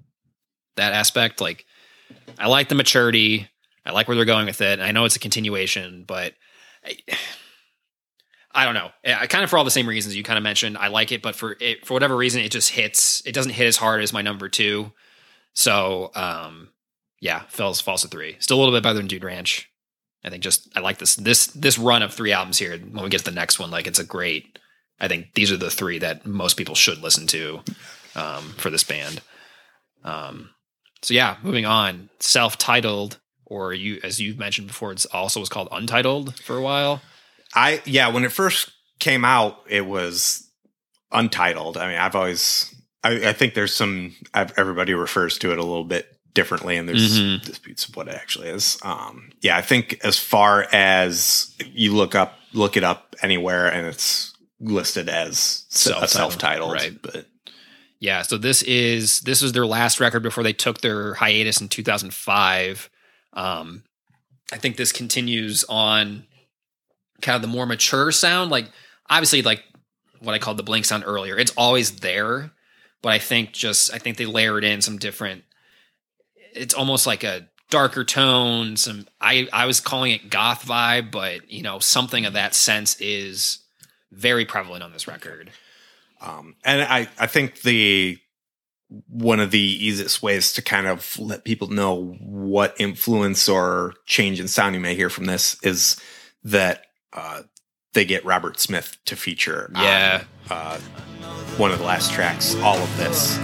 that 0.77 0.93
aspect. 0.95 1.41
Like, 1.41 1.67
I 2.39 2.47
like 2.49 2.69
the 2.69 2.75
maturity. 2.75 3.49
I 3.85 3.91
like 3.93 4.07
where 4.09 4.17
they're 4.17 4.25
going 4.25 4.47
with 4.47 4.61
it. 4.61 4.79
And 4.79 4.83
I 4.83 4.93
know 4.93 5.05
it's 5.05 5.17
a 5.17 5.21
continuation, 5.21 6.05
but 6.07 6.33
I, 6.85 6.97
I 8.53 8.65
don't 8.65 8.75
know. 8.75 8.91
I 9.05 9.27
kind 9.27 9.45
of 9.45 9.51
for 9.51 9.59
all 9.59 9.65
the 9.65 9.71
same 9.71 9.87
reasons 9.89 10.17
you 10.17 10.23
kind 10.23 10.39
of 10.39 10.43
mentioned. 10.43 10.79
I 10.79 10.89
like 10.89 11.13
it, 11.13 11.21
but 11.21 11.35
for 11.37 11.57
it 11.61 11.85
for 11.87 11.93
whatever 11.95 12.17
reason, 12.17 12.41
it 12.43 12.51
just 12.51 12.71
hits. 12.71 13.23
It 13.27 13.33
doesn't 13.35 13.53
hit 13.53 13.67
as 13.67 13.77
hard 13.77 14.03
as 14.03 14.13
my 14.13 14.23
number 14.23 14.49
two. 14.49 14.93
So, 15.53 16.11
um, 16.15 16.71
yeah, 17.21 17.43
falls 17.49 17.81
falls 17.81 18.03
to 18.03 18.09
three. 18.09 18.37
Still 18.39 18.59
a 18.59 18.61
little 18.61 18.75
bit 18.75 18.83
better 18.83 18.99
than 18.99 19.07
Dude 19.07 19.25
Ranch. 19.25 19.71
I 20.25 20.31
think 20.31 20.43
just 20.43 20.69
I 20.77 20.81
like 20.81 20.99
this 20.99 21.17
this 21.17 21.47
this 21.49 21.79
run 21.79 22.03
of 22.03 22.13
three 22.13 22.33
albums 22.33 22.59
here. 22.59 22.77
When 22.77 23.05
we 23.05 23.11
get 23.11 23.19
to 23.19 23.25
the 23.25 23.31
next 23.31 23.59
one, 23.59 23.71
like 23.71 23.87
it's 23.87 23.99
a 23.99 24.05
great. 24.05 24.59
I 25.01 25.09
think 25.09 25.35
these 25.35 25.53
are 25.53 25.57
the 25.57 25.71
three 25.71 25.99
that 26.01 26.27
most 26.27 26.57
people 26.57 26.75
should 26.75 26.99
listen 26.99 27.27
to 27.29 27.61
um, 28.17 28.55
for 28.57 28.69
this 28.69 28.83
band. 28.83 29.21
Um, 30.03 30.51
so 31.03 31.15
yeah, 31.15 31.37
moving 31.43 31.67
on. 31.67 32.11
Self-titled, 32.19 33.19
or 33.47 33.73
you 33.73 34.01
as 34.03 34.21
you've 34.21 34.39
mentioned 34.39 34.67
before, 34.67 34.93
it's 34.93 35.07
also 35.07 35.41
was 35.41 35.49
called 35.49 35.69
Untitled 35.71 36.37
for 36.41 36.57
a 36.57 36.63
while. 36.63 37.01
I 37.55 37.83
yeah, 37.85 38.09
when 38.09 38.25
it 38.25 38.33
first 38.33 38.71
came 38.99 39.25
out, 39.25 39.61
it 39.69 39.87
was 39.87 40.51
untitled. 41.13 41.77
I 41.77 41.89
mean, 41.89 41.99
I've 41.99 42.17
always 42.17 42.75
I, 43.05 43.29
I 43.29 43.33
think 43.33 43.55
there's 43.55 43.75
some 43.75 44.17
everybody 44.35 44.95
refers 44.95 45.39
to 45.39 45.53
it 45.53 45.59
a 45.59 45.63
little 45.63 45.85
bit 45.85 46.18
differently, 46.35 46.77
and 46.77 46.89
there's 46.89 47.19
Mhm. 47.19 47.43
disputes 47.45 47.87
of 47.89 47.97
what 47.97 48.09
it 48.09 48.15
actually 48.15 48.49
is. 48.49 48.79
Um, 48.83 49.31
yeah, 49.41 49.57
I 49.57 49.63
think 49.63 49.99
as 50.05 50.19
far 50.19 50.69
as 50.73 51.51
you 51.65 51.95
look 51.95 52.15
up, 52.15 52.39
look 52.53 52.77
it 52.77 52.85
up 52.85 53.17
anywhere, 53.23 53.69
and 53.69 53.87
it's 53.87 54.35
listed 54.61 55.09
as 55.09 55.65
Self-titled, 55.69 56.11
self 56.11 56.39
titled, 56.39 56.73
right. 56.73 57.01
But 57.01 57.27
Yeah, 58.01 58.23
so 58.23 58.39
this 58.39 58.63
is 58.63 59.21
this 59.23 59.43
was 59.43 59.53
their 59.53 59.67
last 59.67 59.99
record 59.99 60.23
before 60.23 60.45
they 60.45 60.53
took 60.53 60.81
their 60.81 61.15
hiatus 61.15 61.61
in 61.61 61.69
2005. 61.69 62.89
Um, 63.33 63.83
I 64.53 64.57
think 64.59 64.77
this 64.77 64.93
continues 64.93 65.65
on 65.69 66.25
kind 67.23 67.35
of 67.37 67.43
the 67.43 67.49
more 67.49 67.67
mature 67.67 68.13
sound. 68.13 68.51
Like 68.53 68.71
obviously, 69.11 69.43
like 69.43 69.65
what 70.21 70.35
I 70.35 70.39
called 70.39 70.57
the 70.59 70.63
Blink 70.63 70.85
sound 70.85 71.03
earlier. 71.07 71.37
It's 71.37 71.53
always 71.57 71.97
there, 71.97 72.53
but 73.03 73.11
I 73.13 73.19
think 73.19 73.53
just 73.53 73.93
I 73.93 73.99
think 73.99 74.17
they 74.17 74.27
layered 74.27 74.63
in 74.65 74.81
some 74.81 74.99
different. 74.99 75.43
It's 76.59 76.75
almost 76.75 77.07
like 77.07 77.25
a 77.25 77.49
darker 77.71 78.05
tone. 78.05 78.77
Some 78.77 79.07
I 79.21 79.49
I 79.53 79.67
was 79.67 79.81
calling 79.81 80.13
it 80.13 80.31
goth 80.31 80.67
vibe, 80.67 81.11
but 81.11 81.51
you 81.51 81.63
know 81.63 81.79
something 81.79 82.25
of 82.27 82.33
that 82.35 82.55
sense 82.55 83.01
is 83.01 83.59
very 84.13 84.45
prevalent 84.45 84.83
on 84.83 84.93
this 84.93 85.07
record. 85.07 85.51
Um, 86.21 86.57
and 86.65 86.83
I, 86.83 87.09
I 87.19 87.27
think 87.29 87.61
the 87.63 88.19
one 89.09 89.39
of 89.39 89.51
the 89.51 89.61
easiest 89.61 90.23
ways 90.23 90.55
to 90.55 90.63
kind 90.63 90.87
of 90.87 91.19
let 91.19 91.45
people 91.45 91.69
know 91.69 92.17
what 92.21 92.75
influence 92.81 93.49
or 93.49 93.93
change 94.07 94.41
in 94.41 94.49
sound 94.49 94.75
you 94.75 94.81
may 94.81 94.95
hear 94.95 95.11
from 95.11 95.27
this 95.27 95.63
is 95.63 96.01
that 96.45 96.87
uh, 97.13 97.43
they 97.93 98.05
get 98.07 98.25
Robert 98.25 98.59
Smith 98.59 98.97
to 99.05 99.15
feature 99.15 99.71
on, 99.75 99.83
Yeah. 99.85 100.25
uh, 100.51 100.79
one 101.59 101.71
of 101.71 101.79
the 101.79 101.85
last 101.85 102.13
tracks, 102.13 102.55
all 102.57 102.79
of 102.79 102.97
this. 102.97 103.39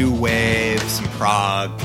New 0.00 0.14
wave, 0.14 0.80
some 0.80 1.04
prog. 1.18 1.70
Um, 1.72 1.78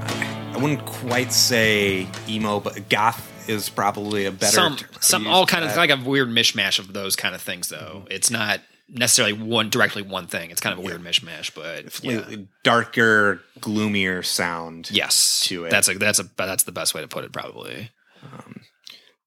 I, 0.00 0.52
I 0.54 0.56
wouldn't 0.56 0.86
quite 0.86 1.30
say 1.30 2.06
emo, 2.26 2.58
but 2.58 2.88
goth 2.88 3.22
is 3.46 3.68
probably 3.68 4.24
a 4.24 4.32
better 4.32 4.52
some 4.52 4.76
term 4.76 4.88
some 5.00 5.26
all 5.26 5.44
kind 5.44 5.64
of 5.64 5.76
like 5.76 5.90
a 5.90 5.96
weird 5.96 6.28
mishmash 6.28 6.78
of 6.78 6.92
those 6.92 7.16
kind 7.16 7.34
of 7.34 7.40
things 7.40 7.70
though 7.70 8.04
it's 8.10 8.30
not 8.30 8.60
necessarily 8.90 9.32
one 9.32 9.70
directly 9.70 10.02
one 10.02 10.26
thing 10.26 10.50
it's 10.50 10.60
kind 10.60 10.74
of 10.74 10.78
a 10.80 10.82
weird 10.82 11.00
mishmash 11.02 11.54
but 11.54 12.04
yeah. 12.04 12.44
Darker, 12.62 13.40
gloomier 13.58 14.22
sound. 14.22 14.90
yes 14.90 15.40
to 15.46 15.64
it. 15.64 15.70
that's 15.70 15.88
a 15.88 15.94
that's 15.94 16.20
a 16.20 16.28
that's 16.36 16.64
the 16.64 16.72
best 16.72 16.94
way 16.94 17.00
to 17.00 17.08
put 17.08 17.24
it 17.24 17.32
probably 17.32 17.90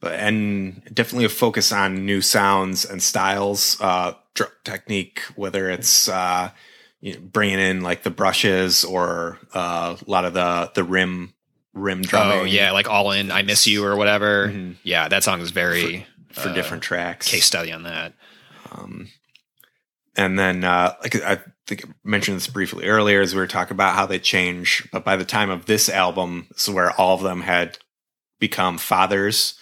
but 0.01 0.13
and 0.13 0.83
definitely 0.93 1.25
a 1.25 1.29
focus 1.29 1.71
on 1.71 2.05
new 2.05 2.21
sounds 2.21 2.83
and 2.85 3.01
styles, 3.01 3.79
uh, 3.79 4.13
technique, 4.63 5.21
whether 5.35 5.69
it's 5.69 6.09
uh, 6.09 6.49
you 7.01 7.13
know, 7.13 7.19
bringing 7.19 7.59
in 7.59 7.81
like 7.81 8.03
the 8.03 8.09
brushes 8.11 8.83
or 8.83 9.39
uh, 9.53 9.95
a 9.99 10.09
lot 10.09 10.23
of 10.25 10.33
the 10.33 10.71
the 10.75 10.83
rim 10.83 11.33
rim 11.73 12.01
drumming. 12.01 12.39
oh 12.39 12.43
yeah 12.43 12.71
like 12.71 12.89
all 12.89 13.11
in 13.11 13.31
i 13.31 13.41
miss 13.41 13.65
you 13.65 13.83
or 13.85 13.95
whatever 13.95 14.49
Mhm. 14.49 14.75
yeah 14.83 15.07
that 15.07 15.23
song 15.23 15.39
is 15.41 15.51
very 15.51 16.05
for 16.31 16.49
uh, 16.49 16.53
different 16.53 16.83
tracks. 16.83 17.27
case 17.29 17.45
study 17.45 17.71
on 17.71 17.83
that 17.83 18.13
Um, 18.71 19.07
and 20.17 20.37
then, 20.37 20.63
uh, 20.65 20.93
like 21.01 21.15
I 21.23 21.39
think 21.67 21.85
I 21.85 21.89
mentioned 22.03 22.35
this 22.37 22.47
briefly 22.47 22.85
earlier, 22.87 23.21
as 23.21 23.33
we 23.33 23.39
were 23.39 23.47
talking 23.47 23.73
about 23.75 23.95
how 23.95 24.05
they 24.05 24.19
change. 24.19 24.85
But 24.91 25.05
by 25.05 25.15
the 25.15 25.23
time 25.23 25.49
of 25.49 25.65
this 25.67 25.87
album, 25.87 26.47
this 26.51 26.67
is 26.67 26.73
where 26.73 26.91
all 26.91 27.15
of 27.15 27.21
them 27.21 27.41
had 27.41 27.77
become 28.39 28.77
fathers 28.77 29.55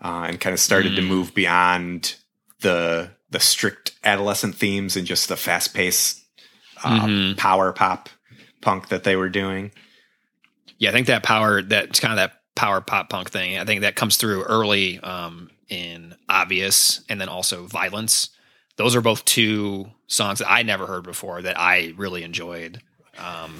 uh, 0.00 0.26
and 0.28 0.40
kind 0.40 0.54
of 0.54 0.60
started 0.60 0.94
to 0.94 1.02
Mm. 1.02 1.06
move 1.08 1.34
beyond 1.34 2.14
the 2.60 3.10
the 3.30 3.40
strict 3.40 3.92
adolescent 4.04 4.54
themes 4.54 4.96
and 4.96 5.06
just 5.08 5.28
the 5.28 5.36
fast 5.36 5.74
paced 5.74 6.22
uh, 6.84 7.00
Mhm. 7.06 7.36
power 7.36 7.72
pop 7.72 8.08
punk 8.60 8.88
that 8.88 9.04
they 9.04 9.16
were 9.16 9.28
doing. 9.28 9.70
yeah 10.78 10.90
i 10.90 10.92
think 10.92 11.06
that 11.06 11.22
power 11.22 11.62
that's 11.62 12.00
kind 12.00 12.12
of 12.12 12.16
that 12.16 12.32
power 12.54 12.80
pop 12.80 13.08
punk 13.08 13.30
thing 13.30 13.58
i 13.58 13.64
think 13.64 13.80
that 13.82 13.96
comes 13.96 14.16
through 14.16 14.42
early 14.44 14.98
um 15.00 15.50
in 15.68 16.14
obvious 16.28 17.00
and 17.08 17.20
then 17.20 17.28
also 17.28 17.66
violence 17.66 18.30
those 18.76 18.94
are 18.96 19.00
both 19.00 19.24
two 19.24 19.86
songs 20.06 20.38
that 20.40 20.50
i 20.50 20.62
never 20.62 20.86
heard 20.86 21.02
before 21.04 21.40
that 21.42 21.58
i 21.58 21.92
really 21.96 22.22
enjoyed 22.22 22.80
um 23.18 23.54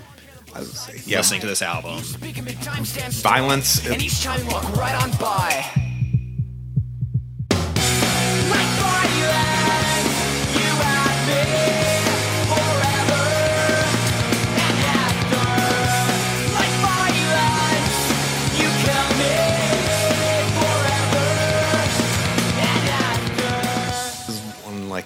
I 0.54 0.60
would 0.60 0.68
say, 0.68 1.00
yeah, 1.04 1.18
listening 1.18 1.40
to 1.42 1.46
this 1.46 1.60
album 1.60 2.02
Speaking 2.02 2.44
big 2.44 2.56
violence. 2.56 3.86
and 3.86 4.02
each 4.02 4.22
time 4.22 4.46
walk 4.46 4.64
right 4.76 4.94
on 5.02 5.10
by. 5.18 5.82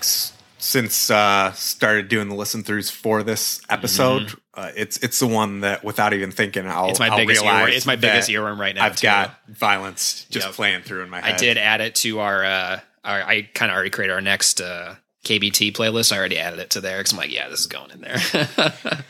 One 0.00 0.04
like 0.04 0.04
s- 0.04 0.32
since 0.58 1.10
uh 1.10 1.52
started 1.52 2.08
doing 2.08 2.28
the 2.28 2.34
listen 2.34 2.62
throughs 2.62 2.90
for 2.90 3.22
this 3.22 3.60
episode 3.70 4.32
uh, 4.54 4.70
it's 4.76 4.98
it's 4.98 5.18
the 5.18 5.26
one 5.26 5.60
that 5.60 5.82
without 5.82 6.12
even 6.12 6.30
thinking 6.30 6.66
i'll 6.66 6.82
Mm-hmm. 6.82 6.90
It's 6.90 6.98
my 7.00 7.08
I'll 7.08 7.16
biggest 7.16 7.42
earworm. 7.44 7.72
It's 7.72 7.86
my 7.86 7.96
biggest 7.96 8.28
earworm 8.28 8.58
right 8.58 8.74
now, 8.74 8.84
i've 8.84 8.96
too. 8.96 9.06
got 9.06 9.36
violence 9.48 10.26
just 10.30 10.46
Yep. 10.48 10.54
playing 10.56 10.82
through 10.82 11.02
in 11.02 11.08
my 11.10 11.20
head 11.20 11.34
I 11.34 11.38
did 11.38 11.56
add 11.58 11.80
it 11.80 11.94
to 11.96 12.20
our. 12.20 12.44
uh 12.44 12.80
our, 13.02 13.22
I 13.22 13.42
kind 13.54 13.70
of 13.70 13.74
already 13.76 13.88
created 13.90 14.12
our 14.12 14.20
next 14.20 14.60
uh 14.60 14.96
KBT 15.24 15.72
playlist. 15.72 16.12
I 16.12 16.18
already 16.18 16.38
added 16.38 16.58
it 16.60 16.70
to 16.70 16.80
there 16.82 16.98
because 16.98 17.12
I'm 17.12 17.18
like, 17.18 17.30
yeah, 17.32 17.48
this 17.48 17.60
is 17.60 17.66
going 17.66 17.90
in 17.90 18.00
there. 18.02 18.18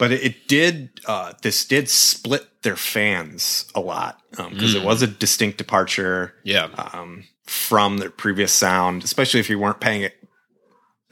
but 0.00 0.10
it, 0.10 0.24
it 0.24 0.48
did 0.48 0.90
uh 1.06 1.32
this 1.42 1.64
did 1.64 1.88
split 1.88 2.46
their 2.62 2.74
fans 2.76 3.66
a 3.76 3.80
lot 3.80 4.20
because 4.32 4.74
Mm. 4.74 4.80
it 4.80 4.84
was 4.84 5.02
a 5.02 5.06
distinct 5.06 5.58
departure 5.58 6.34
yeah, 6.44 6.64
um, 6.92 7.24
from 7.46 7.98
their 7.98 8.10
previous 8.10 8.52
sound, 8.52 9.04
especially 9.04 9.38
if 9.40 9.48
you 9.48 9.58
weren't 9.58 9.80
paying 9.80 10.02
it 10.02 10.14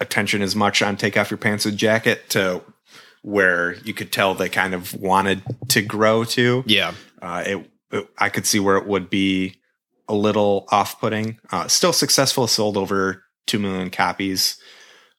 attention 0.00 0.42
as 0.42 0.54
much 0.54 0.82
on 0.82 0.96
Take 0.96 1.16
Off 1.16 1.30
Your 1.30 1.38
Pants 1.38 1.66
and 1.66 1.76
Jacket 1.76 2.28
to 2.30 2.62
where 3.22 3.74
you 3.84 3.92
could 3.94 4.12
tell 4.12 4.34
they 4.34 4.48
kind 4.48 4.74
of 4.74 4.94
wanted 4.94 5.42
to 5.68 5.82
grow 5.82 6.24
to. 6.24 6.62
yeah, 6.66 6.92
Uh, 7.20 7.42
it, 7.46 7.70
it- 7.92 8.08
I 8.18 8.28
could 8.28 8.46
see 8.46 8.60
where 8.60 8.76
it 8.76 8.86
would 8.86 9.10
be 9.10 9.56
a 10.06 10.14
little 10.14 10.66
off 10.70 11.00
putting. 11.00 11.38
Uh, 11.50 11.66
still 11.68 11.92
successful, 11.92 12.46
sold 12.46 12.76
over 12.76 13.24
2 13.46 13.58
million 13.58 13.90
copies. 13.90 14.58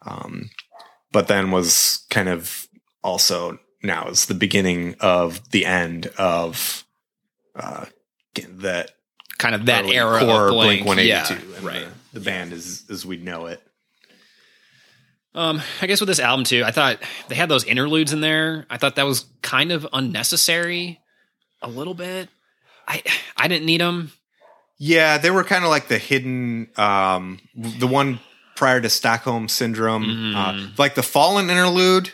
Um, 0.03 0.49
but 1.11 1.27
then 1.27 1.51
was 1.51 2.05
kind 2.09 2.29
of 2.29 2.67
also 3.03 3.59
now 3.83 4.07
is 4.09 4.25
the 4.25 4.33
beginning 4.33 4.95
of 4.99 5.49
the 5.51 5.65
end 5.65 6.07
of 6.17 6.85
uh, 7.55 7.85
that 8.35 8.91
kind 9.37 9.55
of 9.55 9.65
that 9.65 9.85
era 9.85 10.19
core 10.19 10.47
of 10.47 10.53
Blink. 10.53 10.83
Blink 10.85 11.01
Yeah, 11.07 11.23
182. 11.23 11.55
and 11.55 11.65
right. 11.65 11.87
The, 12.13 12.19
the 12.19 12.25
band 12.25 12.53
is 12.53 12.85
as 12.89 13.05
we 13.05 13.17
know 13.17 13.47
it. 13.47 13.61
Um, 15.35 15.61
I 15.81 15.87
guess 15.87 16.01
with 16.01 16.07
this 16.07 16.19
album 16.19 16.43
too, 16.43 16.63
I 16.65 16.71
thought 16.71 16.97
they 17.27 17.35
had 17.35 17.49
those 17.49 17.63
interludes 17.63 18.11
in 18.13 18.21
there. 18.21 18.65
I 18.69 18.77
thought 18.77 18.95
that 18.95 19.05
was 19.05 19.25
kind 19.41 19.71
of 19.71 19.87
unnecessary, 19.93 20.99
a 21.61 21.69
little 21.69 21.93
bit. 21.93 22.29
I 22.87 23.03
I 23.37 23.47
didn't 23.47 23.65
need 23.65 23.79
them. 23.81 24.11
Yeah, 24.79 25.17
they 25.17 25.29
were 25.29 25.43
kind 25.43 25.63
of 25.65 25.69
like 25.69 25.87
the 25.89 25.97
hidden, 25.97 26.69
um, 26.77 27.39
the 27.53 27.85
one 27.85 28.19
prior 28.55 28.79
to 28.79 28.89
Stockholm 28.89 29.49
Syndrome, 29.49 30.33
uh, 30.35 30.67
like 30.77 30.95
the 30.95 31.03
Fallen 31.03 31.49
interlude. 31.49 32.11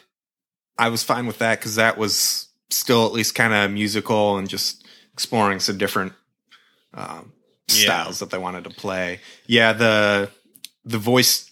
I 0.77 0.89
was 0.89 1.03
fine 1.03 1.25
with 1.27 1.39
that 1.39 1.59
because 1.59 1.75
that 1.75 1.97
was 1.97 2.47
still 2.69 3.05
at 3.05 3.13
least 3.13 3.35
kind 3.35 3.53
of 3.53 3.71
musical 3.71 4.37
and 4.37 4.49
just 4.49 4.85
exploring 5.13 5.59
some 5.59 5.77
different 5.77 6.13
um, 6.93 7.33
Yeah. 7.69 7.83
styles 7.85 8.19
that 8.19 8.29
they 8.29 8.37
wanted 8.37 8.63
to 8.65 8.69
play. 8.69 9.19
Yeah, 9.47 9.73
the 9.73 10.29
the 10.83 10.97
voice 10.97 11.49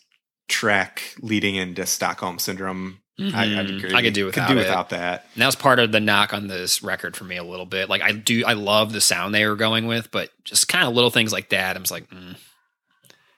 track 0.48 1.16
leading 1.22 1.56
into 1.56 1.86
Stockholm 1.86 2.38
Syndrome. 2.40 3.00
I, 3.20 3.24
I'd 3.44 3.48
Mhm. 3.68 3.78
agree. 3.78 3.94
I 3.94 4.02
could 4.02 4.14
do 4.14 4.26
Could 4.32 4.36
without 4.36 4.48
do 4.50 4.56
without 4.56 4.90
that. 4.90 5.28
And 5.34 5.41
that 5.41 5.45
was 5.45 5.56
part 5.56 5.80
of 5.80 5.91
the 5.91 6.00
knock 6.00 6.34
on 6.34 6.48
this 6.48 6.82
record 6.84 7.16
for 7.16 7.24
me 7.24 7.38
a 7.38 7.44
little 7.44 7.66
bit. 7.66 7.90
Like 7.90 8.02
I 8.02 8.12
do, 8.12 8.44
I 8.45 8.54
love 8.54 8.91
the 8.91 9.02
sound 9.02 9.34
they 9.34 9.45
were 9.45 9.56
going 9.56 9.86
with, 9.88 10.12
but 10.12 10.30
just 10.44 10.68
kind 10.68 10.88
of 10.88 10.94
little 10.94 11.10
things 11.12 11.32
like 11.32 11.50
that. 11.50 11.76
I'm 11.76 11.84
just 11.84 11.91
like, 11.91 12.10
mm. 12.10 12.36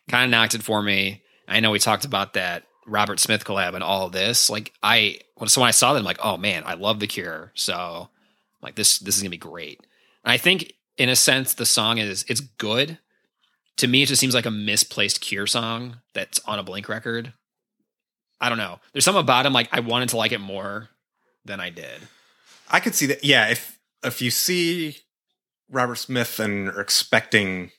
kind 0.09 0.23
of 0.25 0.29
knocked 0.31 0.55
it 0.55 0.63
for 0.63 0.81
me. 0.81 1.21
I 1.47 1.59
know 1.59 1.71
we 1.71 1.79
talked 1.79 2.05
about 2.05 2.33
that 2.33 2.63
Robert 2.85 3.19
Smith 3.19 3.43
collab 3.43 3.73
and 3.73 3.83
all 3.83 4.09
this. 4.09 4.49
Like 4.49 4.73
I, 4.83 5.19
so 5.45 5.61
when 5.61 5.67
I 5.67 5.71
saw 5.71 5.93
that, 5.93 5.99
I'm 5.99 6.05
like, 6.05 6.19
oh 6.23 6.37
man, 6.37 6.63
I 6.65 6.75
love 6.75 6.99
The 6.99 7.07
Cure. 7.07 7.51
So 7.55 8.09
like 8.61 8.75
this, 8.75 8.99
this 8.99 9.15
is 9.15 9.21
gonna 9.21 9.29
be 9.29 9.37
great. 9.37 9.79
And 10.23 10.31
I 10.31 10.37
think 10.37 10.73
in 10.97 11.09
a 11.09 11.15
sense, 11.15 11.53
the 11.53 11.65
song 11.65 11.97
is 11.97 12.25
it's 12.27 12.41
good. 12.41 12.99
To 13.77 13.87
me, 13.87 14.03
it 14.03 14.07
just 14.07 14.21
seems 14.21 14.33
like 14.33 14.45
a 14.45 14.51
misplaced 14.51 15.21
Cure 15.21 15.47
song 15.47 15.97
that's 16.13 16.39
on 16.45 16.59
a 16.59 16.63
Blink 16.63 16.87
record. 16.87 17.33
I 18.39 18.49
don't 18.49 18.57
know. 18.57 18.79
There's 18.93 19.05
something 19.05 19.23
about 19.23 19.45
him 19.45 19.53
like 19.53 19.69
I 19.71 19.79
wanted 19.81 20.09
to 20.09 20.17
like 20.17 20.31
it 20.31 20.39
more 20.39 20.89
than 21.43 21.59
I 21.59 21.69
did. 21.69 22.01
I 22.69 22.79
could 22.79 22.95
see 22.95 23.05
that. 23.07 23.23
Yeah, 23.23 23.47
if 23.49 23.79
if 24.03 24.21
you 24.21 24.31
see 24.31 24.97
Robert 25.69 25.95
Smith 25.95 26.39
and 26.39 26.69
are 26.69 26.81
expecting 26.81 27.71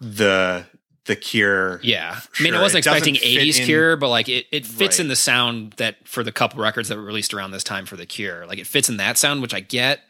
the 0.00 0.66
the 1.06 1.16
Cure, 1.16 1.80
Yeah. 1.82 2.18
I 2.38 2.42
mean, 2.42 2.54
I 2.54 2.60
wasn't 2.60 2.84
it 2.84 2.88
expecting 2.88 3.14
80s 3.14 3.58
in- 3.60 3.64
Cure, 3.64 3.96
but 3.96 4.08
like 4.08 4.28
it, 4.28 4.46
it 4.50 4.66
fits 4.66 4.98
Right. 4.98 5.04
in 5.04 5.08
the 5.08 5.16
sound 5.16 5.72
that 5.78 5.96
for 6.06 6.22
the 6.24 6.32
couple 6.32 6.60
records 6.60 6.88
that 6.88 6.96
were 6.96 7.04
released 7.04 7.32
around 7.32 7.52
this 7.52 7.62
time 7.64 7.86
for 7.86 7.96
the 7.96 8.06
Cure. 8.06 8.46
Like 8.46 8.58
it 8.58 8.66
fits 8.66 8.88
in 8.88 8.96
that 8.98 9.16
sound, 9.16 9.40
which 9.42 9.54
I 9.54 9.60
get, 9.60 10.00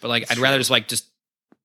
but 0.00 0.08
like 0.08 0.30
I'd 0.30 0.38
rather 0.38 0.58
just 0.58 0.70
like 0.70 0.88
just 0.88 1.06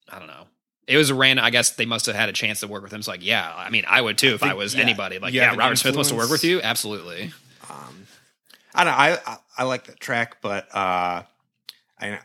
I 0.10 0.20
don't 0.20 0.28
know. 0.28 0.45
It 0.88 0.98
was 0.98 1.10
a 1.10 1.16
random. 1.16 1.44
I 1.44 1.49
guess 1.49 1.72
they 1.72 1.86
must 1.88 2.06
have 2.06 2.16
had 2.16 2.30
a 2.30 2.32
chance 2.32 2.60
to 2.60 2.68
work 2.68 2.84
with 2.84 2.94
him. 2.94 3.02
So 3.02 3.10
like, 3.12 3.26
yeah, 3.26 3.52
I 3.57 3.72
mean, 3.72 3.86
I 3.88 3.99
would 4.02 4.20
too 4.20 4.36
if 4.36 4.44
I, 4.44 4.53
was 4.53 4.76
yeah, 4.76 4.82
anybody. 4.84 5.18
Like, 5.18 5.34
yeah, 5.34 5.56
Robert 5.56 5.78
Smith 5.78 5.95
wants 5.95 6.12
to 6.12 6.16
work 6.16 6.30
with 6.30 6.44
you. 6.44 6.62
Absolutely. 6.62 7.34
um, 7.72 8.06
I 8.76 8.84
don't. 8.84 8.94
know, 8.94 8.98
I, 8.99 9.18
I 9.26 9.38
I 9.57 9.64
like 9.64 9.86
that 9.86 9.99
track, 9.99 10.38
but 10.41 10.68
uh, 10.76 11.24
I 11.99 12.20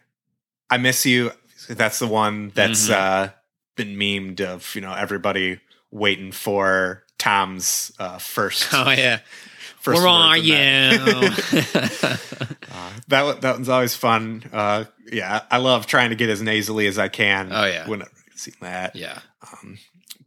I 0.69 0.77
miss 0.77 1.07
you. 1.07 1.33
That's 1.71 1.99
the 2.01 2.07
one 2.07 2.51
that's 2.55 2.89
Mhm. 2.89 2.93
uh, 2.93 3.29
been 3.77 3.97
memed 3.97 4.43
of. 4.43 4.75
You 4.75 4.83
know, 4.83 4.93
everybody 4.93 5.61
waiting 5.91 6.33
for 6.33 7.05
Tom's 7.19 7.93
uh, 7.99 8.19
first. 8.19 8.69
Oh 8.73 8.91
yeah. 8.91 9.21
first 9.81 9.99
Where 9.99 10.09
are 10.09 10.37
you? 10.37 10.53
that. 10.55 12.21
Uh, 12.73 12.91
that 13.09 13.41
that 13.41 13.53
one's 13.57 13.69
always 13.69 13.95
fun. 13.97 14.45
Uh, 14.53 14.85
yeah, 15.11 15.43
I 15.51 15.59
love 15.59 15.87
trying 15.87 16.11
to 16.11 16.17
get 16.17 16.31
as 16.31 16.41
nasally 16.41 16.87
as 16.87 16.99
I 16.99 17.09
can. 17.09 17.51
Oh, 17.53 17.65
yeah. 17.65 17.89
whenever 17.89 18.11
I've 18.31 18.39
seen 18.39 18.55
that. 18.61 18.95
yeah. 18.95 19.19
Um, 19.43 19.77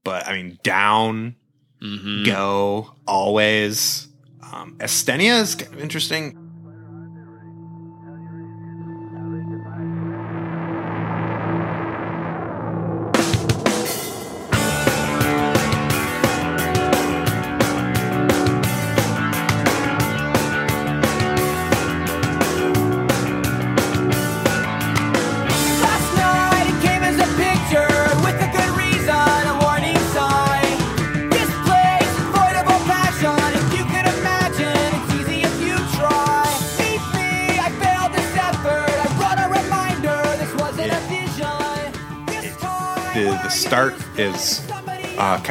but 0.04 0.28
I 0.28 0.34
mean, 0.34 0.60
down, 0.64 1.36
hmm 1.82 2.24
go, 2.26 2.94
always. 3.08 4.08
Um, 4.52 4.76
Asthenia 4.80 5.42
is 5.42 5.56
kind 5.56 5.74
of 5.74 5.80
interesting. 5.80 6.43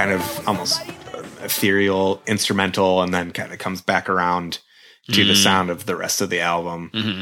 Kind 0.03 0.13
of 0.21 0.49
almost 0.49 0.81
ethereal, 1.43 2.23
instrumental, 2.27 3.03
and 3.03 3.13
then 3.15 3.31
kind 3.33 3.53
of 3.53 3.59
comes 3.59 3.81
back 3.81 4.09
around 4.09 4.59
to 5.13 5.25
the 5.25 5.33
Mhm. 5.35 5.43
sound 5.43 5.71
of 5.71 5.87
the 5.87 5.97
rest 5.97 6.21
of 6.21 6.29
the 6.31 6.41
album. 6.41 6.91
hmm 6.93 7.21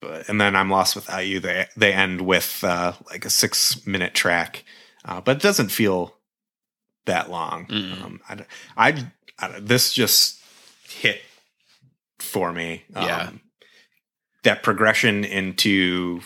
but 0.00 0.28
and 0.28 0.38
then 0.40 0.54
I'm 0.54 0.68
lost 0.70 0.94
without 0.96 1.26
you. 1.26 1.40
They 1.40 1.66
they 1.76 1.92
end 1.92 2.20
with 2.20 2.62
uh, 2.62 2.92
like 3.10 3.24
a 3.24 3.30
six 3.30 3.86
minute 3.86 4.12
track, 4.14 4.62
uh, 5.04 5.20
but 5.22 5.36
it 5.38 5.42
doesn't 5.42 5.70
feel 5.70 6.14
that 7.06 7.30
long. 7.30 7.66
Mm-mm. 7.66 8.02
Um, 8.02 8.20
I, 8.28 8.44
I- 8.76 9.10
I 9.38 9.58
this 9.60 9.92
just 9.92 10.40
hit 10.88 11.22
for 12.18 12.52
me. 12.52 12.84
Um, 12.94 13.04
Yeah. 13.06 13.30
that 14.42 14.62
progression 14.62 15.24
into 15.24 16.20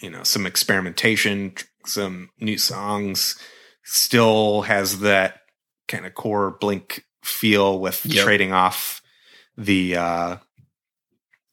you 0.00 0.10
know 0.10 0.22
some 0.22 0.44
experimentation, 0.46 1.52
tr- 1.54 1.64
some 1.86 2.30
new 2.40 2.58
songs, 2.58 3.38
still 3.84 4.62
has 4.62 5.00
that 5.00 5.40
kind 5.88 6.06
of 6.06 6.14
core 6.14 6.56
Blink 6.60 7.04
feel 7.22 7.78
with 7.78 8.04
Yep. 8.06 8.24
trading 8.24 8.52
off 8.52 9.00
the 9.56 9.94
uh 9.96 10.36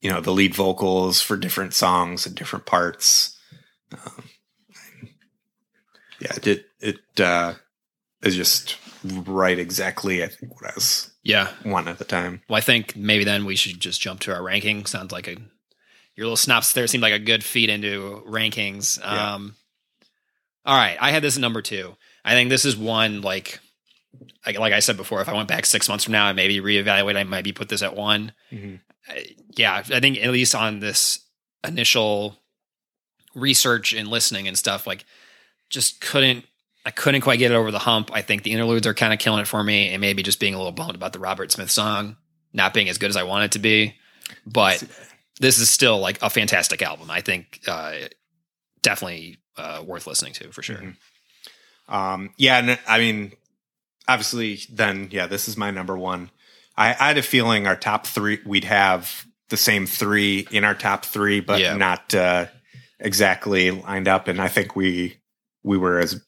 you 0.01 0.09
know 0.09 0.21
the 0.21 0.31
lead 0.31 0.55
vocals 0.55 1.21
for 1.21 1.35
different 1.35 1.73
songs 1.73 2.25
and 2.25 2.33
different 2.35 2.65
parts 2.65 3.37
um, 3.91 4.23
yeah 6.19 6.31
it 6.43 6.65
it 6.79 7.19
uh 7.19 7.53
is 8.23 8.35
just 8.35 8.77
right 9.03 9.59
exactly 9.59 10.23
i 10.23 10.27
think 10.27 10.53
what 10.61 10.71
i 10.71 10.73
was 10.75 11.11
Yeah. 11.23 11.49
one 11.63 11.87
at 11.87 11.97
the 11.99 12.05
time 12.05 12.41
Well, 12.49 12.57
I 12.57 12.61
think 12.61 12.95
maybe 12.95 13.23
then 13.25 13.45
we 13.45 13.55
should 13.55 13.79
just 13.79 14.01
jump 14.01 14.21
to 14.21 14.33
our 14.33 14.41
ranking. 14.41 14.85
Sounds 14.85 15.11
like 15.11 15.27
a 15.27 15.33
your 16.15 16.25
little 16.25 16.35
snaps 16.37 16.73
there 16.73 16.87
seemed 16.87 17.03
like 17.03 17.13
a 17.13 17.19
good 17.19 17.43
feed 17.43 17.69
into 17.69 18.23
rankings. 18.27 18.99
Yeah. 18.99 19.35
All 20.69 20.77
right, 20.77 20.97
I 21.01 21.09
had 21.09 21.23
this 21.23 21.35
at 21.35 21.41
number 21.41 21.63
two. 21.63 21.95
I 22.23 22.33
think 22.33 22.51
this 22.51 22.63
is 22.63 22.77
one 22.77 23.21
like, 23.21 23.59
like 24.45 24.59
like 24.59 24.71
I 24.71 24.81
said 24.81 24.97
before. 24.97 25.19
If 25.19 25.27
I 25.27 25.33
went 25.33 25.47
back 25.47 25.65
six 25.65 25.89
months 25.89 26.03
from 26.03 26.11
now 26.11 26.27
and 26.27 26.35
maybe 26.35 26.61
reevaluate, 26.61 27.17
I 27.17 27.23
might 27.23 27.43
be 27.43 27.53
put 27.53 27.69
this 27.69 27.81
at 27.81 27.95
one. 27.95 28.33
Uh, 29.09 29.21
yeah, 29.57 29.81
I 29.91 29.99
think 29.99 30.19
at 30.19 30.29
least 30.29 30.53
on 30.53 30.79
this 30.79 31.25
initial 31.67 32.37
research 33.33 33.93
and 33.93 34.09
listening 34.09 34.47
and 34.47 34.55
stuff, 34.55 34.85
like 34.85 35.05
just 35.71 36.01
couldn't. 36.01 36.45
I 36.85 36.91
couldn't 36.91 37.21
quite 37.21 37.39
get 37.39 37.51
it 37.51 37.55
over 37.55 37.71
the 37.71 37.79
hump. 37.79 38.11
I 38.13 38.21
think 38.21 38.43
the 38.43 38.51
interludes 38.51 38.85
are 38.85 38.93
kind 38.93 39.11
of 39.11 39.17
killing 39.17 39.41
it 39.41 39.47
for 39.47 39.63
me, 39.63 39.89
and 39.89 39.99
maybe 40.01 40.21
just 40.21 40.39
being 40.39 40.53
a 40.53 40.57
little 40.57 40.71
bummed 40.71 40.93
about 40.95 41.13
the 41.13 41.19
Robert 41.19 41.51
Smith 41.51 41.71
song 41.71 42.15
not 42.53 42.75
being 42.75 42.89
as 42.89 42.99
good 42.99 43.09
as 43.09 43.17
I 43.17 43.23
want 43.23 43.45
it 43.45 43.51
to 43.53 43.59
be. 43.59 43.95
But 44.45 44.83
this 45.39 45.57
is 45.57 45.69
still 45.69 45.99
like 45.99 46.21
a 46.21 46.29
fantastic 46.29 46.81
album. 46.81 47.09
I 47.09 47.21
think 47.21 47.59
uh, 47.67 47.93
definitely 48.81 49.37
uh, 49.57 49.83
worth 49.85 50.07
listening 50.07 50.33
to 50.33 50.51
for 50.51 50.61
sure. 50.63 50.77
Mhm. 50.77 50.95
Um, 51.87 52.33
yeah, 52.37 52.59
and 52.59 52.79
I 52.87 52.99
mean, 52.99 53.33
obviously, 54.07 54.59
then 54.71 55.09
yeah, 55.11 55.27
this 55.27 55.47
is 55.47 55.57
my 55.57 55.71
number 55.71 55.97
one. 55.97 56.29
I, 56.77 56.89
I 56.91 57.07
had 57.07 57.17
a 57.17 57.21
feeling 57.23 57.67
our 57.67 57.75
top 57.75 58.05
three, 58.07 58.39
we'd 58.45 58.63
have 58.63 59.25
the 59.49 59.57
same 59.57 59.85
three 59.87 60.47
in 60.51 60.63
our 60.63 60.75
top 60.75 61.03
three, 61.05 61.39
but 61.39 61.59
Yeah. 61.59 61.75
not 61.75 62.13
uh, 62.13 62.45
exactly 62.99 63.71
lined 63.71 64.07
up. 64.07 64.27
And 64.27 64.39
I 64.41 64.47
think 64.47 64.75
we 64.75 65.17
we 65.63 65.77
were 65.77 65.99
as 65.99 66.21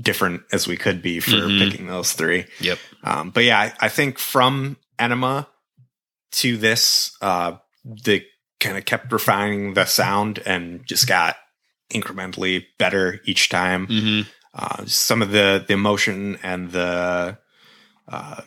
different 0.00 0.42
as 0.52 0.66
we 0.66 0.76
could 0.76 1.02
be 1.02 1.20
for 1.20 1.32
Mhm. 1.32 1.58
picking 1.70 1.86
those 1.86 2.12
three. 2.12 2.46
Yep. 2.60 2.78
Um, 3.02 3.30
but 3.30 3.44
yeah, 3.44 3.58
I, 3.60 3.74
I 3.80 3.88
think 3.88 4.18
from 4.18 4.76
Enema 4.98 5.48
to 6.32 6.56
this, 6.56 7.16
uh, 7.20 7.56
they 7.84 8.26
kind 8.60 8.76
of 8.78 8.84
kept 8.84 9.12
refining 9.12 9.74
the 9.74 9.84
sound 9.84 10.38
and 10.46 10.84
just 10.86 11.06
got 11.06 11.36
incrementally 11.94 12.64
better 12.78 13.20
each 13.24 13.48
time 13.48 13.86
hmm 13.86 14.20
uh, 14.56 14.84
some 14.86 15.20
of 15.20 15.30
the 15.30 15.64
the 15.66 15.74
emotion 15.74 16.38
and 16.42 16.70
the 16.70 17.36
uh, 18.06 18.40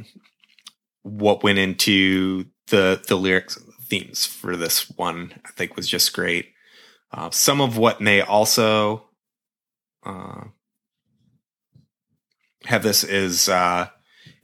what 1.04 1.44
went 1.44 1.60
into 1.60 2.46
the 2.68 3.02
the 3.08 3.16
lyrics 3.18 3.60
themes 3.88 4.26
for 4.26 4.56
this 4.56 4.90
one 4.92 5.34
I 5.46 5.50
think 5.52 5.76
was 5.76 5.88
just 5.88 6.14
great. 6.14 6.54
Uh, 7.12 7.30
some 7.30 7.62
of 7.62 7.78
what 7.78 8.02
may 8.02 8.22
also 8.22 9.10
uh, 10.06 10.46
have 12.66 12.84
this 12.84 13.04
is 13.04 13.50
uh, 13.50 13.90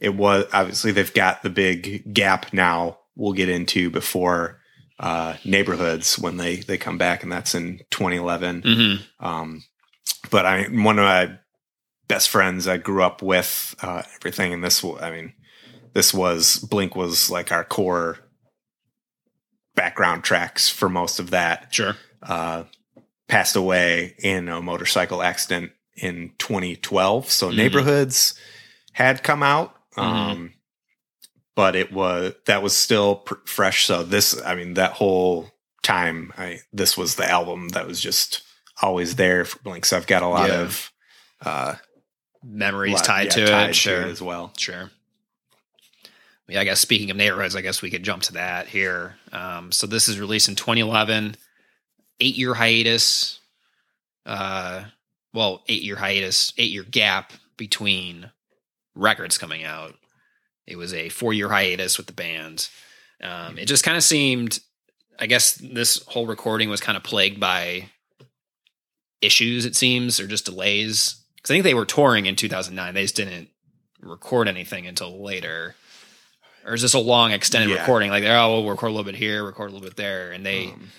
it 0.00 0.14
was 0.14 0.46
obviously 0.52 0.92
they've 0.92 1.14
got 1.14 1.42
the 1.42 1.50
big 1.50 2.12
gap 2.12 2.52
now 2.52 2.98
we'll 3.16 3.32
get 3.32 3.48
into 3.48 3.90
before 3.90 4.60
uh, 4.98 5.34
neighborhoods 5.44 6.18
when 6.18 6.36
they 6.36 6.56
they 6.56 6.78
come 6.78 6.98
back 6.98 7.22
and 7.22 7.32
that's 7.32 7.54
in 7.54 7.80
2011 7.90 8.62
hmm 8.62 8.94
um, 9.24 9.62
but 10.30 10.46
I 10.46 10.64
one 10.64 10.98
of 10.98 11.04
my 11.04 11.38
best 12.08 12.28
friends 12.28 12.66
I 12.68 12.76
grew 12.76 13.02
up 13.02 13.22
with, 13.22 13.74
uh, 13.82 14.02
everything. 14.16 14.52
And 14.52 14.62
this, 14.62 14.84
I 14.84 15.10
mean, 15.10 15.32
this 15.94 16.12
was 16.12 16.58
Blink 16.58 16.94
was 16.94 17.30
like 17.30 17.50
our 17.52 17.64
core 17.64 18.18
background 19.74 20.24
tracks 20.24 20.68
for 20.68 20.88
most 20.88 21.18
of 21.18 21.30
that. 21.30 21.74
Sure. 21.74 21.96
Uh, 22.22 22.64
passed 23.28 23.56
away 23.56 24.14
in 24.18 24.48
a 24.48 24.60
motorcycle 24.60 25.22
accident 25.22 25.72
in 25.96 26.32
2012. 26.38 27.30
So 27.30 27.50
Mhm. 27.50 27.56
neighborhoods 27.56 28.34
had 28.92 29.22
come 29.22 29.42
out. 29.42 29.74
Um, 29.96 30.53
but 31.54 31.76
it 31.76 31.92
was, 31.92 32.34
that 32.46 32.62
was 32.62 32.76
still 32.76 33.16
pr- 33.16 33.34
fresh. 33.44 33.84
So 33.86 34.02
this, 34.02 34.40
I 34.42 34.54
mean, 34.54 34.74
that 34.74 34.92
whole 34.92 35.50
time, 35.82 36.32
I, 36.36 36.60
this 36.72 36.96
was 36.96 37.14
the 37.16 37.28
album 37.30 37.70
that 37.70 37.86
was 37.86 38.00
just 38.00 38.42
always 38.82 39.16
there 39.16 39.44
for 39.44 39.58
Blink. 39.60 39.84
So 39.84 39.96
I've 39.96 40.06
got 40.06 40.22
a 40.22 40.28
lot 40.28 40.48
Yeah. 40.48 40.60
of, 40.62 40.92
uh, 41.42 41.74
Memories 42.42 42.94
lot- 42.94 43.04
tied 43.04 43.24
yeah, 43.36 43.44
to 43.44 43.46
tied 43.46 43.70
it. 43.70 43.76
Sure. 43.76 44.02
as 44.02 44.20
well. 44.20 44.52
Sure. 44.58 44.90
Yeah, 46.46 46.60
I 46.60 46.64
guess 46.64 46.80
speaking 46.80 47.10
of 47.10 47.16
neighborhoods, 47.16 47.56
I 47.56 47.62
guess 47.62 47.80
we 47.80 47.90
could 47.90 48.02
jump 48.02 48.22
to 48.24 48.34
that 48.34 48.68
here. 48.68 49.16
Um, 49.32 49.72
so 49.72 49.86
this 49.86 50.08
is 50.08 50.20
released 50.20 50.48
in 50.48 50.56
2011, 50.56 51.36
eight 52.20 52.36
year 52.36 52.52
hiatus. 52.52 53.40
Uh, 54.26 54.84
well, 55.32 55.62
eight 55.68 55.82
year 55.82 55.96
hiatus, 55.96 56.52
eight 56.58 56.70
year 56.70 56.82
gap 56.82 57.32
between 57.56 58.30
records 58.94 59.38
coming 59.38 59.64
out. 59.64 59.94
It 60.66 60.76
was 60.76 60.94
a 60.94 61.08
four 61.08 61.32
year 61.32 61.48
hiatus 61.48 61.96
with 61.98 62.06
the 62.06 62.12
band. 62.12 62.68
Um, 63.22 63.58
it 63.58 63.66
just 63.66 63.84
kind 63.84 63.96
of 63.96 64.02
seemed, 64.02 64.60
I 65.18 65.26
guess, 65.26 65.54
this 65.54 66.02
whole 66.08 66.26
recording 66.26 66.68
was 66.70 66.80
kind 66.80 66.96
of 66.96 67.02
plagued 67.02 67.38
by 67.40 67.90
issues. 69.20 69.64
It 69.64 69.76
seems, 69.76 70.20
or 70.20 70.26
just 70.26 70.44
delays. 70.46 71.16
Because 71.36 71.50
I 71.50 71.54
think 71.54 71.64
they 71.64 71.74
were 71.74 71.84
touring 71.86 72.26
in 72.26 72.36
2009. 72.36 72.94
They 72.94 73.02
just 73.02 73.16
didn't 73.16 73.48
record 74.00 74.48
anything 74.48 74.86
until 74.86 75.22
later. 75.22 75.74
Or 76.66 76.74
is 76.74 76.82
this 76.82 76.94
a 76.94 76.98
long 76.98 77.32
extended 77.32 77.70
Yeah. 77.70 77.80
recording? 77.80 78.10
Like, 78.10 78.22
they're, 78.22 78.38
oh, 78.38 78.60
we'll 78.62 78.70
record 78.70 78.88
a 78.90 78.94
little 78.94 79.04
bit 79.04 79.16
here, 79.16 79.44
record 79.44 79.70
a 79.70 79.72
little 79.74 79.86
bit 79.86 79.96
there, 79.96 80.32
and 80.32 80.44
they 80.46 80.68
Um, 80.68 80.92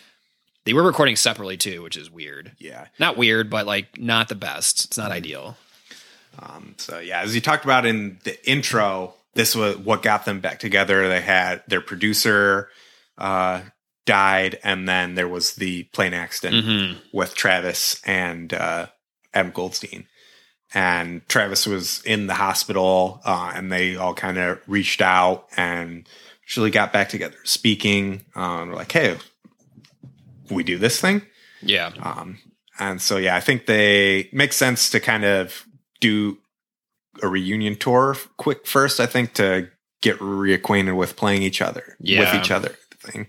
they 0.65 0.73
were 0.73 0.83
recording 0.83 1.15
separately 1.15 1.57
too, 1.57 1.81
which 1.83 1.95
is 1.97 2.09
weird. 2.09 2.51
yeah. 2.59 2.87
Not 2.99 3.17
weird, 3.17 3.49
but 3.49 3.65
like 3.67 3.97
not 3.99 4.29
the 4.29 4.35
best. 4.35 4.85
It's 4.85 4.97
not 4.97 5.11
ideal. 5.11 5.57
Um, 6.39 6.75
so 6.77 6.99
yeah, 6.99 7.21
as 7.21 7.33
you 7.35 7.41
talked 7.41 7.63
about 7.65 7.85
in 7.85 8.19
the 8.23 8.43
intro, 8.49 9.13
this 9.35 9.55
was 9.55 9.77
what 9.77 10.01
got 10.01 10.25
them 10.25 10.39
back 10.39 10.59
together. 10.59 11.07
They 11.07 11.21
had 11.21 11.61
their 11.67 11.81
producer 11.81 12.69
uh, 13.17 13.61
died, 14.05 14.59
and 14.63 14.87
then 14.87 15.15
there 15.15 15.27
was 15.27 15.55
the 15.55 15.83
plane 15.83 16.13
accident 16.13 16.65
Mm-hmm. 16.65 16.99
with 17.13 17.35
Travis 17.35 18.01
and 18.05 18.53
uh, 18.53 18.87
Goldstein. 19.53 20.07
And 20.73 21.25
Travis 21.29 21.67
was 21.67 22.01
in 22.03 22.27
the 22.27 22.33
hospital, 22.33 23.21
uh, 23.23 23.51
and 23.55 23.71
they 23.71 23.95
all 23.95 24.13
kind 24.13 24.37
of 24.37 24.59
reached 24.67 25.01
out 25.01 25.47
and 25.55 26.07
actually 26.43 26.71
got 26.71 26.91
back 26.91 27.09
together, 27.09 27.37
speaking. 27.43 28.25
Um, 28.35 28.71
like, 28.73 28.91
hey, 28.91 29.17
we 30.49 30.63
do 30.63 30.77
this 30.77 30.99
thing. 30.99 31.21
Yeah. 31.61 31.91
Um, 32.01 32.39
and 32.77 33.01
so, 33.01 33.17
yeah, 33.17 33.35
I 33.35 33.39
think 33.39 33.67
they 33.67 34.29
make 34.33 34.51
sense 34.53 34.89
to 34.89 34.99
kind 34.99 35.23
of 35.23 35.65
do 36.01 36.37
a 37.21 37.27
reunion 37.27 37.75
tour 37.75 38.15
quick 38.37 38.65
first. 38.67 38.99
I 38.99 39.05
think 39.05 39.33
to 39.35 39.69
get 40.01 40.19
reacquainted 40.19 40.95
with 40.95 41.15
playing 41.15 41.41
each 41.43 41.61
other 41.61 41.95
with 42.33 42.41
each 42.41 42.51
other 42.51 42.75
thing. 42.99 43.27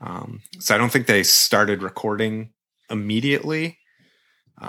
Um, 0.00 0.42
so 0.58 0.74
I 0.74 0.78
don't 0.78 0.90
think 0.92 1.06
they 1.06 1.22
started 1.22 1.82
recording 1.82 2.52
immediately 2.90 3.78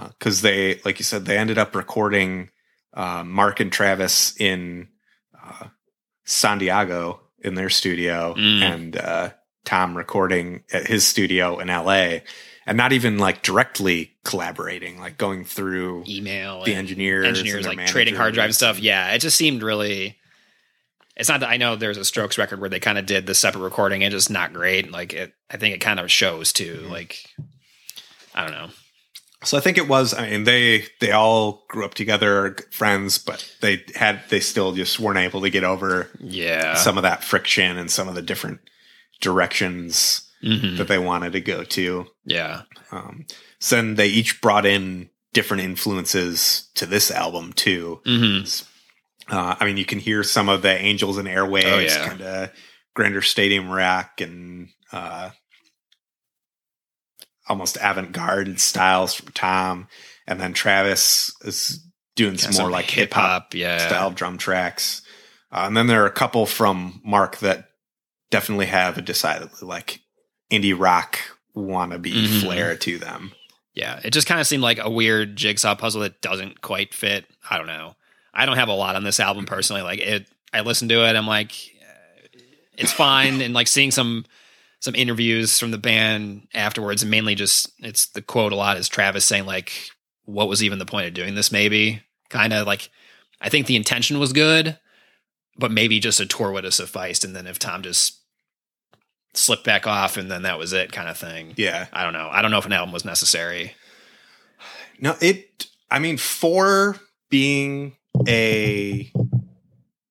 because 0.10 0.42
they, 0.42 0.80
like 0.86 1.00
you 1.00 1.04
said, 1.06 1.26
they 1.26 1.38
ended 1.38 1.58
up 1.58 1.76
recording 1.76 2.50
uh, 2.94 3.24
Mark 3.24 3.60
and 3.60 3.72
Travis 3.72 4.36
in 4.40 4.88
uh, 5.42 5.68
San 6.26 6.58
Diego 6.58 7.22
in 7.40 7.56
their 7.56 7.70
studio 7.70 8.34
Mm. 8.38 8.62
and 8.62 8.98
uh, 8.98 9.30
Tom 9.66 9.96
recording 9.96 10.64
at 10.74 10.88
his 10.88 11.06
studio 11.06 11.60
in 11.60 11.68
LA 11.68 12.20
and 12.66 12.78
not 12.78 12.94
even 12.94 13.18
like 13.18 13.42
directly 13.44 14.15
collaborating, 14.26 15.00
like 15.00 15.18
going 15.18 15.46
through 15.46 16.04
Email. 16.08 16.64
the 16.66 16.76
engineers, 16.76 17.26
and 17.26 17.38
engineers 17.38 17.66
like 17.66 17.86
trading 17.88 18.16
hard 18.16 18.34
drive 18.34 18.54
stuff. 18.54 18.80
Yeah, 18.80 19.14
it 19.14 19.20
just 19.20 19.38
seemed 19.38 19.64
really. 19.64 20.18
It's 21.16 21.30
not 21.30 21.40
that 21.40 21.50
I 21.50 21.56
know 21.56 21.78
there's 21.78 21.98
a 21.98 22.04
Strokes 22.04 22.38
record 22.38 22.60
where 22.60 22.70
they 22.70 22.82
kind 22.82 22.98
of 22.98 23.06
did 23.06 23.26
the 23.26 23.34
separate 23.34 23.62
recording 23.62 24.04
and 24.04 24.12
just 24.12 24.30
not 24.30 24.52
great. 24.52 24.92
Like 24.92 25.14
it, 25.14 25.34
I 25.50 25.56
think 25.56 25.74
it 25.74 25.80
kind 25.80 25.98
of 26.02 26.12
shows 26.12 26.52
too. 26.52 26.80
Mm-hmm. 26.82 26.92
Like, 26.92 27.24
I 28.36 28.42
don't 28.44 28.52
know. 28.52 28.68
So 29.46 29.58
I 29.58 29.62
think 29.62 29.78
it 29.78 29.88
was. 29.88 30.14
I 30.14 30.30
mean, 30.30 30.44
they 30.44 30.88
they 31.00 31.12
all 31.12 31.64
grew 31.70 31.86
up 31.86 31.94
together, 31.94 32.58
friends, 32.72 33.18
but 33.18 33.50
they 33.62 33.86
had 33.96 34.20
they 34.30 34.42
still 34.42 34.74
just 34.74 35.00
weren't 35.00 35.20
able 35.20 35.40
to 35.42 35.50
get 35.50 35.64
over 35.64 36.10
Yeah. 36.20 36.74
some 36.74 36.98
of 36.98 37.04
that 37.04 37.24
friction 37.24 37.78
and 37.78 37.90
some 37.90 38.10
of 38.10 38.16
the 38.16 38.22
different 38.24 38.60
directions 39.22 40.30
Mhm. 40.44 40.78
that 40.78 40.88
they 40.88 40.98
wanted 41.00 41.34
to 41.34 41.42
go 41.42 41.64
to. 41.64 42.08
Yeah. 42.26 42.64
Um, 42.92 43.26
so 43.66 43.76
then 43.78 43.96
they 43.96 44.08
each 44.08 44.42
brought 44.42 44.66
in 44.66 45.10
different 45.34 45.64
influences 45.64 46.70
to 46.76 46.86
this 46.86 47.10
album 47.10 47.52
too. 47.54 48.00
hmm 48.06 48.42
Uh, 49.28 49.56
I 49.60 49.66
mean, 49.66 49.78
you 49.78 49.86
can 49.86 49.98
hear 50.00 50.22
some 50.24 50.50
of 50.50 50.62
the 50.62 50.70
Angels 50.78 51.18
and 51.18 51.28
Airwaves, 51.28 51.66
Oh, 51.74 51.80
yeah. 51.80 52.08
kind 52.08 52.22
of 52.22 52.52
Grander 52.94 53.24
Stadium 53.24 53.72
Rack, 53.72 54.22
and 54.22 54.70
uh, 54.92 55.32
almost 57.48 57.78
avant-garde 57.82 58.60
styles 58.60 59.14
from 59.16 59.32
Tom, 59.34 59.88
and 60.28 60.40
then 60.40 60.54
Travis 60.54 61.32
is 61.42 61.80
doing 62.16 62.38
some 62.38 62.54
more 62.54 62.70
like 62.70 62.90
hip 62.90 63.14
hop 63.14 63.54
Yeah. 63.54 63.78
style 63.80 64.12
drum 64.12 64.38
tracks, 64.38 65.02
uh, 65.52 65.64
and 65.68 65.76
then 65.76 65.88
there 65.88 66.04
are 66.04 66.08
a 66.08 66.12
couple 66.12 66.46
from 66.46 67.02
Mark 67.04 67.38
that 67.40 67.70
definitely 68.32 68.66
have 68.68 68.98
a 68.98 69.02
decidedly 69.02 69.68
like 69.68 70.02
indie 70.52 70.78
rock 70.78 71.20
wannabe 71.56 72.14
Mhm. 72.14 72.42
flair 72.42 72.76
to 72.78 72.98
them. 72.98 73.34
Yeah, 73.76 74.00
it 74.04 74.12
just 74.12 74.28
kind 74.28 74.40
of 74.40 74.48
seemed 74.48 74.64
like 74.64 74.80
a 74.80 74.90
weird 74.90 75.36
jigsaw 75.36 75.76
puzzle 75.76 76.02
that 76.02 76.22
doesn't 76.22 76.62
quite 76.62 76.94
fit. 76.94 77.26
I 77.50 77.58
don't 77.58 77.68
know. 77.68 77.96
I 78.34 78.46
don't 78.46 78.58
have 78.58 78.70
a 78.70 78.74
lot 78.74 78.96
on 78.96 79.04
this 79.04 79.20
album 79.20 79.46
personally. 79.46 79.82
Like 79.82 80.00
it, 80.00 80.28
I 80.54 80.62
listened 80.62 80.90
to 80.90 81.06
it. 81.06 81.16
I'm 81.16 81.28
like, 81.28 81.52
uh, 81.52 82.38
it's 82.78 82.94
fine. 82.94 83.42
and 83.42 83.54
like 83.54 83.68
seeing 83.68 83.92
some 83.92 84.26
some 84.80 84.96
interviews 84.96 85.60
from 85.60 85.72
the 85.72 85.78
band 85.78 86.48
afterwards, 86.54 87.02
and 87.02 87.12
mainly 87.12 87.36
just 87.36 87.70
it's 87.80 88.08
the 88.08 88.22
quote 88.22 88.54
a 88.54 88.56
lot 88.56 88.78
is 88.78 88.88
Travis 88.88 89.26
saying 89.26 89.46
like, 89.46 89.90
"What 90.24 90.48
was 90.48 90.64
even 90.64 90.80
the 90.80 90.86
point 90.86 91.08
of 91.08 91.14
doing 91.14 91.36
this?" 91.36 91.52
Maybe 91.52 92.02
kind 92.30 92.54
of 92.54 92.66
like, 92.66 92.90
I 93.42 93.50
think 93.50 93.68
the 93.68 93.76
intention 93.76 94.20
was 94.20 94.34
good, 94.34 94.80
but 95.58 95.72
maybe 95.72 96.00
just 96.00 96.20
a 96.20 96.26
tour 96.26 96.52
would 96.52 96.64
have 96.64 96.74
sufficed. 96.74 97.24
And 97.26 97.36
then 97.36 97.48
if 97.48 97.60
Tom 97.60 97.82
just 97.82 98.22
slipped 99.38 99.64
back 99.64 99.86
off, 99.88 100.18
and 100.18 100.30
then 100.32 100.44
that 100.44 100.58
was 100.58 100.74
it, 100.74 100.92
kind 100.92 101.08
of 101.10 101.18
thing. 101.18 101.54
Yeah. 101.58 101.88
I 101.94 102.04
don't 102.04 102.14
know. 102.14 102.30
I 102.32 102.42
don't 102.42 102.52
know 102.52 102.58
if 102.58 102.66
an 102.66 102.74
album 102.74 102.92
was 102.94 103.06
necessary. 103.06 103.74
No, 105.00 105.16
it. 105.22 105.68
I 105.92 106.00
mean, 106.00 106.18
for 106.18 106.98
being 107.30 107.96
a 108.28 109.12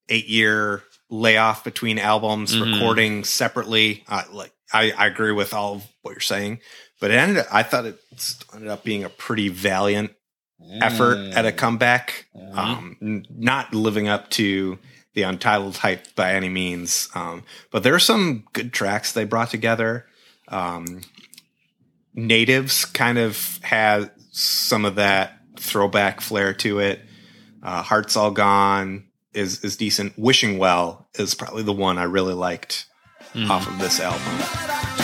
eight 0.09 0.27
year 0.29 0.83
layoff 1.11 1.65
between 1.65 1.99
albums, 1.99 2.55
Mhm. 2.55 2.75
recording 2.75 3.25
separately, 3.25 4.05
uh, 4.09 4.23
like 4.31 4.53
I, 4.73 4.93
I 4.93 5.07
agree 5.07 5.33
with 5.33 5.55
all 5.55 5.77
of 5.77 5.85
what 6.03 6.13
you're 6.13 6.21
saying, 6.21 6.61
but 7.01 7.11
it 7.11 7.15
ended. 7.15 7.45
I 7.51 7.63
thought 7.63 7.87
it 7.87 7.99
ended 8.53 8.69
up 8.69 8.85
being 8.85 9.05
a 9.05 9.09
pretty 9.09 9.49
valiant 9.49 10.13
effort 10.81 11.17
at 11.35 11.47
a 11.47 11.53
comeback. 11.53 12.27
Um, 12.53 12.97
n- 13.01 13.27
not 13.31 13.75
living 13.75 14.09
up 14.09 14.31
to 14.31 14.79
the 15.15 15.23
untitled 15.23 15.78
hype 15.78 16.15
by 16.15 16.35
any 16.35 16.49
means, 16.49 17.09
um, 17.15 17.45
but 17.70 17.82
there 17.82 17.95
are 17.95 18.01
some 18.01 18.45
good 18.53 18.73
tracks 18.73 19.12
they 19.12 19.24
brought 19.24 19.51
together. 19.51 20.07
Um, 20.49 21.03
Natives 22.15 22.85
kind 22.85 23.19
of 23.19 23.59
had 23.62 24.11
some 24.31 24.85
of 24.85 24.97
that 24.97 25.41
throwback 25.59 26.20
flair 26.20 26.53
to 26.55 26.81
it. 26.81 27.01
Uh, 27.62 27.82
Hearts 27.82 28.16
All 28.16 28.31
Gone 28.31 29.07
is 29.32 29.65
is 29.65 29.77
decent. 29.77 30.19
Wishing 30.19 30.59
Well 30.59 31.09
is 31.15 31.35
probably 31.35 31.62
the 31.62 31.73
one 31.73 31.99
I 31.99 32.05
really 32.05 32.35
liked 32.35 32.86
off 33.49 33.66
of 33.66 33.78
this 33.78 34.01
album. 34.01 35.04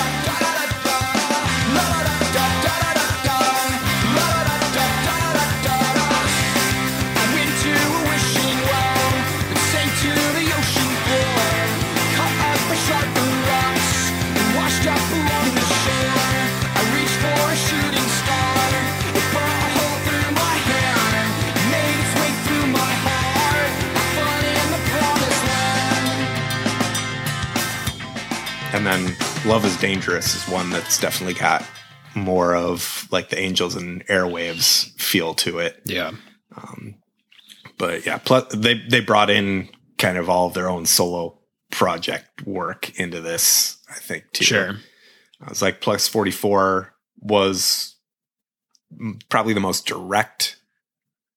Love 29.46 29.64
is 29.64 29.76
Dangerous 29.78 30.34
is 30.34 30.52
one 30.52 30.68
that's 30.68 31.00
definitely 31.00 31.34
got 31.34 31.66
more 32.14 32.54
of 32.54 33.08
like 33.10 33.30
the 33.30 33.38
Angels 33.38 33.74
and 33.74 34.06
Airwaves 34.06 34.90
feel 35.00 35.32
to 35.34 35.58
it. 35.60 35.80
Yeah. 35.86 36.12
Um, 36.54 36.96
but 37.78 38.04
yeah, 38.04 38.18
plus 38.18 38.52
they 38.54 38.74
they 38.74 39.00
brought 39.00 39.30
in 39.30 39.70
kind 39.96 40.18
of 40.18 40.28
all 40.28 40.48
of 40.48 40.54
their 40.54 40.68
own 40.68 40.84
solo 40.84 41.40
project 41.70 42.46
work 42.46 42.98
into 42.98 43.20
this. 43.20 43.78
I 43.88 43.94
think 43.94 44.24
too. 44.32 44.44
Sure. 44.44 44.76
I 45.40 45.48
was 45.48 45.62
like 45.62 45.80
plus 45.80 46.06
forty 46.06 46.30
four 46.30 46.94
was 47.18 47.96
probably 49.30 49.54
the 49.54 49.60
most 49.60 49.86
direct 49.86 50.56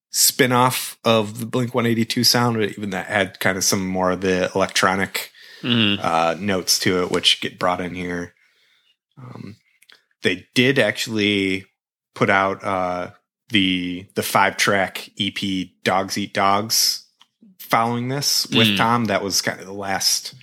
spin-off 0.09 0.97
of 1.03 1.39
the 1.39 1.45
Blink 1.45 1.73
182 1.73 2.23
sound, 2.23 2.57
but 2.57 2.69
even 2.71 2.91
that 2.91 3.07
had 3.07 3.39
kind 3.39 3.57
of 3.57 3.63
some 3.63 3.85
more 3.87 4.11
of 4.11 4.21
the 4.21 4.51
electronic 4.53 5.31
Mhm. 5.63 5.99
uh, 6.03 6.35
notes 6.39 6.77
to 6.79 7.01
it, 7.03 7.11
which 7.11 7.41
get 7.41 7.57
brought 7.59 7.81
in 7.81 7.95
here. 7.95 8.33
Um, 9.17 9.55
they 10.21 10.47
did 10.53 10.79
actually 10.79 11.65
put 12.15 12.29
out 12.29 12.63
uh, 12.63 13.11
the 13.49 14.07
the 14.15 14.23
five 14.23 14.57
track 14.57 15.09
EP 15.19 15.71
"Dogs 15.83 16.17
Eat 16.17 16.33
Dogs" 16.33 17.05
following 17.59 18.07
this 18.09 18.45
with 18.47 18.67
Mm. 18.69 18.77
Tom. 18.77 19.05
That 19.05 19.23
was 19.23 19.41
kind 19.41 19.59
of 19.59 19.65
the 19.65 19.73
last 19.73 20.33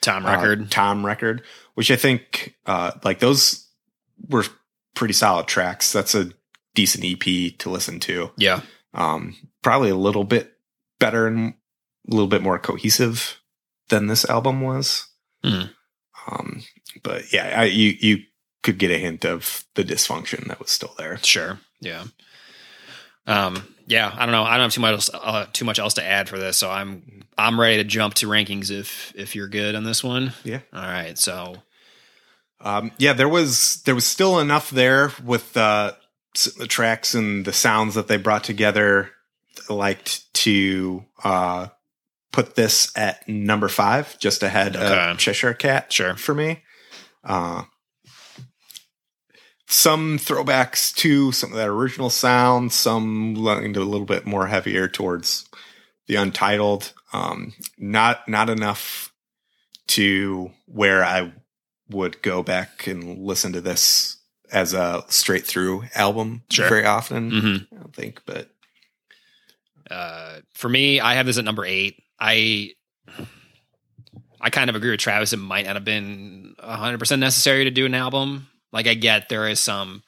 Tom 0.00 0.24
uh, 0.26 0.30
record. 0.32 0.70
Tom 0.70 1.04
record, 1.06 1.42
which 1.74 1.90
I 1.90 1.96
think 1.96 2.56
uh, 2.66 2.92
like 3.04 3.18
those 3.20 3.66
were 4.28 4.44
pretty 4.94 5.14
solid 5.14 5.46
tracks. 5.46 5.92
That's 5.92 6.14
a 6.14 6.30
decent 6.74 7.04
EP 7.04 7.56
to 7.58 7.70
listen 7.70 7.98
to. 8.00 8.30
yeah. 8.36 8.60
Um, 8.94 9.36
probably 9.62 9.90
a 9.90 9.96
little 9.96 10.24
bit 10.24 10.56
better 10.98 11.26
and 11.26 11.54
a 12.08 12.10
little 12.10 12.26
bit 12.28 12.42
more 12.42 12.58
cohesive 12.58 13.39
than 13.90 14.06
this 14.06 14.24
album 14.24 14.60
was. 14.62 15.06
Mhm. 15.44 15.70
Um, 16.26 16.62
but 17.02 17.32
yeah, 17.32 17.60
I, 17.60 17.64
you 17.64 17.94
you 18.00 18.18
could 18.62 18.78
get 18.78 18.90
a 18.90 18.98
hint 18.98 19.24
of 19.24 19.64
the 19.74 19.84
dysfunction 19.84 20.46
that 20.48 20.58
was 20.60 20.70
still 20.70 20.94
there. 20.98 21.18
Sure. 21.18 21.60
Yeah. 21.80 22.04
Um. 23.26 23.74
Yeah. 23.86 24.12
I 24.16 24.24
don't 24.26 24.32
know. 24.32 24.44
I 24.44 24.52
don't 24.56 24.64
have 24.64 24.72
too 24.72 24.80
much 24.80 24.92
else, 24.92 25.10
uh, 25.12 25.46
too 25.52 25.64
much 25.64 25.78
else 25.78 25.94
to 25.94 26.04
add 26.04 26.28
for 26.28 26.38
this, 26.38 26.56
so 26.56 26.70
I'm 26.70 27.22
I'm 27.38 27.60
ready 27.60 27.76
to 27.76 27.84
jump 27.84 28.14
to 28.14 28.26
rankings 28.26 28.70
if 28.70 29.12
if 29.16 29.34
you're 29.34 29.48
good 29.48 29.74
on 29.74 29.84
this 29.84 30.02
one. 30.04 30.32
Yeah. 30.44 30.60
All 30.72 30.82
right. 30.82 31.16
So 31.18 31.56
Um, 32.60 32.92
yeah, 32.98 33.14
there 33.14 33.28
was 33.28 33.82
there 33.84 33.94
was 33.94 34.06
still 34.06 34.38
enough 34.38 34.70
there 34.70 35.12
with 35.24 35.56
uh, 35.56 35.92
the 36.58 36.66
tracks 36.66 37.14
and 37.14 37.44
the 37.44 37.52
sounds 37.52 37.94
that 37.94 38.06
they 38.08 38.18
brought 38.18 38.44
together. 38.44 39.10
I 39.68 39.72
liked 39.72 40.32
to 40.34 41.04
uh, 41.24 41.68
put 42.32 42.54
this 42.54 42.90
at 42.96 43.26
number 43.28 43.68
five, 43.68 44.18
just 44.18 44.42
ahead 44.42 44.76
Okay. 44.76 45.10
of 45.10 45.18
Cheshire 45.18 45.54
Cat. 45.54 45.92
Sure. 45.92 46.14
for 46.16 46.34
me. 46.34 46.62
Uh, 47.24 47.64
some 49.66 50.18
throwbacks 50.18 50.94
to 50.96 51.30
some 51.32 51.50
of 51.52 51.56
that 51.56 51.68
original 51.68 52.10
sound, 52.10 52.72
some 52.72 53.34
leaning 53.34 53.76
a 53.76 53.80
little 53.80 54.06
bit 54.06 54.26
more 54.26 54.46
heavier 54.48 54.88
towards 54.88 55.48
the 56.06 56.16
untitled. 56.16 56.92
Um, 57.12 57.52
not 57.78 58.28
not 58.28 58.50
enough 58.50 59.12
to 59.88 60.50
where 60.66 61.04
I 61.04 61.32
would 61.88 62.22
go 62.22 62.42
back 62.42 62.86
and 62.86 63.18
listen 63.18 63.52
to 63.52 63.60
this 63.60 64.16
as 64.52 64.72
a 64.74 65.04
straight 65.08 65.46
through 65.46 65.84
album 65.94 66.42
Sure. 66.50 66.68
very 66.68 66.84
often. 66.84 67.30
mhm. 67.30 67.66
I 67.72 67.76
don't 67.76 67.94
think, 67.94 68.22
but 68.26 68.50
uh, 69.90 70.38
for 70.54 70.68
me, 70.68 71.00
I 71.00 71.14
have 71.14 71.26
this 71.26 71.38
at 71.38 71.44
number 71.44 71.64
eight. 71.64 71.96
I 72.20 72.74
I 74.40 74.50
kind 74.50 74.70
of 74.70 74.76
agree 74.76 74.90
with 74.90 75.00
Travis. 75.00 75.32
It 75.32 75.38
might 75.38 75.66
not 75.66 75.76
have 75.76 75.84
been 75.84 76.54
100 76.60 76.98
percent 76.98 77.20
necessary 77.20 77.64
to 77.64 77.70
do 77.70 77.86
an 77.86 77.94
album. 77.94 78.48
Like 78.72 78.86
I 78.86 78.94
get 78.94 79.28
there 79.28 79.48
is 79.48 79.60
some 79.60 80.02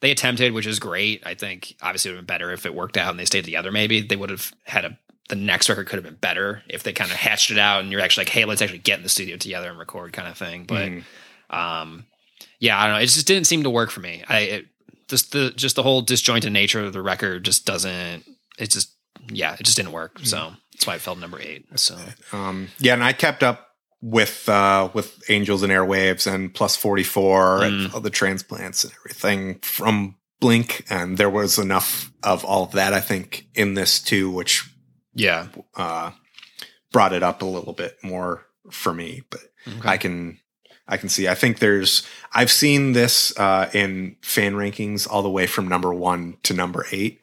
they 0.00 0.10
attempted, 0.10 0.52
which 0.52 0.66
is 0.66 0.78
great. 0.78 1.22
I 1.24 1.34
think 1.34 1.76
obviously 1.80 2.10
it 2.10 2.14
would 2.14 2.18
have 2.18 2.26
been 2.26 2.34
better 2.34 2.52
if 2.52 2.66
it 2.66 2.74
worked 2.74 2.96
out 2.96 3.10
and 3.10 3.18
they 3.18 3.24
stayed 3.24 3.44
together. 3.44 3.70
Maybe 3.70 4.00
they 4.00 4.16
would 4.16 4.30
have 4.30 4.52
had 4.64 4.84
a 4.84 4.98
the 5.28 5.36
next 5.36 5.68
record 5.68 5.86
could 5.86 5.96
have 5.96 6.04
been 6.04 6.16
better 6.16 6.62
if 6.68 6.82
they 6.82 6.92
kind 6.92 7.10
of 7.10 7.16
hatched 7.16 7.50
it 7.50 7.58
out 7.58 7.80
and 7.80 7.90
you're 7.90 8.00
actually 8.00 8.22
like, 8.22 8.32
hey, 8.32 8.44
let's 8.44 8.60
actually 8.60 8.78
get 8.78 8.98
in 8.98 9.02
the 9.02 9.08
studio 9.08 9.36
together 9.36 9.70
and 9.70 9.78
record 9.78 10.12
kind 10.12 10.28
of 10.28 10.36
thing. 10.36 10.64
But 10.64 10.90
mm, 10.90 11.02
um 11.52 12.06
yeah 12.58 12.80
i 12.80 12.86
don't 12.86 12.94
know 12.94 13.00
it 13.00 13.06
just 13.06 13.26
didn't 13.26 13.46
seem 13.46 13.62
to 13.62 13.70
work 13.70 13.90
for 13.90 14.00
me 14.00 14.24
i 14.28 14.38
it, 14.38 14.66
just 15.08 15.32
the 15.32 15.52
just 15.54 15.76
the 15.76 15.82
whole 15.82 16.00
disjointed 16.00 16.52
nature 16.52 16.80
of 16.80 16.92
the 16.92 17.02
record 17.02 17.44
just 17.44 17.66
doesn't 17.66 18.24
it 18.58 18.70
just 18.70 18.94
yeah 19.28 19.54
it 19.58 19.62
just 19.62 19.76
didn't 19.76 19.92
work 19.92 20.18
so 20.22 20.52
that's 20.82 20.86
why 20.88 20.94
i 20.94 20.98
fell 20.98 21.14
number 21.16 21.40
eight 21.40 21.66
so 21.78 21.96
Um, 22.32 22.68
yeah, 22.78 22.94
and 22.94 23.04
I 23.04 23.12
kept 23.12 23.42
up 23.42 23.68
with 24.00 24.48
uh, 24.48 24.88
with 24.94 25.22
Angels 25.30 25.62
and 25.62 25.70
Airwaves 25.72 26.26
and 26.32 26.52
Plus 26.52 26.74
Forty 26.76 27.04
Four 27.04 27.62
and 27.62 27.88
Mm. 27.90 27.94
all 27.94 28.00
the 28.00 28.10
transplants 28.10 28.82
and 28.84 28.92
everything 29.00 29.60
from 29.62 30.16
Blink, 30.40 30.84
and 30.90 31.18
there 31.18 31.30
was 31.30 31.56
enough 31.58 32.10
of 32.24 32.44
all 32.44 32.64
of 32.64 32.72
that 32.72 32.92
I 32.92 33.00
think 33.00 33.46
in 33.54 33.74
this 33.74 34.00
too, 34.00 34.28
which 34.30 34.68
yeah 35.14 35.46
uh, 35.76 36.10
brought 36.90 37.12
it 37.12 37.22
up 37.22 37.42
a 37.42 37.46
little 37.46 37.74
bit 37.74 37.96
more 38.02 38.44
for 38.72 38.92
me. 38.92 39.22
But 39.30 39.40
I 39.84 39.96
can 39.98 40.40
I 40.88 40.96
can 40.96 41.08
see. 41.08 41.28
I 41.28 41.36
think 41.36 41.60
there's 41.60 42.02
I've 42.32 42.50
seen 42.50 42.92
this 42.94 43.32
uh, 43.38 43.70
in 43.72 44.16
fan 44.22 44.54
rankings 44.54 45.06
all 45.08 45.22
the 45.22 45.30
way 45.30 45.46
from 45.46 45.68
number 45.68 45.94
one 45.94 46.38
to 46.42 46.54
number 46.54 46.86
eight. 46.90 47.20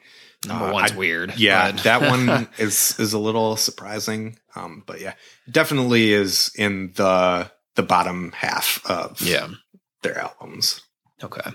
Number 0.48 0.66
uh, 0.66 0.74
one's 0.74 0.92
I- 0.94 0.98
weird 0.98 1.38
Yeah, 1.38 1.72
that 1.72 2.02
one 2.10 2.48
is 2.58 2.98
is 3.00 3.14
a 3.14 3.20
little 3.20 3.58
surprising. 3.58 4.38
Um, 4.56 4.84
but 4.86 5.02
yeah, 5.02 5.14
definitely 5.50 6.12
is 6.12 6.52
in 6.56 6.94
the 6.96 7.52
the 7.76 7.84
bottom 7.84 8.32
half 8.34 8.82
of 8.86 9.22
yeah 9.22 9.50
their 10.02 10.18
albums. 10.18 10.82
Okay. 11.22 11.52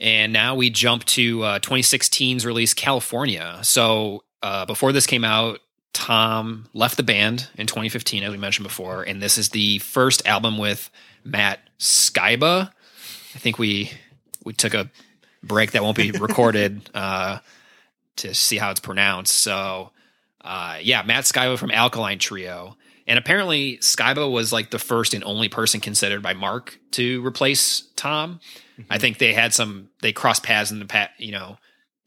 And 0.00 0.32
now 0.32 0.54
we 0.54 0.70
jump 0.70 1.04
to 1.06 1.42
uh, 1.42 1.58
2016's 1.58 2.46
release, 2.46 2.72
California. 2.72 3.58
So 3.62 4.22
uh, 4.42 4.64
before 4.64 4.92
this 4.92 5.06
came 5.06 5.24
out, 5.24 5.58
Tom 5.92 6.68
left 6.72 6.96
the 6.96 7.02
band 7.02 7.48
in 7.56 7.66
2015, 7.66 8.22
as 8.22 8.30
we 8.30 8.36
mentioned 8.36 8.66
before, 8.66 9.02
and 9.02 9.20
this 9.20 9.38
is 9.38 9.48
the 9.48 9.80
first 9.80 10.24
album 10.26 10.56
with 10.56 10.90
Matt 11.24 11.58
Skiba. 11.80 12.70
I 13.34 13.38
think 13.38 13.58
we 13.58 13.90
we 14.44 14.52
took 14.52 14.74
a 14.74 14.90
break 15.42 15.72
that 15.72 15.82
won't 15.82 15.96
be 15.96 16.12
recorded 16.12 16.88
uh, 16.94 17.38
to 18.18 18.34
see 18.34 18.58
how 18.58 18.70
it's 18.70 18.80
pronounced. 18.80 19.34
So 19.34 19.90
uh, 20.40 20.78
yeah, 20.80 21.02
Matt 21.02 21.24
Skiba 21.24 21.58
from 21.58 21.70
Alkaline 21.70 22.18
Trio. 22.18 22.76
And 23.06 23.18
apparently, 23.18 23.78
Skiba 23.78 24.30
was 24.30 24.52
like 24.52 24.70
the 24.70 24.78
first 24.78 25.14
and 25.14 25.24
only 25.24 25.48
person 25.48 25.80
considered 25.80 26.22
by 26.22 26.34
Mark 26.34 26.78
to 26.92 27.24
replace 27.26 27.82
Tom. 27.96 28.40
I 28.90 28.98
think 28.98 29.18
they 29.18 29.32
had 29.32 29.54
some, 29.54 29.88
they 30.02 30.12
crossed 30.12 30.42
paths 30.42 30.70
in 30.70 30.78
the 30.78 30.84
past, 30.84 31.10
you 31.18 31.32
know, 31.32 31.56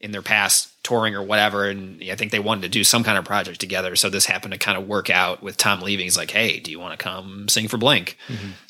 in 0.00 0.12
their 0.12 0.22
past 0.22 0.70
touring 0.82 1.14
or 1.14 1.22
whatever. 1.22 1.68
And 1.68 2.02
I 2.10 2.14
think 2.14 2.30
they 2.30 2.38
wanted 2.38 2.62
to 2.62 2.68
do 2.68 2.84
some 2.84 3.04
kind 3.04 3.18
of 3.18 3.24
project 3.24 3.60
together. 3.60 3.94
So 3.96 4.10
this 4.10 4.26
happened 4.26 4.52
to 4.52 4.58
kind 4.58 4.78
of 4.78 4.86
work 4.86 5.10
out 5.10 5.42
with 5.42 5.56
Tom 5.56 5.80
leaving. 5.80 6.04
He's 6.04 6.16
like, 6.16 6.30
hey, 6.30 6.60
do 6.60 6.70
you 6.70 6.80
want 6.80 6.98
to 6.98 7.02
come 7.02 7.48
sing 7.48 7.68
for 7.68 7.78
Blink? 7.78 8.16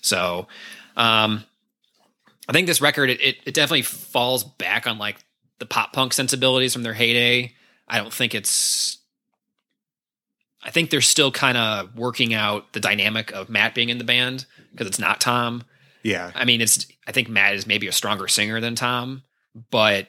So, 0.00 0.48
um, 0.96 1.44
I 2.48 2.52
think 2.52 2.66
this 2.66 2.80
record, 2.80 3.08
it, 3.08 3.20
it, 3.20 3.36
it 3.46 3.54
definitely 3.54 3.82
falls 3.82 4.42
back 4.42 4.86
on 4.86 4.98
like 4.98 5.22
the 5.62 5.66
pop 5.66 5.92
punk 5.92 6.12
sensibilities 6.12 6.72
from 6.72 6.82
their 6.82 6.94
heyday. 6.94 7.52
I 7.86 7.98
don't 7.98 8.12
think 8.12 8.34
it's 8.34 8.98
I 10.64 10.70
think 10.72 10.90
they're 10.90 11.00
still 11.00 11.30
kind 11.30 11.56
of 11.56 11.94
working 11.96 12.34
out 12.34 12.72
the 12.72 12.80
dynamic 12.80 13.30
of 13.32 13.48
Matt 13.48 13.74
being 13.76 13.88
in 13.88 13.98
the 13.98 14.04
band 14.04 14.44
because 14.72 14.88
it's 14.88 14.98
not 14.98 15.20
Tom. 15.20 15.62
Yeah, 16.02 16.32
I 16.34 16.44
mean, 16.44 16.60
it's 16.60 16.84
I 17.06 17.12
think 17.12 17.28
Matt 17.28 17.54
is 17.54 17.64
maybe 17.64 17.86
a 17.86 17.92
stronger 17.92 18.26
singer 18.26 18.60
than 18.60 18.74
Tom, 18.74 19.22
but 19.70 20.08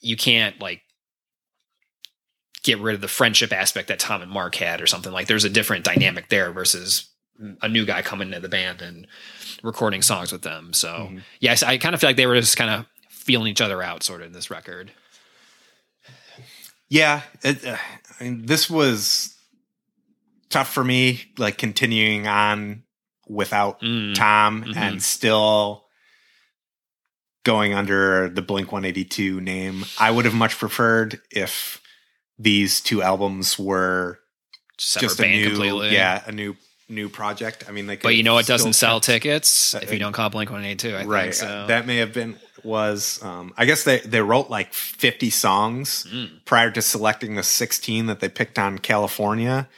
you 0.00 0.16
can't 0.16 0.58
like 0.62 0.80
get 2.62 2.78
rid 2.78 2.94
of 2.94 3.02
the 3.02 3.08
friendship 3.08 3.52
aspect 3.52 3.88
that 3.88 3.98
Tom 3.98 4.22
and 4.22 4.30
Mark 4.30 4.54
had 4.54 4.80
or 4.80 4.86
something. 4.86 5.12
Like 5.12 5.26
there's 5.26 5.44
a 5.44 5.50
different 5.50 5.84
dynamic 5.84 6.30
there 6.30 6.52
versus 6.52 7.10
a 7.60 7.68
new 7.68 7.84
guy 7.84 8.00
coming 8.00 8.28
into 8.28 8.40
the 8.40 8.48
band 8.48 8.80
and 8.80 9.06
recording 9.62 10.00
songs 10.02 10.32
with 10.32 10.42
them. 10.42 10.72
So 10.72 10.88
Mhm. 11.12 11.22
yes, 11.40 11.62
I 11.62 11.76
kind 11.76 11.94
of 11.94 12.00
feel 12.00 12.08
like 12.08 12.16
they 12.16 12.26
were 12.26 12.40
just 12.40 12.56
kind 12.56 12.70
of 12.70 12.86
feeling 13.28 13.48
each 13.50 13.60
other 13.60 13.82
out 13.82 14.02
sort 14.02 14.22
of 14.22 14.28
in 14.28 14.32
this 14.32 14.50
record. 14.50 14.90
yeah. 16.88 17.20
It, 17.42 17.62
uh, 17.64 17.76
I 18.18 18.24
mean, 18.24 18.46
this 18.46 18.70
was 18.70 19.36
tough 20.48 20.72
for 20.72 20.82
me, 20.82 21.20
like 21.36 21.58
continuing 21.58 22.26
on 22.26 22.84
without 23.28 23.80
Mm. 23.82 24.14
Tom 24.14 24.64
Mhm. 24.64 24.76
and 24.76 25.02
still 25.02 25.84
going 27.44 27.74
under 27.74 28.30
the 28.30 28.40
Blink 28.40 28.72
182 28.72 29.40
name. 29.42 29.84
I 29.98 30.10
would 30.10 30.24
have 30.24 30.34
much 30.34 30.56
preferred 30.56 31.20
if 31.30 31.80
these 32.38 32.80
two 32.80 33.02
albums 33.02 33.58
were 33.58 34.20
Separate 34.78 35.08
just 35.08 35.18
a 35.18 35.22
band 35.22 35.32
new, 35.34 35.48
completely. 35.50 35.92
yeah, 35.92 36.22
a 36.26 36.32
new 36.32 36.56
new 36.88 37.08
project. 37.08 37.64
I 37.68 37.72
mean, 37.72 37.86
they. 37.86 37.96
But 37.96 38.14
you 38.16 38.22
know, 38.22 38.38
it 38.38 38.46
doesn't 38.46 38.72
sell 38.74 39.00
tickets 39.00 39.74
if 39.74 39.92
you 39.92 39.98
don't 39.98 40.12
call 40.12 40.30
Blink 40.30 40.50
One 40.50 40.64
Eight 40.64 40.78
Two. 40.78 40.94
Right. 41.04 41.24
think 41.24 41.34
so. 41.34 41.66
That 41.68 41.86
may 41.86 41.96
have 41.98 42.12
been 42.12 42.36
was. 42.64 43.22
Um, 43.22 43.52
I 43.56 43.64
guess 43.66 43.84
they 43.84 43.98
they 44.00 44.20
wrote 44.20 44.50
like 44.50 44.72
50 44.72 45.30
songs 45.30 46.06
Mm. 46.12 46.44
prior 46.44 46.70
to 46.70 46.82
selecting 46.82 47.34
the 47.36 47.42
16 47.42 48.06
that 48.06 48.20
they 48.20 48.28
picked 48.28 48.58
on 48.58 48.78
California, 48.78 49.68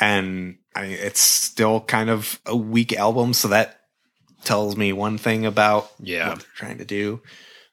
and 0.00 0.58
I 0.74 0.82
mean, 0.82 0.92
it's 1.00 1.20
still 1.20 1.80
kind 1.80 2.10
of 2.10 2.40
a 2.46 2.56
weak 2.56 2.92
album. 2.96 3.32
So 3.34 3.48
that 3.48 3.80
tells 4.44 4.76
me 4.76 4.92
one 4.92 5.16
thing 5.18 5.46
about 5.46 5.90
Yeah. 6.00 6.28
what 6.30 6.38
they're 6.40 6.48
trying 6.56 6.78
to 6.78 6.84
do. 6.84 7.22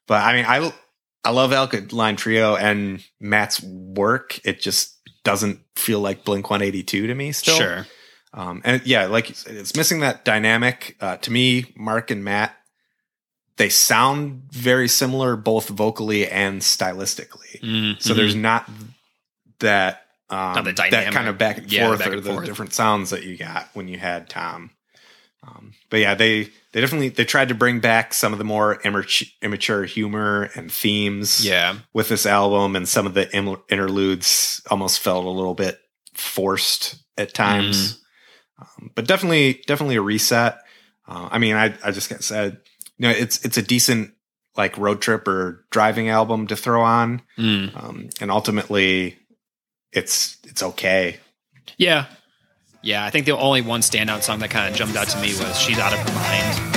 But 0.06 0.22
I 0.22 0.32
mean, 0.34 0.44
I 0.46 0.72
I 1.24 1.30
love 1.30 1.52
Alkaline 1.52 2.16
Trio 2.16 2.56
and 2.56 3.02
Matt's 3.20 3.62
work. 3.62 4.40
It 4.44 4.60
just 4.60 4.96
doesn't 5.24 5.60
feel 5.76 6.00
like 6.00 6.24
Blink 6.24 6.50
182 6.50 7.06
to 7.06 7.14
me 7.14 7.30
still. 7.32 7.56
Sure. 7.56 7.86
Um, 8.34 8.62
and 8.64 8.84
yeah, 8.86 9.06
like 9.06 9.30
it's 9.30 9.76
missing 9.76 10.00
that 10.00 10.24
dynamic. 10.24 10.96
Uh, 11.00 11.16
to 11.18 11.30
me, 11.30 11.66
Mark 11.76 12.10
and 12.10 12.24
Matt, 12.24 12.56
they 13.56 13.68
sound 13.68 14.44
very 14.50 14.88
similar 14.88 15.36
both 15.36 15.68
vocally 15.68 16.26
and 16.28 16.60
stylistically. 16.62 17.60
Mhm. 17.60 18.02
So 18.02 18.14
there's 18.14 18.34
not 18.34 18.68
that 19.58 20.06
um, 20.30 20.54
Not 20.54 20.64
the 20.64 20.72
that 20.72 21.12
kind 21.12 21.28
of 21.28 21.36
back 21.36 21.58
and 21.58 21.70
Yeah, 21.70 21.88
forth 21.88 21.98
back 21.98 22.08
or 22.08 22.12
and 22.14 22.22
the 22.22 22.32
forth. 22.32 22.46
different 22.46 22.72
sounds 22.72 23.10
that 23.10 23.24
you 23.24 23.36
got 23.36 23.68
when 23.74 23.86
you 23.86 23.98
had 23.98 24.30
Tom. 24.30 24.70
Um, 25.46 25.74
but 25.90 26.00
yeah, 26.00 26.14
they 26.14 26.44
they 26.72 26.80
definitely 26.80 27.10
they 27.10 27.26
tried 27.26 27.48
to 27.48 27.54
bring 27.54 27.80
back 27.80 28.14
some 28.14 28.32
of 28.32 28.38
the 28.38 28.44
more 28.44 28.80
immature, 28.82 29.28
immature 29.42 29.84
humor 29.84 30.48
and 30.54 30.72
themes 30.72 31.44
yeah. 31.46 31.76
with 31.92 32.08
this 32.08 32.24
album, 32.24 32.76
and 32.76 32.88
some 32.88 33.06
of 33.06 33.12
the 33.12 33.30
interludes 33.68 34.62
almost 34.70 35.00
felt 35.00 35.26
a 35.26 35.30
little 35.30 35.54
bit 35.54 35.80
forced 36.14 36.96
at 37.18 37.34
times. 37.34 38.01
Um, 38.78 38.90
but 38.94 39.06
definitely, 39.06 39.62
definitely 39.66 39.96
a 39.96 40.02
reset. 40.02 40.58
Uh, 41.06 41.28
I 41.30 41.38
mean, 41.38 41.54
I 41.56 41.74
I 41.84 41.90
just 41.90 42.08
got 42.08 42.22
said, 42.22 42.58
you 42.98 43.08
know, 43.08 43.10
it's 43.10 43.44
it's 43.44 43.56
a 43.58 43.62
decent 43.62 44.14
like 44.56 44.76
road 44.78 45.00
trip 45.00 45.26
or 45.26 45.64
driving 45.70 46.08
album 46.08 46.46
to 46.46 46.56
throw 46.56 46.82
on, 46.82 47.22
Mm. 47.38 47.76
um, 47.82 48.08
and 48.20 48.30
ultimately, 48.30 49.18
it's 49.92 50.36
it's 50.44 50.62
okay. 50.62 51.18
Yeah. 51.76 52.06
Yeah. 52.82 53.04
I 53.04 53.10
think 53.10 53.26
the 53.26 53.36
only 53.36 53.62
one 53.62 53.80
standout 53.80 54.22
song 54.22 54.40
that 54.40 54.50
kind 54.50 54.68
of 54.70 54.76
jumped 54.76 54.96
out 54.96 55.08
to 55.08 55.20
me 55.20 55.28
was 55.28 55.58
She's 55.58 55.78
Out 55.78 55.92
of 55.92 55.98
Her 56.00 56.14
Mind. 56.14 56.71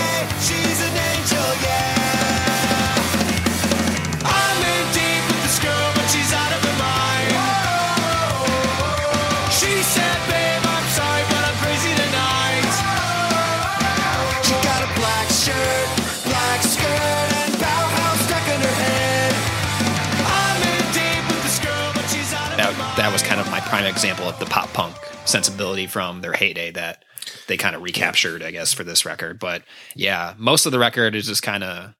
Prime 23.76 23.88
example 23.88 24.30
of 24.30 24.40
the 24.40 24.46
pop 24.46 24.72
punk 24.72 24.96
sensibility 25.26 25.86
from 25.86 26.22
their 26.22 26.32
heyday 26.32 26.72
that 26.72 27.04
they 27.50 27.58
kind 27.58 27.76
of 27.76 27.82
recaptured, 27.82 28.42
I 28.42 28.52
guess, 28.52 28.72
for 28.72 28.86
this 28.86 29.06
record. 29.06 29.38
But 29.38 29.64
yeah, 29.98 30.34
most 30.38 30.66
of 30.66 30.72
the 30.72 30.80
record 30.80 31.14
is 31.14 31.28
just 31.28 31.44
kind 31.44 31.62
of 31.62 31.94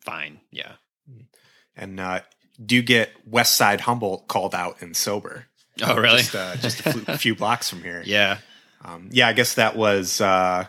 fine. 0.00 0.40
Yeah. 0.50 0.72
And 1.76 2.00
uh, 2.00 2.20
do 2.64 2.74
you 2.74 2.80
get 2.80 3.10
West 3.26 3.58
Side 3.58 3.82
Humboldt 3.82 4.28
called 4.28 4.54
out 4.54 4.80
in 4.80 4.94
sober? 4.94 5.44
Oh, 5.82 5.94
really? 5.94 6.20
Just, 6.20 6.34
uh, 6.34 6.56
just 6.56 6.86
a 6.86 6.92
few, 6.94 7.02
few 7.18 7.34
blocks 7.34 7.68
from 7.68 7.82
here. 7.82 8.02
yeah. 8.06 8.38
Um, 8.82 9.10
yeah, 9.12 9.28
I 9.28 9.34
guess 9.34 9.56
that 9.56 9.76
was 9.76 10.22
uh, 10.22 10.64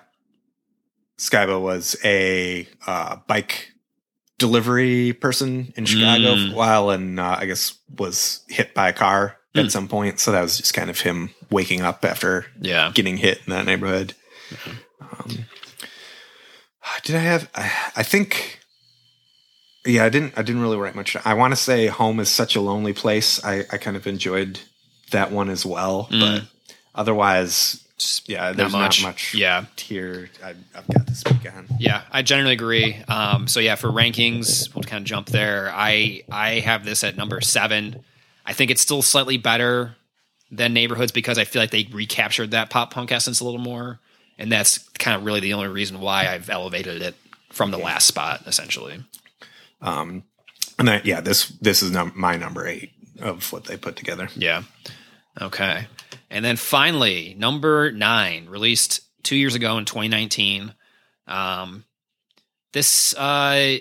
Skiba 1.17 1.61
was 1.61 1.95
a 2.03 2.67
uh, 2.85 3.15
bike 3.25 3.71
delivery 4.37 5.13
person 5.13 5.71
in 5.77 5.85
Chicago 5.85 6.35
Mm. 6.35 6.47
for 6.49 6.53
a 6.55 6.57
while, 6.57 6.89
and 6.89 7.21
uh, 7.21 7.37
I 7.39 7.45
guess 7.45 7.77
was 7.97 8.41
hit 8.49 8.73
by 8.73 8.89
a 8.89 8.93
car 8.93 9.36
Mm. 9.57 9.65
at 9.65 9.71
some 9.71 9.87
point. 9.87 10.19
So 10.19 10.31
that 10.31 10.41
was 10.41 10.57
just 10.57 10.73
kind 10.73 10.89
of 10.89 10.99
him 11.01 11.29
waking 11.49 11.81
up 11.81 12.03
after 12.05 12.45
Yeah. 12.61 12.91
getting 12.93 13.17
hit 13.17 13.39
in 13.45 13.51
that 13.51 13.65
neighborhood. 13.65 14.13
Um, 15.01 15.45
did 17.03 17.15
I 17.15 17.19
have? 17.19 17.49
I, 17.55 17.71
I 17.97 18.03
think. 18.03 18.59
Yeah, 19.85 20.03
I 20.03 20.09
didn't. 20.09 20.33
I 20.37 20.41
didn't 20.41 20.61
really 20.61 20.77
write 20.77 20.95
much. 20.95 21.15
I 21.25 21.33
want 21.33 21.51
to 21.53 21.55
say 21.55 21.87
"Home 21.87 22.19
is 22.19 22.29
such 22.29 22.55
a 22.55 22.61
lonely 22.61 22.93
place." 22.93 23.43
I, 23.43 23.63
I 23.71 23.77
kind 23.77 23.95
of 23.95 24.05
enjoyed 24.07 24.59
that 25.11 25.31
one 25.31 25.49
as 25.49 25.65
well, 25.65 26.07
Mm. 26.11 26.19
but 26.19 26.43
otherwise, 26.93 27.85
yeah, 28.25 28.51
there's 28.51 28.73
not 28.73 28.79
much. 28.79 29.03
much. 29.03 29.33
Yeah. 29.33 29.65
here 29.77 30.29
I, 30.43 30.49
I've 30.75 30.87
got 30.87 31.07
to 31.07 31.15
speak 31.15 31.45
on. 31.55 31.67
Yeah, 31.79 32.01
I 32.11 32.21
generally 32.21 32.53
agree. 32.53 32.95
Um, 33.07 33.47
so 33.47 33.59
yeah, 33.61 33.75
for 33.75 33.87
rankings, 33.89 34.73
we'll 34.75 34.83
kind 34.83 35.01
of 35.01 35.07
jump 35.07 35.27
there. 35.27 35.71
I 35.73 36.23
I 36.29 36.59
have 36.59 36.83
this 36.83 37.03
at 37.05 37.15
number 37.15 37.39
seven. 37.39 38.03
I 38.47 38.53
think 38.53 38.71
it's 38.71 38.81
still 38.81 39.01
slightly 39.01 39.37
better 39.37 39.97
than 40.49 40.73
Neighborhoods 40.73 41.11
because 41.11 41.37
I 41.37 41.43
feel 41.43 41.61
like 41.61 41.71
they 41.71 41.87
recaptured 41.91 42.51
that 42.51 42.69
pop 42.69 42.93
punk 42.93 43.11
essence 43.11 43.41
a 43.41 43.45
little 43.45 43.59
more, 43.59 43.99
and 44.37 44.49
that's 44.49 44.77
kind 44.97 45.17
of 45.17 45.25
really 45.25 45.41
the 45.41 45.53
only 45.53 45.67
reason 45.67 45.99
why 45.99 46.27
I've 46.27 46.49
elevated 46.49 47.01
it 47.01 47.15
from 47.51 47.71
the 47.71 47.77
last 47.77 48.07
spot, 48.07 48.43
essentially. 48.47 49.03
Um, 49.81 50.23
and 50.79 50.87
then, 50.87 51.01
yeah, 51.03 51.21
this 51.21 51.49
this 51.61 51.83
is 51.83 51.91
num- 51.91 52.13
my 52.15 52.37
number 52.37 52.65
eight 52.65 52.91
of 53.19 53.51
what 53.51 53.65
they 53.65 53.75
put 53.75 53.97
together. 53.97 54.29
Yeah. 54.35 54.63
Okay. 55.41 55.87
And 56.29 56.43
then 56.43 56.55
finally, 56.55 57.35
number 57.37 57.91
nine, 57.91 58.47
released 58.47 59.01
two 59.23 59.35
years 59.35 59.55
ago 59.55 59.77
in 59.77 59.85
2019. 59.85 60.73
Um, 61.27 61.83
this 62.73 63.13
uh, 63.15 63.77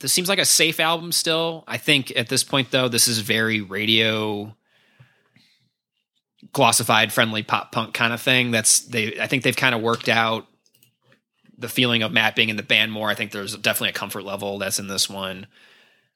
this 0.00 0.12
seems 0.12 0.28
like 0.28 0.38
a 0.38 0.44
safe 0.44 0.80
album 0.80 1.12
still. 1.12 1.64
I 1.66 1.76
think 1.76 2.12
at 2.16 2.28
this 2.28 2.44
point 2.44 2.70
though, 2.70 2.88
this 2.88 3.08
is 3.08 3.18
very 3.18 3.60
radio 3.60 4.54
glossified, 6.52 7.12
friendly 7.12 7.42
pop 7.42 7.72
punk 7.72 7.94
kind 7.94 8.12
of 8.12 8.20
thing. 8.20 8.50
That's 8.50 8.80
they. 8.80 9.20
I 9.20 9.26
think 9.26 9.42
they've 9.42 9.56
kind 9.56 9.74
of 9.74 9.80
worked 9.80 10.08
out 10.08 10.46
the 11.56 11.68
feeling 11.68 12.02
of 12.02 12.12
Matt 12.12 12.36
being 12.36 12.50
in 12.50 12.56
the 12.56 12.62
band 12.62 12.92
more. 12.92 13.08
I 13.08 13.14
think 13.14 13.32
there's 13.32 13.56
definitely 13.56 13.90
a 13.90 13.94
comfort 13.94 14.24
level 14.24 14.58
that's 14.58 14.78
in 14.78 14.86
this 14.86 15.10
one. 15.10 15.46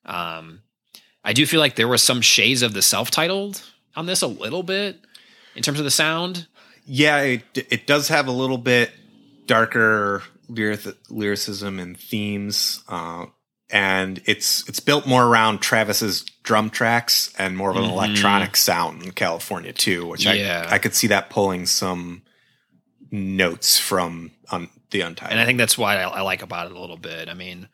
Um, 0.05 0.63
I 1.25 1.33
do 1.33 1.47
feel 1.47 1.61
like 1.61 1.75
there 1.75 1.89
was 1.89 2.03
some 2.03 2.21
shades 2.21 2.63
of 2.63 2.75
the 2.75 2.83
self-titled 2.83 3.63
on 3.97 4.07
this 4.07 4.23
a 4.23 4.27
little 4.27 4.63
bit 4.63 5.01
in 5.57 5.63
terms 5.63 5.79
of 5.79 5.85
the 5.85 5.91
sound. 5.91 6.47
Yeah, 6.87 7.21
it, 7.21 7.43
it 7.55 7.87
does 7.87 8.09
have 8.09 8.29
a 8.29 8.33
little 8.33 8.59
bit 8.59 8.91
darker 9.47 10.23
lyric, 10.49 10.81
lyricism 11.09 11.79
and 11.79 11.99
themes, 11.99 12.83
uh, 12.89 13.27
and 13.73 14.21
it's 14.27 14.69
it's 14.69 14.81
built 14.81 15.07
more 15.07 15.25
around 15.25 15.61
Travis's 15.61 16.23
drum 16.43 16.71
tracks 16.71 17.33
and 17.39 17.57
more 17.57 17.71
of 17.71 17.77
an 17.77 17.85
electronic 17.85 18.57
sound 18.57 19.03
in 19.03 19.13
California 19.13 19.73
too, 19.73 20.07
which 20.07 20.27
Mm-hmm. 20.27 20.39
Yeah. 20.39 20.67
I 20.69 20.75
I 20.75 20.79
could 20.79 20.95
see 20.95 21.09
that 21.09 21.31
pulling 21.31 21.67
some 21.67 22.23
notes 23.11 23.79
from 23.79 24.31
um, 24.51 24.71
the 24.91 25.01
Untitled. 25.01 25.33
And 25.33 25.41
I 25.41 25.45
think 25.45 25.59
that's 25.59 25.77
why 25.77 25.97
I, 25.97 26.03
I 26.03 26.21
like 26.21 26.43
about 26.43 26.71
it 26.71 26.77
a 26.77 26.81
little 26.81 26.97
bit. 26.97 27.29
I 27.29 27.35
mean, 27.35 27.69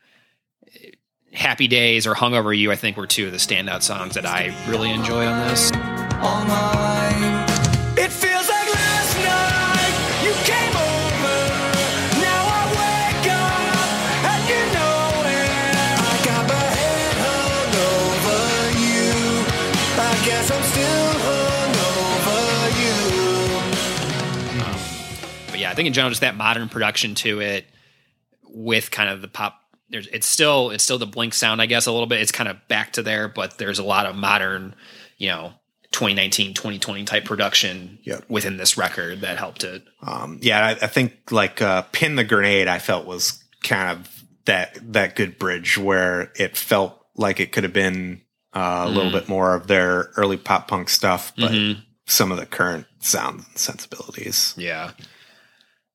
Happy 1.32 1.68
Days 1.68 2.06
or 2.06 2.14
Hungover 2.14 2.56
You, 2.56 2.72
I 2.72 2.76
think 2.76 2.96
were 2.96 3.06
two 3.06 3.26
of 3.26 3.32
the 3.32 3.38
standout 3.38 3.82
songs 3.82 4.14
that 4.14 4.26
I 4.26 4.54
really 4.68 4.90
enjoy 4.90 5.26
on 5.26 5.48
this. 5.48 5.70
Think 25.78 25.86
in 25.86 25.92
general, 25.92 26.10
just 26.10 26.22
that 26.22 26.36
modern 26.36 26.68
production 26.68 27.14
to 27.16 27.40
it 27.40 27.64
with 28.42 28.90
kind 28.90 29.08
of 29.08 29.22
the 29.22 29.28
pop. 29.28 29.60
There's, 29.90 30.08
it's 30.08 30.26
still 30.26 30.70
it's 30.70 30.82
still 30.82 30.98
the 30.98 31.06
Blink 31.06 31.32
sound, 31.32 31.62
I 31.62 31.66
guess, 31.66 31.86
a 31.86 31.92
little 31.92 32.06
bit. 32.08 32.20
It's 32.20 32.32
kind 32.32 32.48
of 32.48 32.56
back 32.66 32.92
to 32.94 33.02
there, 33.02 33.28
but 33.28 33.58
there's 33.58 33.78
a 33.78 33.84
lot 33.84 34.04
of 34.04 34.16
modern, 34.16 34.74
you 35.16 35.28
know, 35.28 35.52
2019, 35.92 36.52
2020 36.52 37.04
type 37.04 37.24
production 37.24 37.98
Yep. 38.02 38.24
within 38.28 38.56
this 38.58 38.76
record 38.76 39.20
that 39.22 39.38
helped 39.38 39.64
it. 39.64 39.82
Um, 40.02 40.38
yeah, 40.42 40.66
I, 40.66 40.70
I 40.72 40.86
think 40.88 41.30
like 41.30 41.62
uh, 41.62 41.82
"Pin 41.92 42.16
the 42.16 42.24
Grenade" 42.24 42.68
I 42.68 42.78
felt 42.80 43.06
was 43.06 43.42
kind 43.62 43.98
of 43.98 44.24
that 44.46 44.78
that 44.92 45.14
good 45.14 45.38
bridge 45.38 45.78
where 45.78 46.32
it 46.36 46.56
felt 46.56 47.00
like 47.16 47.40
it 47.40 47.52
could 47.52 47.62
have 47.64 47.72
been 47.72 48.20
uh, 48.52 48.84
a 48.86 48.90
little 48.90 49.12
bit 49.12 49.28
more 49.28 49.54
of 49.54 49.68
their 49.68 50.10
early 50.16 50.36
pop 50.36 50.68
punk 50.68 50.88
stuff, 50.88 51.32
but 51.38 51.52
some 52.06 52.32
of 52.32 52.38
the 52.38 52.46
current 52.46 52.86
sound 53.00 53.44
and 53.46 53.58
sensibilities. 53.58 54.54
Yeah. 54.56 54.90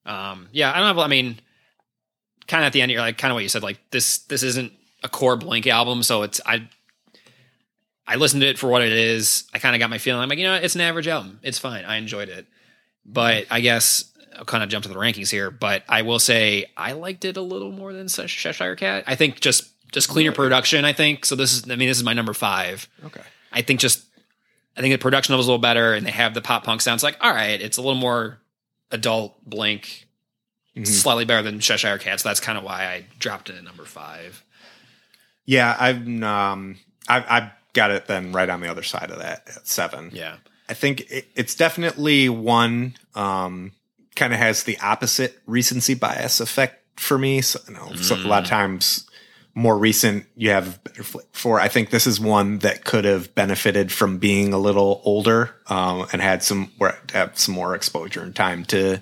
Um, 0.05 0.49
yeah, 0.51 0.71
I 0.71 0.79
don't 0.79 0.95
know. 0.95 1.01
I 1.01 1.07
mean, 1.07 1.39
kind 2.47 2.63
of 2.63 2.67
at 2.67 2.73
the 2.73 2.81
end, 2.81 2.91
you're 2.91 3.01
like, 3.01 3.17
kind 3.17 3.31
of 3.31 3.35
what 3.35 3.43
you 3.43 3.49
said, 3.49 3.63
like 3.63 3.79
this, 3.91 4.19
this 4.19 4.43
isn't 4.43 4.73
a 5.03 5.09
core 5.09 5.35
Blink 5.37 5.67
album. 5.67 6.03
So 6.03 6.23
it's, 6.23 6.41
I, 6.45 6.67
I 8.05 8.15
listened 8.15 8.41
to 8.41 8.47
it 8.47 8.59
for 8.59 8.67
what 8.67 8.81
it 8.81 8.91
is. 8.91 9.45
I 9.53 9.59
kind 9.59 9.75
of 9.75 9.79
got 9.79 9.89
my 9.89 9.97
feeling. 9.97 10.21
I'm 10.21 10.29
like, 10.29 10.39
you 10.39 10.45
know, 10.45 10.55
it's 10.55 10.75
an 10.75 10.81
average 10.81 11.07
album. 11.07 11.39
It's 11.41 11.59
fine. 11.59 11.85
I 11.85 11.97
enjoyed 11.97 12.29
it. 12.29 12.45
But 13.05 13.47
I 13.49 13.61
guess 13.61 14.11
I'll 14.37 14.45
kind 14.45 14.63
of 14.63 14.69
jump 14.69 14.83
to 14.83 14.89
the 14.89 14.95
rankings 14.95 15.29
here. 15.29 15.51
But 15.51 15.83
I 15.87 16.01
will 16.01 16.19
say 16.19 16.65
I 16.75 16.93
liked 16.93 17.25
it 17.25 17.37
a 17.37 17.41
little 17.41 17.71
more 17.71 17.93
than 17.93 18.07
Cheshire 18.07 18.75
Cat. 18.75 19.05
I 19.07 19.15
think 19.15 19.39
just, 19.39 19.69
just 19.91 20.09
cleaner 20.09 20.31
production. 20.31 20.85
I 20.85 20.93
think 20.93 21.25
so. 21.25 21.35
This 21.35 21.53
is, 21.53 21.69
I 21.69 21.75
mean, 21.75 21.87
this 21.87 21.97
is 21.97 22.03
my 22.03 22.13
number 22.13 22.33
five. 22.33 22.89
Okay. 23.05 23.21
I 23.53 23.61
think 23.61 23.79
just 23.79 24.03
I 24.75 24.81
think 24.81 24.93
the 24.93 24.97
production 24.97 25.33
level's 25.33 25.47
a 25.47 25.51
little 25.51 25.61
better 25.61 25.93
and 25.93 26.05
they 26.05 26.11
have 26.11 26.33
the 26.33 26.41
pop 26.41 26.63
punk 26.63 26.81
sounds 26.81 27.03
like 27.03 27.17
all 27.21 27.31
right, 27.31 27.61
it's 27.61 27.77
a 27.77 27.81
little 27.81 27.99
more 27.99 28.39
adult 28.93 29.35
blink. 29.45 30.07
slightly 30.85 31.25
better 31.25 31.43
than 31.43 31.59
Cheshire 31.59 31.97
Cat. 31.97 32.21
So 32.21 32.29
that's 32.29 32.39
kind 32.39 32.57
of 32.57 32.63
why 32.63 32.85
I 32.85 33.05
dropped 33.19 33.49
it 33.49 33.57
at 33.57 33.63
number 33.63 33.85
five. 33.85 34.43
Yeah, 35.45 35.75
I've 35.77 36.07
um, 36.23 36.77
I've, 37.07 37.25
I've 37.29 37.49
got 37.73 37.91
it 37.91 38.07
then 38.07 38.31
right 38.31 38.49
on 38.49 38.61
the 38.61 38.69
other 38.69 38.83
side 38.83 39.11
of 39.11 39.19
that 39.19 39.43
at 39.47 39.67
seven. 39.67 40.11
Yeah. 40.13 40.37
I 40.69 40.73
think 40.73 41.01
it, 41.11 41.27
it's 41.35 41.55
definitely 41.55 42.29
one 42.29 42.95
um, 43.15 43.73
kind 44.15 44.33
of 44.33 44.39
has 44.39 44.63
the 44.63 44.79
opposite 44.79 45.39
recency 45.45 45.93
bias 45.93 46.39
effect 46.39 46.99
for 46.99 47.17
me. 47.17 47.41
So, 47.41 47.59
you 47.67 47.73
know, 47.73 47.93
so 47.95 48.15
a 48.15 48.17
lot 48.17 48.43
of 48.43 48.49
times 48.49 49.09
more 49.55 49.77
recent 49.77 50.25
you 50.35 50.49
have 50.49 50.83
better 50.83 51.03
for. 51.31 51.59
I 51.59 51.67
think 51.67 51.91
this 51.91 52.07
is 52.07 52.19
one 52.19 52.59
that 52.59 52.83
could 52.83 53.05
have 53.05 53.35
benefited 53.35 53.91
from 53.91 54.17
being 54.17 54.51
a 54.53 54.57
little 54.57 55.01
older 55.05 55.55
um, 55.67 56.07
and 56.11 56.21
had 56.21 56.41
some 56.41 56.71
where 56.77 56.97
have 57.13 57.37
some 57.37 57.53
more 57.53 57.75
exposure 57.75 58.21
and 58.23 58.35
time 58.35 58.65
to 58.65 59.01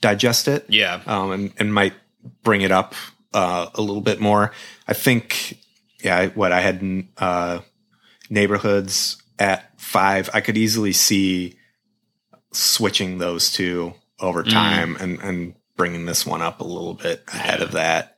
digest 0.00 0.48
it 0.48 0.66
Yeah. 0.68 1.00
um, 1.06 1.30
and, 1.32 1.52
and 1.58 1.72
might 1.72 1.94
bring 2.42 2.62
it 2.62 2.72
up 2.72 2.94
uh, 3.34 3.68
a 3.74 3.80
little 3.80 4.00
bit 4.00 4.20
more. 4.20 4.52
I 4.86 4.94
think, 4.94 5.58
yeah, 6.02 6.26
what 6.28 6.52
I 6.52 6.60
had 6.60 7.06
uh, 7.16 7.60
neighborhoods 8.30 9.22
at 9.38 9.80
five, 9.80 10.28
I 10.34 10.40
could 10.40 10.56
easily 10.56 10.92
see 10.92 11.56
switching 12.52 13.18
those 13.18 13.52
two 13.52 13.94
over 14.20 14.42
time 14.42 14.96
and, 14.96 15.20
and 15.20 15.54
bringing 15.76 16.06
this 16.06 16.26
one 16.26 16.42
up 16.42 16.60
a 16.60 16.64
little 16.64 16.94
bit 16.94 17.22
ahead 17.28 17.60
of 17.62 17.72
that. 17.72 18.16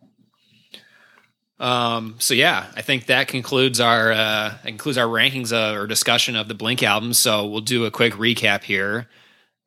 Um, 1.61 2.17
so 2.19 2.33
yeah, 2.33 2.67
I 2.75 2.83
think 2.83 3.07
that 3.07 3.29
concludes 3.29 3.81
our 3.81 4.11
uh, 4.11 4.55
concludes 4.65 4.97
our 4.99 5.07
rankings 5.07 5.53
uh, 5.53 5.79
or 5.79 5.87
discussion 5.87 6.35
of 6.35 6.49
the 6.49 6.55
Blink 6.55 6.83
album. 6.83 7.13
So 7.13 7.47
we'll 7.47 7.61
do 7.61 7.85
a 7.85 7.91
quick 7.91 8.15
recap 8.15 8.63
here, 8.63 9.09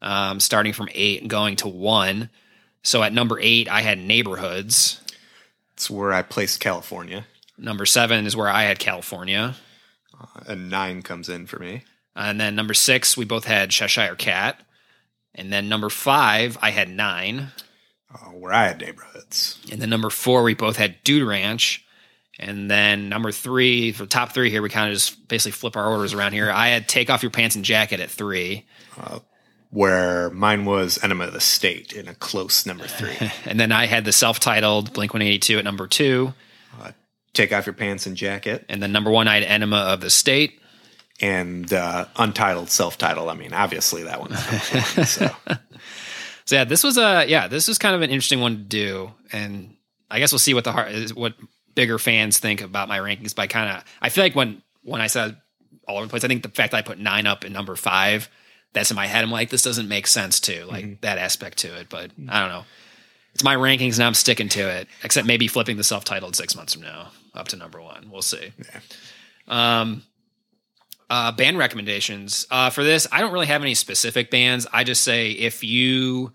um, 0.02 0.40
starting 0.40 0.74
from 0.74 0.90
eight 0.94 1.22
and 1.22 1.30
going 1.30 1.56
to 1.58 1.68
one. 1.68 2.30
So 2.82 3.04
at 3.04 3.14
number 3.14 3.40
eight, 3.40 3.70
I 3.70 3.82
had 3.82 4.00
Neighborhoods. 4.00 5.00
It's 5.74 5.90
where 5.90 6.12
I 6.14 6.24
placed 6.24 6.60
California, 6.60 7.26
Number 7.58 7.86
seven 7.86 8.26
is 8.26 8.36
where 8.36 8.50
I 8.50 8.64
had 8.64 8.80
California, 8.80 9.56
and 10.48 10.70
nine 10.70 11.02
comes 11.04 11.30
in 11.30 11.46
for 11.46 11.60
me. 11.60 11.84
and 12.16 12.40
then 12.42 12.56
number 12.56 12.74
six 12.74 13.16
we 13.16 13.26
both 13.26 13.46
had 13.46 13.70
Cheshire 13.70 14.16
Cat, 14.16 14.60
and 15.36 15.54
then 15.54 15.70
number 15.70 15.90
five 15.90 16.58
I 16.62 16.72
had 16.72 16.90
nine, 16.90 17.52
Uh, 18.14 18.30
where 18.30 18.54
I 18.54 18.68
had 18.68 18.80
neighborhoods. 18.80 19.58
and 19.72 19.82
then 19.82 19.90
number 19.90 20.10
four 20.10 20.44
we 20.44 20.54
both 20.54 20.78
had 20.78 20.96
Dude 21.04 21.28
Ranch, 21.28 21.84
and 22.40 22.70
then 22.70 23.10
number 23.10 23.32
three 23.32 23.92
for 23.92 24.06
top 24.06 24.34
three 24.34 24.50
here 24.52 24.62
we 24.62 24.70
kind 24.70 24.88
of 24.90 24.94
just 24.94 25.28
basically 25.28 25.52
flip 25.54 25.76
our 25.76 25.88
orders 25.88 26.14
around 26.14 26.34
here. 26.34 26.52
I 26.52 26.68
had 26.70 26.88
Take 26.88 27.10
Off 27.10 27.24
Your 27.24 27.32
Pants 27.32 27.56
and 27.56 27.66
Jacket 27.66 28.00
at 28.00 28.10
three. 28.12 28.66
Where 29.72 30.30
mine 30.30 30.66
was 30.66 31.00
Enema 31.04 31.26
of 31.26 31.34
the 31.34 31.40
State 31.40 31.94
in 31.94 32.08
a 32.08 32.14
close 32.14 32.66
number 32.68 32.86
three. 32.86 33.18
And 33.46 33.60
then 33.60 33.72
I 33.72 33.88
had 33.88 34.06
the 34.06 34.12
self-titled 34.12 34.94
Blink 34.94 35.14
182 35.16 35.58
at 35.58 35.64
number 35.64 35.88
two. 35.88 36.34
Take 37.34 37.52
off 37.52 37.66
your 37.66 37.74
pants 37.74 38.06
and 38.06 38.16
jacket. 38.16 38.64
And 38.70 38.84
then 38.84 38.92
number 38.92 39.10
one, 39.10 39.28
I 39.28 39.34
had 39.40 39.44
Enema 39.44 39.78
of 39.78 40.02
the 40.02 40.12
State. 40.12 40.60
and 41.20 41.74
uh, 41.74 42.06
untitled, 42.18 42.70
self-titled. 42.70 43.28
I 43.28 43.34
mean, 43.34 43.54
obviously 43.54 44.04
that 44.04 44.20
one's 44.20 44.34
number 44.34 44.78
one, 44.96 45.06
so 45.08 45.32
So 46.46 46.56
yeah, 46.56 46.64
this 46.64 46.84
was 46.84 46.98
a 46.98 47.26
yeah, 47.28 47.48
this 47.48 47.68
was 47.68 47.78
kind 47.78 47.96
of 47.96 48.02
an 48.02 48.10
interesting 48.10 48.42
one 48.42 48.58
to 48.58 48.64
do, 48.64 49.12
and 49.32 49.76
I 50.12 50.20
guess 50.20 50.32
we'll 50.32 50.40
see 50.40 50.54
what 50.54 50.64
the 50.64 50.72
heart 50.72 50.92
is, 50.92 51.14
what 51.14 51.34
bigger 51.76 51.98
fans 51.98 52.40
think 52.40 52.62
about 52.62 52.88
my 52.88 53.00
rankings. 53.00 53.36
By 53.36 53.48
kind 53.48 53.78
of, 53.78 53.84
I 54.02 54.10
feel 54.10 54.24
like 54.24 54.36
when 54.36 54.62
when 54.84 55.02
I 55.02 55.08
said 55.08 55.38
all 55.88 55.98
over 55.98 56.06
the 56.06 56.10
place, 56.10 56.24
I 56.24 56.28
think 56.28 56.44
the 56.44 56.50
fact 56.50 56.72
that 56.72 56.78
I 56.78 56.82
put 56.82 57.00
nine 57.00 57.28
up 57.28 57.46
in 57.46 57.54
number 57.54 57.76
five, 57.76 58.30
that's 58.74 58.92
in 58.92 58.96
my 58.96 59.08
head. 59.08 59.24
I'm 59.24 59.32
like, 59.32 59.50
this 59.50 59.64
doesn't 59.64 59.88
make 59.88 60.08
sense 60.08 60.40
too, 60.40 60.66
like 60.66 61.02
that 61.02 61.18
aspect 61.18 61.60
to 61.60 61.80
it. 61.80 61.88
But 61.90 62.12
I 62.30 62.42
don't 62.42 62.50
know. 62.50 62.66
It's 63.34 63.44
my 63.44 63.56
rankings, 63.56 63.96
and 63.96 64.04
I'm 64.04 64.14
sticking 64.14 64.50
to 64.50 64.70
it. 64.70 64.88
Except 65.04 65.26
maybe 65.26 65.48
flipping 65.48 65.78
the 65.78 65.84
self-titled 65.84 66.36
six 66.36 66.56
months 66.56 66.74
from 66.74 66.84
now 66.84 67.12
up 67.34 67.48
to 67.48 67.56
number 67.56 67.82
one. 67.82 68.10
We'll 68.12 68.22
see. 68.22 68.52
Um, 69.48 70.04
uh, 71.10 71.32
band 71.32 71.58
recommendations 71.58 72.46
uh, 72.52 72.70
for 72.70 72.84
this. 72.84 73.08
I 73.12 73.22
don't 73.22 73.34
really 73.34 73.48
have 73.48 73.62
any 73.62 73.76
specific 73.76 74.32
bands. 74.32 74.68
I 74.72 74.84
just 74.84 75.04
say 75.04 75.32
if 75.32 75.64
you 75.64 76.32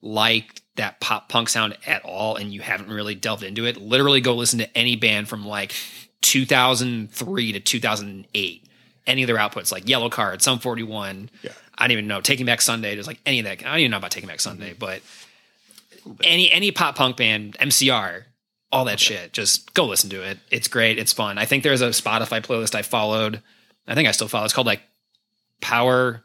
like 0.00 0.62
that 0.76 1.00
pop 1.00 1.28
punk 1.28 1.48
sound 1.48 1.76
at 1.86 2.04
all 2.04 2.36
and 2.36 2.52
you 2.52 2.60
haven't 2.60 2.88
really 2.88 3.14
delved 3.14 3.42
into 3.42 3.66
it, 3.66 3.76
literally 3.76 4.20
go 4.20 4.34
listen 4.34 4.58
to 4.60 4.78
any 4.78 4.96
band 4.96 5.28
from 5.28 5.46
like 5.46 5.74
2003 6.22 7.52
to 7.52 7.60
2008. 7.60 8.64
Any 9.06 9.22
of 9.22 9.26
their 9.26 9.36
outputs, 9.36 9.72
like 9.72 9.86
Yellowcard, 9.86 10.42
Sum 10.42 10.58
41. 10.58 11.30
Yeah. 11.42 11.52
I 11.76 11.84
don't 11.86 11.92
even 11.92 12.06
know. 12.06 12.20
Taking 12.20 12.44
Back 12.44 12.60
Sunday, 12.60 12.94
just 12.94 13.08
like 13.08 13.20
any 13.24 13.38
of 13.38 13.44
that. 13.46 13.64
I 13.64 13.70
don't 13.70 13.78
even 13.78 13.90
know 13.92 13.96
about 13.96 14.10
Taking 14.10 14.28
Back 14.28 14.40
Sunday, 14.40 14.74
but 14.78 15.00
any 16.22 16.50
any 16.50 16.70
pop 16.72 16.96
punk 16.96 17.16
band, 17.16 17.56
MCR, 17.58 18.24
all 18.70 18.84
that 18.84 19.00
shit. 19.00 19.32
Just 19.32 19.72
go 19.74 19.86
listen 19.86 20.10
to 20.10 20.22
it. 20.22 20.38
It's 20.50 20.68
great. 20.68 20.98
It's 20.98 21.12
fun. 21.12 21.38
I 21.38 21.46
think 21.46 21.62
there's 21.62 21.80
a 21.80 21.88
Spotify 21.88 22.44
playlist 22.44 22.74
I 22.74 22.82
followed. 22.82 23.42
I 23.88 23.94
think 23.94 24.08
I 24.08 24.12
still 24.12 24.28
follow. 24.28 24.44
It's 24.44 24.54
called 24.54 24.66
like 24.66 24.82
Power 25.60 26.22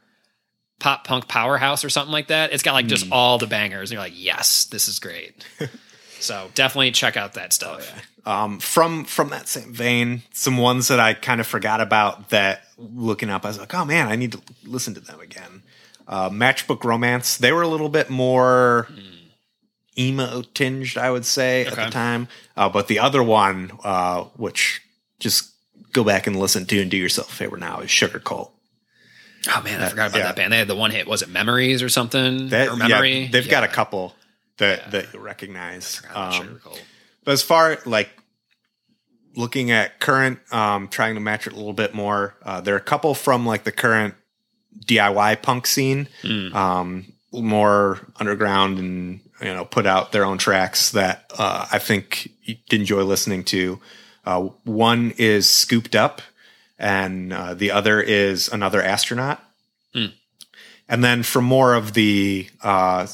Pop 0.79 1.05
Punk 1.05 1.27
Powerhouse 1.27 1.83
or 1.85 1.89
something 1.89 2.11
like 2.11 2.27
that. 2.27 2.51
It's 2.53 2.61
got 2.63 2.73
like 2.73 2.87
just 2.87 3.11
all 3.11 3.37
the 3.37 3.47
bangers. 3.47 3.89
And 3.89 3.95
you're 3.95 4.03
like, 4.03 4.13
yes, 4.15 4.65
this 4.65 4.87
is 4.87 4.99
great. 4.99 5.45
so 6.19 6.49
definitely 6.55 6.91
check 6.91 7.15
out 7.15 7.33
that 7.35 7.53
stuff. 7.53 7.93
um, 8.25 8.59
from 8.59 9.05
from 9.05 9.29
that 9.29 9.47
same 9.47 9.73
vein, 9.73 10.23
some 10.33 10.57
ones 10.57 10.89
that 10.89 10.99
I 10.99 11.13
kind 11.13 11.39
of 11.39 11.47
forgot 11.47 11.79
about 11.81 12.29
that 12.29 12.63
looking 12.77 13.29
up, 13.29 13.45
I 13.45 13.49
was 13.49 13.59
like, 13.59 13.73
oh 13.73 13.85
man, 13.85 14.07
I 14.07 14.15
need 14.15 14.33
to 14.33 14.41
listen 14.65 14.93
to 14.95 14.99
them 14.99 15.19
again. 15.21 15.63
Uh, 16.05 16.29
Matchbook 16.29 16.83
Romance, 16.83 17.37
they 17.37 17.53
were 17.53 17.61
a 17.61 17.67
little 17.67 17.87
bit 17.87 18.09
more 18.09 18.89
emo 19.97 20.41
tinged, 20.53 20.97
I 20.97 21.09
would 21.11 21.25
say, 21.25 21.65
at 21.65 21.75
the 21.75 21.89
time. 21.89 22.27
Uh, 22.57 22.67
but 22.67 22.87
the 22.87 22.99
other 22.99 23.23
one, 23.23 23.71
uh, 23.83 24.23
which 24.35 24.81
just 25.19 25.52
go 25.93 26.03
back 26.03 26.27
and 26.27 26.35
listen 26.35 26.65
to 26.65 26.81
and 26.81 26.91
do 26.91 26.97
yourself 26.97 27.31
a 27.31 27.35
favor 27.35 27.57
now, 27.57 27.79
is 27.79 27.89
Sugarcult. 27.89 28.51
Oh 29.47 29.61
man, 29.63 29.81
I 29.81 29.89
forgot 29.89 30.09
about 30.09 30.17
yeah. 30.19 30.25
that 30.25 30.35
band. 30.35 30.53
They 30.53 30.57
had 30.57 30.67
the 30.67 30.75
one 30.75 30.91
hit. 30.91 31.07
Was 31.07 31.21
it 31.21 31.29
Memories 31.29 31.81
or 31.81 31.89
something? 31.89 32.49
That, 32.49 32.69
or 32.69 32.75
Memory? 32.75 33.23
yeah, 33.23 33.31
they've 33.31 33.49
got 33.49 33.63
a 33.63 33.67
couple 33.67 34.15
that 34.57 34.91
that 34.91 35.13
you 35.13 35.19
recognize. 35.19 36.01
Um. 36.13 36.59
But 37.23 37.31
as 37.31 37.41
far 37.41 37.77
like 37.85 38.09
looking 39.35 39.71
at 39.71 39.99
current, 39.99 40.39
um, 40.53 40.87
trying 40.87 41.15
to 41.15 41.21
match 41.21 41.47
it 41.47 41.53
a 41.53 41.55
little 41.55 41.73
bit 41.73 41.93
more, 41.93 42.35
uh, 42.43 42.61
there 42.61 42.73
are 42.75 42.77
a 42.77 42.81
couple 42.81 43.13
from 43.15 43.45
like 43.45 43.63
the 43.63 43.71
current 43.71 44.15
DIY 44.85 45.41
punk 45.41 45.67
scene, 45.67 46.07
um, 46.53 47.13
more 47.31 47.99
underground 48.17 48.79
and 48.79 49.19
you 49.41 49.53
know 49.53 49.65
put 49.65 49.85
out 49.85 50.11
their 50.11 50.25
own 50.25 50.37
tracks 50.37 50.91
that 50.91 51.31
uh, 51.37 51.67
I 51.71 51.79
think 51.79 52.29
you 52.43 52.55
enjoy 52.71 53.03
listening 53.03 53.43
to. 53.45 53.79
Uh, 54.25 54.49
one 54.63 55.13
is 55.17 55.49
Scooped 55.49 55.95
Up, 55.95 56.21
and 56.79 57.33
uh, 57.33 57.53
the 57.53 57.71
other 57.71 58.01
is 58.01 58.47
Another 58.47 58.81
Astronaut. 58.81 59.43
And 60.89 61.03
then 61.03 61.23
for 61.23 61.41
more 61.41 61.75
of 61.75 61.93
the 61.93 62.47
uh, 62.61 63.07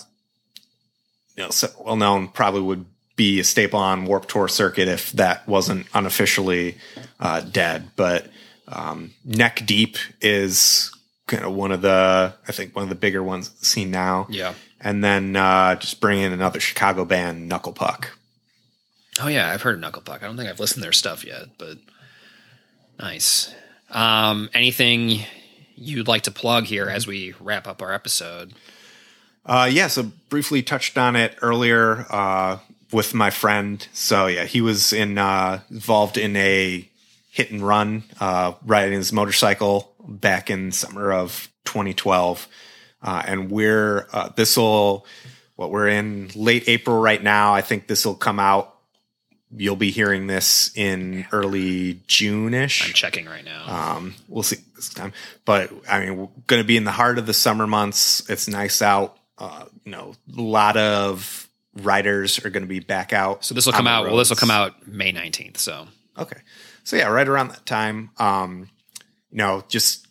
you 1.39 1.43
know, 1.45 1.49
so 1.51 1.69
well 1.79 1.95
known 1.95 2.27
probably 2.27 2.61
would 2.61 2.85
be 3.15 3.39
a 3.39 3.43
staple 3.43 3.79
on 3.79 4.05
Warped 4.05 4.29
Tour 4.29 4.47
circuit 4.49 4.87
if 4.89 5.11
that 5.13 5.47
wasn't 5.47 5.87
unofficially 5.93 6.77
uh, 7.19 7.41
dead. 7.41 7.91
But 7.95 8.27
um, 8.67 9.11
Neck 9.23 9.63
Deep 9.65 9.97
is 10.19 10.91
kind 11.27 11.45
of 11.45 11.53
one 11.53 11.71
of 11.71 11.81
the, 11.81 12.33
I 12.47 12.51
think, 12.51 12.75
one 12.75 12.83
of 12.83 12.89
the 12.89 12.95
bigger 12.95 13.23
ones 13.23 13.51
seen 13.61 13.89
now. 13.91 14.27
Yeah. 14.29 14.53
And 14.81 15.03
then 15.03 15.35
uh, 15.35 15.75
just 15.75 16.01
bring 16.01 16.19
in 16.19 16.33
another 16.33 16.59
Chicago 16.59 17.05
band, 17.05 17.47
Knuckle 17.47 17.73
Puck. 17.73 18.17
Oh 19.21 19.27
yeah, 19.27 19.49
I've 19.49 19.61
heard 19.61 19.75
of 19.75 19.81
Knuckle 19.81 20.01
Puck. 20.01 20.23
I 20.23 20.27
don't 20.27 20.37
think 20.37 20.49
I've 20.49 20.59
listened 20.59 20.81
to 20.81 20.85
their 20.85 20.91
stuff 20.91 21.25
yet, 21.25 21.47
but 21.57 21.77
nice. 22.99 23.53
Um, 23.89 24.49
anything 24.53 25.21
you'd 25.75 26.07
like 26.07 26.23
to 26.23 26.31
plug 26.31 26.65
here 26.65 26.89
as 26.89 27.07
we 27.07 27.33
wrap 27.39 27.67
up 27.67 27.81
our 27.81 27.93
episode? 27.93 28.53
Uh, 29.45 29.69
yeah, 29.71 29.87
so 29.87 30.11
briefly 30.29 30.61
touched 30.61 30.97
on 30.97 31.15
it 31.15 31.35
earlier 31.41 32.05
uh, 32.09 32.59
with 32.91 33.13
my 33.13 33.29
friend. 33.29 33.87
So 33.93 34.27
yeah, 34.27 34.45
he 34.45 34.61
was 34.61 34.93
in 34.93 35.17
uh, 35.17 35.61
involved 35.71 36.17
in 36.17 36.35
a 36.35 36.87
hit 37.31 37.51
and 37.51 37.61
run, 37.61 38.03
uh, 38.19 38.53
riding 38.65 38.93
his 38.93 39.11
motorcycle 39.13 39.93
back 40.07 40.49
in 40.49 40.71
summer 40.71 41.11
of 41.11 41.49
2012, 41.65 42.47
uh, 43.01 43.23
and 43.25 43.49
we're 43.49 44.07
uh, 44.11 44.29
this 44.35 44.57
will 44.57 45.05
what 45.55 45.71
we're 45.71 45.87
in 45.87 46.29
late 46.35 46.65
April 46.67 46.99
right 46.99 47.21
now. 47.21 47.53
I 47.53 47.61
think 47.61 47.87
this 47.87 48.05
will 48.05 48.15
come 48.15 48.39
out. 48.39 48.75
You'll 49.55 49.75
be 49.75 49.91
hearing 49.91 50.27
this 50.27 50.71
in 50.75 51.25
early 51.31 52.01
June 52.07 52.53
ish. 52.53 52.85
I'm 52.85 52.93
checking 52.93 53.25
right 53.25 53.43
now. 53.43 53.95
Um, 53.95 54.15
we'll 54.27 54.43
see 54.43 54.57
this 54.75 54.93
time, 54.93 55.13
but 55.45 55.71
I 55.89 56.01
mean, 56.01 56.17
we're 56.17 56.27
going 56.47 56.61
to 56.61 56.67
be 56.67 56.77
in 56.77 56.83
the 56.83 56.91
heart 56.91 57.17
of 57.17 57.25
the 57.25 57.33
summer 57.33 57.65
months. 57.65 58.29
It's 58.29 58.47
nice 58.47 58.81
out. 58.81 59.17
Uh, 59.37 59.65
you 59.85 59.91
know, 59.91 60.13
a 60.37 60.41
lot 60.41 60.77
of 60.77 61.49
riders 61.75 62.43
are 62.45 62.49
going 62.49 62.63
to 62.63 62.69
be 62.69 62.79
back 62.79 63.11
out. 63.13 63.43
so 63.43 63.55
this 63.55 63.65
will 63.65 63.73
come 63.73 63.87
out. 63.87 64.05
Well, 64.05 64.17
this 64.17 64.29
will 64.29 64.37
come 64.37 64.51
out 64.51 64.87
May 64.87 65.11
19th. 65.11 65.57
So 65.57 65.87
Okay, 66.19 66.37
so 66.83 66.97
yeah, 66.97 67.07
right 67.07 67.27
around 67.27 67.49
that 67.49 67.65
time. 67.65 68.11
Um, 68.17 68.69
you 69.31 69.37
know, 69.37 69.63
just 69.69 70.05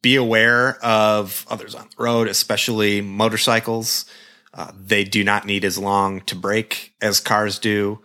be 0.00 0.16
aware 0.16 0.82
of 0.82 1.46
others 1.50 1.74
on 1.74 1.88
the 1.96 2.02
road, 2.02 2.26
especially 2.26 3.02
motorcycles. 3.02 4.06
Uh, 4.54 4.72
they 4.74 5.04
do 5.04 5.22
not 5.22 5.46
need 5.46 5.64
as 5.64 5.78
long 5.78 6.20
to 6.22 6.34
break 6.34 6.94
as 7.00 7.20
cars 7.20 7.58
do. 7.58 8.00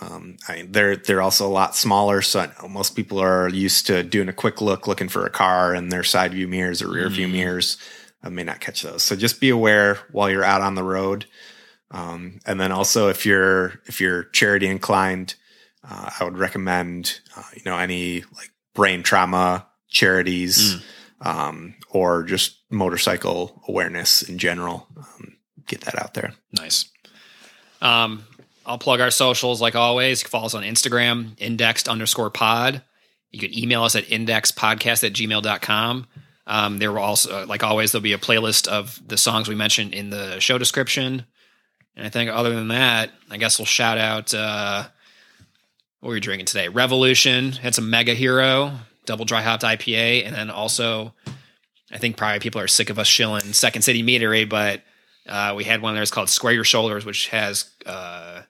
Um, 0.00 0.36
I, 0.48 0.66
they're 0.68 0.96
they're 0.96 1.22
also 1.22 1.46
a 1.46 1.48
lot 1.48 1.74
smaller, 1.74 2.22
so 2.22 2.40
I 2.40 2.50
know 2.60 2.68
most 2.68 2.96
people 2.96 3.18
are 3.18 3.48
used 3.48 3.86
to 3.86 4.02
doing 4.02 4.28
a 4.28 4.32
quick 4.32 4.60
look, 4.60 4.86
looking 4.86 5.08
for 5.08 5.24
a 5.24 5.30
car 5.30 5.74
in 5.74 5.88
their 5.88 6.04
side 6.04 6.32
view 6.32 6.48
mirrors 6.48 6.82
or 6.82 6.90
rear 6.90 7.08
view 7.08 7.28
mirrors. 7.28 7.78
I 8.22 8.28
may 8.28 8.42
not 8.42 8.60
catch 8.60 8.82
those, 8.82 9.02
so 9.02 9.16
just 9.16 9.40
be 9.40 9.48
aware 9.48 9.98
while 10.10 10.30
you're 10.30 10.44
out 10.44 10.60
on 10.60 10.74
the 10.74 10.82
road. 10.82 11.26
Um, 11.90 12.40
and 12.44 12.60
then 12.60 12.72
also, 12.72 13.08
if 13.08 13.24
you're 13.24 13.80
if 13.86 14.00
you're 14.00 14.24
charity 14.24 14.66
inclined, 14.66 15.34
uh, 15.88 16.10
I 16.18 16.24
would 16.24 16.36
recommend 16.36 17.20
uh, 17.36 17.42
you 17.54 17.62
know 17.64 17.78
any 17.78 18.22
like 18.34 18.50
brain 18.74 19.02
trauma 19.02 19.66
charities 19.88 20.82
um, 21.20 21.74
or 21.90 22.24
just 22.24 22.58
motorcycle 22.70 23.62
awareness 23.68 24.22
in 24.22 24.38
general. 24.38 24.86
Um, 24.96 25.36
get 25.66 25.82
that 25.82 25.98
out 26.00 26.14
there. 26.14 26.34
Nice. 26.52 26.90
Um, 27.80 28.24
I'll 28.66 28.78
plug 28.78 29.00
our 29.00 29.10
socials 29.10 29.60
like 29.60 29.76
always. 29.76 30.20
You 30.20 30.24
can 30.24 30.30
follow 30.30 30.46
us 30.46 30.54
on 30.54 30.62
Instagram, 30.62 31.30
indexed 31.38 31.88
underscore 31.88 32.30
pod. 32.30 32.82
You 33.30 33.38
can 33.38 33.56
email 33.56 33.84
us 33.84 33.96
at 33.96 34.04
indexpodcast 34.04 35.04
at 35.04 35.12
gmail.com. 35.12 36.06
Um, 36.48 36.78
there 36.78 36.92
will 36.92 36.98
also, 36.98 37.46
like 37.46 37.62
always, 37.62 37.92
there'll 37.92 38.02
be 38.02 38.12
a 38.12 38.18
playlist 38.18 38.68
of 38.68 39.00
the 39.06 39.16
songs 39.16 39.48
we 39.48 39.54
mentioned 39.54 39.94
in 39.94 40.10
the 40.10 40.38
show 40.40 40.58
description. 40.58 41.26
And 41.96 42.06
I 42.06 42.08
think 42.08 42.30
other 42.30 42.54
than 42.54 42.68
that, 42.68 43.10
I 43.30 43.36
guess 43.36 43.58
we'll 43.58 43.66
shout 43.66 43.98
out 43.98 44.34
uh, 44.34 44.84
what 46.00 46.08
were 46.08 46.14
we 46.14 46.20
drinking 46.20 46.46
today? 46.46 46.68
Revolution 46.68 47.52
had 47.52 47.74
some 47.74 47.90
Mega 47.90 48.14
Hero, 48.14 48.72
double 49.06 49.24
dry 49.24 49.42
hopped 49.42 49.62
IPA, 49.62 50.26
and 50.26 50.34
then 50.34 50.50
also 50.50 51.14
I 51.90 51.98
think 51.98 52.16
probably 52.16 52.40
people 52.40 52.60
are 52.60 52.68
sick 52.68 52.90
of 52.90 52.98
us 52.98 53.06
shilling 53.06 53.52
Second 53.52 53.82
City 53.82 54.02
Meadery, 54.02 54.48
but 54.48 54.82
uh, 55.28 55.54
we 55.56 55.64
had 55.64 55.82
one 55.82 55.94
there. 55.94 56.02
It's 56.02 56.10
called 56.10 56.28
Square 56.28 56.54
Your 56.54 56.64
Shoulders, 56.64 57.04
which 57.04 57.28
has 57.28 57.70
uh, 57.84 58.42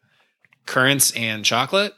currants 0.67 1.13
and 1.13 1.45
chocolate. 1.45 1.95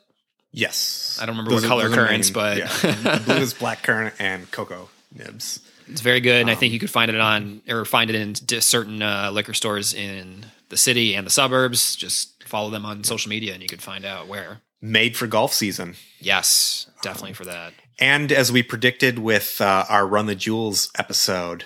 Yes, 0.53 1.19
I 1.21 1.27
don't 1.27 1.37
remember 1.37 1.55
what 1.55 1.65
color 1.65 1.89
currants, 1.91 2.31
but- 2.31 2.57
yeah. 2.59 3.19
blue 3.27 3.37
is 3.37 3.53
black 3.55 3.83
currant 3.83 4.15
and 4.19 4.51
cocoa 4.51 4.89
nibs. 5.15 5.61
It's 5.91 6.01
very 6.03 6.21
good, 6.21 6.41
and 6.43 6.51
I 6.51 6.53
Um, 6.55 6.59
think 6.59 6.73
you 6.73 6.79
could 6.79 6.91
find 6.91 7.11
it 7.11 7.19
on 7.21 7.63
or 7.69 7.85
find 7.85 8.11
it 8.11 8.17
in 8.17 8.35
certain 8.61 9.03
uh, 9.03 9.31
liquor 9.33 9.55
stores 9.55 9.95
in 9.95 10.47
the 10.69 10.77
city 10.77 11.15
and 11.15 11.27
the 11.27 11.31
suburbs. 11.31 11.97
Just 11.97 12.45
follow 12.45 12.69
them 12.71 12.85
on 12.85 13.05
social 13.05 13.31
media, 13.31 13.55
and 13.55 13.63
you 13.63 13.69
could 13.69 13.81
find 13.83 14.05
out 14.05 14.27
where. 14.29 14.61
Made 14.83 15.17
for 15.17 15.27
golf 15.27 15.53
season. 15.55 15.97
Yes, 16.21 16.91
definitely 17.03 17.33
for 17.35 17.45
that. 17.47 17.73
And 17.99 18.31
as 18.31 18.53
we 18.53 18.63
predicted 18.63 19.19
with 19.19 19.61
uh, 19.61 19.85
our 19.89 20.07
Run 20.07 20.27
the 20.27 20.35
Jewels 20.35 20.91
episode, 20.99 21.65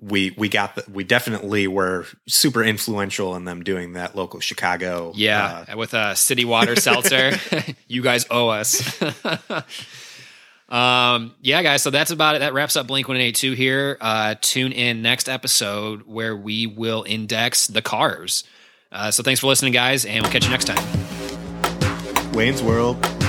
we 0.00 0.30
we 0.36 0.48
got 0.48 0.74
the, 0.76 0.84
we 0.90 1.04
definitely 1.04 1.66
were 1.66 2.06
super 2.26 2.62
influential 2.62 3.36
in 3.36 3.44
them 3.44 3.62
doing 3.62 3.94
that 3.94 4.16
local 4.16 4.40
Chicago. 4.40 5.12
Yeah, 5.14 5.64
uh, 5.72 5.76
with 5.76 5.94
a 5.94 6.16
city 6.16 6.44
water 6.44 6.76
seltzer, 6.76 7.32
you 7.88 8.02
guys 8.02 8.26
owe 8.30 8.48
us. 8.48 9.00
um, 10.68 11.34
yeah, 11.40 11.62
guys. 11.62 11.82
So 11.82 11.90
that's 11.90 12.10
about 12.10 12.36
it. 12.36 12.40
That 12.40 12.54
wraps 12.54 12.76
up 12.76 12.86
Blink 12.86 13.08
One 13.08 13.16
Eight 13.16 13.36
Two 13.36 13.52
here. 13.52 13.96
Uh, 14.00 14.34
tune 14.40 14.72
in 14.72 15.02
next 15.02 15.28
episode 15.28 16.02
where 16.06 16.36
we 16.36 16.66
will 16.66 17.04
index 17.06 17.66
the 17.66 17.82
cars. 17.82 18.44
Uh, 18.90 19.10
so 19.10 19.22
thanks 19.22 19.40
for 19.40 19.46
listening, 19.46 19.72
guys, 19.72 20.04
and 20.04 20.22
we'll 20.22 20.32
catch 20.32 20.44
you 20.44 20.50
next 20.50 20.66
time. 20.66 22.32
Wayne's 22.32 22.62
World. 22.62 23.21